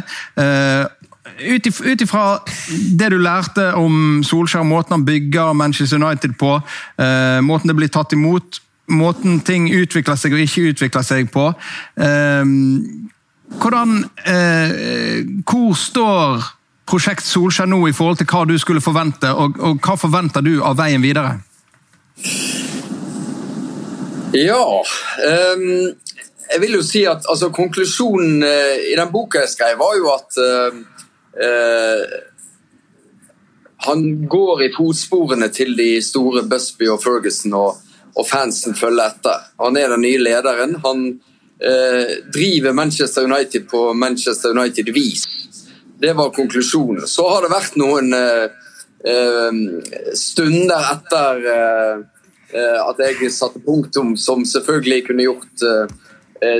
Ut 1.34 2.02
ifra 2.04 2.24
det 2.94 3.08
du 3.10 3.18
lærte 3.18 3.72
om 3.80 4.22
Solskjær, 4.26 4.66
måten 4.68 4.98
han 4.98 5.06
bygger 5.08 5.56
Manchester 5.56 5.98
United 5.98 6.36
på, 6.38 6.58
måten 7.42 7.72
det 7.72 7.78
blir 7.78 7.90
tatt 7.92 8.14
imot, 8.14 8.60
måten 8.92 9.40
ting 9.42 9.70
utvikler 9.72 10.20
seg 10.20 10.36
og 10.36 10.44
ikke 10.44 10.68
utvikler 10.74 11.06
seg 11.06 11.32
på. 11.34 11.48
Hvordan 13.54 13.96
Hvor 15.48 15.72
står 15.80 16.52
prosjekt 16.88 17.24
Solskjær 17.26 17.68
nå 17.70 17.80
i 17.88 17.94
forhold 17.96 18.20
til 18.20 18.28
hva 18.30 18.44
du 18.48 18.54
skulle 18.60 18.82
forvente, 18.84 19.30
og, 19.32 19.58
og 19.60 19.80
hva 19.84 19.96
forventer 20.00 20.44
du 20.44 20.58
av 20.64 20.78
veien 20.80 21.02
videre? 21.04 21.38
Ja 24.34 24.60
um, 24.62 25.64
Jeg 26.50 26.60
vil 26.62 26.76
jo 26.76 26.82
si 26.86 27.04
at 27.06 27.26
altså, 27.30 27.50
konklusjonen 27.54 28.44
uh, 28.44 28.76
i 28.90 28.94
den 28.98 29.10
boka 29.12 29.42
jeg 29.44 29.54
skrev, 29.54 29.78
var 29.80 29.96
jo 29.98 30.10
at 30.14 30.38
uh, 30.38 30.78
uh, 31.40 32.04
han 33.84 34.04
går 34.30 34.62
i 34.64 34.72
fotsporene 34.74 35.50
til 35.52 35.74
de 35.76 35.98
store 36.02 36.44
Busby 36.48 36.88
og 36.88 37.02
Ferguson, 37.04 37.52
og, 37.58 37.80
og 38.16 38.28
fansen 38.28 38.76
følger 38.78 39.10
etter. 39.10 39.42
Han 39.60 39.76
er 39.76 39.92
den 39.92 40.06
nye 40.06 40.22
lederen. 40.22 40.78
Han 40.86 41.06
driver 42.32 42.72
Manchester 42.72 43.28
United 43.28 43.68
på 43.68 43.92
Manchester 43.92 44.56
United-vis. 44.56 45.26
Det 46.04 46.12
var 46.12 46.30
konklusjonen. 46.30 47.06
Så 47.06 47.28
har 47.28 47.42
det 47.42 47.48
vært 47.48 47.76
noen 47.80 48.10
uh, 48.12 48.50
uh, 49.08 49.54
stunder 50.12 50.88
etter 50.90 51.38
uh, 51.48 52.02
at 52.84 53.00
jeg 53.00 53.30
satte 53.32 53.62
punktum, 53.64 54.10
som 54.20 54.44
selvfølgelig 54.44 55.06
kunne 55.06 55.24
gjort 55.24 55.64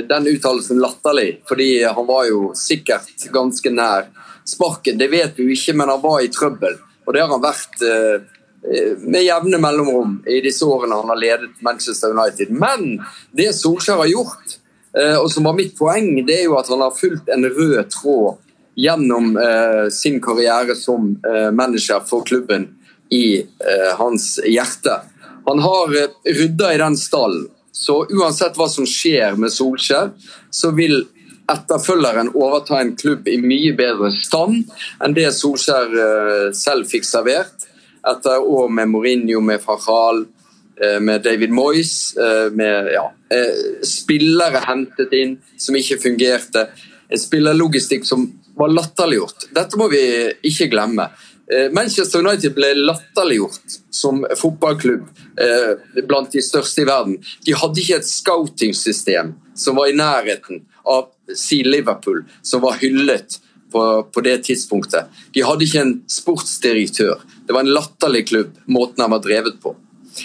den 0.09 0.27
uttalelsen 0.27 0.81
latterlig. 0.81 1.43
Fordi 1.47 1.67
han 1.85 2.07
var 2.07 2.25
jo 2.25 2.39
sikkert 2.57 3.27
ganske 3.31 3.69
nær 3.69 4.09
sparken. 4.49 4.97
Det 4.97 5.07
vet 5.13 5.37
vi 5.37 5.45
jo 5.45 5.53
ikke, 5.53 5.75
men 5.77 5.93
han 5.93 6.01
var 6.01 6.23
i 6.25 6.31
trøbbel. 6.33 6.75
Og 7.05 7.13
det 7.13 7.21
har 7.21 7.31
han 7.31 7.43
vært 7.43 7.85
med 9.05 9.23
jevne 9.23 9.61
mellomrom 9.61 10.17
i 10.27 10.41
disse 10.43 10.67
årene 10.67 10.97
han 10.99 11.13
har 11.13 11.21
ledet 11.21 11.63
Manchester 11.63 12.17
United. 12.17 12.51
Men 12.51 12.97
det 13.31 13.53
Solskjær 13.55 14.01
har 14.01 14.11
gjort, 14.11 14.57
og 15.21 15.29
som 15.31 15.47
var 15.47 15.55
mitt 15.61 15.77
poeng, 15.79 16.11
det 16.27 16.41
er 16.41 16.49
jo 16.49 16.57
at 16.59 16.73
han 16.73 16.83
har 16.83 16.97
fulgt 16.97 17.31
en 17.31 17.45
rød 17.45 17.85
tråd 17.93 18.41
gjennom 18.75 19.37
eh, 19.37 19.89
sin 19.89 20.21
karriere 20.21 20.75
som 20.75 21.15
eh, 21.27 21.51
manager 21.51 22.03
for 22.07 22.25
klubben 22.27 22.67
i 23.09 23.39
eh, 23.39 23.91
hans 23.97 24.39
hjerte. 24.45 24.99
Han 25.45 25.59
har 25.59 26.03
eh, 26.03 26.33
rydda 26.33 26.73
i 26.73 26.77
den 26.77 26.97
stallen, 26.97 27.47
så 27.71 28.05
uansett 28.09 28.57
hva 28.57 28.67
som 28.71 28.87
skjer 28.87 29.35
med 29.39 29.53
Solskjær, 29.53 30.13
så 30.51 30.71
vil 30.75 31.03
etterfølgeren 31.51 32.31
overta 32.33 32.79
en 32.81 32.95
klubb 32.97 33.27
i 33.29 33.35
mye 33.37 33.75
bedre 33.77 34.09
stand 34.15 34.71
enn 35.03 35.15
det 35.15 35.27
Solskjær 35.35 35.99
eh, 36.05 36.47
selv 36.57 36.89
fikk 36.89 37.07
servert 37.07 37.67
etter 38.05 38.41
år 38.41 38.69
med 38.69 38.89
Mourinho, 38.91 39.41
med 39.41 39.63
Farhal, 39.63 40.25
eh, 40.81 40.99
med 41.01 41.23
David 41.25 41.53
Moyes, 41.55 42.13
med 42.53 42.91
ja, 42.93 43.07
spillere 43.81 44.61
hentet 44.67 45.13
inn 45.17 45.39
som 45.57 45.77
ikke 45.77 45.97
fungerte. 46.03 46.67
En 47.09 47.21
spillerlogistikk 47.21 48.05
som 48.05 48.27
var 48.55 48.73
latterliggjort. 48.73 49.47
Dette 49.55 49.79
må 49.79 49.87
vi 49.91 50.01
ikke 50.47 50.69
glemme. 50.71 51.09
Eh, 51.51 51.71
Manchester 51.71 52.23
United 52.25 52.55
ble 52.55 52.71
latterliggjort 52.79 53.79
som 53.93 54.23
fotballklubb 54.37 55.03
eh, 55.41 56.03
blant 56.07 56.31
de 56.33 56.41
største 56.41 56.81
i 56.81 56.87
verden. 56.89 57.19
De 57.45 57.53
hadde 57.53 57.81
ikke 57.81 57.99
et 57.99 58.09
scouting-system 58.09 59.35
som 59.55 59.77
var 59.77 59.91
i 59.91 59.97
nærheten 59.97 60.63
av 60.89 61.11
si 61.35 61.61
Liverpool, 61.65 62.23
som 62.41 62.63
var 62.65 62.79
hyllet 62.81 63.39
på, 63.71 64.03
på, 64.03 64.21
det 64.21 64.37
tidspunktet. 64.47 65.09
De 65.33 65.43
hadde 65.45 65.65
ikke 65.65 65.83
en 65.83 65.95
sportsdirektør. 66.09 67.21
Det 67.45 67.53
var 67.53 67.65
en 67.65 67.73
latterlig 67.75 68.27
klubb, 68.29 68.53
måten 68.65 69.05
han 69.05 69.13
var 69.13 69.23
drevet 69.25 69.59
på. 69.61 69.75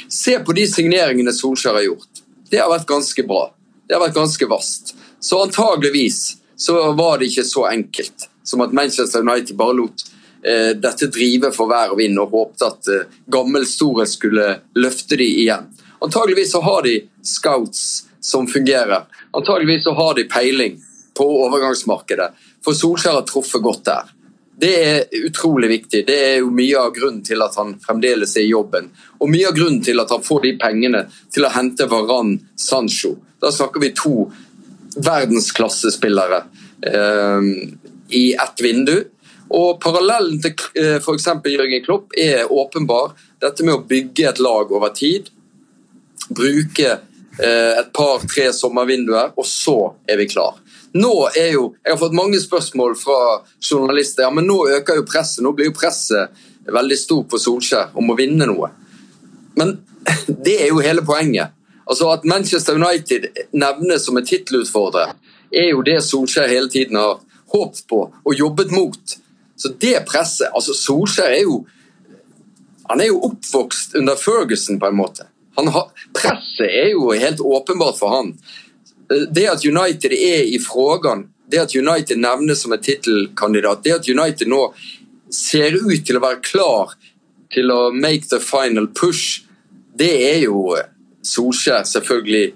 Se 0.08 0.36
på 0.38 0.54
de 0.56 0.66
signeringene 0.70 1.32
Solskjær 1.34 1.80
har 1.80 1.88
gjort. 1.88 2.24
Det 2.50 2.60
har 2.62 2.70
vært 2.70 2.88
ganske 2.88 3.24
bra. 3.26 3.48
Det 3.88 3.96
har 3.96 4.04
vært 4.04 4.16
ganske 4.16 4.46
vast. 4.48 4.94
Så 5.20 5.40
antageligvis 5.42 6.39
så 6.60 6.92
var 6.92 7.18
det 7.18 7.30
ikke 7.30 7.44
så 7.48 7.66
enkelt 7.70 8.28
som 8.44 8.60
at 8.60 8.72
Manchester 8.72 9.20
United 9.20 9.56
bare 9.56 9.76
lot 9.78 10.02
eh, 10.44 10.76
dette 10.76 11.06
drive 11.06 11.52
for 11.56 11.70
vær 11.70 11.94
og 11.94 12.00
vind 12.02 12.20
og 12.20 12.34
håpte 12.34 12.68
at 12.68 12.90
eh, 12.92 13.06
gammel 13.32 13.64
storhet 13.68 14.12
skulle 14.12 14.46
løfte 14.76 15.16
de 15.16 15.28
igjen. 15.44 15.70
Antageligvis 16.04 16.52
så 16.52 16.60
har 16.60 16.82
de 16.84 16.98
scouts 17.24 18.04
som 18.20 18.48
fungerer. 18.48 19.06
Antageligvis 19.32 19.84
så 19.88 19.94
har 19.96 20.14
de 20.14 20.26
peiling 20.28 20.76
på 21.16 21.28
overgangsmarkedet. 21.46 22.28
For 22.64 22.76
Solskjær 22.76 23.22
har 23.22 23.26
truffet 23.28 23.64
godt 23.64 23.84
der. 23.88 24.12
Det 24.60 24.74
er 24.84 25.24
utrolig 25.24 25.68
viktig. 25.72 26.04
Det 26.06 26.18
er 26.26 26.36
jo 26.42 26.52
mye 26.52 26.76
av 26.76 26.92
grunnen 26.92 27.24
til 27.24 27.40
at 27.40 27.56
han 27.56 27.78
fremdeles 27.80 28.36
er 28.36 28.44
i 28.44 28.52
jobben. 28.52 28.92
Og 29.16 29.32
mye 29.32 29.48
av 29.48 29.56
grunnen 29.56 29.80
til 29.84 30.04
at 30.04 30.12
han 30.12 30.24
får 30.24 30.44
de 30.44 30.54
pengene 30.60 31.06
til 31.32 31.48
å 31.48 31.54
hente 31.56 31.88
Varan 31.88 32.36
Sancho. 32.52 33.14
Da 33.40 33.48
snakker 33.48 33.80
vi 33.80 33.94
to 33.96 34.28
verdensklassespillere 34.96 36.42
eh, 36.86 37.40
i 38.08 38.32
ett 38.34 38.62
vindu. 38.64 38.96
Og 39.50 39.80
Parallellen 39.82 40.38
til 40.42 40.54
eh, 40.78 40.96
f.eks. 41.00 41.28
Jørgen 41.50 41.84
Klopp 41.84 42.16
er 42.18 42.50
åpenbar. 42.52 43.14
Dette 43.42 43.66
med 43.66 43.78
å 43.78 43.84
bygge 43.86 44.28
et 44.30 44.42
lag 44.42 44.70
over 44.70 44.92
tid. 44.94 45.30
Bruke 46.30 46.90
eh, 46.90 47.72
et 47.80 47.90
par-tre 47.96 48.50
sommervinduer, 48.54 49.32
og 49.34 49.46
så 49.48 49.78
er 50.06 50.20
vi 50.22 50.28
klar. 50.30 50.60
Nå 50.94 51.12
er 51.38 51.52
jo, 51.54 51.74
Jeg 51.84 51.92
har 51.92 52.00
fått 52.00 52.16
mange 52.18 52.38
spørsmål 52.42 52.96
fra 52.98 53.18
journalister. 53.62 54.26
ja, 54.26 54.30
men 54.30 54.46
Nå 54.46 54.64
øker 54.78 54.98
jo 54.98 55.06
presset. 55.06 55.42
Nå 55.44 55.52
blir 55.54 55.70
jo 55.70 55.76
presset 55.76 56.34
veldig 56.70 56.98
stort 56.98 57.30
på 57.30 57.38
Solskjær 57.38 57.94
om 57.98 58.10
å 58.10 58.18
vinne 58.18 58.46
noe. 58.46 58.70
Men 59.58 59.78
det 60.46 60.60
er 60.62 60.70
jo 60.70 60.82
hele 60.82 61.02
poenget. 61.06 61.54
Altså 61.90 62.10
At 62.12 62.24
Manchester 62.24 62.78
United 62.78 63.26
nevnes 63.52 64.04
som 64.06 64.16
en 64.16 64.26
tittelutfordrer, 64.26 65.16
er 65.50 65.72
jo 65.72 65.82
det 65.82 65.98
Solskjær 66.06 66.48
hele 66.48 66.70
tiden 66.70 66.96
har 67.00 67.18
håpet 67.50 67.82
på 67.90 68.04
og 68.06 68.34
jobbet 68.38 68.70
mot. 68.70 69.16
Så 69.58 69.72
det 69.82 69.96
presset 70.06 70.54
altså 70.54 70.76
Solskjær 70.76 71.34
er 71.34 71.42
jo 71.42 71.64
han 72.90 73.00
er 73.00 73.12
jo 73.12 73.20
oppvokst 73.22 73.94
under 73.94 74.16
Ferguson, 74.18 74.80
på 74.80 74.88
en 74.88 74.96
måte. 74.98 75.28
Har, 75.54 75.90
presset 76.14 76.66
er 76.66 76.88
jo 76.90 77.12
helt 77.14 77.40
åpenbart 77.40 77.98
for 77.98 78.14
han. 78.16 78.32
Det 79.30 79.44
at 79.46 79.66
United 79.66 80.14
er 80.14 80.42
i 80.50 80.58
frågan, 80.58 81.28
det 81.50 81.60
at 81.62 81.74
United 81.76 82.18
nevnes 82.18 82.62
som 82.62 82.74
en 82.74 82.82
tittelkandidat, 82.82 83.84
det 83.84 83.94
at 83.94 84.08
United 84.08 84.50
nå 84.50 84.72
ser 85.30 85.78
ut 85.78 86.02
til 86.06 86.18
å 86.18 86.24
være 86.24 86.42
klar 86.42 86.96
til 87.54 87.70
å 87.70 87.92
make 87.94 88.26
the 88.30 88.40
final 88.42 88.90
push, 88.90 89.44
det 89.94 90.10
er 90.32 90.42
jo 90.48 90.74
Solskjær 91.26 91.84
selvfølgelig 91.88 92.52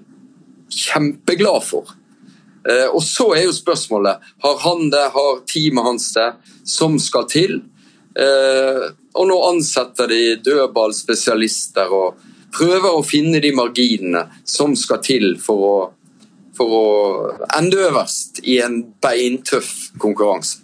kjempeglad 0.73 1.63
for. 1.65 1.93
Eh, 2.69 2.87
og 2.89 3.03
så 3.05 3.29
er 3.35 3.45
jo 3.45 3.55
spørsmålet 3.55 4.23
har 4.43 4.61
han 4.63 4.89
det, 4.93 5.03
har 5.13 5.41
teamet 5.49 5.85
hans 5.85 6.07
det, 6.15 6.29
som 6.65 6.97
skal 7.01 7.27
til. 7.29 7.59
Eh, 8.17 8.85
og 9.15 9.29
nå 9.29 9.37
ansetter 9.51 10.09
de 10.11 10.21
dødballspesialister 10.43 11.93
og 11.93 12.25
prøver 12.55 12.91
å 12.95 13.05
finne 13.05 13.41
de 13.43 13.51
marginene 13.55 14.25
som 14.47 14.75
skal 14.79 15.01
til 15.05 15.35
for 15.41 15.65
å, 15.69 15.77
for 16.55 16.75
å 16.79 16.85
ende 17.57 17.83
øverst 17.89 18.41
i 18.47 18.59
en 18.63 18.81
beintøff 19.03 19.91
konkurranse. 20.01 20.63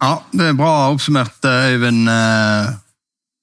Ja, 0.00 0.14
det 0.32 0.46
er 0.48 0.56
bra 0.56 0.88
oppsummert, 0.88 1.44
Øyvind. 1.44 2.08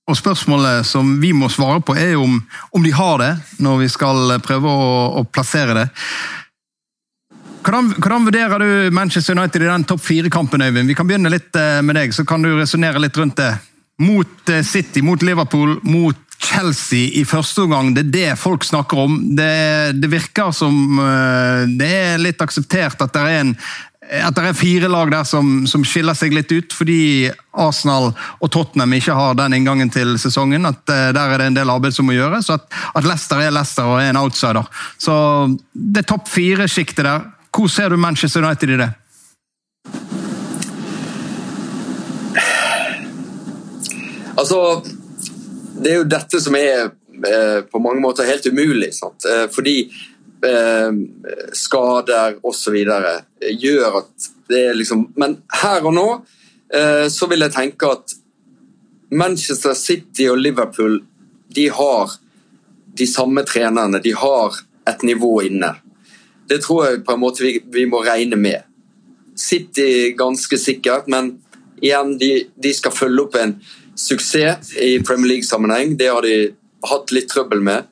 Og 0.08 0.16
Spørsmålet 0.16 0.88
som 0.88 1.18
vi 1.20 1.34
må 1.36 1.50
svare 1.52 1.82
på, 1.84 1.96
er 2.00 2.16
om, 2.16 2.40
om 2.72 2.84
de 2.84 2.94
har 2.96 3.18
det, 3.20 3.32
når 3.60 3.82
vi 3.82 3.90
skal 3.92 4.38
prøve 4.44 4.72
å, 4.72 4.92
å 5.20 5.24
plassere 5.28 5.76
det. 5.76 5.88
Hvordan, 7.68 7.90
hvordan, 7.98 8.28
vurderer 8.30 8.64
du 8.64 8.96
Manchester 8.96 9.36
United 9.36 9.66
i 9.66 9.68
den 9.68 9.84
topp 9.84 10.06
fire-kampen, 10.06 10.64
Øyvind? 10.64 10.88
Vi 10.88 10.96
kan 10.96 11.10
begynne 11.10 11.32
litt 11.34 11.56
eh, 11.60 11.82
med 11.84 12.00
deg, 12.00 12.16
så 12.16 12.24
kan 12.24 12.40
du 12.40 12.54
resonnere 12.56 13.02
litt 13.04 13.20
rundt 13.20 13.36
det. 13.42 13.52
Mot 14.00 14.54
eh, 14.54 14.64
City, 14.64 15.04
mot 15.04 15.26
Liverpool, 15.28 15.76
mot 15.84 16.24
Chelsea 16.40 17.10
i 17.20 17.26
første 17.28 17.66
omgang. 17.66 17.92
Det 17.92 18.06
er 18.06 18.14
det 18.14 18.40
folk 18.40 18.64
snakker 18.64 19.04
om. 19.04 19.20
Det, 19.36 19.52
det 20.00 20.12
virker 20.14 20.56
som 20.56 21.02
eh, 21.04 21.68
det 21.76 21.92
er 21.92 22.24
litt 22.24 22.40
akseptert 22.46 23.04
at 23.04 23.12
det 23.12 23.26
er 23.26 23.42
en 23.42 23.54
at 24.08 24.36
det 24.36 24.44
er 24.48 24.56
fire 24.58 24.90
lag 24.92 25.12
der 25.12 25.26
som, 25.28 25.66
som, 25.68 25.84
skiller 25.88 26.16
seg 26.16 26.36
litt 26.36 26.52
ut, 26.54 26.76
fordi 26.76 27.30
Arsenal 27.58 28.14
og 28.14 28.52
Tottenham 28.54 28.94
ikke 28.96 29.16
har 29.18 29.36
den 29.40 29.58
inngangen 29.58 29.92
til 29.92 30.16
sesongen. 30.22 30.66
at 30.70 30.84
uh, 30.88 31.10
Der 31.16 31.34
er 31.34 31.42
det 31.42 31.50
en 31.52 31.58
del 31.58 31.74
arbeid 31.74 31.96
som 31.96 32.08
må 32.08 32.16
gjøres. 32.16 32.52
At, 32.54 32.68
at 32.96 33.08
Leicester 33.08 33.42
er 33.44 33.56
Leicester 33.56 33.90
og 33.90 34.00
er 34.02 34.14
en 34.14 34.22
outsider. 34.22 34.70
Så 34.98 35.18
det 35.74 36.06
er 36.06 36.12
topp 36.14 36.32
fire-sjiktet 36.32 37.06
der, 37.08 37.28
hvor 37.52 37.68
ser 37.68 37.90
du 37.90 37.98
Manchester 37.98 38.46
United 38.46 38.70
i 38.70 38.80
det? 38.84 38.92
Altså, 44.38 44.84
det 45.82 45.92
er 45.92 45.98
jo 45.98 46.10
dette 46.10 46.42
som 46.42 46.56
er 46.58 46.84
eh, 46.86 47.60
på 47.66 47.82
mange 47.82 48.02
måter 48.04 48.28
helt 48.30 48.46
umulig. 48.46 48.92
Sant? 48.94 49.26
Eh, 49.26 49.48
fordi 49.54 49.80
eh, 49.88 50.17
skader 51.58 52.36
osv. 52.46 52.76
gjør 52.78 53.98
at 54.04 54.28
det 54.48 54.60
er 54.70 54.78
liksom 54.78 55.08
Men 55.18 55.38
her 55.64 55.86
og 55.86 55.96
nå 55.98 56.08
eh, 56.74 57.08
så 57.12 57.28
vil 57.28 57.44
jeg 57.44 57.56
tenke 57.56 57.90
at 57.90 58.14
Manchester 59.12 59.74
City 59.74 60.28
og 60.30 60.38
Liverpool 60.38 61.02
de 61.56 61.70
har 61.72 62.12
de 62.98 63.08
samme 63.08 63.44
trenerne. 63.48 64.02
De 64.04 64.14
har 64.14 64.56
et 64.90 65.04
nivå 65.04 65.42
inne. 65.48 65.74
Det 66.50 66.62
tror 66.64 66.86
jeg 66.86 67.04
på 67.06 67.16
en 67.16 67.22
måte 67.22 67.44
vi, 67.44 67.58
vi 67.72 67.86
må 67.90 68.02
regne 68.04 68.40
med. 68.40 68.66
City 69.38 70.14
ganske 70.18 70.58
sikkert, 70.58 71.08
men 71.08 71.38
igjen, 71.82 72.16
de, 72.20 72.32
de, 72.56 72.74
skal 72.74 72.96
følge 72.96 73.28
opp 73.28 73.38
en 73.38 73.58
suksess 73.98 74.74
i 74.82 74.98
Premier 75.06 75.36
League-sammenheng. 75.36 75.96
Det 75.98 76.10
har 76.12 76.26
de 76.26 76.52
hatt 76.90 77.14
litt 77.16 77.30
trøbbel 77.32 77.62
med. 77.64 77.88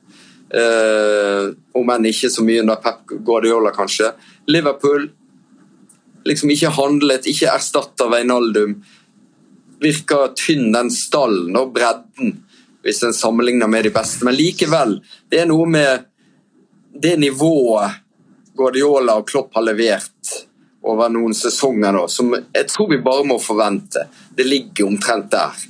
Uh, 0.46 1.50
om 1.74 1.88
enn 1.90 2.06
ikke 2.06 2.30
så 2.30 2.44
mye 2.46 2.62
under 2.62 2.78
Pep 2.82 3.16
Guardiola, 3.26 3.72
kanskje. 3.74 4.12
Liverpool 4.46 5.08
liksom 6.26 6.50
ikke 6.50 6.72
handlet, 6.74 7.26
ikke 7.30 7.50
erstatta 7.52 8.08
Veinaldum. 8.10 8.80
Virker 9.82 10.32
tynn, 10.38 10.70
den 10.74 10.90
stallen 10.90 11.56
og 11.58 11.74
bredden, 11.76 12.36
hvis 12.86 13.02
en 13.06 13.14
sammenligner 13.16 13.70
med 13.70 13.86
de 13.86 13.92
beste. 13.94 14.24
Men 14.26 14.38
likevel, 14.38 14.98
det 15.30 15.42
er 15.42 15.50
noe 15.50 15.68
med 15.70 16.06
det 16.96 17.16
nivået 17.20 18.02
Guardiola 18.56 19.18
og 19.20 19.26
Klopp 19.28 19.54
har 19.58 19.66
levert 19.66 20.36
over 20.86 21.10
noen 21.12 21.34
sesonger 21.34 21.92
nå, 21.92 22.06
som 22.08 22.30
jeg 22.32 22.68
tror 22.70 22.88
vi 22.92 23.02
bare 23.04 23.26
må 23.26 23.36
forvente. 23.42 24.06
Det 24.36 24.46
ligger 24.46 24.86
omtrent 24.86 25.28
der. 25.34 25.66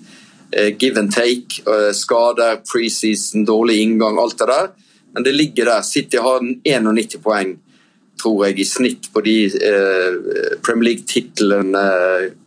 Eh, 0.52 0.76
give 0.78 1.00
and 1.00 1.12
take, 1.12 1.62
eh, 1.66 1.92
skader, 1.92 2.56
preseason, 2.72 3.44
dårlig 3.44 3.80
inngang, 3.82 4.18
alt 4.18 4.38
det 4.38 4.46
der. 4.46 4.68
Men 5.14 5.22
det 5.22 5.32
ligger 5.32 5.64
der. 5.64 5.82
City 5.82 6.16
har 6.16 6.40
91 6.64 7.18
poeng, 7.22 7.58
tror 8.22 8.46
jeg, 8.46 8.58
i 8.58 8.64
snitt 8.64 9.10
på 9.12 9.20
de 9.20 9.44
eh, 9.44 10.14
Premier 10.62 10.90
League-titlene 10.90 11.84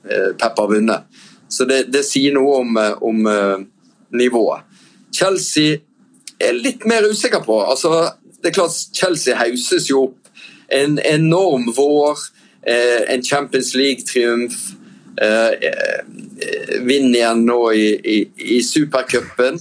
eh, 0.09 0.31
Pep 0.37 0.57
har 0.57 0.67
vunnet. 0.67 1.03
Så 1.49 1.65
det, 1.65 1.89
det, 1.91 2.05
sier 2.05 2.33
noe 2.33 2.59
om, 2.61 2.77
om 3.01 3.25
nivået. 4.13 4.61
Chelsea 5.11 5.79
er 6.39 6.53
litt 6.53 6.85
mer 6.85 7.07
usikker 7.09 7.41
på. 7.41 7.57
Altså, 7.65 8.11
det 8.37 8.51
er 8.51 8.57
klart 8.61 8.77
Chelsea 8.93 9.35
hauses 9.35 9.89
jo 9.89 10.03
opp 10.11 10.29
en 10.69 10.99
enorm 11.01 11.71
vår, 11.73 12.21
en 13.09 13.23
Champions 13.25 13.73
League-triumf. 13.73 14.68
Eh, 15.19 15.51
eh, 15.69 16.79
Vinn 16.87 17.11
igjen 17.11 17.43
nå 17.47 17.59
i, 17.75 17.87
i, 17.99 18.17
i 18.55 18.61
supercupen. 18.63 19.59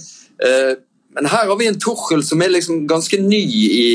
Men 1.15 1.25
her 1.27 1.49
har 1.49 1.57
vi 1.59 1.67
en 1.67 1.79
Tuchel 1.81 2.21
som 2.23 2.39
er 2.41 2.53
liksom 2.53 2.85
ganske 2.87 3.17
ny 3.19 3.39
i, 3.43 3.89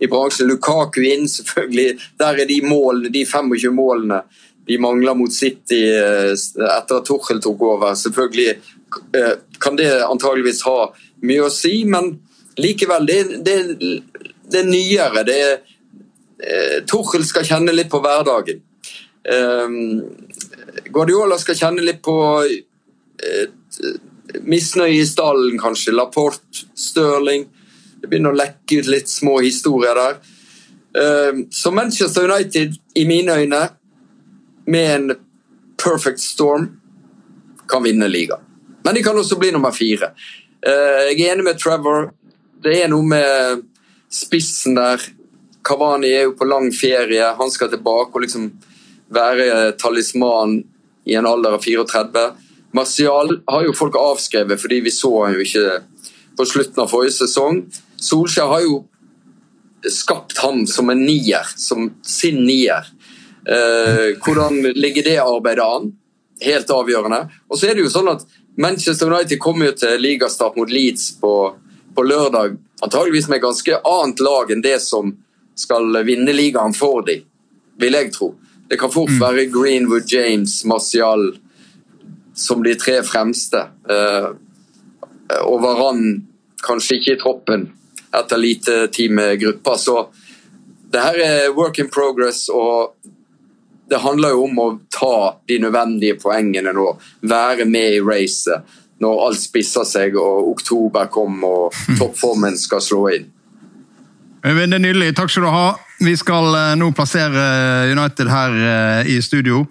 i 0.00 0.08
bransjen. 0.08 0.48
Lukaku 0.48 1.02
inn, 1.04 1.26
selvfølgelig. 1.28 1.98
Der 2.22 2.40
er 2.40 2.48
de 2.48 2.60
målene, 2.64 3.12
de 3.12 3.26
25 3.28 3.74
målene 3.76 4.22
de 4.70 4.78
mangler 4.78 5.16
mot 5.18 5.32
City 5.34 5.82
etter 5.90 6.66
at 6.70 7.04
Tuchel 7.04 7.42
tok 7.42 7.62
over. 7.68 7.94
Selvfølgelig 7.98 8.56
kan 9.60 9.76
det 9.76 9.90
antageligvis 10.06 10.62
ha 10.64 10.90
mye 11.26 11.46
å 11.46 11.52
si, 11.52 11.82
men 11.84 12.14
likevel, 12.60 13.06
det, 13.06 13.20
det, 13.44 13.56
det 14.50 14.62
er 14.62 14.68
nyere. 14.68 15.24
Det 15.26 15.36
er, 15.44 15.60
eh, 16.40 16.76
Tuchel 16.88 17.24
skal 17.26 17.46
kjenne 17.48 17.74
litt 17.74 17.90
på 17.92 18.02
hverdagen. 18.04 18.62
Guardiola 20.90 21.38
skal 21.38 21.58
kjenne 21.58 21.84
litt 21.84 22.02
på 22.04 22.16
eh, 22.44 23.46
misnøye 24.46 25.00
i 25.00 25.06
stallen, 25.06 25.58
kanskje. 25.60 25.94
Laporte, 25.96 26.66
Stirling. 26.78 27.46
Det 28.00 28.08
begynner 28.08 28.34
å 28.34 28.40
lekke 28.40 28.80
ut 28.80 28.90
litt 28.90 29.10
små 29.10 29.38
historier 29.44 29.98
der. 29.98 30.20
Eh, 31.00 31.42
så 31.50 31.72
Manchester 31.74 32.30
United, 32.30 32.78
i 32.94 33.06
mine 33.08 33.40
øyne, 33.42 33.64
med 34.70 34.94
en 34.94 35.16
perfect 35.80 36.20
storm, 36.20 36.70
kan 37.68 37.82
vinne 37.82 38.08
ligaen. 38.08 38.46
Men 38.84 38.96
de 38.96 39.02
kan 39.04 39.18
også 39.18 39.38
bli 39.38 39.52
nummer 39.52 39.74
fire. 39.76 40.12
Eh, 40.66 41.10
jeg 41.10 41.20
er 41.20 41.34
enig 41.34 41.44
med 41.44 41.60
Trevor. 41.60 42.10
Det 42.62 42.76
er 42.82 42.90
noe 42.92 43.06
med 43.06 43.64
spissen 44.10 44.76
der. 44.78 45.02
Kavani 45.64 46.08
er 46.08 46.26
jo 46.28 46.36
på 46.38 46.48
lang 46.48 46.70
ferie, 46.72 47.34
han 47.36 47.50
skal 47.52 47.70
tilbake 47.72 48.16
og 48.16 48.24
liksom 48.24 48.48
være 49.14 49.72
talisman 49.80 50.60
i 51.04 51.16
en 51.18 51.26
alder 51.26 51.56
av 51.58 51.64
34. 51.64 52.24
Martial 52.76 53.34
har 53.46 53.66
jo 53.66 53.74
folk 53.76 53.98
avskrevet 53.98 54.60
fordi 54.60 54.80
vi 54.84 54.92
så 54.94 55.10
han 55.24 55.34
jo 55.34 55.44
ikke 55.44 55.80
på 56.38 56.46
slutten 56.46 56.84
av 56.84 56.90
forrige 56.92 57.18
sesong. 57.18 57.64
Solskjær 58.00 58.52
har 58.52 58.64
jo 58.64 58.82
skapt 59.90 60.38
ham 60.44 60.66
som 60.68 60.90
en 60.92 61.02
nier, 61.02 61.46
som 61.56 61.90
sin 62.06 62.44
nier. 62.46 62.86
Eh, 63.48 64.18
hvordan 64.20 64.60
ligger 64.76 65.06
det 65.06 65.18
arbeidet 65.22 65.64
an? 65.64 65.90
Helt 66.40 66.70
avgjørende. 66.72 67.24
Og 67.48 67.58
så 67.58 67.68
er 67.68 67.76
det 67.76 67.84
jo 67.84 67.92
sånn 67.92 68.12
at 68.12 68.24
Manchester 68.60 69.10
United 69.10 69.40
kommer 69.40 69.70
jo 69.70 69.76
til 69.80 70.00
ligastart 70.00 70.56
mot 70.56 70.70
Leeds 70.70 71.14
på, 71.20 71.32
på 71.96 72.04
lørdag, 72.04 72.56
antageligvis 72.84 73.28
med 73.32 73.42
ganske 73.42 73.80
annet 73.88 74.22
lag 74.24 74.52
enn 74.52 74.64
det 74.64 74.78
som 74.84 75.14
skal 75.56 76.00
vinne 76.06 76.32
ligaen 76.32 76.74
for 76.76 77.04
dem, 77.06 77.24
vil 77.80 77.96
jeg 77.96 78.12
tro. 78.14 78.34
Det 78.70 78.78
kan 78.78 78.92
fort 78.92 79.10
mm. 79.10 79.20
være 79.20 79.48
Greenwood, 79.50 80.12
James, 80.12 80.64
Martial 80.64 81.32
som 82.34 82.62
de 82.62 82.74
tre 82.78 83.00
fremste. 83.02 83.64
Eh, 83.90 84.28
og 85.42 85.62
Varan 85.62 86.04
kanskje 86.62 87.00
ikke 87.00 87.16
i 87.16 87.18
troppen 87.20 87.66
etter 88.14 88.38
lite 88.38 88.76
tid 88.94 89.10
med 89.10 89.40
gruppa. 89.40 89.74
Så 89.78 89.96
det 90.92 91.02
her 91.02 91.18
er 91.24 91.56
work 91.56 91.82
in 91.82 91.90
progress, 91.90 92.48
og 92.48 92.94
det 93.90 93.98
handler 94.06 94.36
jo 94.36 94.46
om 94.46 94.62
å 94.62 94.68
ta 94.86 95.16
de 95.50 95.58
nødvendige 95.62 96.18
poengene 96.22 96.70
nå. 96.74 96.86
Være 97.26 97.66
med 97.66 97.98
i 97.98 98.00
racet 98.06 98.78
når 99.00 99.26
alt 99.26 99.40
spisser 99.40 99.86
seg 99.88 100.16
og 100.20 100.50
oktober 100.54 101.10
kommer 101.10 101.66
og 101.66 101.84
toppformen 101.98 102.58
skal 102.58 102.82
slå 102.84 103.04
inn. 103.16 103.30
Det 104.44 104.54
er 104.54 104.78
nydelig. 104.78 105.14
Takk 105.18 105.32
skal 105.32 105.48
du 105.48 105.52
ha. 105.52 105.68
Vi 106.00 106.14
skal 106.16 106.54
uh, 106.54 106.74
nå 106.80 106.90
plassere 106.96 107.40
eh, 107.40 107.90
United 107.92 108.28
her 108.32 108.54
uh, 108.56 109.08
i 109.10 109.18
studio. 109.22 109.66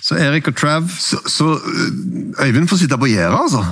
Så 0.00 0.16
Erik 0.16 0.48
og 0.48 0.56
Trav 0.56 0.88
Så, 0.88 1.18
så 1.28 1.58
Øyvind 2.40 2.68
får 2.68 2.80
sitte 2.80 2.98
på 2.98 3.10
gjerdet, 3.10 3.36
altså? 3.36 3.64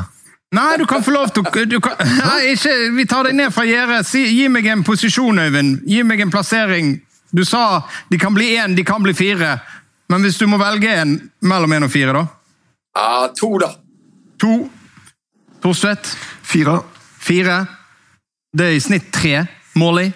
Nei, 0.53 0.77
du 0.77 0.85
kan 0.85 1.05
få 1.05 1.15
lov 1.15 1.31
til 1.33 1.47
å 1.47 1.81
Nei, 2.29 2.53
ikke, 2.53 2.75
Vi 2.99 3.07
tar 3.09 3.29
deg 3.29 3.39
ned 3.39 3.55
fra 3.55 3.65
gjerdet. 3.65 4.05
Si, 4.07 4.27
gi 4.37 4.51
meg 4.53 4.69
en 4.69 4.85
posisjon, 4.85 5.41
Øyvind. 5.41 5.81
Gi 5.89 6.03
meg 6.05 6.21
en 6.21 6.33
plassering. 6.35 6.99
Du 7.33 7.45
sa 7.49 7.83
de 8.13 8.21
kan 8.21 8.35
bli 8.37 8.51
én, 8.61 8.77
de 8.77 8.85
kan 8.85 9.01
bli 9.03 9.17
fire. 9.17 9.57
Men 10.13 10.21
hvis 10.21 10.37
du 10.37 10.45
må 10.47 10.61
velge 10.61 10.93
en 10.93 11.17
mellom 11.41 11.73
én 11.73 11.89
og 11.89 11.93
fire, 11.93 12.13
da? 12.13 12.27
Ja, 12.93 13.29
to, 13.33 13.55
da. 13.63 13.71
To. 14.45 14.57
Torstvedt? 15.65 16.13
Fire. 16.45 16.83
Fire. 17.23 17.63
Det 18.53 18.67
er 18.69 18.77
i 18.77 18.85
snitt 18.85 19.09
tre 19.15 19.47
mål 19.81 20.03
i. 20.03 20.11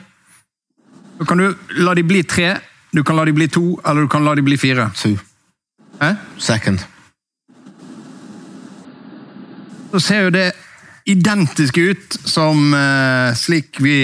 Da 1.18 1.24
kan 1.24 1.38
du 1.40 1.54
la 1.80 1.94
de 1.94 2.02
bli 2.04 2.22
tre, 2.28 2.56
du 2.92 3.02
kan 3.04 3.16
la 3.16 3.24
de 3.24 3.32
bli 3.32 3.48
to, 3.48 3.80
eller 3.84 4.04
du 4.06 4.08
kan 4.08 4.24
la 4.24 4.34
de 4.34 4.42
bli 4.44 4.56
fire. 4.60 4.90
Two. 4.96 5.16
Hæ? 6.00 6.14
Second. 6.38 6.80
Så 9.90 10.00
ser 10.00 10.26
jo 10.26 10.30
det 10.34 10.50
identisk 11.08 11.78
ut 11.78 12.16
som 12.24 12.74
eh, 12.74 13.32
slik 13.38 13.78
vi 13.80 13.98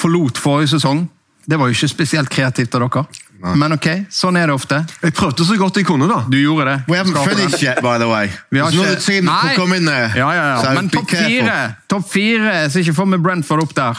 forlot 0.00 0.38
forrige 0.40 0.72
sesong. 0.74 1.04
Det 1.46 1.58
var 1.58 1.68
jo 1.70 1.76
ikke 1.76 1.90
spesielt 1.92 2.30
kreativt 2.32 2.74
av 2.74 2.86
dere. 2.88 3.04
Nei. 3.40 3.54
Men 3.56 3.72
ok, 3.72 3.86
sånn 4.12 4.36
er 4.36 4.50
det 4.50 4.54
ofte. 4.56 4.82
Jeg 5.00 5.14
prøvde 5.16 5.46
så 5.48 5.54
godt 5.56 5.78
jeg 5.80 5.86
kunne, 5.88 6.04
da. 6.10 6.18
Du 6.28 6.36
gjorde 6.36 6.66
det. 6.68 6.74
We 6.90 6.98
haven't 6.98 7.16
finished 7.24 7.62
yet, 7.64 7.78
by 7.84 7.94
the 8.00 8.08
way. 8.10 8.28
Vi 8.52 8.60
har 8.60 8.68
ikke- 8.74 9.00
team 9.00 9.24
that 9.26 9.32
Nei. 9.32 9.54
could 9.54 9.56
come 9.56 9.76
in 9.76 9.86
there. 9.86 10.10
Ja, 10.16 10.28
ja, 10.34 10.44
ja. 10.50 10.62
So 10.62 10.74
Men 10.74 10.90
topp 10.90 11.08
fire, 11.10 11.76
topp 11.88 12.10
fire, 12.10 12.68
så 12.70 12.82
ikke 12.82 12.94
få 12.94 13.06
med 13.08 13.22
Brentford 13.22 13.62
opp 13.62 13.74
der. 13.74 13.96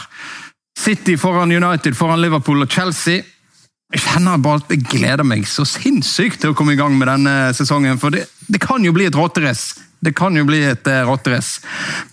City 0.82 1.16
foran 1.16 1.52
United, 1.52 1.94
foran 1.94 2.20
Liverpool 2.20 2.64
og 2.64 2.70
Chelsea. 2.70 3.22
Jeg 3.92 4.02
kjenner 4.02 4.40
bare 4.42 4.62
at 4.62 4.72
jeg 4.72 4.82
gleder 4.88 5.22
meg 5.26 5.44
så 5.46 5.62
sinnssykt 5.68 6.40
til 6.42 6.52
å 6.52 6.56
komme 6.58 6.74
i 6.74 6.80
gang 6.80 6.96
med 6.98 7.06
denne 7.10 7.34
sesongen. 7.54 8.00
For 8.02 8.14
det, 8.14 8.24
det 8.50 8.58
kan 8.62 8.82
jo 8.82 8.94
bli 8.96 9.06
et 9.06 9.18
rotterace. 9.18 9.78
Det 10.02 10.14
kan 10.18 10.34
jo 10.34 10.42
bli 10.48 10.62
et 10.66 10.88
uh. 10.90 11.50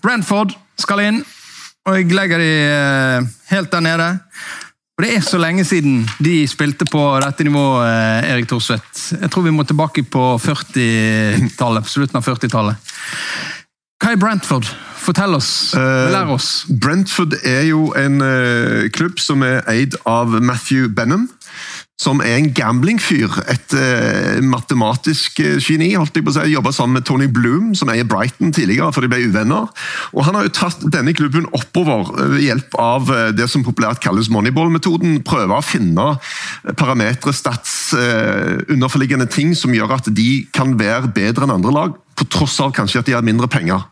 Brentford 0.04 0.54
skal 0.78 1.02
inn, 1.02 1.24
og 1.88 1.96
jeg 1.98 2.12
legger 2.14 2.44
de 2.44 2.52
eh, 2.70 3.30
helt 3.50 3.72
der 3.74 3.82
nede. 3.82 4.10
Og 5.00 5.06
Det 5.06 5.16
er 5.16 5.26
så 5.26 5.40
lenge 5.42 5.64
siden 5.66 6.04
de 6.22 6.44
spilte 6.52 6.86
på 6.86 7.02
dette 7.24 7.48
nivået, 7.48 7.88
eh, 7.88 8.30
Erik 8.36 8.52
Thorsvedt. 8.52 9.22
Jeg 9.24 9.32
tror 9.32 9.48
vi 9.48 9.56
må 9.56 9.66
tilbake 9.66 10.04
på 10.04 10.28
40-tallet, 10.44 11.88
på 11.88 11.96
slutten 11.96 12.22
av 12.22 12.28
40-tallet. 12.28 12.94
Hva 14.00 14.14
er 14.14 14.22
Brentford? 14.22 14.70
Fortell 15.00 15.36
oss. 15.38 15.74
Lær 15.76 16.34
oss. 16.36 16.66
Brentford 16.70 17.38
er 17.44 17.66
jo 17.70 17.90
en 17.98 18.22
eh, 18.26 18.90
klubb 18.94 19.20
som 19.22 19.44
er 19.48 19.64
eid 19.72 19.98
av 20.10 20.36
Matthew 20.44 20.90
Benham. 20.94 21.30
Som 22.00 22.22
er 22.24 22.38
en 22.38 22.54
gamblingfyr. 22.56 23.34
Et 23.52 23.74
uh, 23.76 24.40
matematisk 24.48 25.42
eh, 25.44 25.58
geni. 25.60 25.90
holdt 26.00 26.16
jeg 26.16 26.24
på 26.24 26.32
å 26.32 26.36
si. 26.38 26.46
Jobba 26.54 26.72
sammen 26.72 26.96
med 26.96 27.08
Tony 27.10 27.28
Bloom, 27.28 27.74
som 27.76 27.92
eier 27.92 28.08
Brighton 28.08 28.54
tidligere, 28.56 28.94
for 28.96 29.04
de 29.04 29.10
ble 29.12 29.26
uvenner. 29.28 29.68
Og 30.16 30.24
Han 30.24 30.38
har 30.38 30.48
jo 30.48 30.54
tatt 30.56 30.86
denne 30.96 31.12
klubben 31.18 31.50
oppover 31.52 32.14
eh, 32.16 32.30
ved 32.38 32.46
hjelp 32.46 32.80
av 32.80 33.12
eh, 33.12 33.26
det 33.36 33.50
som 33.52 33.68
populært 33.68 34.00
kalles 34.06 34.32
moneyball-metoden. 34.32 35.20
Prøve 35.28 35.60
å 35.60 35.66
finne 35.66 36.08
parametere, 36.80 37.36
stats, 37.36 37.92
uh, 37.98 38.62
underforliggende 38.72 39.28
ting 39.32 39.52
som 39.58 39.74
gjør 39.76 39.98
at 39.98 40.08
de 40.16 40.46
kan 40.56 40.78
være 40.80 41.12
bedre 41.16 41.48
enn 41.48 41.58
andre 41.60 41.76
lag 41.76 41.98
på 42.20 42.28
tross 42.28 42.58
av 42.64 42.74
kanskje 42.76 43.02
at 43.02 43.08
de 43.08 43.16
har 43.16 43.26
mindre 43.26 43.48
penger. 43.52 43.86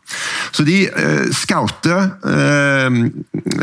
Så 0.55 0.65
de 0.67 0.81
eh, 0.87 1.27
scouter 1.35 2.09
eh, 2.27 2.97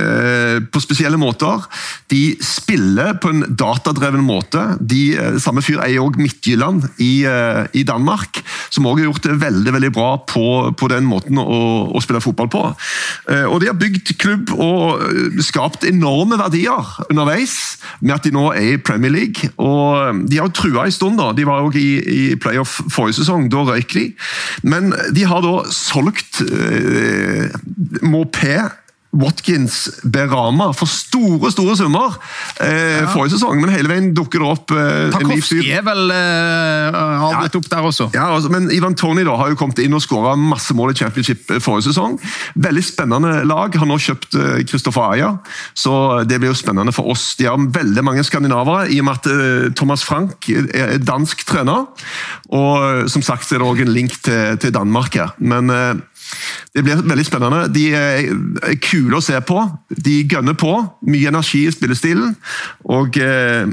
eh, 0.00 0.58
på 0.72 0.82
spesielle 0.82 1.18
måter. 1.20 1.64
De 2.12 2.22
spiller 2.44 3.16
på 3.20 3.32
en 3.32 3.44
datadreven 3.48 4.24
måte. 4.24 4.62
De, 4.80 5.02
eh, 5.18 5.38
samme 5.42 5.64
fyr 5.64 5.82
eier 5.84 6.04
òg 6.04 6.18
Midtjylland 6.20 6.86
i, 7.02 7.24
eh, 7.28 7.64
i 7.76 7.84
Danmark, 7.86 8.40
som 8.72 8.88
òg 8.88 9.02
har 9.02 9.10
gjort 9.10 9.28
det 9.28 9.38
veldig 9.42 9.74
veldig 9.76 9.92
bra 9.94 10.10
på, 10.28 10.46
på 10.78 10.90
den 10.92 11.08
måten 11.08 11.40
å, 11.40 11.60
å 11.92 12.04
spille 12.04 12.22
fotball 12.24 12.50
på. 12.52 12.64
Eh, 13.32 13.44
og 13.48 13.60
de 13.62 13.70
har 13.70 13.78
bygd 13.80 14.14
klubb 14.20 14.54
og 14.54 15.04
skapt 15.44 15.84
enorme 15.88 16.38
verdier 16.40 16.94
underveis, 17.10 17.56
med 18.00 18.16
at 18.16 18.26
de 18.26 18.32
nå 18.34 18.48
er 18.54 18.74
i 18.74 18.80
Premier 18.80 19.12
League. 19.12 19.50
Og 19.60 20.24
de 20.28 20.40
har 20.40 20.48
jo 20.48 20.56
trua 20.56 20.86
en 20.86 20.94
stund, 20.94 21.20
da. 21.20 21.32
De 21.36 21.46
var 21.48 21.64
òg 21.64 21.76
i, 21.80 21.88
i 22.00 22.22
playoff 22.40 22.80
forrige 22.92 23.20
sesong. 23.20 23.48
Da 23.52 23.64
røyk 23.66 23.92
de. 23.96 24.06
Men 24.62 24.92
de 25.14 25.24
har 25.26 25.42
da 25.44 25.64
solgt 25.72 26.40
eh, 26.44 27.50
Mopé 28.02 28.58
Watkins 29.20 29.76
Berama 30.02 30.72
for 30.76 30.90
store 30.90 31.50
store 31.54 31.76
summer 31.78 32.16
eh, 32.60 33.04
forrige 33.12 33.36
sesong, 33.36 33.60
men 33.62 33.72
hele 33.72 33.90
veien 33.90 34.10
dukker 34.16 34.42
det 34.42 34.50
opp 34.50 34.74
eh. 34.74 35.10
Tarkovskij 35.14 35.70
er 35.74 35.84
vel 35.86 36.12
uh, 36.12 36.98
havnet 37.24 37.58
opp 37.58 37.68
der 37.70 37.88
også. 37.90 38.08
Ja, 38.16 38.28
altså, 38.34 38.50
men 38.52 38.70
Ivan 38.74 38.96
Tony 38.98 39.24
da, 39.26 39.36
har 39.40 39.52
jo 39.52 39.58
kommet 39.60 39.80
inn 39.82 39.96
og 39.96 40.02
skåra 40.04 40.34
masse 40.38 40.74
mål 40.76 40.94
i 40.94 40.98
championship 40.98 41.50
eh, 41.50 41.62
forrige 41.62 41.90
sesong. 41.90 42.18
Veldig 42.54 42.84
spennende 42.84 43.36
lag. 43.48 43.74
Har 43.74 43.88
nå 43.88 43.98
kjøpt 44.02 44.38
eh, 44.38 44.62
Christopher 44.68 45.14
Aya, 45.14 45.30
så 45.78 46.24
det 46.28 46.40
blir 46.40 46.52
jo 46.52 46.58
spennende 46.58 46.94
for 46.94 47.12
oss. 47.14 47.32
De 47.38 47.48
har 47.48 47.58
veldig 47.58 48.04
mange 48.06 48.24
skandinavere, 48.26 48.88
i 48.92 49.00
og 49.02 49.08
med 49.08 49.20
at 49.20 49.30
eh, 49.30 49.70
Thomas 49.78 50.04
Frank 50.06 50.50
er 50.50 50.94
er 50.94 50.98
dansk 51.02 51.44
trener. 51.48 51.86
Og 52.54 52.72
eh, 52.84 53.04
som 53.10 53.24
sagt 53.24 53.52
er 53.52 53.62
det 53.62 53.68
òg 53.68 53.84
en 53.84 53.94
link 53.94 54.16
til, 54.24 54.58
til 54.60 54.74
Danmark 54.74 55.16
her. 55.18 55.34
Men 55.38 55.70
eh, 55.72 55.94
det 56.74 56.84
blir 56.84 57.02
veldig 57.02 57.26
spennende. 57.26 57.62
De 57.74 57.84
er 57.94 58.76
kule 58.82 59.18
å 59.18 59.24
se 59.24 59.38
på. 59.46 59.62
De 59.94 60.16
gønner 60.30 60.56
på. 60.58 60.74
Mye 61.06 61.30
energi 61.30 61.64
i 61.68 61.72
spillestilen. 61.74 62.34
Og 62.90 63.18
eh, 63.20 63.64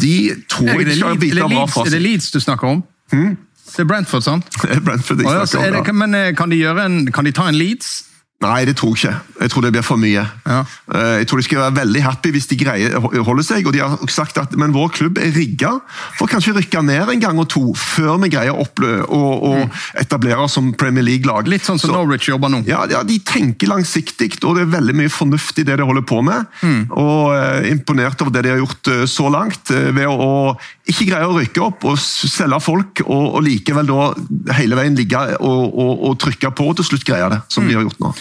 de 0.00 0.16
tror 0.50 0.72
jeg 0.72 0.98
skal 0.98 1.20
vite 1.20 1.46
hva 1.46 1.66
fra 1.68 1.86
er 1.86 1.94
det 1.94 1.98
seg. 1.98 2.04
Leeds 2.06 2.30
du 2.34 2.40
snakker 2.40 2.74
om? 2.74 2.84
Det 3.10 3.84
er 3.84 3.88
Brentford, 3.88 4.24
sant? 4.26 4.46
Det 4.62 4.76
er 4.76 4.84
Brentford 4.84 5.22
så 5.22 5.46
snakker 5.46 5.74
er 5.74 5.80
om. 5.80 5.86
ja. 5.86 5.98
men 6.04 6.14
eh, 6.18 6.30
kan 6.36 6.50
de, 6.50 6.58
gjøre 6.60 6.86
en, 6.88 7.02
kan 7.14 7.26
de 7.26 7.34
ta 7.36 7.48
en 7.50 7.58
Leeds? 7.58 8.09
Nei, 8.40 8.64
det 8.64 8.72
tror 8.80 8.94
jeg 8.96 9.02
ikke. 9.10 9.16
Jeg 9.42 9.50
tror 9.52 9.64
det 9.66 9.70
blir 9.74 9.82
for 9.84 10.00
mye. 10.00 10.22
Ja. 10.48 10.60
Eh, 10.94 11.18
Jeg 11.20 11.26
tror 11.28 11.36
de 11.40 11.44
skal 11.44 11.58
være 11.60 11.74
veldig 11.76 12.02
happy 12.06 12.30
hvis 12.32 12.46
de 12.48 12.56
greier 12.56 12.94
å 12.96 13.22
holde 13.26 13.42
seg. 13.44 13.66
og 13.66 13.74
de 13.76 13.82
har 13.84 13.98
sagt 14.08 14.38
at 14.40 14.54
men 14.56 14.72
vår 14.72 14.88
klubb 14.96 15.18
er 15.20 15.28
rigga 15.36 15.74
for 16.16 16.26
kanskje 16.26 16.54
rykke 16.56 16.80
ned 16.86 17.12
en 17.12 17.20
gang 17.20 17.38
og 17.38 17.50
to 17.52 17.74
før 17.76 18.16
vi 18.22 18.30
greier 18.32 18.56
å 18.56 18.64
å 18.64 19.20
å 19.50 19.52
etablere 20.00 20.40
oss 20.46 20.54
som 20.56 20.72
Premier 20.72 21.04
League-lag. 21.04 21.44
Mm. 21.44 21.50
Litt 21.52 21.64
sånn 21.68 21.78
som 21.78 21.90
Så- 21.90 21.96
Norwich 21.98 22.28
jobber 22.28 22.48
nå. 22.48 22.62
Ja, 22.66 22.86
ja, 22.88 23.02
De 23.02 23.18
tenker 23.18 23.68
langsiktig, 23.68 24.42
og 24.44 24.56
det 24.56 24.62
er 24.62 24.72
veldig 24.80 24.94
mye 24.96 25.08
fornuft 25.12 25.58
i 25.58 25.62
det 25.62 25.76
de 25.76 25.84
holder 25.84 26.02
på 26.02 26.22
med. 26.24 26.46
Mm. 26.62 26.86
Og 26.96 27.34
uh, 27.36 27.68
Imponert 27.70 28.20
over 28.22 28.30
det 28.32 28.44
de 28.44 28.50
har 28.54 28.58
gjort 28.64 28.88
uh, 28.88 29.04
så 29.04 29.28
langt. 29.30 29.70
uh, 29.70 29.90
ved 29.92 30.06
å, 30.06 30.16
å 30.16 30.56
ikke 30.90 31.06
greier 31.12 31.30
å 31.30 31.38
rykke 31.38 31.62
opp 31.64 31.84
og 31.88 31.96
selge 32.02 32.60
folk, 32.64 33.00
og, 33.06 33.24
og 33.38 33.42
likevel 33.46 33.88
da 33.88 34.10
hele 34.58 34.76
veien 34.78 34.98
ligge 34.98 35.22
og, 35.38 35.64
og, 35.70 36.04
og 36.10 36.20
trykke 36.26 36.50
på, 36.52 36.70
og 36.72 36.78
til 36.80 36.90
slutt 36.92 37.06
greie 37.08 37.30
det, 37.32 37.40
Mm. 37.40 37.50
som 37.54 37.68
de 37.68 37.74
har 37.78 37.86
gjort 37.88 38.00
nå. 38.06 38.14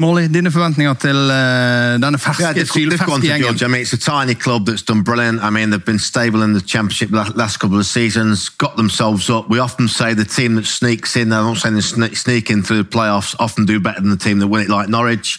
Molly, 0.00 0.22
dine 0.32 0.50
forventninger 0.50 0.94
til 0.98 1.18
uh, 1.30 1.98
denne 2.00 2.18
ferske, 2.18 2.42
Yeah, 2.42 2.54
they've, 2.56 2.64
they've 2.64 3.04
gone 3.06 3.20
sylferske 3.20 3.28
gjengen? 3.28 3.58
I 3.62 3.68
mean, 3.68 3.82
it's 3.84 3.92
a 3.92 3.98
tiny 4.00 4.34
club 4.34 4.64
that's 4.66 4.82
done 4.82 5.02
brilliant. 5.04 5.42
I 5.44 5.50
mean, 5.50 5.70
they've 5.70 5.84
been 5.84 6.00
stable 6.00 6.42
in 6.42 6.54
the 6.54 6.62
championship 6.64 7.12
last 7.12 7.60
couple 7.60 7.78
of 7.78 7.84
seasons, 7.86 8.48
got 8.48 8.74
themselves 8.76 9.28
up. 9.30 9.50
We 9.50 9.60
often 9.60 9.88
say 9.88 10.14
the 10.14 10.24
team 10.24 10.56
that 10.56 10.66
sneaks 10.66 11.14
in, 11.14 11.30
I'm 11.32 11.44
not 11.44 11.58
saying 11.58 11.74
they 11.76 11.82
sne- 11.84 12.16
sneak 12.16 12.50
in 12.50 12.62
through 12.64 12.82
the 12.82 12.88
playoffs, 12.88 13.36
often 13.38 13.66
do 13.66 13.78
better 13.78 14.00
than 14.00 14.10
the 14.10 14.16
team 14.16 14.38
that 14.40 14.48
win 14.48 14.62
it, 14.62 14.70
like 14.70 14.88
Norwich. 14.88 15.38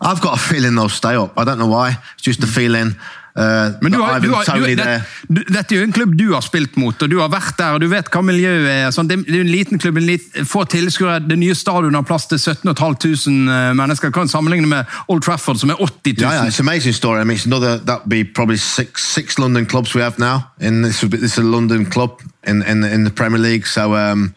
I've 0.00 0.20
got 0.22 0.34
a 0.34 0.40
feeling 0.40 0.74
they'll 0.74 0.88
stay 0.88 1.14
up. 1.14 1.38
I 1.38 1.44
don't 1.44 1.58
know 1.58 1.68
why. 1.68 1.98
It's 2.14 2.22
just 2.24 2.42
a 2.42 2.48
feeling. 2.48 2.96
Uh, 3.34 3.74
Men 3.82 3.92
du 3.92 3.98
har, 3.98 4.20
du 4.20 4.30
har, 4.30 4.46
du, 4.46 4.74
det, 4.78 5.42
dette 5.50 5.74
er 5.74 5.80
jo 5.80 5.86
en 5.88 5.94
klubb 5.94 6.12
du 6.14 6.28
har 6.30 6.42
spilt 6.46 6.76
mot, 6.78 6.94
og 6.94 7.10
du 7.10 7.16
har 7.18 7.32
vært 7.32 7.56
der, 7.58 7.74
og 7.74 7.82
du 7.82 7.88
vet 7.90 8.06
hva 8.14 8.20
miljøet 8.22 8.68
er. 8.70 8.92
Sånn, 8.94 9.10
det, 9.10 9.16
er 9.26 9.40
en 9.40 9.50
liten 9.50 9.80
klubb, 9.82 9.98
en 9.98 10.06
lit, 10.06 10.28
få 10.46 10.62
tilskuere. 10.70 11.18
Det 11.26 11.38
nye 11.40 11.56
stadionet 11.58 11.98
har 11.98 12.06
plass 12.06 12.28
til 12.30 12.38
17 12.38 12.70
500 12.78 13.74
mennesker. 13.74 14.14
Kan 14.14 14.30
sammenligne 14.30 14.70
med 14.70 14.94
Old 15.10 15.26
Trafford, 15.26 15.58
som 15.58 15.74
er 15.74 15.82
80 15.82 16.14
000. 16.14 16.22
Yeah, 16.22 16.36
yeah, 16.38 16.46
it's 16.46 16.60
an 16.62 16.68
amazing 16.68 16.94
story. 16.94 17.20
I 17.20 17.24
mean, 17.24 17.34
it's 17.34 17.46
another 17.46 17.78
that'd 17.78 18.08
be 18.08 18.22
probably 18.22 18.56
six 18.56 19.02
six 19.02 19.38
London 19.38 19.66
clubs 19.66 19.94
we 19.94 20.02
have 20.02 20.18
now, 20.18 20.46
and 20.60 20.84
this 20.84 21.00
this 21.00 21.32
is 21.32 21.38
a 21.38 21.42
London 21.42 21.86
club 21.86 22.22
in 22.46 22.62
in 22.62 22.84
in 22.84 23.02
the 23.02 23.10
Premier 23.10 23.40
League. 23.40 23.66
So 23.66 23.96
um, 23.96 24.34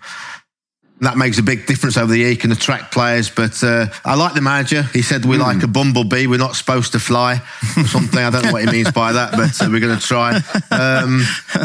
that 1.02 1.16
makes 1.16 1.38
a 1.38 1.44
big 1.44 1.68
difference 1.68 1.96
over 1.96 2.12
the 2.12 2.18
year. 2.18 2.30
You 2.32 2.38
can 2.38 2.52
attract 2.52 2.92
players, 2.92 3.30
but 3.30 3.64
uh, 3.64 3.86
I 4.04 4.16
like 4.16 4.34
the 4.34 4.42
manager. 4.42 4.82
He 4.82 5.02
said 5.04 5.26
we're 5.26 5.38
like 5.38 5.62
a 5.62 5.68
bumblebee. 5.68 6.26
We're 6.26 6.40
not 6.40 6.56
supposed 6.56 6.92
to 6.94 7.00
fly 7.00 7.40
or 7.78 7.84
something. 7.88 8.20
I 8.20 8.30
don't 8.32 8.44
know 8.46 8.52
what 8.52 8.66
he 8.66 8.72
means 8.72 8.92
by 8.92 9.12
that, 9.14 9.32
but 9.34 9.62
uh, 9.62 9.70
we're 9.72 9.80
going 9.80 9.98
to 9.98 10.04
try. 10.04 10.38
Um, 10.72 11.22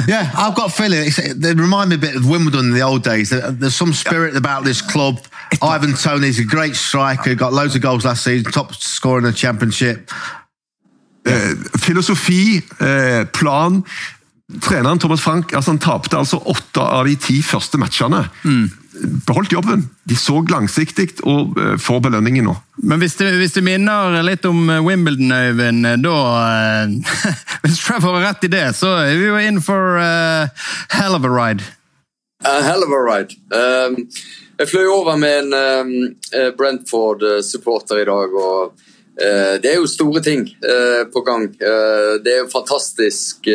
yeah, 0.06 0.30
I've 0.36 0.54
got 0.54 0.68
a 0.70 0.72
feeling. 0.72 1.00
It's, 1.06 1.34
they 1.34 1.54
remind 1.54 1.88
me 1.90 1.96
a 1.96 1.98
bit 1.98 2.14
of 2.14 2.28
Wimbledon 2.28 2.66
in 2.66 2.72
the 2.74 2.82
old 2.82 3.02
days. 3.04 3.30
There- 3.30 3.50
There's 3.52 3.74
some 3.74 3.94
spirit 3.94 4.36
about 4.36 4.64
this 4.64 4.82
club. 4.82 5.18
Ivan 5.62 5.94
Tony's 5.94 6.38
a 6.38 6.44
great 6.44 6.74
striker. 6.76 7.34
Got 7.34 7.52
loads 7.54 7.74
of 7.74 7.80
goals 7.82 8.04
last 8.04 8.24
season. 8.24 8.52
Top 8.52 8.74
scorer 8.74 9.18
in 9.18 9.24
the 9.24 9.32
championship. 9.32 10.10
eh, 11.24 11.54
filosofi, 11.78 12.62
eh, 12.80 13.24
plan. 13.32 13.84
Treneren 14.60 14.98
Thomas 14.98 15.22
Frank 15.22 15.52
altså 15.54 15.72
han 15.72 15.80
tapte 15.82 16.18
altså 16.18 16.42
åtte 16.50 16.82
av 16.82 17.06
de 17.08 17.16
ti 17.16 17.38
første 17.46 17.78
matchene. 17.80 18.26
Beholdt 19.26 19.52
jobben. 19.52 19.86
De 20.04 20.16
så 20.18 20.36
langsiktig 20.52 21.08
og 21.24 21.56
eh, 21.58 21.76
får 21.80 22.02
belønningen 22.04 22.44
nå. 22.46 22.54
Men 22.84 23.00
hvis 23.00 23.16
du, 23.16 23.24
hvis 23.40 23.54
du 23.56 23.62
minner 23.64 24.18
litt 24.26 24.44
om 24.48 24.68
eh, 24.70 24.82
Wimbledon, 24.84 25.32
Øyvind, 25.32 25.86
eh, 25.88 25.96
da 26.02 26.16
Hvis 27.62 27.80
Trevor 27.80 28.18
har 28.18 28.26
rett 28.28 28.46
i 28.46 28.52
det, 28.52 28.66
så 28.76 28.92
er 29.06 29.16
vi 29.16 29.30
jo 29.30 29.40
in 29.40 29.62
for 29.64 29.96
eh, 30.02 30.68
hell 30.92 31.16
of 31.16 31.24
a 31.24 31.32
ride. 31.32 31.64
A 32.44 32.60
hell 32.66 32.84
of 32.84 32.92
a 32.92 33.00
ride. 33.00 33.38
Um, 33.54 34.02
jeg 34.58 34.68
fløy 34.68 34.88
over 34.90 35.16
med 35.16 35.44
en 35.44 35.54
um, 35.54 35.92
Brentford-supporter 36.58 38.02
i 38.02 38.08
dag, 38.08 38.34
og 38.34 38.74
det 39.62 39.68
er 39.68 39.76
jo 39.76 39.86
store 39.86 40.22
ting 40.24 40.46
på 41.12 41.20
gang. 41.26 41.44
Det 41.54 42.32
er 42.32 42.38
jo 42.40 42.48
fantastisk 42.50 43.46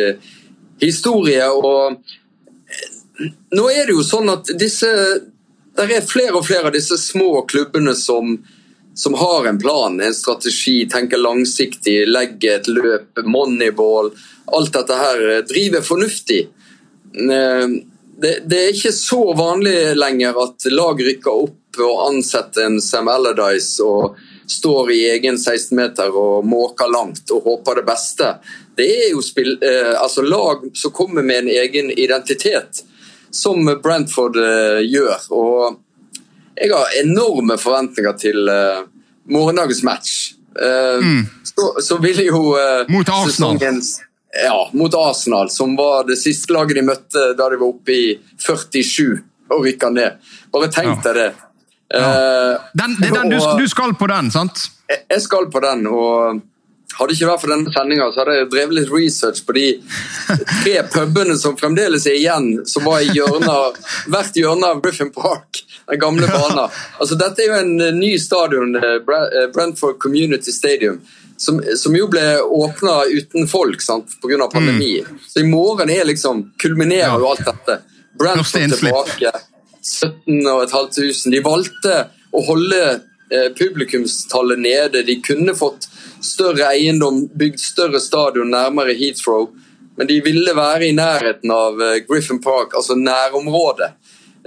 historie, 0.80 1.48
og 1.48 1.96
eh, 1.96 3.32
nå 3.56 3.66
er 3.72 3.88
det 3.88 3.96
jo 3.96 4.06
sånn 4.06 4.30
at 4.32 4.52
disse 4.58 4.92
der 5.78 5.92
er 5.94 6.06
flere 6.06 6.34
og 6.34 6.46
flere 6.46 6.72
av 6.72 6.74
disse 6.74 6.96
små 6.98 7.44
klubbene 7.46 7.94
som 7.94 8.38
som 8.98 9.14
har 9.14 9.46
en 9.46 9.58
plan, 9.62 10.00
en 10.00 10.14
strategi, 10.14 10.88
tenker 10.90 11.20
langsiktig, 11.22 12.08
legger 12.08 12.56
et 12.56 12.66
løp, 12.66 13.20
moneyball. 13.22 14.08
Alt 14.58 14.72
dette 14.74 14.96
her 14.98 15.20
driver 15.46 15.84
fornuftig. 15.86 16.40
Det, 17.12 18.32
det, 18.42 18.58
er 18.58 18.72
ikke 18.72 18.90
så 18.96 19.20
vanlig 19.38 19.76
lenger 19.94 20.40
at 20.42 20.66
lag 20.74 20.98
rykker 20.98 21.44
opp 21.44 21.78
og 21.78 22.02
ansetter 22.08 22.66
en 22.66 22.80
Sam 22.82 23.06
Allardyce 23.12 23.86
og 23.86 24.18
står 24.50 24.90
i 24.96 24.98
egen 25.12 25.38
16-meter 25.38 26.10
og 26.10 26.48
måker 26.50 26.90
langt 26.90 27.30
og 27.30 27.46
håper 27.46 27.78
det 27.78 27.86
beste. 27.86 28.32
Det 28.78 28.86
er 28.86 29.10
jo 29.10 29.22
spill, 29.24 29.56
eh, 29.58 29.94
altså 29.98 30.22
lag 30.22 30.68
som 30.78 30.94
kommer 30.94 31.24
med 31.26 31.44
en 31.44 31.48
egen 31.50 31.90
identitet, 31.90 32.84
som 33.34 33.66
Brentford 33.82 34.38
eh, 34.38 34.80
gjør. 34.86 35.28
og 35.34 35.84
jeg 36.58 36.72
har 36.74 36.94
enorme 37.04 37.54
forventninger 37.58 38.14
til 38.18 38.48
eh, 38.50 38.82
morgendagens 39.30 39.82
match. 39.86 40.14
Uh, 40.58 41.04
mm. 41.04 41.26
så, 41.44 41.66
så, 41.82 41.96
vil 42.02 42.18
jo 42.24 42.38
uh, 42.56 42.88
Mot 42.90 43.08
Arsenal. 43.08 43.60
Ja, 44.42 44.70
mot 44.72 44.94
Arsenal, 44.94 45.50
som 45.50 45.76
var 45.78 46.08
det 46.08 46.16
siste 46.18 46.52
laget 46.52 46.80
de 46.80 46.82
møtte 46.82 47.28
da 47.38 47.46
de 47.52 47.60
var 47.60 47.68
oppe 47.68 47.94
i 47.94 48.08
47 48.42 49.20
og 49.54 49.62
rykka 49.68 49.92
ned. 49.94 50.18
Bare 50.50 50.70
tenk 50.72 51.04
deg 51.04 51.14
det. 51.20 51.28
Ja. 51.94 52.08
Den, 52.74 52.96
det 52.98 53.12
den, 53.14 53.30
du, 53.30 53.38
du, 53.38 53.68
skal 53.70 53.94
på 53.94 54.08
den, 54.10 54.32
sant? 54.34 54.66
Jeg, 54.90 55.04
jeg 55.14 55.22
skal 55.28 55.46
på 55.52 55.62
den. 55.62 55.86
og 55.86 56.42
hadde 56.96 57.14
ikke 57.14 57.28
vært 57.28 57.42
for 57.42 57.52
denne 57.52 57.72
sendinga, 57.74 58.08
hadde 58.16 58.36
jeg 58.38 58.50
drevet 58.52 58.76
litt 58.78 58.92
research 58.92 59.44
på 59.46 59.54
de 59.56 59.66
tre 60.62 60.76
pubene 60.92 61.36
som 61.38 61.56
fremdeles 61.58 62.06
er 62.08 62.16
igjen, 62.18 62.48
som 62.68 62.86
var 62.88 63.04
i 63.04 63.12
hjørnet, 63.12 63.80
hvert 64.08 64.38
hjørne 64.40 64.72
av 64.72 64.80
Griffin 64.84 65.12
Park 65.14 65.62
den 65.88 66.00
gamle 66.00 66.26
banen. 66.26 66.66
Altså, 66.98 67.16
dette 67.20 67.44
er 67.44 67.52
jo 67.52 67.58
en 67.60 67.80
eh, 67.80 67.94
ny 67.96 68.12
stadion, 68.20 68.76
eh, 68.76 68.98
eh, 68.98 69.46
Brentford 69.54 69.98
Community 70.02 70.52
Stadium. 70.52 71.00
Som, 71.38 71.60
som 71.78 71.94
jo 71.94 72.08
ble 72.10 72.40
åpna 72.42 73.04
uten 73.06 73.46
folk 73.46 73.78
pga. 73.78 74.48
pandemi. 74.50 75.04
Mm. 75.06 75.18
Så 75.22 75.40
i 75.40 75.46
morgen 75.46 75.90
er 75.90 76.04
liksom, 76.04 76.48
kulminerer 76.58 77.14
jo 77.14 77.28
alt 77.30 77.44
dette. 77.46 77.78
Brentford 78.18 78.74
tilbake. 78.74 79.32
17 79.82 80.42
500. 80.42 81.30
De 81.30 81.40
valgte 81.44 82.00
å 82.34 82.42
holde 82.42 82.80
publikumstallet 83.58 84.58
nede. 84.58 85.02
De 85.04 85.18
kunne 85.20 85.52
fått 85.54 85.88
større 86.24 86.70
eiendom, 86.72 87.26
bygd 87.36 87.60
større 87.60 88.00
stadion 88.00 88.50
nærmere 88.50 88.96
Heathrow. 88.96 89.50
Men 89.98 90.08
de 90.08 90.20
ville 90.24 90.54
være 90.56 90.88
i 90.88 90.94
nærheten 90.96 91.52
av 91.52 91.82
Griffin 92.08 92.40
Park, 92.42 92.76
altså 92.78 92.96
nærområdet. 92.96 93.92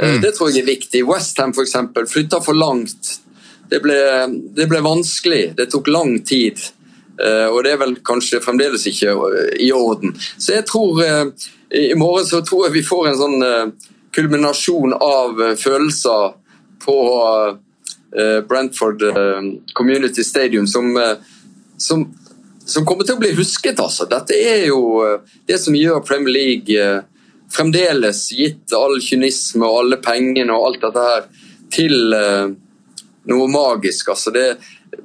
Eh, 0.02 0.10
mm. 0.10 0.22
Det 0.22 0.32
tror 0.32 0.50
jeg 0.50 0.64
er 0.64 0.72
viktig. 0.72 1.04
Westham 1.06 1.54
f.eks. 1.54 1.76
flytta 2.12 2.42
for 2.42 2.58
langt. 2.58 3.18
Det 3.70 3.80
ble, 3.84 3.98
det 4.56 4.68
ble, 4.70 4.82
vanskelig. 4.84 5.54
Det 5.58 5.70
tok 5.72 5.88
lang 5.92 6.18
tid. 6.26 6.60
Eh, 7.22 7.48
og 7.48 7.64
det 7.64 7.76
er 7.76 7.82
vel 7.82 7.96
kanskje 8.06 8.42
fremdeles 8.44 8.88
ikke 8.90 9.14
eh, 9.14 9.56
i 9.68 9.72
orden. 9.76 10.16
Så 10.38 10.58
jeg 10.58 10.68
tror 10.70 11.04
i 11.72 11.94
morgen 11.96 12.28
så 12.28 12.42
tror 12.44 12.68
jeg 12.68 12.80
vi 12.80 12.88
får 12.88 13.12
en 13.12 13.20
sånn 13.20 13.44
kulminasjon 14.12 14.92
av 14.92 15.38
følelser 15.56 16.34
på 16.84 16.96
Brentford 18.48 19.04
Community 19.74 20.24
Stadium 20.24 20.66
som, 20.68 20.90
som, 21.78 22.02
som 22.66 22.86
kommer 22.88 23.08
til 23.08 23.16
å 23.16 23.22
bli 23.22 23.30
husket. 23.38 23.80
Altså. 23.80 24.08
Dette 24.12 24.36
er 24.36 24.66
jo 24.68 24.82
det 25.48 25.62
som 25.64 25.78
gjør 25.78 26.04
Premier 26.04 26.36
League 26.36 26.90
fremdeles, 27.52 28.26
gitt 28.36 28.76
all 28.76 28.98
kynisme 29.04 29.64
og 29.64 29.86
alle 29.86 30.02
pengene 30.04 30.52
og 30.56 30.68
alt 30.68 30.84
dette 30.84 31.08
her, 31.08 31.26
til 31.72 31.96
noe 33.32 33.48
magisk. 33.52 34.12
Altså 34.12 34.34
det, 34.36 34.46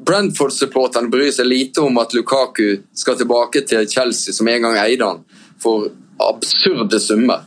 Brentford-supporterne 0.07 1.11
bryr 1.11 1.31
seg 1.35 1.49
lite 1.49 1.85
om 1.85 1.99
at 2.03 2.15
Lukaku 2.17 2.81
skal 2.97 3.19
tilbake 3.19 3.63
til 3.69 3.87
Chelsea, 3.91 4.35
som 4.35 4.49
en 4.51 4.67
gang 4.67 4.79
eide 4.83 5.07
han, 5.07 5.23
for 5.63 5.91
absurde 6.23 7.01
summer. 7.03 7.45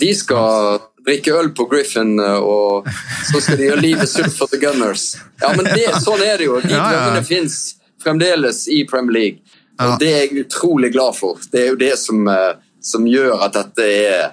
De 0.00 0.12
skal 0.14 0.78
drikke 1.08 1.34
øl 1.34 1.50
på 1.56 1.66
Griffin, 1.70 2.14
eh, 2.22 2.38
og 2.38 2.86
så 3.32 3.42
skal 3.42 3.58
de 3.58 3.68
gjøre 3.70 3.82
livet 3.82 4.12
surt 4.12 4.34
for 4.36 4.52
The 4.52 4.60
Gunners. 4.62 5.10
Ja, 5.42 5.54
men 5.56 5.66
det, 5.72 5.88
Sånn 6.04 6.22
er 6.22 6.38
det 6.38 6.48
jo. 6.48 6.60
De 6.62 6.70
drømmene 6.70 7.18
ja, 7.18 7.18
ja. 7.18 7.26
fins 7.26 7.58
fremdeles 8.02 8.66
i 8.70 8.84
Premier 8.88 9.18
League. 9.18 9.58
Og 9.78 9.98
Det 10.00 10.08
er 10.10 10.24
jeg 10.24 10.46
utrolig 10.46 10.92
glad 10.94 11.14
for. 11.18 11.38
Det 11.52 11.64
er 11.64 11.68
jo 11.72 11.78
det 11.78 11.92
som 12.00 12.26
uh, 12.26 12.56
som 12.80 13.06
gjør 13.06 13.42
at 13.46 13.56
dette 13.56 13.86
er 13.86 14.30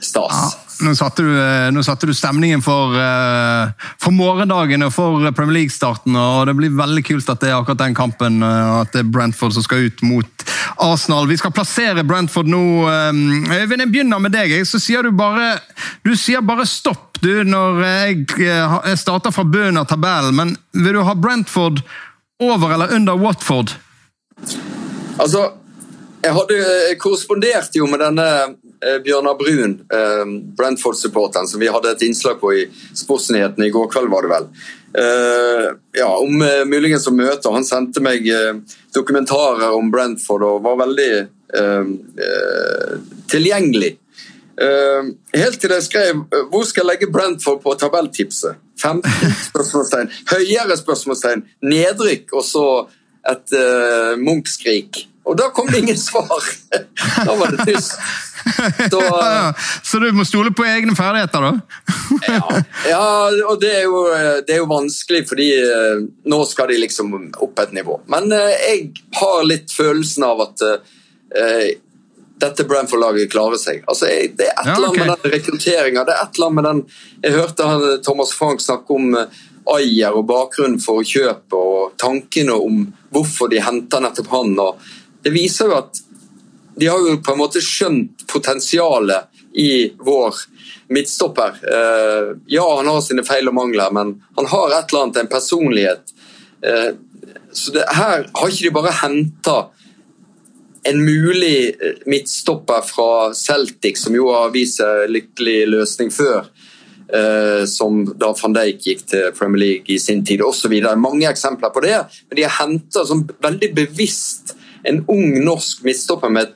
stas. 0.00 0.56
Nå, 0.80 0.94
satte 0.96 1.22
du, 1.22 1.30
eh, 1.36 1.68
nå 1.74 1.82
satte 1.84 2.08
du 2.08 2.14
stemningen 2.16 2.62
for, 2.64 2.94
uh, 2.96 3.68
for, 4.00 4.14
morgendagen 4.16 4.84
og 4.86 4.92
for 4.94 5.26
Premier 5.36 5.60
League-starten. 5.60 6.16
og 6.16 6.46
Det 6.48 6.54
blir 6.56 6.76
veldig 6.76 7.04
kult 7.04 7.28
at 7.28 7.42
det 7.42 7.50
er 7.50 7.58
akkurat 7.58 7.82
den 7.82 7.96
kampen 7.96 8.40
uh, 8.42 8.80
at 8.80 8.92
det 8.94 9.02
er 9.04 9.12
Brentford 9.12 9.52
som 9.56 9.66
skal 9.66 9.90
ut 9.90 10.02
mot 10.06 10.46
Arsenal. 10.80 11.28
Vi 11.28 11.36
skal 11.36 11.52
plassere 11.52 12.04
Brentford 12.04 12.48
nå. 12.48 12.62
Øyvind, 12.88 13.84
jeg 13.84 13.92
begynner 13.92 14.22
med 14.22 14.32
deg. 14.32 14.56
Så 14.64 14.80
sier 14.80 15.04
du 15.04 15.12
bare, 15.12 15.58
du 16.06 16.14
sier 16.16 16.40
bare 16.40 16.64
stopp 16.68 17.20
du, 17.20 17.42
når 17.44 17.82
jeg, 17.84 18.24
jeg 18.40 19.00
starter 19.00 19.34
fra 19.34 19.44
bunnen 19.44 19.82
av 19.82 19.90
tabellen. 19.90 20.36
Men 20.36 20.56
vil 20.72 20.96
du 20.96 21.04
ha 21.04 21.14
Brentford 21.14 21.84
over 22.40 22.72
eller 22.72 22.94
under 22.96 23.20
Watford? 23.20 23.76
Altså, 25.20 25.50
jeg 26.24 26.36
hadde 26.36 26.56
eh, 26.60 26.96
korrespondert 27.00 27.76
jo 27.76 27.88
med 27.90 28.02
denne 28.02 28.26
eh, 28.26 28.56
Bjørnar 29.04 29.36
Brun, 29.38 29.74
eh, 29.92 30.24
Brentford-supporteren, 30.56 31.48
som 31.48 31.60
vi 31.60 31.68
hadde 31.68 31.90
et 31.90 32.02
innslag 32.06 32.40
på 32.40 32.52
i 32.56 32.66
Sportsnyhetene 32.96 33.66
i 33.66 33.74
går 33.74 33.90
kveld, 33.92 34.10
var 34.12 34.22
det 34.26 34.34
vel. 34.34 34.46
Ja, 35.94 36.08
om 36.18 36.40
muligens 36.66 37.04
å 37.06 37.12
møte. 37.14 37.52
Han 37.54 37.62
sendte 37.62 38.00
meg 38.02 38.24
dokumentarer 38.90 39.70
om 39.76 39.86
Brentford 39.92 40.42
og 40.42 40.64
var 40.64 40.80
veldig 40.80 41.28
tilgjengelig. 43.30 43.92
Helt 44.58 45.60
til 45.60 45.70
jeg 45.76 45.86
skrev 45.86 46.24
'Hvor 46.50 46.66
skal 46.66 46.82
jeg 46.82 46.90
legge 46.90 47.12
Brentford 47.12 47.62
på 47.62 47.78
tabelltipset?' 47.78 48.58
15 48.80 49.10
spørsmålstegn. 49.50 50.10
Høyere 50.30 50.76
spørsmålstegn. 50.76 51.44
Nedrykk, 51.62 52.32
og 52.32 52.44
så 52.44 52.66
et 53.28 53.56
uh, 53.56 54.16
Munch-skrik. 54.20 55.04
Og 55.28 55.36
da 55.38 55.50
kom 55.54 55.68
det 55.68 55.84
ingen 55.84 56.00
svar! 56.00 56.40
Da 57.26 57.34
var 57.36 57.52
det 57.52 57.66
tyst. 57.68 57.98
Så, 58.90 59.00
så, 59.82 59.98
du 59.98 60.12
må 60.12 60.24
stole 60.24 60.52
på 60.56 60.64
egne 60.64 60.94
ferdigheter, 60.96 61.44
da? 61.44 61.52
ja, 62.28 62.62
ja, 62.88 63.02
og 63.50 63.60
det 63.60 63.72
er, 63.80 63.84
jo, 63.88 64.04
det 64.46 64.54
er, 64.54 64.62
jo, 64.62 64.70
vanskelig, 64.70 65.24
fordi 65.28 65.50
eh, 65.60 66.00
nå 66.30 66.40
skal 66.48 66.70
de 66.72 66.80
liksom 66.84 67.12
opp 67.42 67.62
et 67.62 67.76
nivå. 67.76 68.00
Men 68.12 68.32
uh, 68.32 68.48
jeg 68.54 68.90
har 69.20 69.44
litt 69.48 69.72
følelsen 69.74 70.26
av 70.26 70.42
at 70.46 70.64
eh, 70.66 71.68
dette 72.40 72.64
Branford-laget 72.64 73.30
klarer 73.32 73.60
seg. 73.60 73.84
Altså, 73.86 74.08
det 74.08 74.48
er 74.48 74.56
et 74.56 74.72
eller 74.72 74.90
annet 74.90 75.04
med 75.04 75.14
den 75.14 75.34
rekrutteringa. 75.36 76.04
Er 76.08 76.82
Jeg 77.22 77.36
hørte 77.36 77.68
han, 77.68 77.86
Thomas 78.04 78.32
Frank 78.36 78.64
snakke 78.64 78.96
om 78.96 79.14
Ayer 79.70 80.16
og 80.16 80.24
bakgrunnen 80.30 80.80
for 80.82 81.04
kjøpet 81.06 81.56
og 81.56 81.96
tankene 82.00 82.56
om 82.56 82.86
hvorfor 83.12 83.50
de 83.52 83.60
henter 83.62 84.00
nettopp 84.02 84.30
han. 84.32 84.56
det 85.22 85.32
viser 85.34 85.68
jo 85.68 85.76
at 85.82 86.00
de 86.76 86.86
har 86.86 86.98
jo 86.98 87.16
på 87.24 87.34
en 87.34 87.40
måte 87.40 87.62
skjønt 87.64 88.26
potensialet 88.30 89.30
i 89.58 89.92
vår 89.98 90.34
midtstopper. 90.90 91.48
Eh, 91.48 92.36
ja, 92.46 92.76
han 92.76 92.86
har 92.86 93.02
sine 93.02 93.24
feil 93.26 93.50
og 93.50 93.56
mangler, 93.56 93.92
men 93.94 94.16
han 94.36 94.48
har 94.50 94.74
et 94.74 94.92
eller 94.92 95.04
annet, 95.04 95.20
en 95.22 95.30
personlighet. 95.30 96.14
Eh, 96.66 96.90
så 97.52 97.74
det, 97.74 97.84
her 97.94 98.26
har 98.32 98.48
ikke 98.48 98.68
de 98.68 98.74
bare 98.74 98.96
henta 99.02 99.58
en 100.88 101.02
mulig 101.04 101.74
eh, 101.74 102.00
midtstopper 102.10 102.86
fra 102.86 103.10
Celtic, 103.34 104.00
som 104.02 104.16
jo 104.16 104.30
har 104.34 104.54
vist 104.54 104.80
seg 104.82 105.10
lykkelig 105.10 105.60
løsning 105.76 106.14
før. 106.14 106.50
som 107.66 108.04
da 108.22 108.28
van 108.38 108.52
Dijk 108.54 108.84
gikk 108.86 109.00
til 109.10 109.32
Premier 109.34 109.58
League 109.58 109.90
i 109.90 109.96
sin 109.98 110.20
tid, 110.22 110.44
osv. 110.46 110.70
Mange 110.94 111.26
eksempler 111.26 111.72
på 111.74 111.80
det. 111.82 111.96
Men 112.28 112.38
de 112.38 112.44
har 112.44 112.54
henta 112.60 113.02
veldig 113.42 113.70
bevisst 113.74 114.52
en 114.82 115.04
ung 115.08 115.44
norsk 115.44 115.82
midtstopper 115.84 116.28
med, 116.28 116.46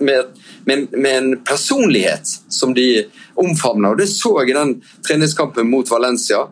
med, 0.00 0.24
med, 0.64 0.92
med, 0.92 1.16
en 1.16 1.44
personlighet 1.44 2.28
som 2.48 2.74
de 2.74 3.04
omfavner. 3.34 3.90
Og 3.90 3.98
Det 3.98 4.08
så 4.08 4.32
jeg 4.40 4.50
i 4.50 4.58
den 4.58 4.74
treningskampen 5.06 5.70
mot 5.70 5.90
Valencia. 5.90 6.46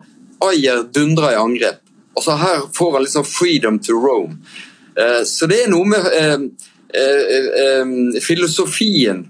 Ayer 0.45 0.83
dundrer 0.93 1.33
i 1.33 1.39
angrep. 1.41 1.81
Og 2.17 2.23
så 2.23 2.37
Her 2.37 2.67
får 2.73 2.93
han 2.93 3.05
liksom 3.05 3.25
freedom 3.25 3.79
to 3.79 3.93
roam. 3.93 4.41
Eh, 4.99 5.23
så 5.25 5.47
det 5.47 5.63
er 5.63 5.71
noe 5.71 5.85
med 5.85 6.05
eh, 6.17 6.37
eh, 7.01 8.21
filosofien 8.21 9.27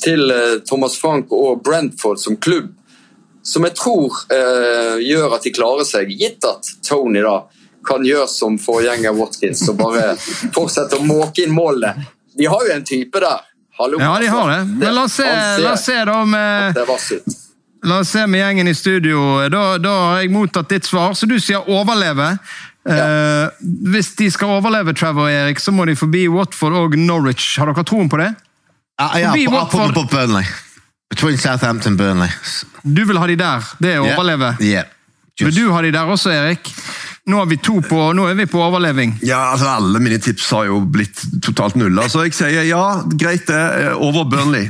til 0.00 0.32
Thomas 0.64 0.96
Frank 0.96 1.32
og 1.36 1.60
Brentford 1.64 2.20
som 2.20 2.38
klubb 2.40 2.70
som 3.44 3.64
jeg 3.64 3.74
tror 3.76 4.14
gjør 5.00 5.34
at 5.34 5.44
de 5.44 5.52
klarer 5.52 5.84
seg, 5.88 6.12
gitt 6.12 6.44
at 6.44 6.66
Tony 6.84 7.20
da 7.24 7.34
kan 7.86 8.04
gjøre 8.04 8.28
som 8.30 8.58
forgjenger 8.60 9.14
Watkins 9.16 9.62
og 9.70 9.78
bare 9.80 10.14
fortsette 10.54 10.98
å 10.98 11.06
måke 11.06 11.44
inn 11.44 11.54
målene. 11.54 12.08
De 12.38 12.48
har 12.48 12.66
jo 12.66 12.74
en 12.74 12.84
type 12.86 13.20
der. 13.22 13.46
Hallo, 13.80 14.00
ja, 14.00 14.12
de 14.20 14.26
har 14.28 14.50
det. 14.50 14.58
Men 14.64 14.94
la 14.94 15.06
oss 15.08 15.16
se, 15.16 15.28
la 15.62 15.72
oss 15.72 15.86
se 15.88 15.96
da 16.04 16.18
med 16.28 16.80
La 17.88 18.02
oss 18.02 18.10
se 18.12 18.26
med 18.28 18.42
gjengen 18.42 18.68
i 18.68 18.74
studio. 18.76 19.22
Da, 19.48 19.62
da 19.80 19.94
har 20.10 20.18
jeg 20.20 20.32
mottatt 20.34 20.68
ditt 20.68 20.84
svar, 20.84 21.14
så 21.16 21.24
du 21.26 21.38
sier 21.40 21.64
overleve. 21.64 22.34
Ja. 22.84 22.96
Uh, 22.96 23.70
hvis 23.92 24.12
de 24.18 24.28
skal 24.32 24.52
overleve, 24.58 24.92
Trevor 24.96 25.28
og 25.28 25.32
Erik, 25.32 25.60
så 25.64 25.72
må 25.72 25.86
de 25.88 25.96
forbi 25.96 26.26
Watford 26.28 26.76
og 26.76 26.96
Norwich. 27.00 27.54
Har 27.60 27.72
dere 27.72 27.86
troen 27.88 28.12
på 28.12 28.20
det? 28.20 28.34
Ja, 29.00 29.08
ja 29.22 29.32
på, 29.32 29.64
på, 29.72 29.88
på 29.96 30.04
Burnley. 30.12 30.44
Between 31.10 31.38
Southampton 31.40 31.96
Burnley. 31.96 32.28
Du 32.82 33.04
vil 33.08 33.18
ha 33.18 33.26
de 33.26 33.36
der? 33.40 33.72
Det 33.80 33.94
er 33.96 34.02
å 34.04 34.10
overleve? 34.12 34.54
Yeah. 34.60 34.84
Yeah. 35.40 35.48
Vil 35.48 35.56
du 35.56 35.72
ha 35.72 35.80
de 35.82 35.92
der 35.96 36.12
også, 36.12 36.32
Erik? 36.36 36.68
Nå 37.30 37.38
er 37.42 37.50
vi 37.50 37.58
to 37.62 37.76
på, 37.84 37.98
nå 38.16 38.24
er 38.26 38.34
vi 38.38 38.46
på 38.50 38.58
overleving. 38.64 39.12
Ja, 39.26 39.52
altså 39.52 39.68
Alle 39.76 40.00
mine 40.02 40.18
tips 40.22 40.48
har 40.56 40.66
jo 40.66 40.80
blitt 40.82 41.22
totalt 41.44 41.76
nulla, 41.78 42.08
så 42.10 42.24
jeg 42.26 42.34
sier 42.34 42.66
ja, 42.66 42.82
greit 43.14 43.46
det. 43.46 43.60
Over 43.94 44.26
Burnley. 44.30 44.66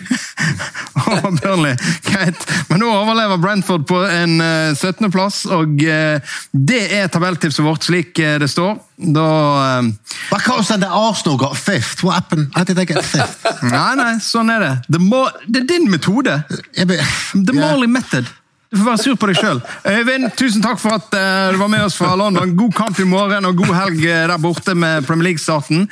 over 1.06 1.30
Burnley, 1.38 1.76
greit. 2.04 2.44
Men 2.68 2.82
nå 2.84 2.90
overlever 2.92 3.40
Brentford 3.40 3.86
på 3.88 4.02
en 4.04 4.36
uh, 4.42 4.50
eh, 4.70 4.76
17.-plass, 4.76 5.42
og 5.56 5.80
uh, 5.86 6.36
det 6.52 6.82
er 6.98 7.08
tabelltipset 7.12 7.64
vårt 7.64 7.88
slik 7.88 8.20
det 8.20 8.48
står. 8.50 8.76
Da 9.00 9.78
um, 9.80 9.94
But 10.28 10.44
at 10.70 10.84
Arsenal 10.84 11.38
got 11.38 11.56
fifth. 11.56 12.04
What 12.04 12.14
happened? 12.14 12.52
How 12.54 12.64
did 12.64 12.76
they 12.76 12.84
get 12.84 13.04
fifth? 13.04 13.46
nei, 13.62 13.94
nei, 13.96 14.12
sånn 14.20 14.52
er 14.52 14.66
det. 14.66 14.74
Det, 14.92 15.62
er 15.62 15.66
din 15.68 15.88
metode. 15.90 16.42
The 16.76 17.54
Marley 17.56 17.88
yeah. 17.88 17.96
method. 17.96 18.28
Du 18.70 18.78
får 18.78 18.86
være 18.86 19.02
sur 19.02 19.16
på 19.18 19.26
deg 19.26 19.38
sjøl. 19.40 19.60
Øyvind, 19.90 20.28
tusen 20.38 20.62
takk 20.62 20.78
for 20.78 20.94
at 20.94 21.08
uh, 21.10 21.50
du 21.50 21.58
var 21.58 21.70
med 21.72 21.82
oss 21.88 21.96
fra 21.98 22.12
London. 22.14 22.52
God 22.56 22.74
kamp 22.78 22.98
i 23.02 23.06
morgen 23.08 23.48
og 23.48 23.56
god 23.58 23.72
helg 23.74 24.04
eh, 24.06 24.26
der 24.30 24.38
borte 24.38 24.76
med 24.78 25.06
Premier 25.08 25.30
League-starten. 25.30 25.88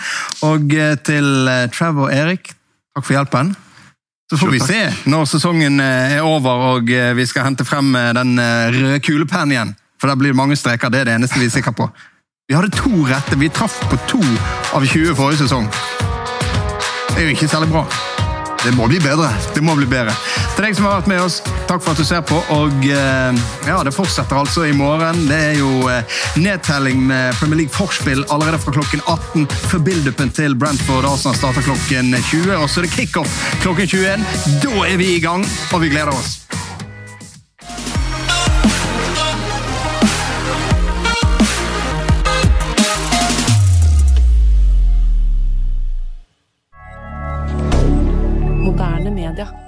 Og 0.47 0.77
uh, 0.79 0.93
til 1.03 1.51
Trevor 1.75 2.07
og 2.07 2.15
Erik, 2.15 2.53
takk 2.95 3.03
for 3.03 3.17
hjelpen. 3.17 3.51
Så 4.31 4.39
får 4.39 4.53
vi 4.53 4.61
se 4.61 4.79
når 5.09 5.25
sesongen 5.27 5.81
er 5.81 6.21
over 6.21 6.65
og 6.75 6.91
vi 7.17 7.25
skal 7.27 7.47
hente 7.47 7.65
frem 7.65 7.97
den 8.13 8.37
røde 8.37 8.99
kulepennen 9.01 9.55
igjen. 9.55 9.73
For 9.97 10.13
der 10.13 10.21
blir 10.21 10.35
det 10.35 10.37
mange 10.37 10.59
streker. 10.61 10.93
Det 10.93 11.01
er 11.01 11.09
det 11.09 11.15
eneste 11.17 11.41
vi 11.41 11.49
er 11.49 11.55
sikre 11.55 11.73
på. 11.73 11.89
Vi 12.49 12.55
hadde 12.55 12.69
to 12.77 12.93
rette. 13.09 13.41
Vi 13.41 13.49
traff 13.49 13.81
på 13.89 13.97
to 14.05 14.21
av 14.77 14.85
20 14.85 15.17
forrige 15.17 15.47
sesong. 15.47 15.73
Det 17.09 17.25
er 17.25 17.31
jo 17.31 17.37
ikke 17.39 17.49
særlig 17.49 17.73
bra. 17.73 17.87
Det 18.69 18.75
må 18.77 18.85
bli 18.85 18.99
bedre. 19.01 19.31
Det 19.55 19.63
må 19.65 19.73
bli 19.79 19.87
bedre. 19.89 20.13
Til 20.53 20.67
deg 20.67 20.75
som 20.77 20.85
har 20.85 20.99
vært 20.99 21.07
med 21.09 21.23
oss, 21.25 21.39
takk 21.71 21.81
for 21.81 21.95
at 21.95 22.01
du 22.03 22.05
ser 22.05 22.21
på. 22.29 22.37
Og 22.53 22.85
eh, 22.85 23.39
ja, 23.65 23.79
det 23.87 23.95
fortsetter 23.97 24.37
altså 24.37 24.67
i 24.69 24.75
morgen. 24.77 25.23
Det 25.31 25.39
er 25.47 25.55
jo 25.57 25.71
eh, 25.89 26.19
nedtelling 26.37 27.01
med 27.09 27.39
Premier 27.41 27.63
League 27.63 27.73
forspill 27.73 28.27
allerede 28.29 28.61
fra 28.61 28.75
klokken 28.77 29.01
18 29.07 29.49
før 29.71 29.87
build-upen 29.87 30.35
til 30.37 30.53
Brentford 30.61 31.09
Arsenal 31.09 31.39
starter 31.41 31.65
klokken 31.65 32.13
20. 32.13 32.53
Og 32.59 32.69
så 32.69 32.83
er 32.83 32.91
det 32.91 32.93
kickoff 32.99 33.41
klokken 33.65 33.89
21. 33.89 34.29
Da 34.67 34.85
er 34.85 35.01
vi 35.01 35.15
i 35.15 35.25
gang, 35.25 35.49
og 35.73 35.81
vi 35.87 35.95
gleder 35.95 36.13
oss. 36.13 36.37
dire 49.39 49.68